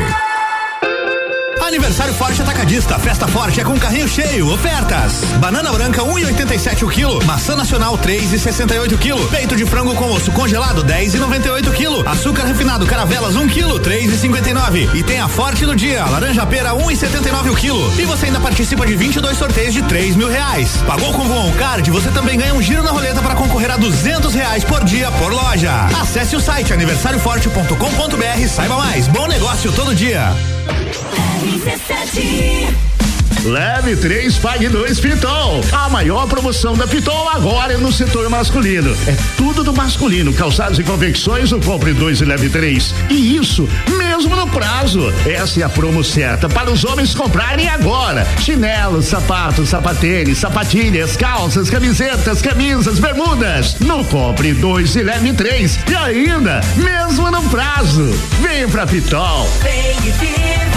Aniversário 1.68 2.14
Forte 2.14 2.42
Atacadista. 2.42 2.98
Festa 2.98 3.28
Forte 3.28 3.60
é 3.60 3.64
com 3.64 3.78
carrinho 3.78 4.08
cheio. 4.08 4.52
Ofertas. 4.54 5.26
Banana 5.40 5.72
branca 5.72 6.02
1,87 6.02 6.84
o 6.84 6.90
quilo. 6.90 7.24
Maçã 7.26 7.56
nacional 7.56 7.98
3,68 7.98 8.94
o 8.94 8.98
quilo. 8.98 9.28
Peito 9.28 9.56
de 9.56 9.66
frango 9.66 9.94
com 9.94 10.10
osso 10.12 10.32
congelado 10.32 10.84
10,98 10.86 11.68
o 11.68 11.72
quilo. 11.74 12.08
Açúcar 12.08 12.46
refinado 12.46 12.86
Caravelas 12.86 13.36
1 13.36 13.48
quilo 13.50 13.80
3,59. 13.82 14.96
E 14.96 15.04
tem 15.04 15.20
a 15.20 15.28
Forte 15.28 15.66
do 15.66 15.76
dia. 15.76 16.06
Laranja 16.06 16.46
pera 16.46 16.72
1,79 16.72 17.52
o 17.52 17.56
quilo. 17.56 18.00
E 18.00 18.06
você 18.06 18.28
ainda 18.28 18.40
participa 18.40 18.86
de 18.88 18.96
22 18.96 19.38
sorteios 19.38 19.74
de 19.74 19.82
3 19.84 20.16
mil 20.16 20.30
reais. 20.30 20.78
Pagou 20.88 21.12
com 21.12 21.28
Voon 21.28 21.52
Card? 21.54 21.92
Você 21.92 22.10
também 22.12 22.40
ganha 22.40 22.54
um 22.54 22.62
giro 22.62 22.82
na 22.82 22.92
roleta 22.92 23.22
para 23.22 23.36
concorrer 23.36 23.72
a 23.72 23.78
200 23.78 24.34
reais 24.34 24.64
por 24.64 24.86
dia 24.86 25.12
por 25.12 25.34
loja. 25.34 25.72
Acesse 26.02 26.36
o 26.36 26.40
site 26.40 26.72
aniversarioforte.com.br. 26.72 28.48
Saiba 28.48 28.78
mais. 28.78 29.08
Bom 29.08 29.28
negócio 29.28 29.72
todo 29.74 29.94
dia. 29.94 30.34
RC7 30.68 32.97
Leve 33.44 33.96
3, 33.96 34.38
pague 34.38 34.68
2 34.68 35.00
Pitol. 35.00 35.62
A 35.72 35.90
maior 35.90 36.28
promoção 36.28 36.76
da 36.76 36.88
Pitol 36.88 37.30
agora 37.30 37.74
é 37.74 37.78
no 37.78 37.92
setor 37.92 38.30
masculino. 38.30 38.92
É 39.08 39.16
tudo 39.38 39.64
do 39.64 39.74
masculino. 39.74 40.34
Calçados 40.34 40.80
e 40.80 40.84
confecções, 40.84 41.52
o 41.52 41.60
compre 41.60 41.94
2 41.94 42.22
e 42.22 42.26
leve 42.26 42.50
3. 42.50 42.94
E 43.10 43.36
isso 43.38 43.68
mesmo 43.98 44.36
no 44.36 44.48
prazo. 44.48 45.14
Essa 45.26 45.62
é 45.62 45.64
a 45.64 45.70
promo 45.70 46.04
certa 46.04 46.50
para 46.50 46.72
os 46.72 46.84
homens 46.84 47.14
comprarem 47.14 47.70
agora. 47.70 48.28
Chinelos, 48.40 49.06
sapatos, 49.06 49.70
sapatênis, 49.70 50.40
sapatilhas, 50.40 51.16
calças, 51.16 51.70
camisetas, 51.70 52.42
camisas, 52.42 53.00
bermudas. 53.00 53.78
Não 53.80 54.04
compre 54.04 54.54
2 54.54 54.96
e 54.96 55.04
leve 55.04 55.34
3. 55.34 55.80
E 55.90 55.96
ainda, 55.96 56.62
mesmo 56.76 57.30
no 57.32 57.42
prazo. 57.44 58.10
Vem 58.42 58.68
pra 58.68 58.86
Pitol. 58.86 59.48
RC 59.62 60.77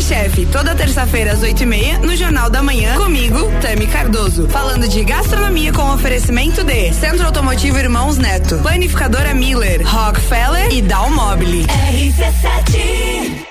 Chef, 0.00 0.38
Off, 0.38 0.46
toda 0.46 0.74
terça-feira 0.74 1.32
às 1.32 1.42
8 1.42 1.62
e 1.62 1.66
meia, 1.66 1.98
no 1.98 2.14
Jornal 2.14 2.48
da 2.48 2.62
Manhã, 2.62 2.96
comigo, 2.96 3.50
Tami 3.60 3.86
Cardoso. 3.86 4.48
Falando 4.48 4.86
de 4.88 5.02
gastronomia 5.02 5.72
com 5.72 5.92
oferecimento 5.92 6.62
de 6.62 6.92
Centro 6.92 7.26
Automotivo 7.26 7.78
Irmãos 7.78 8.18
Neto, 8.18 8.58
Planificadora 8.58 9.34
Miller, 9.34 9.82
Rockefeller 9.84 10.72
e 10.72 10.82
Dalmobile. 10.82 11.66
RC7 11.66 13.48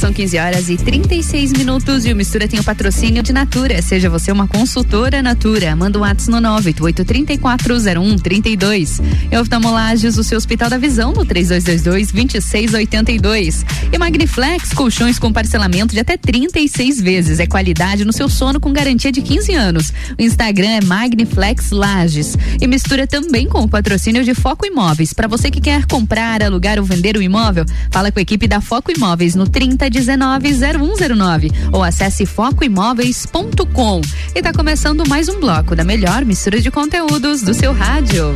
são 0.00 0.12
15 0.12 0.38
horas 0.38 0.68
e 0.70 0.76
36 0.76 1.52
minutos 1.52 2.04
e 2.06 2.12
o 2.12 2.16
Mistura 2.16 2.48
tem 2.48 2.58
o 2.58 2.64
patrocínio 2.64 3.22
de 3.22 3.32
Natura. 3.32 3.80
Seja 3.82 4.08
você 4.08 4.32
uma 4.32 4.48
consultora 4.48 5.22
Natura. 5.22 5.76
Manda 5.76 5.98
um 5.98 6.02
WhatsApp 6.02 6.30
no 6.30 6.40
988340132. 6.60 9.00
E 9.30 9.36
oftalmolages, 9.36 10.16
o 10.16 10.24
seu 10.24 10.38
Hospital 10.38 10.70
da 10.70 10.78
Visão 10.78 11.12
no 11.12 11.26
3222-2682. 11.26 13.64
E 13.92 13.98
Magniflex, 13.98 14.72
colchões 14.72 15.18
com 15.18 15.30
parcelamento 15.32 15.92
de 15.92 16.00
até 16.00 16.16
36 16.16 16.98
vezes. 17.00 17.38
É 17.38 17.46
qualidade 17.46 18.04
no 18.04 18.12
seu 18.12 18.28
sono 18.28 18.58
com 18.58 18.72
garantia 18.72 19.12
de 19.12 19.20
15 19.20 19.52
anos. 19.52 19.92
O 20.18 20.22
Instagram 20.22 20.68
é 20.68 20.80
Magniflex 20.84 21.70
Lages. 21.70 22.36
E 22.60 22.66
mistura 22.66 23.06
também 23.06 23.46
com 23.46 23.62
o 23.62 23.68
patrocínio 23.68 24.24
de 24.24 24.34
Foco 24.34 24.66
Imóveis. 24.66 25.12
Para 25.12 25.28
você 25.28 25.50
que 25.50 25.60
quer 25.60 25.84
comprar, 25.86 26.42
alugar 26.42 26.78
ou 26.78 26.84
vender 26.84 27.18
o 27.18 27.22
imóvel, 27.22 27.66
fala 27.90 28.10
com 28.10 28.18
a 28.18 28.22
equipe 28.22 28.48
da 28.48 28.62
Foco 28.62 28.90
Imóveis 28.90 29.19
no 29.34 29.46
3019-0109 29.46 31.52
ou 31.72 31.82
acesse 31.82 32.24
focoimóveis.com. 32.24 34.00
E 34.34 34.42
tá 34.42 34.52
começando 34.52 35.06
mais 35.06 35.28
um 35.28 35.38
bloco 35.38 35.76
da 35.76 35.84
melhor 35.84 36.24
mistura 36.24 36.60
de 36.60 36.70
conteúdos 36.70 37.42
do 37.42 37.52
seu 37.52 37.72
rádio. 37.72 38.32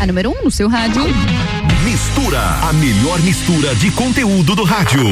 A 0.00 0.06
número 0.06 0.30
1 0.30 0.32
um 0.32 0.44
no 0.44 0.50
seu 0.50 0.68
rádio. 0.68 1.02
Mistura, 1.84 2.40
a 2.40 2.72
melhor 2.74 3.18
mistura 3.20 3.74
de 3.74 3.90
conteúdo 3.90 4.54
do 4.54 4.62
rádio. 4.62 5.02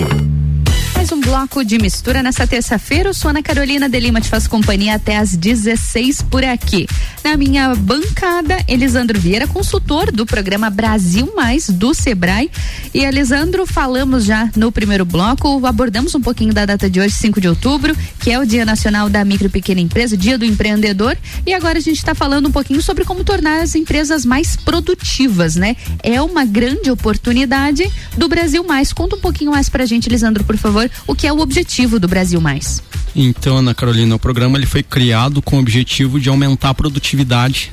Mais 0.95 1.11
um 1.13 1.21
bloco 1.21 1.65
de 1.65 1.79
mistura 1.79 2.23
nessa 2.23 2.47
terça-feira. 2.47 3.11
Eu 3.11 3.15
sou 3.15 3.31
Ana 3.31 3.43
Carolina 3.43 3.89
de 3.89 4.01
Lima, 4.01 4.21
te 4.21 4.29
faço 4.29 4.51
companhia 4.51 4.95
até 4.95 5.17
às 5.17 5.37
16 5.37 6.23
por 6.23 6.45
aqui. 6.45 6.87
Na 7.27 7.37
minha 7.37 7.75
bancada, 7.75 8.57
Elisandro 8.69 9.19
Vieira, 9.19 9.49
consultor 9.49 10.13
do 10.13 10.25
programa 10.25 10.71
Brasil 10.71 11.33
Mais 11.35 11.69
do 11.69 11.93
Sebrae. 11.93 12.49
E 12.95 13.05
Elisandro, 13.05 13.67
falamos 13.67 14.25
já 14.25 14.49
no 14.55 14.71
primeiro 14.71 15.05
bloco, 15.05 15.67
abordamos 15.67 16.15
um 16.15 16.21
pouquinho 16.21 16.55
da 16.55 16.65
data 16.65 16.89
de 16.89 17.01
hoje, 17.01 17.15
5 17.15 17.41
de 17.41 17.49
outubro, 17.49 17.97
que 18.21 18.31
é 18.31 18.39
o 18.39 18.47
Dia 18.47 18.65
Nacional 18.65 19.09
da 19.09 19.25
Micro 19.25 19.49
e 19.49 19.51
Pequena 19.51 19.81
Empresa, 19.81 20.17
Dia 20.17 20.39
do 20.39 20.45
Empreendedor. 20.45 21.19
E 21.45 21.53
agora 21.53 21.79
a 21.79 21.81
gente 21.81 21.97
está 21.97 22.15
falando 22.15 22.47
um 22.47 22.53
pouquinho 22.53 22.81
sobre 22.81 23.05
como 23.05 23.25
tornar 23.25 23.61
as 23.61 23.75
empresas 23.75 24.25
mais 24.25 24.57
produtivas, 24.57 25.57
né? 25.57 25.75
É 26.05 26.23
uma 26.23 26.45
grande 26.45 26.93
oportunidade 26.93 27.91
do 28.17 28.29
Brasil 28.29 28.63
Mais. 28.63 28.93
Conta 28.93 29.17
um 29.17 29.21
pouquinho 29.21 29.51
mais 29.51 29.69
pra 29.69 29.85
gente, 29.85 30.09
Elisandro, 30.09 30.45
por 30.45 30.57
favor, 30.57 30.89
o 31.09 31.15
que 31.17 31.27
é 31.27 31.33
o 31.33 31.41
objetivo 31.41 31.99
do 31.99 32.07
Brasil 32.07 32.41
Mais. 32.41 32.81
Então, 33.19 33.57
Ana 33.57 33.75
Carolina, 33.75 34.15
o 34.15 34.19
programa 34.19 34.59
ele 34.59 34.67
foi 34.67 34.83
criado 34.83 35.41
com 35.41 35.57
o 35.57 35.59
objetivo 35.59 36.21
de 36.21 36.29
aumentar 36.29 36.69
a 36.69 36.75
produtividade 36.75 37.16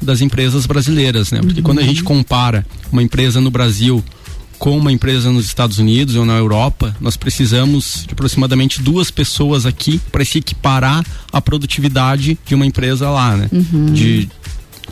das 0.02 0.22
empresas 0.22 0.66
brasileiras, 0.66 1.32
né? 1.32 1.42
Porque 1.42 1.62
quando 1.62 1.80
a 1.80 1.84
gente 1.84 2.04
compara 2.04 2.66
uma 2.92 3.02
empresa 3.02 3.40
no 3.42 3.52
Brasil 3.52 4.04
com 4.60 4.78
uma 4.78 4.92
empresa 4.92 5.32
nos 5.32 5.46
Estados 5.46 5.78
Unidos 5.78 6.16
ou 6.16 6.26
na 6.26 6.38
Europa, 6.38 6.96
nós 7.02 7.18
precisamos 7.18 8.06
de 8.08 8.14
aproximadamente 8.14 8.82
duas 8.82 9.12
pessoas 9.12 9.66
aqui 9.66 10.00
para 10.12 10.24
se 10.24 10.38
equiparar 10.38 11.06
à 11.32 11.42
produtividade 11.42 12.38
de 12.46 12.56
uma 12.56 12.66
empresa 12.66 13.10
lá, 13.10 13.36
né? 13.36 13.50
De, 13.94 14.30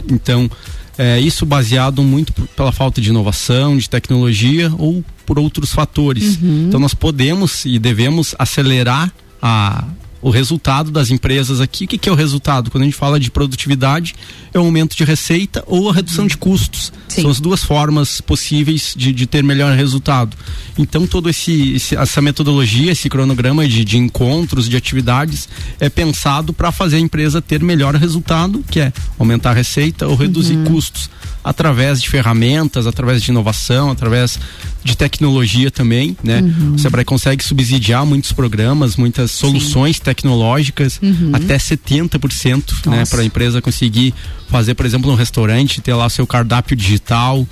então, 0.09 0.49
é, 0.97 1.19
isso 1.19 1.45
baseado 1.45 2.03
muito 2.03 2.33
pela 2.55 2.71
falta 2.71 2.99
de 2.99 3.09
inovação, 3.09 3.77
de 3.77 3.89
tecnologia 3.89 4.71
ou 4.77 5.03
por 5.25 5.39
outros 5.39 5.71
fatores. 5.71 6.37
Então 6.67 6.79
nós 6.79 6.93
podemos 6.93 7.63
e 7.65 7.79
devemos 7.79 8.35
acelerar 8.37 9.11
a 9.41 9.85
o 10.21 10.29
resultado 10.29 10.91
das 10.91 11.09
empresas 11.09 11.59
aqui. 11.59 11.85
O 11.85 11.87
que, 11.87 11.97
que 11.97 12.07
é 12.07 12.11
o 12.11 12.15
resultado? 12.15 12.69
Quando 12.69 12.83
a 12.83 12.85
gente 12.85 12.95
fala 12.97 13.19
de 13.19 13.31
produtividade, 13.31 14.13
é 14.53 14.59
o 14.59 14.63
aumento 14.63 14.95
de 14.95 15.03
receita 15.03 15.63
ou 15.67 15.89
a 15.89 15.93
redução 15.93 16.27
de 16.27 16.37
custos. 16.37 16.91
São 17.07 17.29
as 17.29 17.39
duas 17.39 17.63
formas 17.63 18.21
possíveis 18.21 18.93
de, 18.95 19.11
de 19.11 19.25
ter 19.25 19.43
melhor 19.43 19.75
resultado. 19.75 20.35
Então, 20.77 21.05
todo 21.07 21.29
esse, 21.29 21.73
esse- 21.73 21.95
essa 21.95 22.21
metodologia, 22.21 22.91
esse 22.91 23.09
cronograma 23.09 23.67
de, 23.67 23.83
de 23.83 23.97
encontros, 23.97 24.69
de 24.69 24.77
atividades, 24.77 25.49
é 25.79 25.89
pensado 25.89 26.53
para 26.53 26.71
fazer 26.71 26.97
a 26.97 26.99
empresa 26.99 27.41
ter 27.41 27.61
melhor 27.63 27.95
resultado, 27.95 28.63
que 28.69 28.79
é 28.79 28.93
aumentar 29.19 29.51
a 29.51 29.53
receita 29.53 30.07
ou 30.07 30.15
reduzir 30.15 30.57
custos 30.65 31.09
através 31.43 32.01
de 32.01 32.09
ferramentas, 32.09 32.85
através 32.85 33.21
de 33.23 33.31
inovação, 33.31 33.89
através 33.91 34.39
de 34.83 34.95
tecnologia 34.95 35.71
também, 35.71 36.15
né? 36.23 36.41
O 36.73 36.77
Sebrae 36.77 37.03
consegue 37.05 37.43
subsidiar 37.43 38.05
muitos 38.05 38.31
programas, 38.31 38.95
muitas 38.95 39.31
soluções 39.31 39.99
tecnológicas, 39.99 40.99
Uhum. 41.01 41.31
até 41.33 41.57
70%, 41.57 42.73
né, 42.85 42.99
Nossa. 42.99 43.11
para 43.11 43.21
a 43.21 43.25
empresa 43.25 43.61
conseguir 43.61 44.13
fazer, 44.49 44.73
por 44.75 44.85
exemplo, 44.85 45.11
um 45.11 45.15
restaurante, 45.15 45.81
ter 45.81 45.93
lá 45.93 46.09
seu 46.09 46.25
cardápio 46.27 46.75
digital, 46.75 47.45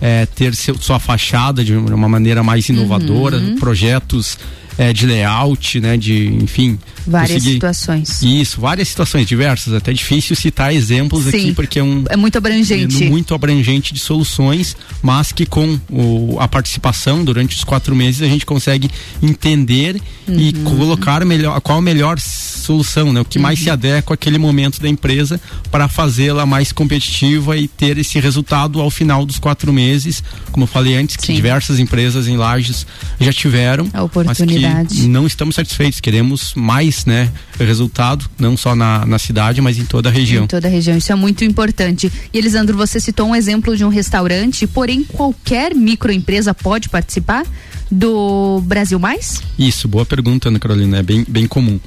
é, 0.00 0.26
ter 0.26 0.54
seu, 0.54 0.76
sua 0.78 0.98
fachada 0.98 1.64
de 1.64 1.74
uma 1.74 2.08
maneira 2.08 2.42
mais 2.42 2.68
inovadora, 2.68 3.36
Uhum. 3.38 3.56
projetos 3.56 4.38
é, 4.76 4.92
de 4.92 5.06
layout, 5.06 5.80
né, 5.80 5.96
de, 5.96 6.26
enfim, 6.28 6.78
Várias 7.08 7.32
conseguir- 7.32 7.54
situações. 7.54 8.22
Isso, 8.22 8.60
várias 8.60 8.88
situações 8.88 9.26
diversas, 9.26 9.72
até 9.74 9.92
difícil 9.92 10.36
citar 10.36 10.74
exemplos 10.74 11.24
Sim. 11.24 11.28
aqui 11.30 11.52
porque 11.54 11.78
é 11.78 11.82
um 11.82 12.04
É 12.08 12.16
muito 12.16 12.36
abrangente. 12.38 13.04
muito 13.04 13.34
abrangente 13.34 13.92
de 13.94 14.00
soluções, 14.00 14.76
mas 15.02 15.32
que 15.32 15.46
com 15.46 15.78
o- 15.90 16.36
a 16.38 16.46
participação 16.46 17.24
durante 17.24 17.56
os 17.56 17.64
quatro 17.64 17.94
meses 17.96 18.22
a 18.22 18.26
gente 18.26 18.44
consegue 18.46 18.90
entender 19.22 20.00
e 20.28 20.52
Uhum. 20.56 20.64
colocar 20.64 21.24
melhor, 21.24 21.60
qual 21.60 21.78
a 21.78 21.82
melhor 21.82 22.18
solução, 22.20 23.12
né? 23.12 23.20
O 23.20 23.24
que 23.24 23.38
Uhum. 23.38 23.42
mais 23.42 23.58
se 23.58 23.70
adequa 23.70 24.14
àquele 24.14 24.38
momento 24.38 24.80
da 24.80 24.88
empresa 24.88 25.40
para 25.70 25.88
fazê-la 25.88 26.44
mais 26.44 26.70
competitiva 26.72 27.56
e 27.56 27.66
ter 27.66 27.96
esse 27.98 28.18
resultado 28.20 28.80
ao 28.80 28.90
final 28.90 29.24
dos 29.24 29.38
quatro 29.38 29.72
meses, 29.72 30.22
como 30.52 30.64
eu 30.64 30.68
falei 30.68 30.94
antes, 30.96 31.16
que 31.16 31.32
diversas 31.32 31.78
empresas 31.78 32.28
em 32.28 32.36
Lages 32.36 32.86
já 33.18 33.32
tiveram, 33.32 33.88
A 33.92 34.02
oportunidade. 34.02 34.88
mas 34.90 35.00
que 35.00 35.06
não 35.08 35.26
estamos 35.26 35.54
satisfeitos, 35.54 36.00
queremos 36.00 36.52
mais, 36.54 36.97
né? 37.04 37.30
Resultado, 37.58 38.28
não 38.38 38.56
só 38.56 38.74
na, 38.74 39.04
na 39.06 39.18
cidade, 39.18 39.60
mas 39.60 39.78
em 39.78 39.84
toda 39.84 40.08
a 40.08 40.12
região. 40.12 40.44
Em 40.44 40.46
toda 40.46 40.68
a 40.68 40.70
região, 40.70 40.96
isso 40.96 41.12
é 41.12 41.14
muito 41.14 41.44
importante. 41.44 42.10
E 42.32 42.38
Elisandro, 42.38 42.76
você 42.76 43.00
citou 43.00 43.28
um 43.28 43.34
exemplo 43.34 43.76
de 43.76 43.84
um 43.84 43.88
restaurante, 43.88 44.66
porém 44.66 45.04
qualquer 45.04 45.74
microempresa 45.74 46.54
pode 46.54 46.88
participar 46.88 47.44
do 47.90 48.60
Brasil 48.64 48.98
Mais? 48.98 49.42
Isso, 49.58 49.88
boa 49.88 50.04
pergunta, 50.04 50.48
Ana 50.48 50.58
Carolina, 50.58 50.98
é 50.98 51.02
bem, 51.02 51.24
bem 51.26 51.46
comum. 51.46 51.80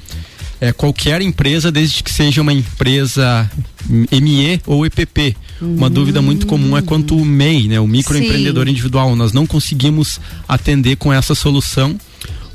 É, 0.60 0.72
qualquer 0.72 1.20
empresa, 1.22 1.72
desde 1.72 2.04
que 2.04 2.12
seja 2.12 2.40
uma 2.40 2.52
empresa 2.52 3.50
ME 3.88 4.60
ou 4.64 4.86
EPP. 4.86 5.36
Uma 5.60 5.90
dúvida 5.90 6.22
muito 6.22 6.46
comum 6.46 6.76
é 6.76 6.82
quanto 6.82 7.16
o 7.16 7.24
MEI, 7.24 7.66
né, 7.66 7.80
o 7.80 7.86
microempreendedor 7.86 8.66
Sim. 8.66 8.70
individual. 8.70 9.16
Nós 9.16 9.32
não 9.32 9.44
conseguimos 9.44 10.20
atender 10.48 10.96
com 10.96 11.12
essa 11.12 11.34
solução 11.34 11.98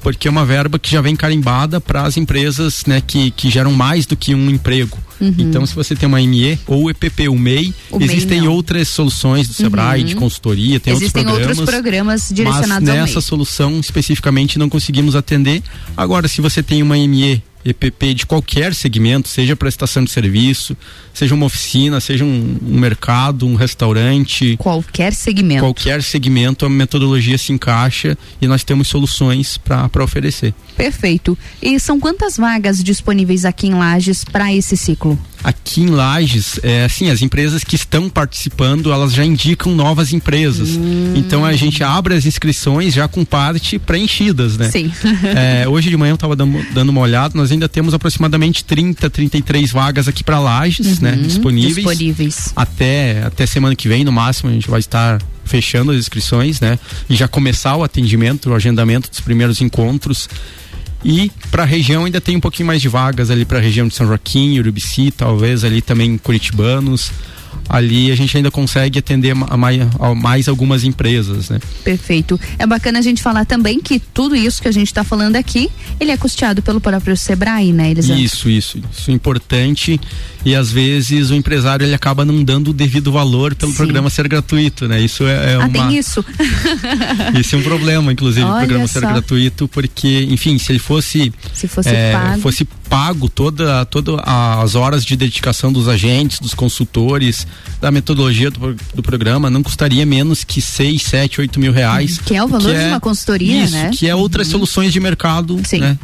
porque 0.07 0.25
é 0.25 0.31
uma 0.31 0.45
verba 0.45 0.79
que 0.79 0.89
já 0.89 1.01
vem 1.01 1.17
carimbada 1.17 1.81
para 1.81 2.03
as 2.03 2.15
empresas 2.15 2.85
né, 2.85 3.01
que, 3.05 3.29
que 3.31 3.49
geram 3.49 3.73
mais 3.73 4.05
do 4.05 4.15
que 4.15 4.33
um 4.33 4.49
emprego. 4.49 4.97
Uhum. 5.19 5.35
Então, 5.37 5.65
se 5.65 5.75
você 5.75 5.97
tem 5.97 6.07
uma 6.07 6.17
ME 6.21 6.57
ou 6.65 6.89
EPP, 6.89 7.27
o 7.27 7.37
MEI, 7.37 7.73
O 7.91 7.99
MEI 7.99 8.07
existem 8.07 8.39
não. 8.39 8.53
outras 8.53 8.87
soluções 8.87 9.49
do 9.49 9.53
Sebrae, 9.53 9.99
Uhum. 9.99 10.07
de 10.07 10.15
consultoria, 10.15 10.79
tem 10.79 10.93
Existem 10.93 11.25
outros 11.27 11.39
outros 11.39 11.57
programas. 11.57 11.81
programas 11.81 12.29
direcionados 12.31 12.87
mas 12.87 12.95
nessa 12.95 13.13
MEI. 13.15 13.21
solução 13.21 13.79
especificamente 13.81 14.57
não 14.57 14.69
conseguimos 14.69 15.13
atender. 15.13 15.61
Agora, 15.97 16.29
se 16.29 16.39
você 16.39 16.63
tem 16.63 16.81
uma 16.81 16.95
ME, 16.95 17.43
EPP 17.69 18.13
de 18.13 18.25
qualquer 18.25 18.73
segmento, 18.73 19.27
seja 19.27 19.55
prestação 19.55 20.03
de 20.03 20.11
serviço, 20.11 20.75
seja 21.13 21.33
uma 21.33 21.45
oficina, 21.45 21.99
seja 21.99 22.23
um, 22.23 22.57
um 22.61 22.79
mercado, 22.79 23.45
um 23.47 23.55
restaurante, 23.55 24.55
qualquer 24.57 25.13
segmento, 25.13 25.61
qualquer 25.61 26.03
segmento, 26.03 26.65
a 26.65 26.69
metodologia 26.69 27.37
se 27.37 27.51
encaixa 27.51 28.17
e 28.41 28.47
nós 28.47 28.63
temos 28.63 28.87
soluções 28.87 29.57
para 29.57 30.03
oferecer. 30.03 30.53
Perfeito. 30.75 31.37
E 31.61 31.79
são 31.79 31.99
quantas 31.99 32.37
vagas 32.37 32.83
disponíveis 32.83 33.45
aqui 33.45 33.67
em 33.67 33.73
Lages 33.73 34.23
para 34.23 34.53
esse 34.53 34.77
ciclo? 34.77 35.19
Aqui 35.47 35.79
em 35.79 35.85
Lages, 35.87 36.59
é, 36.61 36.83
assim, 36.83 37.09
as 37.09 37.21
empresas 37.21 37.63
que 37.63 37.77
estão 37.77 38.09
participando, 38.09 38.91
elas 38.91 39.13
já 39.13 39.23
indicam 39.23 39.73
novas 39.73 40.11
empresas. 40.11 40.71
Hum. 40.71 41.13
Então 41.15 41.45
a 41.45 41.53
gente 41.53 41.81
abre 41.85 42.15
as 42.15 42.25
inscrições 42.25 42.93
já 42.93 43.07
com 43.07 43.23
parte 43.23 43.79
preenchidas, 43.79 44.57
né? 44.57 44.69
Sim. 44.69 44.91
É, 45.37 45.67
hoje 45.67 45.89
de 45.89 45.95
manhã 45.95 46.11
eu 46.11 46.15
estava 46.15 46.35
dando, 46.35 46.65
dando 46.73 46.89
uma 46.89 46.99
olhada, 46.99 47.33
nós 47.37 47.49
ainda 47.49 47.69
temos 47.69 47.93
aproximadamente 47.93 48.65
30, 48.65 49.09
33 49.09 49.71
vagas 49.71 50.09
aqui 50.09 50.21
para 50.21 50.37
Lages, 50.37 50.99
né? 50.99 51.13
Uhum, 51.13 51.21
Disponíveis. 51.21 51.75
disponíveis. 51.75 52.53
Até, 52.53 53.23
até 53.23 53.45
semana 53.45 53.73
que 53.73 53.87
vem, 53.87 54.03
no 54.03 54.11
máximo, 54.11 54.49
a 54.49 54.53
gente 54.53 54.69
vai 54.69 54.79
estar 54.79 55.21
fechando 55.45 55.91
as 55.91 55.97
inscrições, 55.97 56.59
né? 56.59 56.77
E 57.09 57.15
já 57.15 57.27
começar 57.27 57.77
o 57.77 57.83
atendimento, 57.83 58.49
o 58.49 58.53
agendamento 58.53 59.09
dos 59.09 59.21
primeiros 59.21 59.61
encontros. 59.61 60.27
E 61.09 61.31
para 61.49 61.63
a 61.63 61.65
região 61.65 62.03
ainda 62.03 62.19
tem 62.19 62.35
um 62.35 62.39
pouquinho 62.41 62.67
mais 62.67 62.81
de 62.81 62.89
vagas 62.89 63.31
ali 63.31 63.45
para 63.45 63.59
a 63.59 63.61
região 63.61 63.87
de 63.87 63.95
São 63.95 64.05
Joaquim, 64.05 64.59
Urubici, 64.59 65.09
talvez 65.09 65.63
ali 65.63 65.81
também 65.81 66.17
curitibanos. 66.17 67.13
Ali 67.69 68.11
a 68.11 68.15
gente 68.15 68.35
ainda 68.35 68.49
consegue 68.49 68.99
atender 68.99 69.31
a 69.31 69.57
mais, 69.57 69.81
a 69.99 70.15
mais 70.15 70.47
algumas 70.47 70.83
empresas, 70.83 71.49
né? 71.49 71.59
Perfeito. 71.83 72.39
É 72.57 72.65
bacana 72.65 72.99
a 72.99 73.01
gente 73.01 73.21
falar 73.21 73.45
também 73.45 73.79
que 73.79 73.99
tudo 73.99 74.35
isso 74.35 74.61
que 74.61 74.67
a 74.67 74.71
gente 74.71 74.87
está 74.87 75.03
falando 75.03 75.35
aqui, 75.35 75.69
ele 75.99 76.11
é 76.11 76.17
custeado 76.17 76.61
pelo 76.61 76.79
próprio 76.79 77.15
Sebrae, 77.15 77.73
né, 77.73 77.91
Elisandro? 77.91 78.21
Isso, 78.21 78.49
isso, 78.49 78.79
isso 78.91 79.11
é 79.11 79.13
importante 79.13 79.99
e 80.45 80.55
às 80.55 80.71
vezes 80.71 81.29
o 81.29 81.35
empresário 81.35 81.85
ele 81.85 81.93
acaba 81.93 82.23
não 82.23 82.43
dando 82.43 82.69
o 82.69 82.73
devido 82.73 83.11
valor 83.11 83.53
pelo 83.55 83.71
Sim. 83.71 83.77
programa 83.77 84.09
ser 84.09 84.27
gratuito, 84.27 84.87
né? 84.87 85.01
Isso 85.01 85.25
é, 85.25 85.53
é 85.53 85.55
ah, 85.55 85.59
uma 85.59 85.69
tem 85.69 85.97
isso. 85.97 86.23
Isso 87.37 87.55
é 87.55 87.59
um 87.59 87.63
problema, 87.63 88.11
inclusive, 88.11 88.45
o 88.45 88.53
programa 88.53 88.87
ser 88.87 89.01
só. 89.01 89.07
gratuito, 89.07 89.67
porque, 89.67 90.27
enfim, 90.29 90.57
se 90.57 90.71
ele 90.71 90.79
fosse 90.79 91.31
Se 91.53 91.67
fosse 91.67 91.89
é, 91.89 92.13
pago. 92.13 92.41
fosse 92.41 92.65
pago 92.89 93.29
toda, 93.29 93.85
toda 93.85 94.21
as 94.21 94.75
horas 94.75 95.05
de 95.05 95.15
dedicação 95.15 95.71
dos 95.71 95.87
agentes, 95.87 96.39
dos 96.39 96.53
consultores, 96.53 97.46
da 97.79 97.91
metodologia 97.91 98.49
do, 98.49 98.75
do 98.93 99.03
programa, 99.03 99.49
não 99.49 99.61
custaria 99.61 100.05
menos 100.05 100.43
que 100.43 100.61
6, 100.61 101.01
7, 101.01 101.41
8 101.41 101.59
mil 101.59 101.71
reais. 101.71 102.17
Que 102.17 102.35
é 102.35 102.43
o 102.43 102.47
valor 102.47 102.73
de 102.73 102.85
uma 102.85 102.99
consultoria, 102.99 103.63
isso, 103.63 103.73
né? 103.73 103.91
Que 103.93 104.07
é 104.07 104.15
outras 104.15 104.47
soluções 104.47 104.91
de 104.91 104.99
mercado, 104.99 105.59
né? 105.79 105.97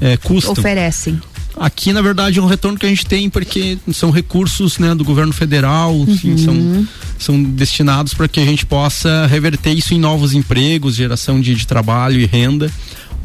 É, 0.00 0.16
custam. 0.16 0.52
Oferecem. 0.52 1.20
Aqui, 1.60 1.92
na 1.92 2.00
verdade, 2.00 2.38
é 2.38 2.42
um 2.42 2.46
retorno 2.46 2.78
que 2.78 2.86
a 2.86 2.88
gente 2.88 3.04
tem 3.04 3.28
porque 3.28 3.78
são 3.92 4.10
recursos 4.10 4.78
né, 4.78 4.94
do 4.94 5.02
governo 5.04 5.32
federal, 5.32 5.92
Uhum. 5.92 6.38
são, 6.38 6.86
são 7.18 7.42
destinados 7.42 8.14
para 8.14 8.28
que 8.28 8.38
a 8.38 8.44
gente 8.44 8.64
possa 8.64 9.26
reverter 9.26 9.72
isso 9.72 9.92
em 9.92 9.98
novos 9.98 10.34
empregos, 10.34 10.94
geração 10.94 11.40
de, 11.40 11.54
de 11.54 11.66
trabalho 11.66 12.20
e 12.20 12.26
renda. 12.26 12.70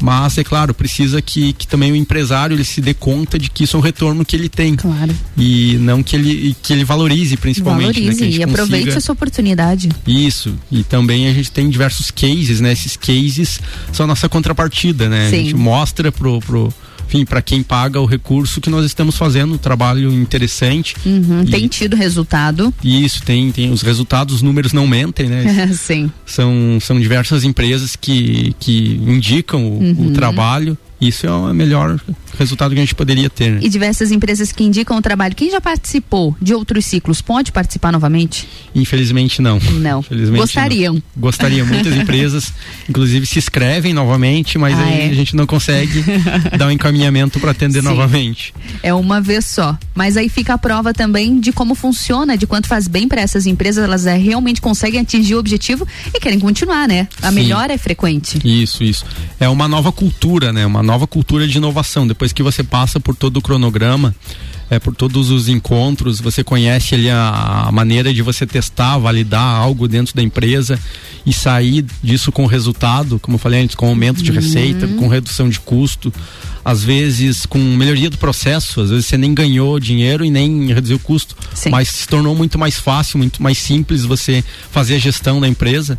Mas, 0.02 0.36
é 0.38 0.44
claro, 0.44 0.74
precisa 0.74 1.22
que, 1.22 1.52
que 1.54 1.66
também 1.66 1.90
o 1.92 1.96
empresário 1.96 2.54
ele 2.54 2.64
se 2.64 2.80
dê 2.80 2.92
conta 2.92 3.38
de 3.38 3.48
que 3.48 3.64
isso 3.64 3.76
é 3.76 3.80
um 3.80 3.82
retorno 3.82 4.24
que 4.24 4.36
ele 4.36 4.48
tem. 4.48 4.74
Claro. 4.76 5.14
E 5.36 5.76
não 5.80 6.02
que 6.02 6.16
ele, 6.16 6.56
que 6.62 6.72
ele 6.72 6.84
valorize, 6.84 7.36
principalmente. 7.36 8.00
né, 8.00 8.06
Valorize 8.10 8.24
gente 8.24 8.38
e 8.38 8.42
aproveite 8.42 8.84
consiga- 8.86 8.98
essa 8.98 9.12
oportunidade. 9.12 9.88
isso, 10.06 10.54
e 10.70 10.82
também 10.82 11.28
a 11.28 11.32
gente 11.32 11.50
tem 11.50 11.70
diversos 11.70 12.10
cases, 12.10 12.60
né? 12.60 12.72
Esses 12.72 12.96
cases 12.96 13.60
são 13.92 14.04
a 14.04 14.06
nossa 14.06 14.28
contrapartida, 14.28 15.08
né? 15.08 15.30
Sim. 15.30 15.36
A 15.36 15.38
gente 15.44 15.54
mostra 15.56 16.12
pro, 16.12 16.38
pro 16.40 16.72
enfim, 17.06 17.24
para 17.24 17.40
quem 17.42 17.62
paga 17.62 18.00
o 18.00 18.06
recurso 18.06 18.60
que 18.60 18.70
nós 18.70 18.84
estamos 18.84 19.16
fazendo 19.16 19.54
um 19.54 19.58
trabalho 19.58 20.12
interessante. 20.12 20.94
Uhum, 21.04 21.42
E- 21.42 21.50
Tem 21.50 21.68
tido 21.68 21.96
resultado. 21.96 22.72
Isso 22.82 23.22
tem, 23.24 23.50
tem 23.52 23.70
os 23.72 23.82
resultados, 23.82 24.36
os 24.36 24.42
números 24.42 24.72
não 24.72 24.86
mentem, 24.86 25.28
né? 25.28 25.70
Sim. 25.74 26.10
São, 26.26 26.78
são 26.80 26.98
diversas 27.00 27.44
empresas 27.44 27.96
que, 27.96 28.54
que 28.58 29.00
indicam 29.06 29.64
o, 29.64 29.78
Uhum. 29.84 30.06
o 30.08 30.10
trabalho. 30.12 30.76
Isso 31.08 31.26
é 31.26 31.30
o 31.30 31.52
melhor 31.54 32.00
resultado 32.38 32.72
que 32.72 32.78
a 32.78 32.80
gente 32.82 32.94
poderia 32.94 33.30
ter. 33.30 33.50
né? 33.52 33.58
E 33.62 33.68
diversas 33.68 34.10
empresas 34.10 34.50
que 34.52 34.64
indicam 34.64 34.96
o 34.96 35.02
trabalho. 35.02 35.34
Quem 35.36 35.50
já 35.50 35.60
participou 35.60 36.36
de 36.40 36.54
outros 36.54 36.84
ciclos 36.86 37.20
pode 37.20 37.52
participar 37.52 37.92
novamente? 37.92 38.48
Infelizmente 38.74 39.40
não. 39.42 39.58
Não. 39.74 40.00
Infelizmente, 40.00 40.40
Gostariam. 40.40 40.94
não. 40.94 41.02
Gostariam. 41.16 41.66
Muitas 41.66 41.94
empresas, 41.94 42.52
inclusive, 42.88 43.26
se 43.26 43.38
inscrevem 43.38 43.92
novamente, 43.92 44.58
mas 44.58 44.74
Ah, 44.78 44.82
aí 44.82 45.00
é? 45.02 45.10
a 45.10 45.14
gente 45.14 45.36
não 45.36 45.46
consegue 45.46 46.02
dar 46.58 46.66
um 46.66 46.70
encaminhamento 46.70 47.38
para 47.38 47.50
atender 47.52 47.82
Sim. 47.82 47.88
novamente. 47.88 48.52
É 48.82 48.92
uma 48.92 49.20
vez 49.20 49.44
só. 49.46 49.78
Mas 49.94 50.16
aí 50.16 50.28
fica 50.28 50.54
a 50.54 50.58
prova 50.58 50.92
também 50.92 51.38
de 51.38 51.52
como 51.52 51.74
funciona, 51.74 52.36
de 52.36 52.46
quanto 52.46 52.66
faz 52.66 52.88
bem 52.88 53.06
para 53.06 53.20
essas 53.20 53.46
empresas. 53.46 53.84
Elas 53.84 54.06
é, 54.06 54.16
realmente 54.16 54.60
conseguem 54.60 55.00
atingir 55.00 55.34
o 55.34 55.38
objetivo 55.38 55.86
e 56.12 56.18
querem 56.18 56.40
continuar, 56.40 56.88
né? 56.88 57.06
A 57.22 57.28
Sim. 57.28 57.34
melhora 57.34 57.72
é 57.72 57.78
frequente. 57.78 58.38
Isso, 58.44 58.82
isso. 58.82 59.04
É 59.38 59.48
uma 59.48 59.68
nova 59.68 59.92
cultura, 59.92 60.52
né? 60.52 60.64
Uma 60.66 60.82
nova 60.82 60.93
cultura 61.06 61.46
de 61.46 61.58
inovação. 61.58 62.06
Depois 62.06 62.32
que 62.32 62.42
você 62.42 62.62
passa 62.62 63.00
por 63.00 63.14
todo 63.14 63.38
o 63.38 63.42
cronograma, 63.42 64.14
é, 64.70 64.78
por 64.78 64.94
todos 64.94 65.30
os 65.30 65.48
encontros, 65.48 66.20
você 66.20 66.42
conhece 66.42 66.94
ali 66.94 67.10
a, 67.10 67.64
a 67.66 67.72
maneira 67.72 68.12
de 68.12 68.22
você 68.22 68.46
testar, 68.46 68.98
validar 68.98 69.56
algo 69.56 69.86
dentro 69.86 70.14
da 70.14 70.22
empresa 70.22 70.78
e 71.26 71.32
sair 71.32 71.84
disso 72.02 72.32
com 72.32 72.46
resultado, 72.46 73.18
como 73.18 73.36
eu 73.36 73.38
falei 73.38 73.62
antes, 73.62 73.74
com 73.74 73.86
aumento 73.86 74.22
de 74.22 74.32
receita, 74.32 74.86
com 74.88 75.08
redução 75.08 75.48
de 75.48 75.60
custo, 75.60 76.12
às 76.64 76.82
vezes 76.82 77.44
com 77.46 77.58
melhoria 77.58 78.08
do 78.08 78.18
processo, 78.18 78.80
às 78.80 78.90
vezes 78.90 79.06
você 79.06 79.18
nem 79.18 79.34
ganhou 79.34 79.78
dinheiro 79.78 80.24
e 80.24 80.30
nem 80.30 80.72
reduziu 80.72 80.96
o 80.96 81.00
custo, 81.00 81.36
mas 81.70 81.88
se 81.88 82.08
tornou 82.08 82.34
muito 82.34 82.58
mais 82.58 82.78
fácil, 82.78 83.18
muito 83.18 83.42
mais 83.42 83.58
simples 83.58 84.04
você 84.04 84.42
fazer 84.70 84.96
a 84.96 84.98
gestão 84.98 85.40
da 85.40 85.48
empresa 85.48 85.98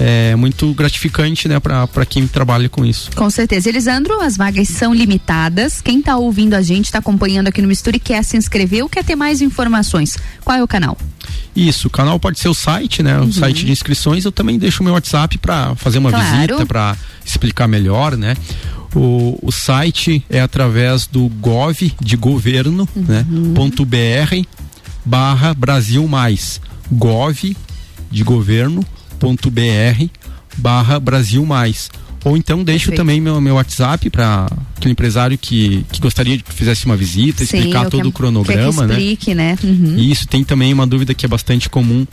é 0.00 0.36
muito 0.36 0.72
gratificante, 0.74 1.48
né, 1.48 1.58
para 1.58 2.06
quem 2.06 2.26
trabalha 2.26 2.68
com 2.68 2.86
isso. 2.86 3.10
Com 3.16 3.28
certeza. 3.28 3.68
Elisandro, 3.68 4.20
as 4.20 4.36
vagas 4.36 4.68
são 4.68 4.94
limitadas. 4.94 5.80
Quem 5.80 6.00
tá 6.00 6.16
ouvindo 6.16 6.54
a 6.54 6.62
gente, 6.62 6.92
tá 6.92 6.98
acompanhando 6.98 7.48
aqui 7.48 7.60
no 7.60 7.66
Mistura 7.66 7.96
e 7.96 8.00
quer 8.00 8.22
se 8.22 8.36
inscrever 8.36 8.84
ou 8.84 8.88
quer 8.88 9.04
ter 9.04 9.16
mais 9.16 9.42
informações, 9.42 10.16
qual 10.44 10.56
é 10.56 10.62
o 10.62 10.68
canal? 10.68 10.96
Isso, 11.54 11.88
o 11.88 11.90
canal 11.90 12.20
pode 12.20 12.38
ser 12.38 12.48
o 12.48 12.54
site, 12.54 13.02
né, 13.02 13.18
o 13.18 13.32
site 13.32 13.66
de 13.66 13.72
inscrições. 13.72 14.24
Eu 14.24 14.30
também 14.30 14.56
deixo 14.56 14.82
o 14.82 14.84
meu 14.84 14.94
WhatsApp 14.94 15.36
para 15.38 15.74
fazer 15.74 15.98
uma 15.98 16.10
Claro. 16.10 16.24
visita, 16.36 16.64
para 16.64 16.96
explicar 17.24 17.66
melhor, 17.66 18.16
né. 18.16 18.36
O, 18.94 19.36
o 19.42 19.50
site 19.50 20.24
é 20.30 20.40
através 20.40 21.06
do 21.06 21.28
gov 21.28 21.92
de 22.00 22.16
governo, 22.16 22.88
né, 22.94 23.26
ponto 23.54 23.84
br 23.84 24.46
barra 25.04 25.52
Brasil 25.54 26.06
mais 26.06 26.60
gov 26.90 27.56
de 28.10 28.22
governo 28.22 28.84
barra 30.56 30.98
Brasil 30.98 31.44
mais 31.44 31.90
ou 32.24 32.36
então 32.36 32.64
deixo 32.64 32.86
Perfeito. 32.86 32.96
também 32.98 33.20
meu, 33.20 33.40
meu 33.40 33.54
WhatsApp 33.54 34.10
para 34.10 34.46
aquele 34.76 34.92
empresário 34.92 35.38
que, 35.38 35.84
que 35.92 36.00
gostaria 36.00 36.36
de 36.36 36.42
que 36.42 36.52
fizesse 36.52 36.84
uma 36.84 36.96
visita, 36.96 37.44
explicar 37.44 37.84
eu 37.84 37.90
todo 37.90 37.98
quero- 37.98 38.08
o 38.08 38.12
cronograma, 38.12 38.82
que 38.82 38.88
né? 38.88 38.94
explique, 38.98 39.34
né? 39.34 39.56
Uhum. 39.62 39.94
E 39.96 40.10
isso 40.10 40.26
tem 40.26 40.42
também 40.42 40.72
uma 40.72 40.86
dúvida 40.86 41.14
que 41.14 41.24
é 41.24 41.28
bastante 41.28 41.70
comum, 41.70 42.04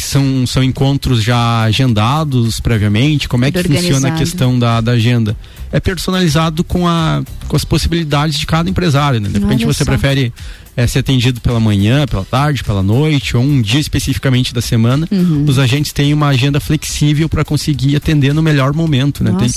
que 0.00 0.06
são, 0.06 0.46
são 0.46 0.62
encontros 0.64 1.22
já 1.22 1.62
agendados 1.62 2.58
previamente, 2.60 3.28
como 3.28 3.44
é 3.44 3.50
que 3.50 3.62
Tudo 3.62 3.74
funciona 3.74 3.88
a 3.88 3.96
organizado. 3.96 4.18
questão 4.18 4.58
da, 4.58 4.80
da 4.80 4.92
agenda? 4.92 5.36
É 5.70 5.78
personalizado 5.78 6.64
com, 6.64 6.88
a, 6.88 7.22
com 7.46 7.54
as 7.54 7.64
possibilidades 7.64 8.38
de 8.38 8.46
cada 8.46 8.68
empresário, 8.68 9.20
né? 9.20 9.28
De 9.28 9.38
repente 9.38 9.64
Olha 9.64 9.72
você 9.72 9.84
só. 9.84 9.90
prefere 9.90 10.32
é, 10.76 10.86
ser 10.86 11.00
atendido 11.00 11.40
pela 11.40 11.60
manhã, 11.60 12.06
pela 12.06 12.24
tarde, 12.24 12.64
pela 12.64 12.82
noite, 12.82 13.36
ou 13.36 13.42
um 13.42 13.60
dia 13.60 13.80
especificamente 13.80 14.54
da 14.54 14.62
semana. 14.62 15.06
Uhum. 15.10 15.44
Os 15.46 15.58
agentes 15.58 15.92
têm 15.92 16.14
uma 16.14 16.28
agenda 16.28 16.58
flexível 16.58 17.28
para 17.28 17.44
conseguir 17.44 17.94
atender 17.94 18.32
no 18.32 18.42
melhor 18.42 18.72
momento, 18.72 19.22
né? 19.22 19.30
Nossa. 19.30 19.44
tem 19.44 19.54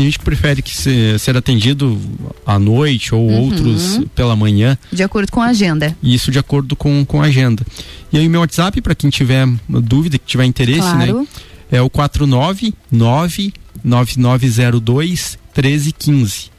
gente 0.00 0.18
que 0.18 0.24
prefere 0.24 0.62
que 0.62 0.74
se, 0.76 1.18
ser 1.18 1.36
atendido 1.36 2.00
à 2.46 2.58
noite 2.58 3.14
ou 3.14 3.28
Uhum. 3.28 3.44
outros 3.44 4.00
pela 4.14 4.34
manhã. 4.36 4.76
De 4.92 5.02
acordo 5.02 5.30
com 5.30 5.40
a 5.40 5.46
agenda. 5.46 5.96
Isso 6.02 6.30
de 6.30 6.38
acordo 6.38 6.74
com, 6.76 7.04
com 7.04 7.20
a 7.22 7.26
agenda. 7.26 7.64
E 8.12 8.18
aí 8.18 8.28
meu 8.28 8.40
WhatsApp, 8.40 8.80
para 8.80 8.94
quem 8.94 9.10
tiver 9.10 9.46
dúvida, 9.68 10.18
que 10.18 10.24
tiver 10.26 10.44
interesse, 10.44 10.80
Claro. 10.80 11.20
né? 11.20 11.26
É 11.70 11.80
o 11.80 11.88
499 11.88 13.52
9902 13.82 15.38
1315. 15.56 16.50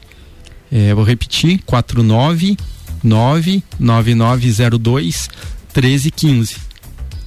É, 0.72 0.92
vou 0.94 1.04
repetir, 1.04 1.60
499 1.66 2.56
9902 3.78 5.28
1315. 5.74 6.56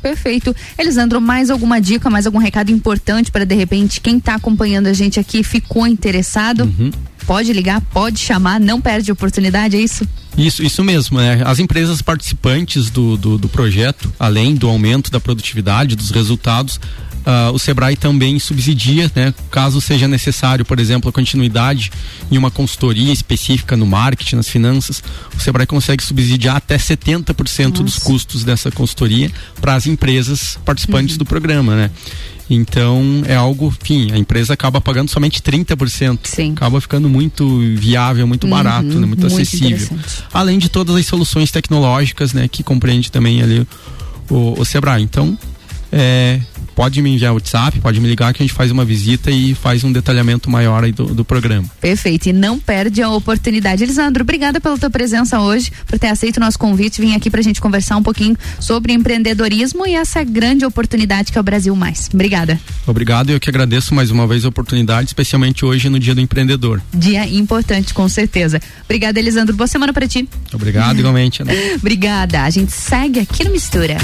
Perfeito. 0.07 0.55
Elisandro, 0.77 1.19
mais 1.19 1.49
alguma 1.49 1.81
dica, 1.81 2.09
mais 2.09 2.25
algum 2.25 2.37
recado 2.37 2.71
importante 2.71 3.29
para 3.29 3.45
de 3.45 3.55
repente 3.55 3.99
quem 3.99 4.21
tá 4.21 4.35
acompanhando 4.35 4.87
a 4.87 4.93
gente 4.93 5.19
aqui 5.19 5.43
ficou 5.43 5.85
interessado? 5.85 6.61
Uhum. 6.63 6.91
Pode 7.25 7.51
ligar, 7.51 7.81
pode 7.81 8.19
chamar, 8.19 8.57
não 8.57 8.79
perde 8.79 9.11
oportunidade, 9.11 9.75
é 9.75 9.81
isso? 9.81 10.07
Isso, 10.37 10.63
isso 10.63 10.81
mesmo, 10.81 11.17
né? 11.17 11.41
As 11.43 11.59
empresas 11.59 12.01
participantes 12.01 12.89
do, 12.89 13.17
do, 13.17 13.37
do 13.37 13.49
projeto, 13.49 14.13
além 14.17 14.55
do 14.55 14.69
aumento 14.69 15.11
da 15.11 15.19
produtividade, 15.19 15.93
dos 15.93 16.09
resultados, 16.09 16.79
ah, 17.29 17.51
o 17.51 17.59
Sebrae 17.59 17.97
também 17.97 18.39
subsidia, 18.39 19.11
né? 19.13 19.33
Caso 19.51 19.81
seja 19.81 20.07
necessário, 20.07 20.63
por 20.63 20.79
exemplo, 20.79 21.09
a 21.09 21.11
continuidade 21.11 21.91
em 22.31 22.37
uma 22.37 22.49
consultoria 22.49 23.11
específica 23.11 23.75
no 23.75 23.85
marketing, 23.85 24.37
nas 24.37 24.47
finanças, 24.47 25.03
o 25.37 25.41
Sebrae 25.41 25.67
consegue 25.67 26.01
subsidiar 26.01 26.55
até 26.55 26.77
70% 26.77 27.83
dos 27.83 27.99
custos 27.99 28.45
dessa 28.45 28.71
consultoria 28.71 29.29
para 29.59 29.73
as 29.73 29.87
empresas 29.87 30.57
participantes 30.63 31.17
do 31.17 31.25
programa, 31.25 31.75
né? 31.75 31.91
Então 32.49 33.21
é 33.25 33.35
algo, 33.35 33.75
enfim, 33.81 34.09
a 34.13 34.17
empresa 34.17 34.53
acaba 34.53 34.79
pagando 34.79 35.09
somente 35.11 35.41
30%. 35.41 36.19
Sim. 36.23 36.53
Acaba 36.53 36.79
ficando 36.79 37.09
muito 37.09 37.59
viável, 37.75 38.25
muito 38.25 38.45
Uhum, 38.45 38.51
barato, 38.51 38.87
né? 38.87 39.05
muito, 39.05 39.07
muito 39.07 39.27
acessível. 39.27 39.99
Além 40.33 40.57
de 40.57 40.69
todas 40.69 40.95
as 40.95 41.05
soluções 41.05 41.51
tecnológicas, 41.51 42.31
né, 42.31 42.47
que 42.47 42.63
compreende 42.63 43.11
também 43.11 43.41
ali 43.41 43.67
o, 44.29 44.57
o 44.57 44.63
Sebrae. 44.63 45.03
Então, 45.03 45.37
é, 45.91 46.39
pode 46.77 47.01
me 47.01 47.09
enviar 47.09 47.31
o 47.31 47.37
WhatsApp, 47.37 47.79
pode 47.79 47.99
me 47.99 48.07
ligar 48.07 48.31
que 48.35 48.43
a 48.43 48.45
gente 48.45 48.53
faz 48.53 48.69
uma 48.69 48.85
visita 48.85 49.31
e 49.31 49.55
faz 49.55 49.83
um 49.83 49.91
detalhamento 49.91 50.47
maior 50.47 50.83
aí 50.83 50.91
do, 50.91 51.05
do 51.05 51.25
programa. 51.25 51.67
Perfeito, 51.81 52.29
e 52.29 52.33
não 52.33 52.59
perde 52.59 53.01
a 53.01 53.09
oportunidade. 53.09 53.83
Elisandro, 53.83 54.21
obrigada 54.21 54.61
pela 54.61 54.77
tua 54.77 54.91
presença 54.91 55.39
hoje, 55.39 55.71
por 55.87 55.97
ter 55.97 56.09
aceito 56.09 56.37
o 56.37 56.39
nosso 56.39 56.59
convite, 56.59 57.01
vir 57.01 57.15
aqui 57.15 57.31
pra 57.31 57.41
gente 57.41 57.59
conversar 57.59 57.97
um 57.97 58.03
pouquinho 58.03 58.37
sobre 58.59 58.93
empreendedorismo 58.93 59.87
e 59.87 59.95
essa 59.95 60.23
grande 60.23 60.65
oportunidade 60.65 61.31
que 61.31 61.37
é 61.39 61.41
o 61.41 61.43
Brasil 61.43 61.75
Mais. 61.75 62.11
Obrigada. 62.13 62.59
Obrigado, 62.85 63.31
eu 63.31 63.39
que 63.39 63.49
agradeço 63.49 63.95
mais 63.95 64.11
uma 64.11 64.27
vez 64.27 64.45
a 64.45 64.49
oportunidade, 64.49 65.07
especialmente 65.07 65.65
hoje 65.65 65.89
no 65.89 65.97
Dia 65.97 66.13
do 66.13 66.21
Empreendedor. 66.21 66.79
Dia 66.93 67.27
importante, 67.27 67.91
com 67.91 68.07
certeza. 68.07 68.61
Obrigada, 68.85 69.17
Elisandro. 69.17 69.55
Boa 69.55 69.67
semana 69.67 69.91
pra 69.91 70.07
ti. 70.07 70.29
Obrigado, 70.53 70.99
igualmente. 70.99 71.41
Ana. 71.41 71.51
Obrigada. 71.81 72.43
A 72.43 72.49
gente 72.51 72.71
segue 72.71 73.19
aqui 73.19 73.43
no 73.43 73.51
Mistura. 73.51 73.97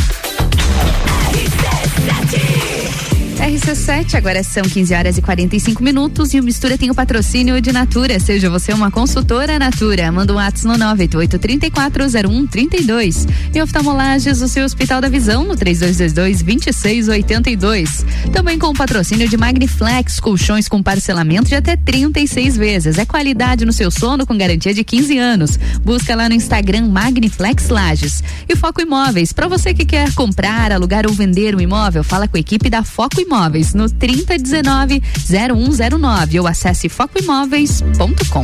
RC7, 3.43 4.15
agora 4.15 4.41
são 4.41 4.63
15 4.63 4.93
horas 4.93 5.17
e 5.17 5.21
45 5.21 5.83
minutos 5.83 6.33
e 6.33 6.39
o 6.39 6.43
Mistura 6.43 6.77
tem 6.77 6.89
o 6.89 6.95
patrocínio 6.95 7.59
de 7.59 7.73
Natura. 7.73 8.17
Seja 8.17 8.49
você 8.49 8.71
uma 8.71 8.89
consultora 8.89 9.59
Natura. 9.59 10.09
Manda 10.13 10.31
um 10.31 10.37
WhatsApp 10.37 10.79
no 10.79 10.85
988-340132. 10.95 13.27
E 13.53 13.61
oftalmolages, 13.61 14.41
o 14.41 14.47
seu 14.47 14.63
Hospital 14.63 15.01
da 15.01 15.09
Visão, 15.09 15.43
no 15.43 15.57
3222-2682. 15.57 18.05
Também 18.31 18.57
com 18.57 18.67
o 18.67 18.73
patrocínio 18.73 19.27
de 19.27 19.35
Magniflex, 19.35 20.21
colchões 20.21 20.69
com 20.69 20.81
parcelamento 20.81 21.49
de 21.49 21.55
até 21.55 21.75
36 21.75 22.55
vezes. 22.55 22.97
É 22.97 23.05
qualidade 23.05 23.65
no 23.65 23.73
seu 23.73 23.91
sono 23.91 24.25
com 24.25 24.37
garantia 24.37 24.73
de 24.73 24.85
15 24.85 25.17
anos. 25.17 25.59
Busca 25.83 26.15
lá 26.15 26.29
no 26.29 26.35
Instagram 26.35 26.87
Magniflex 26.87 27.67
Lages. 27.67 28.23
E 28.47 28.55
Foco 28.55 28.81
Imóveis, 28.81 29.33
para 29.33 29.49
você 29.49 29.73
que 29.73 29.83
quer 29.83 30.13
comprar, 30.13 30.71
alugar 30.71 31.05
ou 31.05 31.11
vender 31.11 31.53
um 31.53 31.59
imóvel, 31.59 32.05
fala 32.05 32.25
com 32.25 32.37
a 32.37 32.39
equipe 32.39 32.69
da 32.69 32.83
Foco 32.83 33.19
Imóveis 33.19 33.32
no 33.73 33.89
3019 33.89 35.01
0109 35.25 36.39
ou 36.39 36.47
acesse 36.47 36.87
focoimóveis.com. 36.87 38.43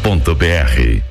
mebbrasil.com.br 0.03 1.10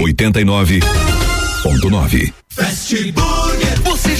89.9 0.01 2.33
Fast 2.49 2.91
Burger. 3.13 3.70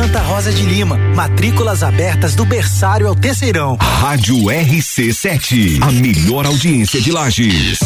Santa 0.00 0.20
Rosa 0.20 0.52
de 0.52 0.62
Lima, 0.62 0.96
matrículas 1.16 1.82
abertas 1.82 2.36
do 2.36 2.44
berçário 2.44 3.08
ao 3.08 3.16
terceirão. 3.16 3.76
Rádio 3.80 4.36
RC7, 4.44 5.82
a 5.82 5.90
melhor 5.90 6.46
audiência 6.46 7.00
de 7.00 7.10
Lages. 7.10 7.80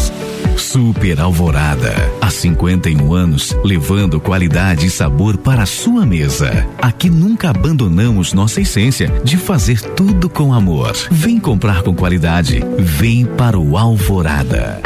Super 0.54 1.18
Alvorada. 1.18 1.94
Há 2.20 2.28
51 2.28 3.14
anos, 3.14 3.56
levando 3.64 4.20
qualidade 4.20 4.84
e 4.84 4.90
sabor 4.90 5.38
para 5.38 5.62
a 5.62 5.66
sua 5.66 6.04
mesa. 6.04 6.68
Aqui 6.82 7.08
nunca 7.08 7.48
abandonamos 7.48 8.34
nossa 8.34 8.60
essência 8.60 9.08
de 9.24 9.38
fazer 9.38 9.80
tudo 9.80 10.28
com 10.28 10.52
amor. 10.52 10.94
Vem 11.10 11.40
comprar 11.40 11.80
com 11.80 11.94
qualidade. 11.94 12.60
Vem 12.78 13.24
para 13.24 13.58
o 13.58 13.78
Alvorada. 13.78 14.82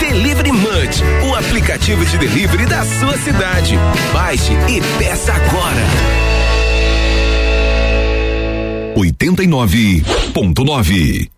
Delivery 0.00 0.52
Munch, 0.52 1.02
o 1.28 1.34
aplicativo 1.34 2.06
de 2.06 2.16
delivery 2.16 2.64
da 2.64 2.86
sua 2.86 3.18
cidade. 3.18 3.74
Baixe 4.14 4.54
e 4.66 4.80
peça 4.98 5.34
agora. 5.34 6.27
89.9 8.98 11.37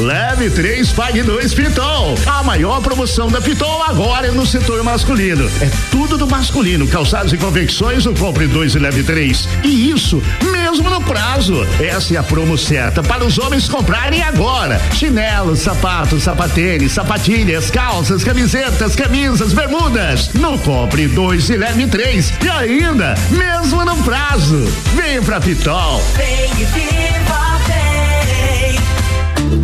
Leve 0.00 0.48
3, 0.48 0.92
pague 0.92 1.22
2 1.22 1.52
Pitol. 1.52 2.14
A 2.26 2.42
maior 2.42 2.80
promoção 2.80 3.28
da 3.28 3.38
Pitol 3.38 3.82
agora 3.82 4.28
é 4.28 4.30
no 4.30 4.46
setor 4.46 4.82
masculino. 4.82 5.46
É 5.60 5.70
tudo 5.90 6.16
do 6.16 6.26
masculino. 6.26 6.88
Calçados 6.88 7.34
e 7.34 7.36
confecções, 7.36 8.06
o 8.06 8.14
compre 8.14 8.46
2 8.46 8.76
e 8.76 8.78
leve 8.78 9.02
3. 9.02 9.46
E 9.62 9.90
isso 9.90 10.22
mesmo 10.42 10.88
no 10.88 11.02
prazo. 11.02 11.66
Essa 11.78 12.14
é 12.14 12.16
a 12.16 12.22
promo 12.22 12.56
certa 12.56 13.02
para 13.02 13.26
os 13.26 13.38
homens 13.38 13.68
comprarem 13.68 14.22
agora. 14.22 14.80
Chinelos, 14.94 15.58
sapatos, 15.58 16.22
sapatênis, 16.22 16.92
sapatilhas, 16.92 17.70
calças, 17.70 18.24
camisetas, 18.24 18.96
camisas, 18.96 19.52
bermudas. 19.52 20.30
Não 20.32 20.56
compre 20.56 21.08
2 21.08 21.50
e 21.50 21.56
leve 21.58 21.86
3. 21.86 22.32
E 22.42 22.48
ainda, 22.48 23.14
mesmo 23.30 23.84
no 23.84 23.96
prazo. 23.98 24.64
Vem 24.94 25.22
pra 25.22 25.38
Pitol. 25.40 26.02
Vem 26.16 26.64
vem. 26.66 27.19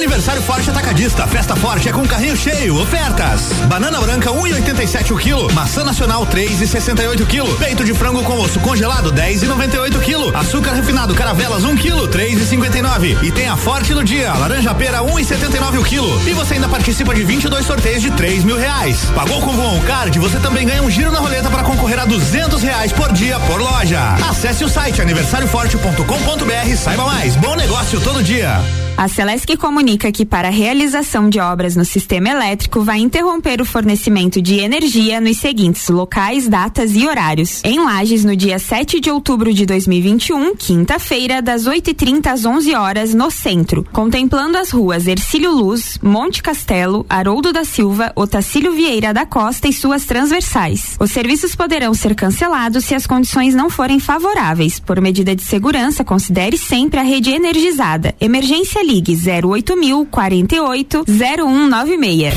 Aniversário 0.00 0.40
Forte 0.40 0.70
Atacadista. 0.70 1.26
Festa 1.26 1.54
Forte 1.54 1.86
é 1.86 1.92
com 1.92 2.08
carrinho 2.08 2.34
cheio. 2.34 2.74
Ofertas. 2.80 3.52
Banana 3.68 4.00
branca 4.00 4.30
1,87 4.30 5.10
um 5.10 5.14
o 5.14 5.18
quilo. 5.18 5.52
Maçã 5.52 5.84
nacional 5.84 6.26
3,68 6.26 7.26
quilo. 7.26 7.54
Peito 7.58 7.84
de 7.84 7.92
frango 7.92 8.22
com 8.22 8.38
osso 8.38 8.58
congelado 8.60 9.12
10,98 9.12 10.00
quilo. 10.00 10.34
Açúcar 10.34 10.72
refinado 10.72 11.14
caravelas 11.14 11.64
1 11.64 11.68
um 11.68 11.76
quilo 11.76 12.08
3,59. 12.08 13.22
E 13.22 13.30
tem 13.30 13.46
a 13.46 13.58
Forte 13.58 13.92
no 13.92 14.02
dia. 14.02 14.32
Laranja 14.32 14.74
pera 14.74 15.00
1,79 15.00 15.74
um 15.74 15.80
o 15.80 15.84
quilo. 15.84 16.22
E 16.26 16.32
você 16.32 16.54
ainda 16.54 16.68
participa 16.68 17.14
de 17.14 17.22
22 17.22 17.66
sorteios 17.66 18.00
de 18.00 18.10
3 18.12 18.42
mil 18.42 18.56
reais. 18.56 19.04
Pagou 19.14 19.42
com 19.42 19.50
o 19.50 19.82
Card? 19.82 20.18
Você 20.18 20.40
também 20.40 20.66
ganha 20.66 20.82
um 20.82 20.90
giro 20.90 21.12
na 21.12 21.18
roleta 21.18 21.50
para 21.50 21.62
concorrer 21.62 21.98
a 21.98 22.06
200 22.06 22.62
reais 22.62 22.90
por 22.90 23.12
dia 23.12 23.38
por 23.40 23.60
loja. 23.60 24.14
Acesse 24.30 24.64
o 24.64 24.68
site 24.68 25.02
aniversarioforte.com.br. 25.02 26.76
Saiba 26.78 27.04
mais. 27.04 27.36
Bom 27.36 27.54
negócio 27.54 28.00
todo 28.00 28.22
dia. 28.22 28.62
A 29.00 29.08
Celesc 29.08 29.56
comunica 29.56 30.12
que 30.12 30.26
para 30.26 30.48
a 30.48 30.50
realização 30.50 31.30
de 31.30 31.40
obras 31.40 31.74
no 31.74 31.86
sistema 31.86 32.28
elétrico 32.28 32.82
vai 32.82 32.98
interromper 32.98 33.62
o 33.62 33.64
fornecimento 33.64 34.42
de 34.42 34.58
energia 34.58 35.22
nos 35.22 35.38
seguintes 35.38 35.88
locais, 35.88 36.46
datas 36.46 36.94
e 36.94 37.06
horários. 37.06 37.62
Em 37.64 37.82
Lages, 37.82 38.26
no 38.26 38.36
dia 38.36 38.58
7 38.58 39.00
de 39.00 39.10
outubro 39.10 39.54
de 39.54 39.64
2021, 39.64 40.54
quinta-feira, 40.54 41.40
das 41.40 41.64
8h30 41.64 42.26
às 42.26 42.44
11 42.44 42.74
horas, 42.74 43.14
no 43.14 43.30
centro, 43.30 43.86
contemplando 43.90 44.58
as 44.58 44.70
ruas 44.70 45.06
Ercílio 45.06 45.50
Luz, 45.50 45.98
Monte 46.02 46.42
Castelo, 46.42 47.06
Haroldo 47.08 47.54
da 47.54 47.64
Silva, 47.64 48.12
Otacílio 48.14 48.72
Vieira 48.72 49.14
da 49.14 49.24
Costa 49.24 49.66
e 49.66 49.72
suas 49.72 50.04
transversais. 50.04 50.98
Os 51.00 51.10
serviços 51.10 51.56
poderão 51.56 51.94
ser 51.94 52.14
cancelados 52.14 52.84
se 52.84 52.94
as 52.94 53.06
condições 53.06 53.54
não 53.54 53.70
forem 53.70 53.98
favoráveis. 53.98 54.78
Por 54.78 55.00
medida 55.00 55.34
de 55.34 55.42
segurança, 55.42 56.04
considere 56.04 56.58
sempre 56.58 57.00
a 57.00 57.02
rede 57.02 57.30
energizada. 57.30 58.14
Emergência 58.20 58.89
ligue 58.90 59.16
08000 59.16 60.06
48 60.10 61.04
0196. 61.06 62.34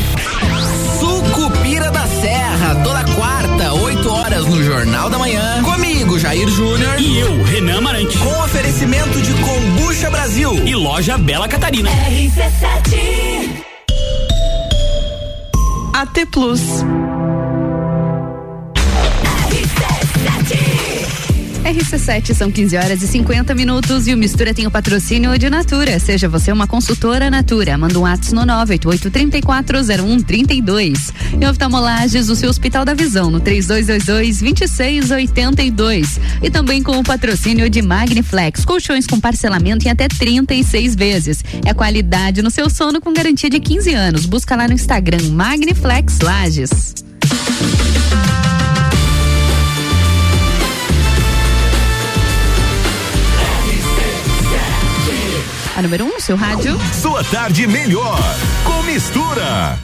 Sucupira 0.99 1.89
da 1.89 2.05
Serra, 2.05 2.75
toda 2.83 3.03
quarta, 3.15 3.73
8 3.73 4.09
horas 4.09 4.45
no 4.45 4.63
Jornal 4.63 5.09
da 5.09 5.17
Manhã. 5.17 5.63
Comigo, 5.63 6.19
Jair 6.19 6.47
Júnior. 6.47 6.99
E 6.99 7.19
eu, 7.19 7.43
Renan 7.43 7.81
Marante. 7.81 8.15
Com 8.19 8.43
oferecimento 8.43 9.19
de 9.19 9.33
Combucha 9.33 10.11
Brasil. 10.11 10.53
E 10.65 10.75
loja 10.75 11.17
Bela 11.17 11.47
Catarina. 11.47 11.89
RC7 11.89 13.63
AT 15.93 16.25
Plus. 16.31 16.61
RC7 21.63 22.33
são 22.33 22.51
15 22.51 22.75
horas 22.75 23.01
e 23.01 23.07
50 23.07 23.55
minutos 23.55 24.05
e 24.05 24.13
o 24.13 24.17
Mistura 24.17 24.53
tem 24.53 24.67
o 24.67 24.71
patrocínio 24.71 25.39
de 25.39 25.49
Natura. 25.49 25.97
Seja 25.97 26.27
você 26.27 26.51
uma 26.51 26.67
consultora 26.67 27.31
Natura. 27.31 27.77
Manda 27.77 27.97
um 27.97 28.01
WhatsApp 28.01 28.35
no 28.35 28.41
988340132. 28.41 31.13
E 31.39 31.45
oftalmolages, 31.45 32.27
o 32.27 32.35
seu 32.35 32.49
Hospital 32.49 32.83
da 32.83 32.93
Visão, 32.93 33.31
no 33.31 33.39
3222-2682. 33.39 36.19
E 36.41 36.49
também 36.49 36.83
com 36.83 36.99
o 36.99 37.03
patrocínio 37.03 37.69
de 37.69 37.81
Magniflex. 37.81 38.65
Colchões 38.65 39.07
com 39.07 39.17
parcelamento 39.19 39.87
em 39.87 39.91
até 39.91 40.09
36 40.09 40.95
vezes. 40.95 41.41
É 41.65 41.73
qualidade 41.73 42.41
no 42.41 42.51
seu 42.51 42.69
sono 42.69 42.99
com 42.99 43.13
garantia 43.13 43.49
de 43.49 43.61
15 43.61 43.93
anos. 43.93 44.25
Busca 44.25 44.57
lá 44.57 44.67
no 44.67 44.73
Instagram 44.73 45.29
Magniflex 45.31 46.19
Lages. 46.19 46.95
A 55.75 55.81
número 55.81 56.05
1 56.05 56.07
um, 56.07 56.19
seu 56.19 56.35
rádio. 56.35 56.79
Sua 57.01 57.23
tarde 57.23 57.65
melhor 57.65 58.19
com 58.63 58.83
mistura. 58.83 59.79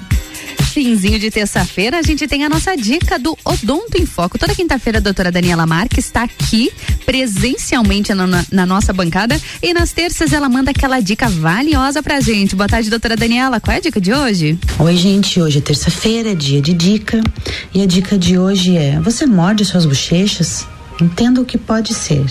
Finzinho 0.72 1.18
de 1.18 1.32
terça-feira, 1.32 1.98
a 1.98 2.04
gente 2.04 2.28
tem 2.28 2.46
a 2.46 2.50
nossa 2.50 2.78
dica 2.78 3.18
do 3.18 3.36
Odonto 3.44 4.00
em 4.00 4.06
Foco. 4.06 4.38
Toda 4.38 4.54
quinta-feira 4.54 5.00
a 5.00 5.02
doutora 5.02 5.32
Daniela 5.32 5.66
Marques 5.66 6.06
está 6.06 6.22
aqui 6.22 6.72
presencialmente 7.08 8.14
na, 8.14 8.28
na, 8.28 8.46
na, 8.52 8.66
nossa 8.68 8.94
bancada 8.94 9.42
e 9.64 9.74
nas 9.74 9.92
terças 9.92 10.32
ela 10.32 10.48
manda 10.48 10.70
aquela 10.70 11.00
dica 11.00 11.28
valiosa 11.28 12.04
pra 12.04 12.22
gente. 12.22 12.56
Boa 12.56 12.70
tarde, 12.70 12.88
doutora 12.88 13.16
Daniela. 13.16 13.60
Qual 13.60 13.74
é 13.74 13.78
a 13.78 13.82
dica 13.82 14.00
de 14.00 14.14
hoje? 14.14 14.60
Oi, 14.78 14.96
gente. 14.96 15.42
Hoje 15.42 15.58
é 15.58 15.62
terça-feira, 15.62 16.34
é 16.34 16.36
dia 16.36 16.62
de 16.62 16.76
dica. 16.76 17.20
E 17.74 17.82
a 17.82 17.88
dica 17.88 18.16
de 18.16 18.38
hoje 18.38 18.78
é: 18.78 19.00
você 19.00 19.26
morde 19.26 19.66
suas 19.66 19.88
bochechas? 19.88 20.68
Entenda 21.02 21.42
o 21.42 21.46
que 21.46 21.58
pode 21.58 21.96
ser. 21.96 22.28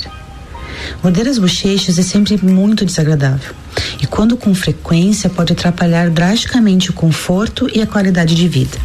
Morder 1.02 1.28
as 1.28 1.39
bochechas 1.39 1.98
é 1.98 2.02
sempre 2.02 2.36
muito 2.43 2.85
desagradável 2.85 3.55
e, 4.01 4.06
quando 4.06 4.36
com 4.36 4.55
frequência, 4.55 5.31
pode 5.31 5.52
atrapalhar 5.52 6.10
drasticamente 6.10 6.90
o 6.90 6.93
conforto 6.93 7.69
e 7.74 7.81
a 7.81 7.86
qualidade 7.86 8.35
de 8.35 8.48
vida. 8.48 8.78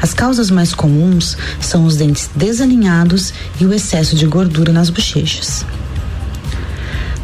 As 0.00 0.12
causas 0.12 0.50
mais 0.50 0.74
comuns 0.74 1.36
são 1.60 1.84
os 1.84 1.96
dentes 1.96 2.30
desalinhados 2.34 3.32
e 3.60 3.64
o 3.64 3.72
excesso 3.72 4.16
de 4.16 4.26
gordura 4.26 4.72
nas 4.72 4.90
bochechas. 4.90 5.64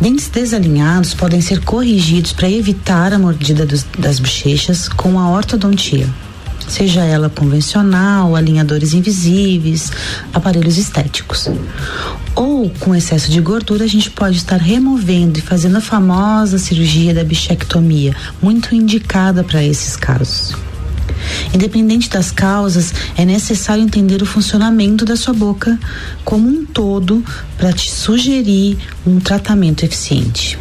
Dentes 0.01 0.28
desalinhados 0.28 1.15
podem 1.15 1.41
ser 1.41 1.62
corrigidos 1.65 2.33
para 2.33 2.51
evitar 2.51 3.12
a 3.15 3.19
mordida 3.19 3.65
dos, 3.65 3.85
das 3.99 4.20
bochechas 4.20 4.89
com 4.89 5.19
a 5.19 5.31
ortodontia, 5.31 6.07
seja 6.68 7.05
ela 7.05 7.28
convencional, 7.28 8.34
alinhadores 8.34 8.94
invisíveis, 8.94 9.90
aparelhos 10.32 10.78
estéticos. 10.78 11.48
Ou 12.34 12.70
com 12.80 12.94
excesso 12.94 13.30
de 13.30 13.40
gordura, 13.40 13.84
a 13.84 13.88
gente 13.88 14.10
pode 14.10 14.36
estar 14.36 14.60
removendo 14.60 15.38
e 15.38 15.43
fazendo 15.43 15.78
a 15.78 15.80
famosa 15.80 16.59
cirurgia 16.59 17.14
da 17.14 17.24
bichectomia, 17.24 18.14
muito 18.43 18.74
indicada 18.74 19.43
para 19.43 19.64
esses 19.64 19.97
casos. 19.97 20.55
Independente 21.55 22.10
das 22.10 22.30
causas, 22.30 22.93
é 23.16 23.24
necessário 23.24 23.82
entender 23.82 24.22
o 24.22 24.26
funcionamento 24.26 25.05
da 25.05 25.16
sua 25.16 25.32
boca 25.32 25.78
como 26.24 26.48
um 26.48 26.64
todo 26.64 27.24
para 27.56 27.72
te 27.72 27.90
sugerir 27.90 28.76
um 29.06 29.18
tratamento 29.18 29.84
eficiente. 29.84 30.59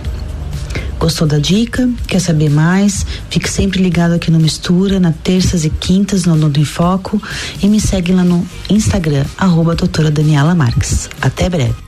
Gostou 1.05 1.27
da 1.27 1.37
dica? 1.37 1.87
Quer 2.07 2.19
saber 2.19 2.49
mais? 2.49 3.05
Fique 3.29 3.47
sempre 3.47 3.79
ligado 3.79 4.13
aqui 4.13 4.31
no 4.31 4.39
Mistura, 4.39 4.99
na 4.99 5.11
terças 5.11 5.63
e 5.63 5.69
quintas 5.69 6.25
no 6.25 6.35
Nodo 6.35 6.59
em 6.59 6.65
Foco 6.65 7.21
e 7.61 7.67
me 7.67 7.79
segue 7.79 8.11
lá 8.11 8.23
no 8.23 8.43
Instagram, 8.71 9.23
arroba 9.37 9.75
doutora 9.75 10.09
Daniela 10.09 10.55
Marques. 10.55 11.07
Até 11.21 11.47
breve. 11.47 11.84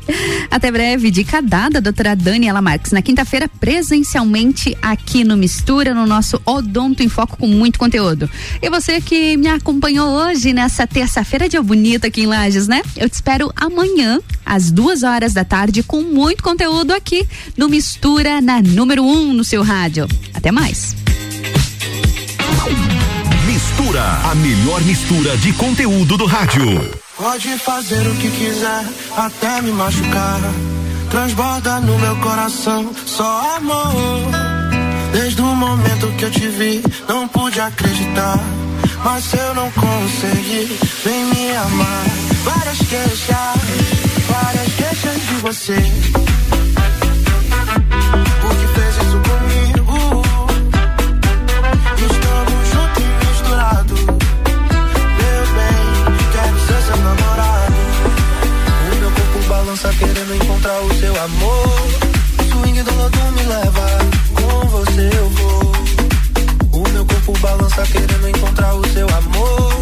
Até 0.50 0.72
breve, 0.72 1.12
dica 1.12 1.42
dada, 1.42 1.82
doutora 1.82 2.16
Daniela 2.16 2.62
Marques, 2.62 2.92
na 2.92 3.02
quinta-feira, 3.02 3.50
presencialmente 3.60 4.78
aqui 4.82 5.24
no 5.24 5.38
Mistura, 5.38 5.94
no 5.94 6.06
nosso 6.06 6.42
Odonto 6.46 7.04
em 7.04 7.10
Foco 7.10 7.38
com 7.38 7.48
muito 7.48 7.78
conteúdo. 7.78 8.30
E 8.62 8.70
você 8.70 9.02
que 9.02 9.38
me 9.38 9.48
acompanhou 9.48 10.10
hoje 10.10 10.54
nessa 10.54 10.88
terça-feira, 10.88 11.50
dia 11.50 11.62
bonito 11.62 12.08
aqui 12.08 12.22
em 12.22 12.28
Lages, 12.28 12.68
né? 12.68 12.82
Eu 12.96 13.10
te 13.10 13.14
espero 13.14 13.52
amanhã, 13.56 14.20
às 14.46 14.72
duas 14.72 15.04
horas 15.04 15.34
da 15.34 15.44
tarde, 15.44 15.84
com 15.84 16.02
muito 16.02 16.44
conteúdo 16.44 16.92
aqui 16.92 17.28
no 17.56 17.68
Mistura, 17.68 18.42
na 18.42 18.62
número 18.62 19.04
um 19.04 19.34
no 19.34 19.44
seu 19.44 19.64
rádio. 19.64 20.08
Até 20.34 20.52
mais. 20.52 20.96
Mistura, 23.46 24.04
a 24.04 24.36
melhor 24.36 24.82
mistura 24.84 25.38
de 25.38 25.54
conteúdo 25.54 26.18
do 26.18 26.26
rádio. 26.26 27.07
Pode 27.18 27.58
fazer 27.58 28.08
o 28.08 28.16
que 28.16 28.30
quiser, 28.30 28.86
até 29.18 29.62
me 29.64 29.72
machucar. 29.72 30.40
Transborda 31.10 31.80
no 31.80 31.98
meu 31.98 32.16
coração, 32.18 32.92
só 33.08 33.56
amor. 33.58 33.92
Desde 35.12 35.42
o 35.42 35.46
momento 35.46 36.16
que 36.16 36.26
eu 36.26 36.32
te 36.32 36.48
vi, 36.48 36.84
não 37.10 37.28
pude 37.28 37.60
acreditar. 37.60 38.40
Mas 39.04 39.34
eu 39.34 39.56
não 39.56 39.72
consegui, 39.72 40.78
vem 41.04 41.26
me 41.26 41.56
amar. 41.56 42.06
Várias 42.44 42.78
queixas, 42.78 43.28
várias 44.30 44.74
queixas 44.76 45.22
de 45.22 45.34
você 45.42 46.18
querendo 59.98 60.36
encontrar 60.36 60.80
o 60.82 60.94
seu 61.00 61.22
amor. 61.22 61.80
Swing 62.50 62.84
do 62.84 62.96
lodo 62.96 63.32
me 63.34 63.44
leva, 63.44 63.88
com 64.36 64.68
você 64.68 65.10
eu 65.18 65.30
vou. 65.30 65.72
O 66.74 66.90
meu 66.90 67.06
corpo 67.06 67.34
balança 67.40 67.84
querendo 67.88 68.30
encontrar 68.30 68.76
o 68.76 68.88
seu 68.90 69.08
amor. 69.08 69.74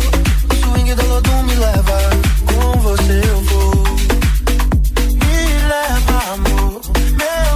Swing 0.61 0.95
do 0.95 1.07
lodo 1.07 1.31
me 1.43 1.55
leva, 1.55 1.97
com 2.45 2.79
você 2.79 3.21
eu 3.29 3.41
vou. 3.41 3.83
Me 5.21 5.67
leva, 5.67 6.33
amor 6.33 6.81
Por 6.81 7.54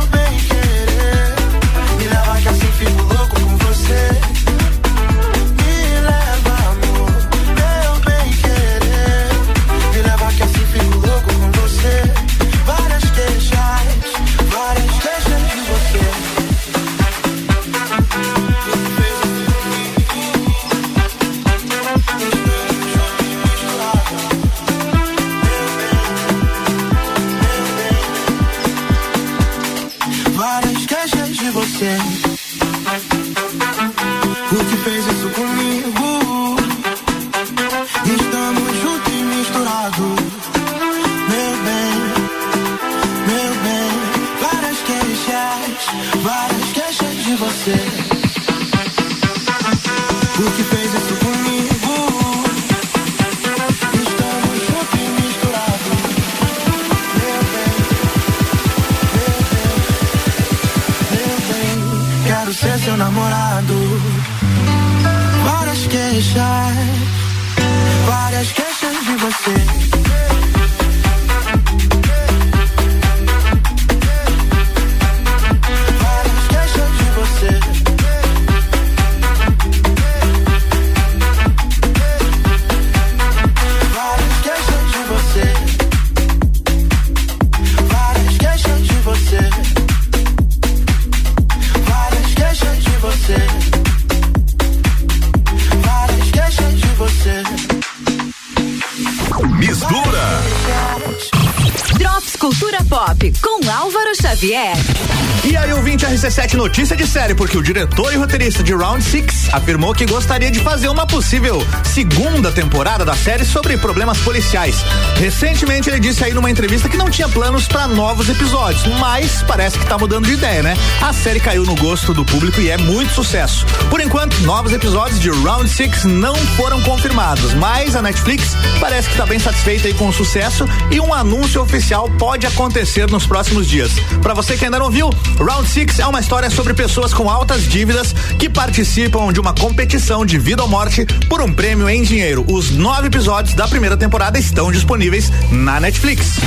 série, 107.10 107.34
porque 107.34 107.58
o 107.58 107.64
diretor 107.64 108.14
e 108.14 108.18
roteirista 108.18 108.62
de 108.62 108.72
Round 108.72 109.04
Six 109.04 109.50
afirmou 109.52 109.96
que 109.96 110.06
gostaria 110.06 110.52
de 110.52 110.60
fazer 110.60 110.90
uma 110.90 111.08
possível 111.08 111.60
segunda 111.84 112.52
temporada 112.52 113.04
da 113.04 113.16
série 113.16 113.44
sobre 113.44 113.76
problemas 113.78 114.20
policiais. 114.20 114.76
Recentemente 115.16 115.90
ele 115.90 116.00
disse 116.00 116.24
aí 116.24 116.36
numa 116.36 116.52
entrevista 116.52 116.88
que 116.88 116.96
não 116.96 117.10
tinha 117.10 117.28
planos 117.28 117.68
para 117.68 117.88
novos 117.88 118.30
episódios, 118.30 118.86
mas 119.00 119.39
parece 119.50 119.80
que 119.80 119.86
tá 119.88 119.98
mudando 119.98 120.28
de 120.28 120.34
ideia, 120.34 120.62
né? 120.62 120.78
A 121.02 121.12
série 121.12 121.40
caiu 121.40 121.66
no 121.66 121.76
gosto 121.76 122.14
do 122.14 122.24
público 122.24 122.62
e 122.62 122.70
é 122.70 122.78
muito 122.78 123.12
sucesso. 123.12 123.66
Por 123.90 124.00
enquanto, 124.00 124.40
novos 124.42 124.72
episódios 124.72 125.20
de 125.20 125.32
Round 125.32 125.68
Six 125.68 126.04
não 126.04 126.36
foram 126.56 126.80
confirmados, 126.84 127.56
mas 127.56 127.96
a 127.96 128.02
Netflix 128.02 128.56
parece 128.80 129.10
que 129.10 129.18
tá 129.18 129.26
bem 129.26 129.40
satisfeita 129.40 129.88
aí 129.88 129.94
com 129.96 130.08
o 130.08 130.14
sucesso 130.14 130.66
e 130.92 131.00
um 131.00 131.12
anúncio 131.12 131.64
oficial 131.64 132.08
pode 132.20 132.46
acontecer 132.46 133.10
nos 133.10 133.26
próximos 133.26 133.68
dias. 133.68 133.92
Para 134.22 134.36
você 134.36 134.56
que 134.56 134.66
ainda 134.66 134.78
não 134.78 134.92
viu, 134.92 135.10
Round 135.40 135.68
Six 135.68 135.98
é 135.98 136.06
uma 136.06 136.20
história 136.20 136.52
sobre 136.52 136.76
pessoas 136.76 137.12
com 137.12 137.28
altas 137.28 137.64
dívidas 137.64 138.14
que 138.38 138.48
participam 138.48 139.34
de 139.34 139.40
uma 139.40 139.54
competição 139.54 140.24
de 140.24 140.38
vida 140.38 140.62
ou 140.62 140.70
morte 140.70 141.08
por 141.28 141.42
um 141.42 141.52
prêmio 141.52 141.90
em 141.90 142.04
dinheiro. 142.04 142.46
Os 142.48 142.70
nove 142.70 143.08
episódios 143.08 143.56
da 143.56 143.68
primeira 143.68 143.98
temporada 143.98 144.38
estão 144.38 144.72
disponíveis 144.72 145.32
na 145.50 145.80
Netflix. 145.80 146.38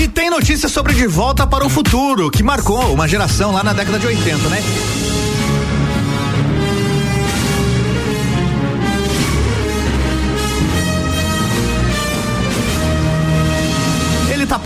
E 0.00 0.08
tem 0.08 0.30
notícia 0.30 0.68
sobre 0.68 0.94
De 0.94 1.06
Volta 1.06 1.46
para 1.46 1.64
o 1.64 1.68
Futuro, 1.68 2.30
que 2.30 2.42
marcou 2.42 2.92
uma 2.92 3.06
geração 3.06 3.52
lá 3.52 3.62
na 3.62 3.72
década 3.72 3.98
de 3.98 4.06
80, 4.06 4.48
né? 4.48 4.62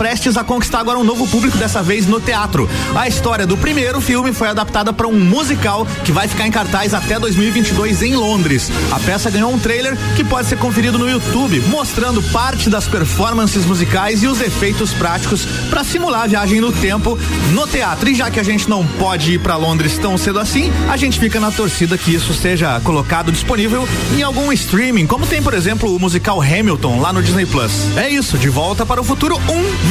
Prestes 0.01 0.35
a 0.35 0.43
conquistar 0.43 0.79
agora 0.79 0.97
um 0.97 1.03
novo 1.03 1.27
público, 1.27 1.59
dessa 1.59 1.83
vez 1.83 2.07
no 2.07 2.19
teatro. 2.19 2.67
A 2.95 3.07
história 3.07 3.45
do 3.45 3.55
primeiro 3.55 4.01
filme 4.01 4.33
foi 4.33 4.47
adaptada 4.47 4.91
para 4.91 5.07
um 5.07 5.19
musical 5.19 5.85
que 6.03 6.11
vai 6.11 6.27
ficar 6.27 6.47
em 6.47 6.51
cartaz 6.51 6.95
até 6.95 7.19
2022 7.19 8.01
em 8.01 8.15
Londres. 8.15 8.71
A 8.91 8.99
peça 8.99 9.29
ganhou 9.29 9.53
um 9.53 9.59
trailer 9.59 9.95
que 10.15 10.23
pode 10.23 10.47
ser 10.47 10.57
conferido 10.57 10.97
no 10.97 11.07
YouTube, 11.07 11.61
mostrando 11.67 12.19
parte 12.31 12.67
das 12.67 12.87
performances 12.87 13.63
musicais 13.63 14.23
e 14.23 14.27
os 14.27 14.41
efeitos 14.41 14.91
práticos 14.91 15.45
para 15.69 15.83
simular 15.83 16.23
a 16.23 16.27
viagem 16.27 16.59
no 16.59 16.71
tempo 16.71 17.15
no 17.51 17.67
teatro. 17.67 18.09
E 18.09 18.15
já 18.15 18.31
que 18.31 18.39
a 18.39 18.43
gente 18.43 18.67
não 18.67 18.83
pode 18.83 19.33
ir 19.33 19.39
para 19.39 19.55
Londres 19.55 19.99
tão 19.99 20.17
cedo 20.17 20.39
assim, 20.39 20.71
a 20.89 20.97
gente 20.97 21.19
fica 21.19 21.39
na 21.39 21.51
torcida 21.51 21.95
que 21.95 22.11
isso 22.11 22.33
seja 22.33 22.79
colocado 22.79 23.31
disponível 23.31 23.87
em 24.17 24.23
algum 24.23 24.51
streaming, 24.51 25.05
como 25.05 25.27
tem, 25.27 25.43
por 25.43 25.53
exemplo, 25.53 25.95
o 25.95 25.99
musical 25.99 26.41
Hamilton 26.41 26.99
lá 26.99 27.13
no 27.13 27.21
Disney 27.21 27.45
Plus. 27.45 27.95
É 27.95 28.09
isso, 28.09 28.35
de 28.39 28.49
volta 28.49 28.83
para 28.83 28.99
o 28.99 29.03
futuro 29.03 29.39
1 29.47 29.90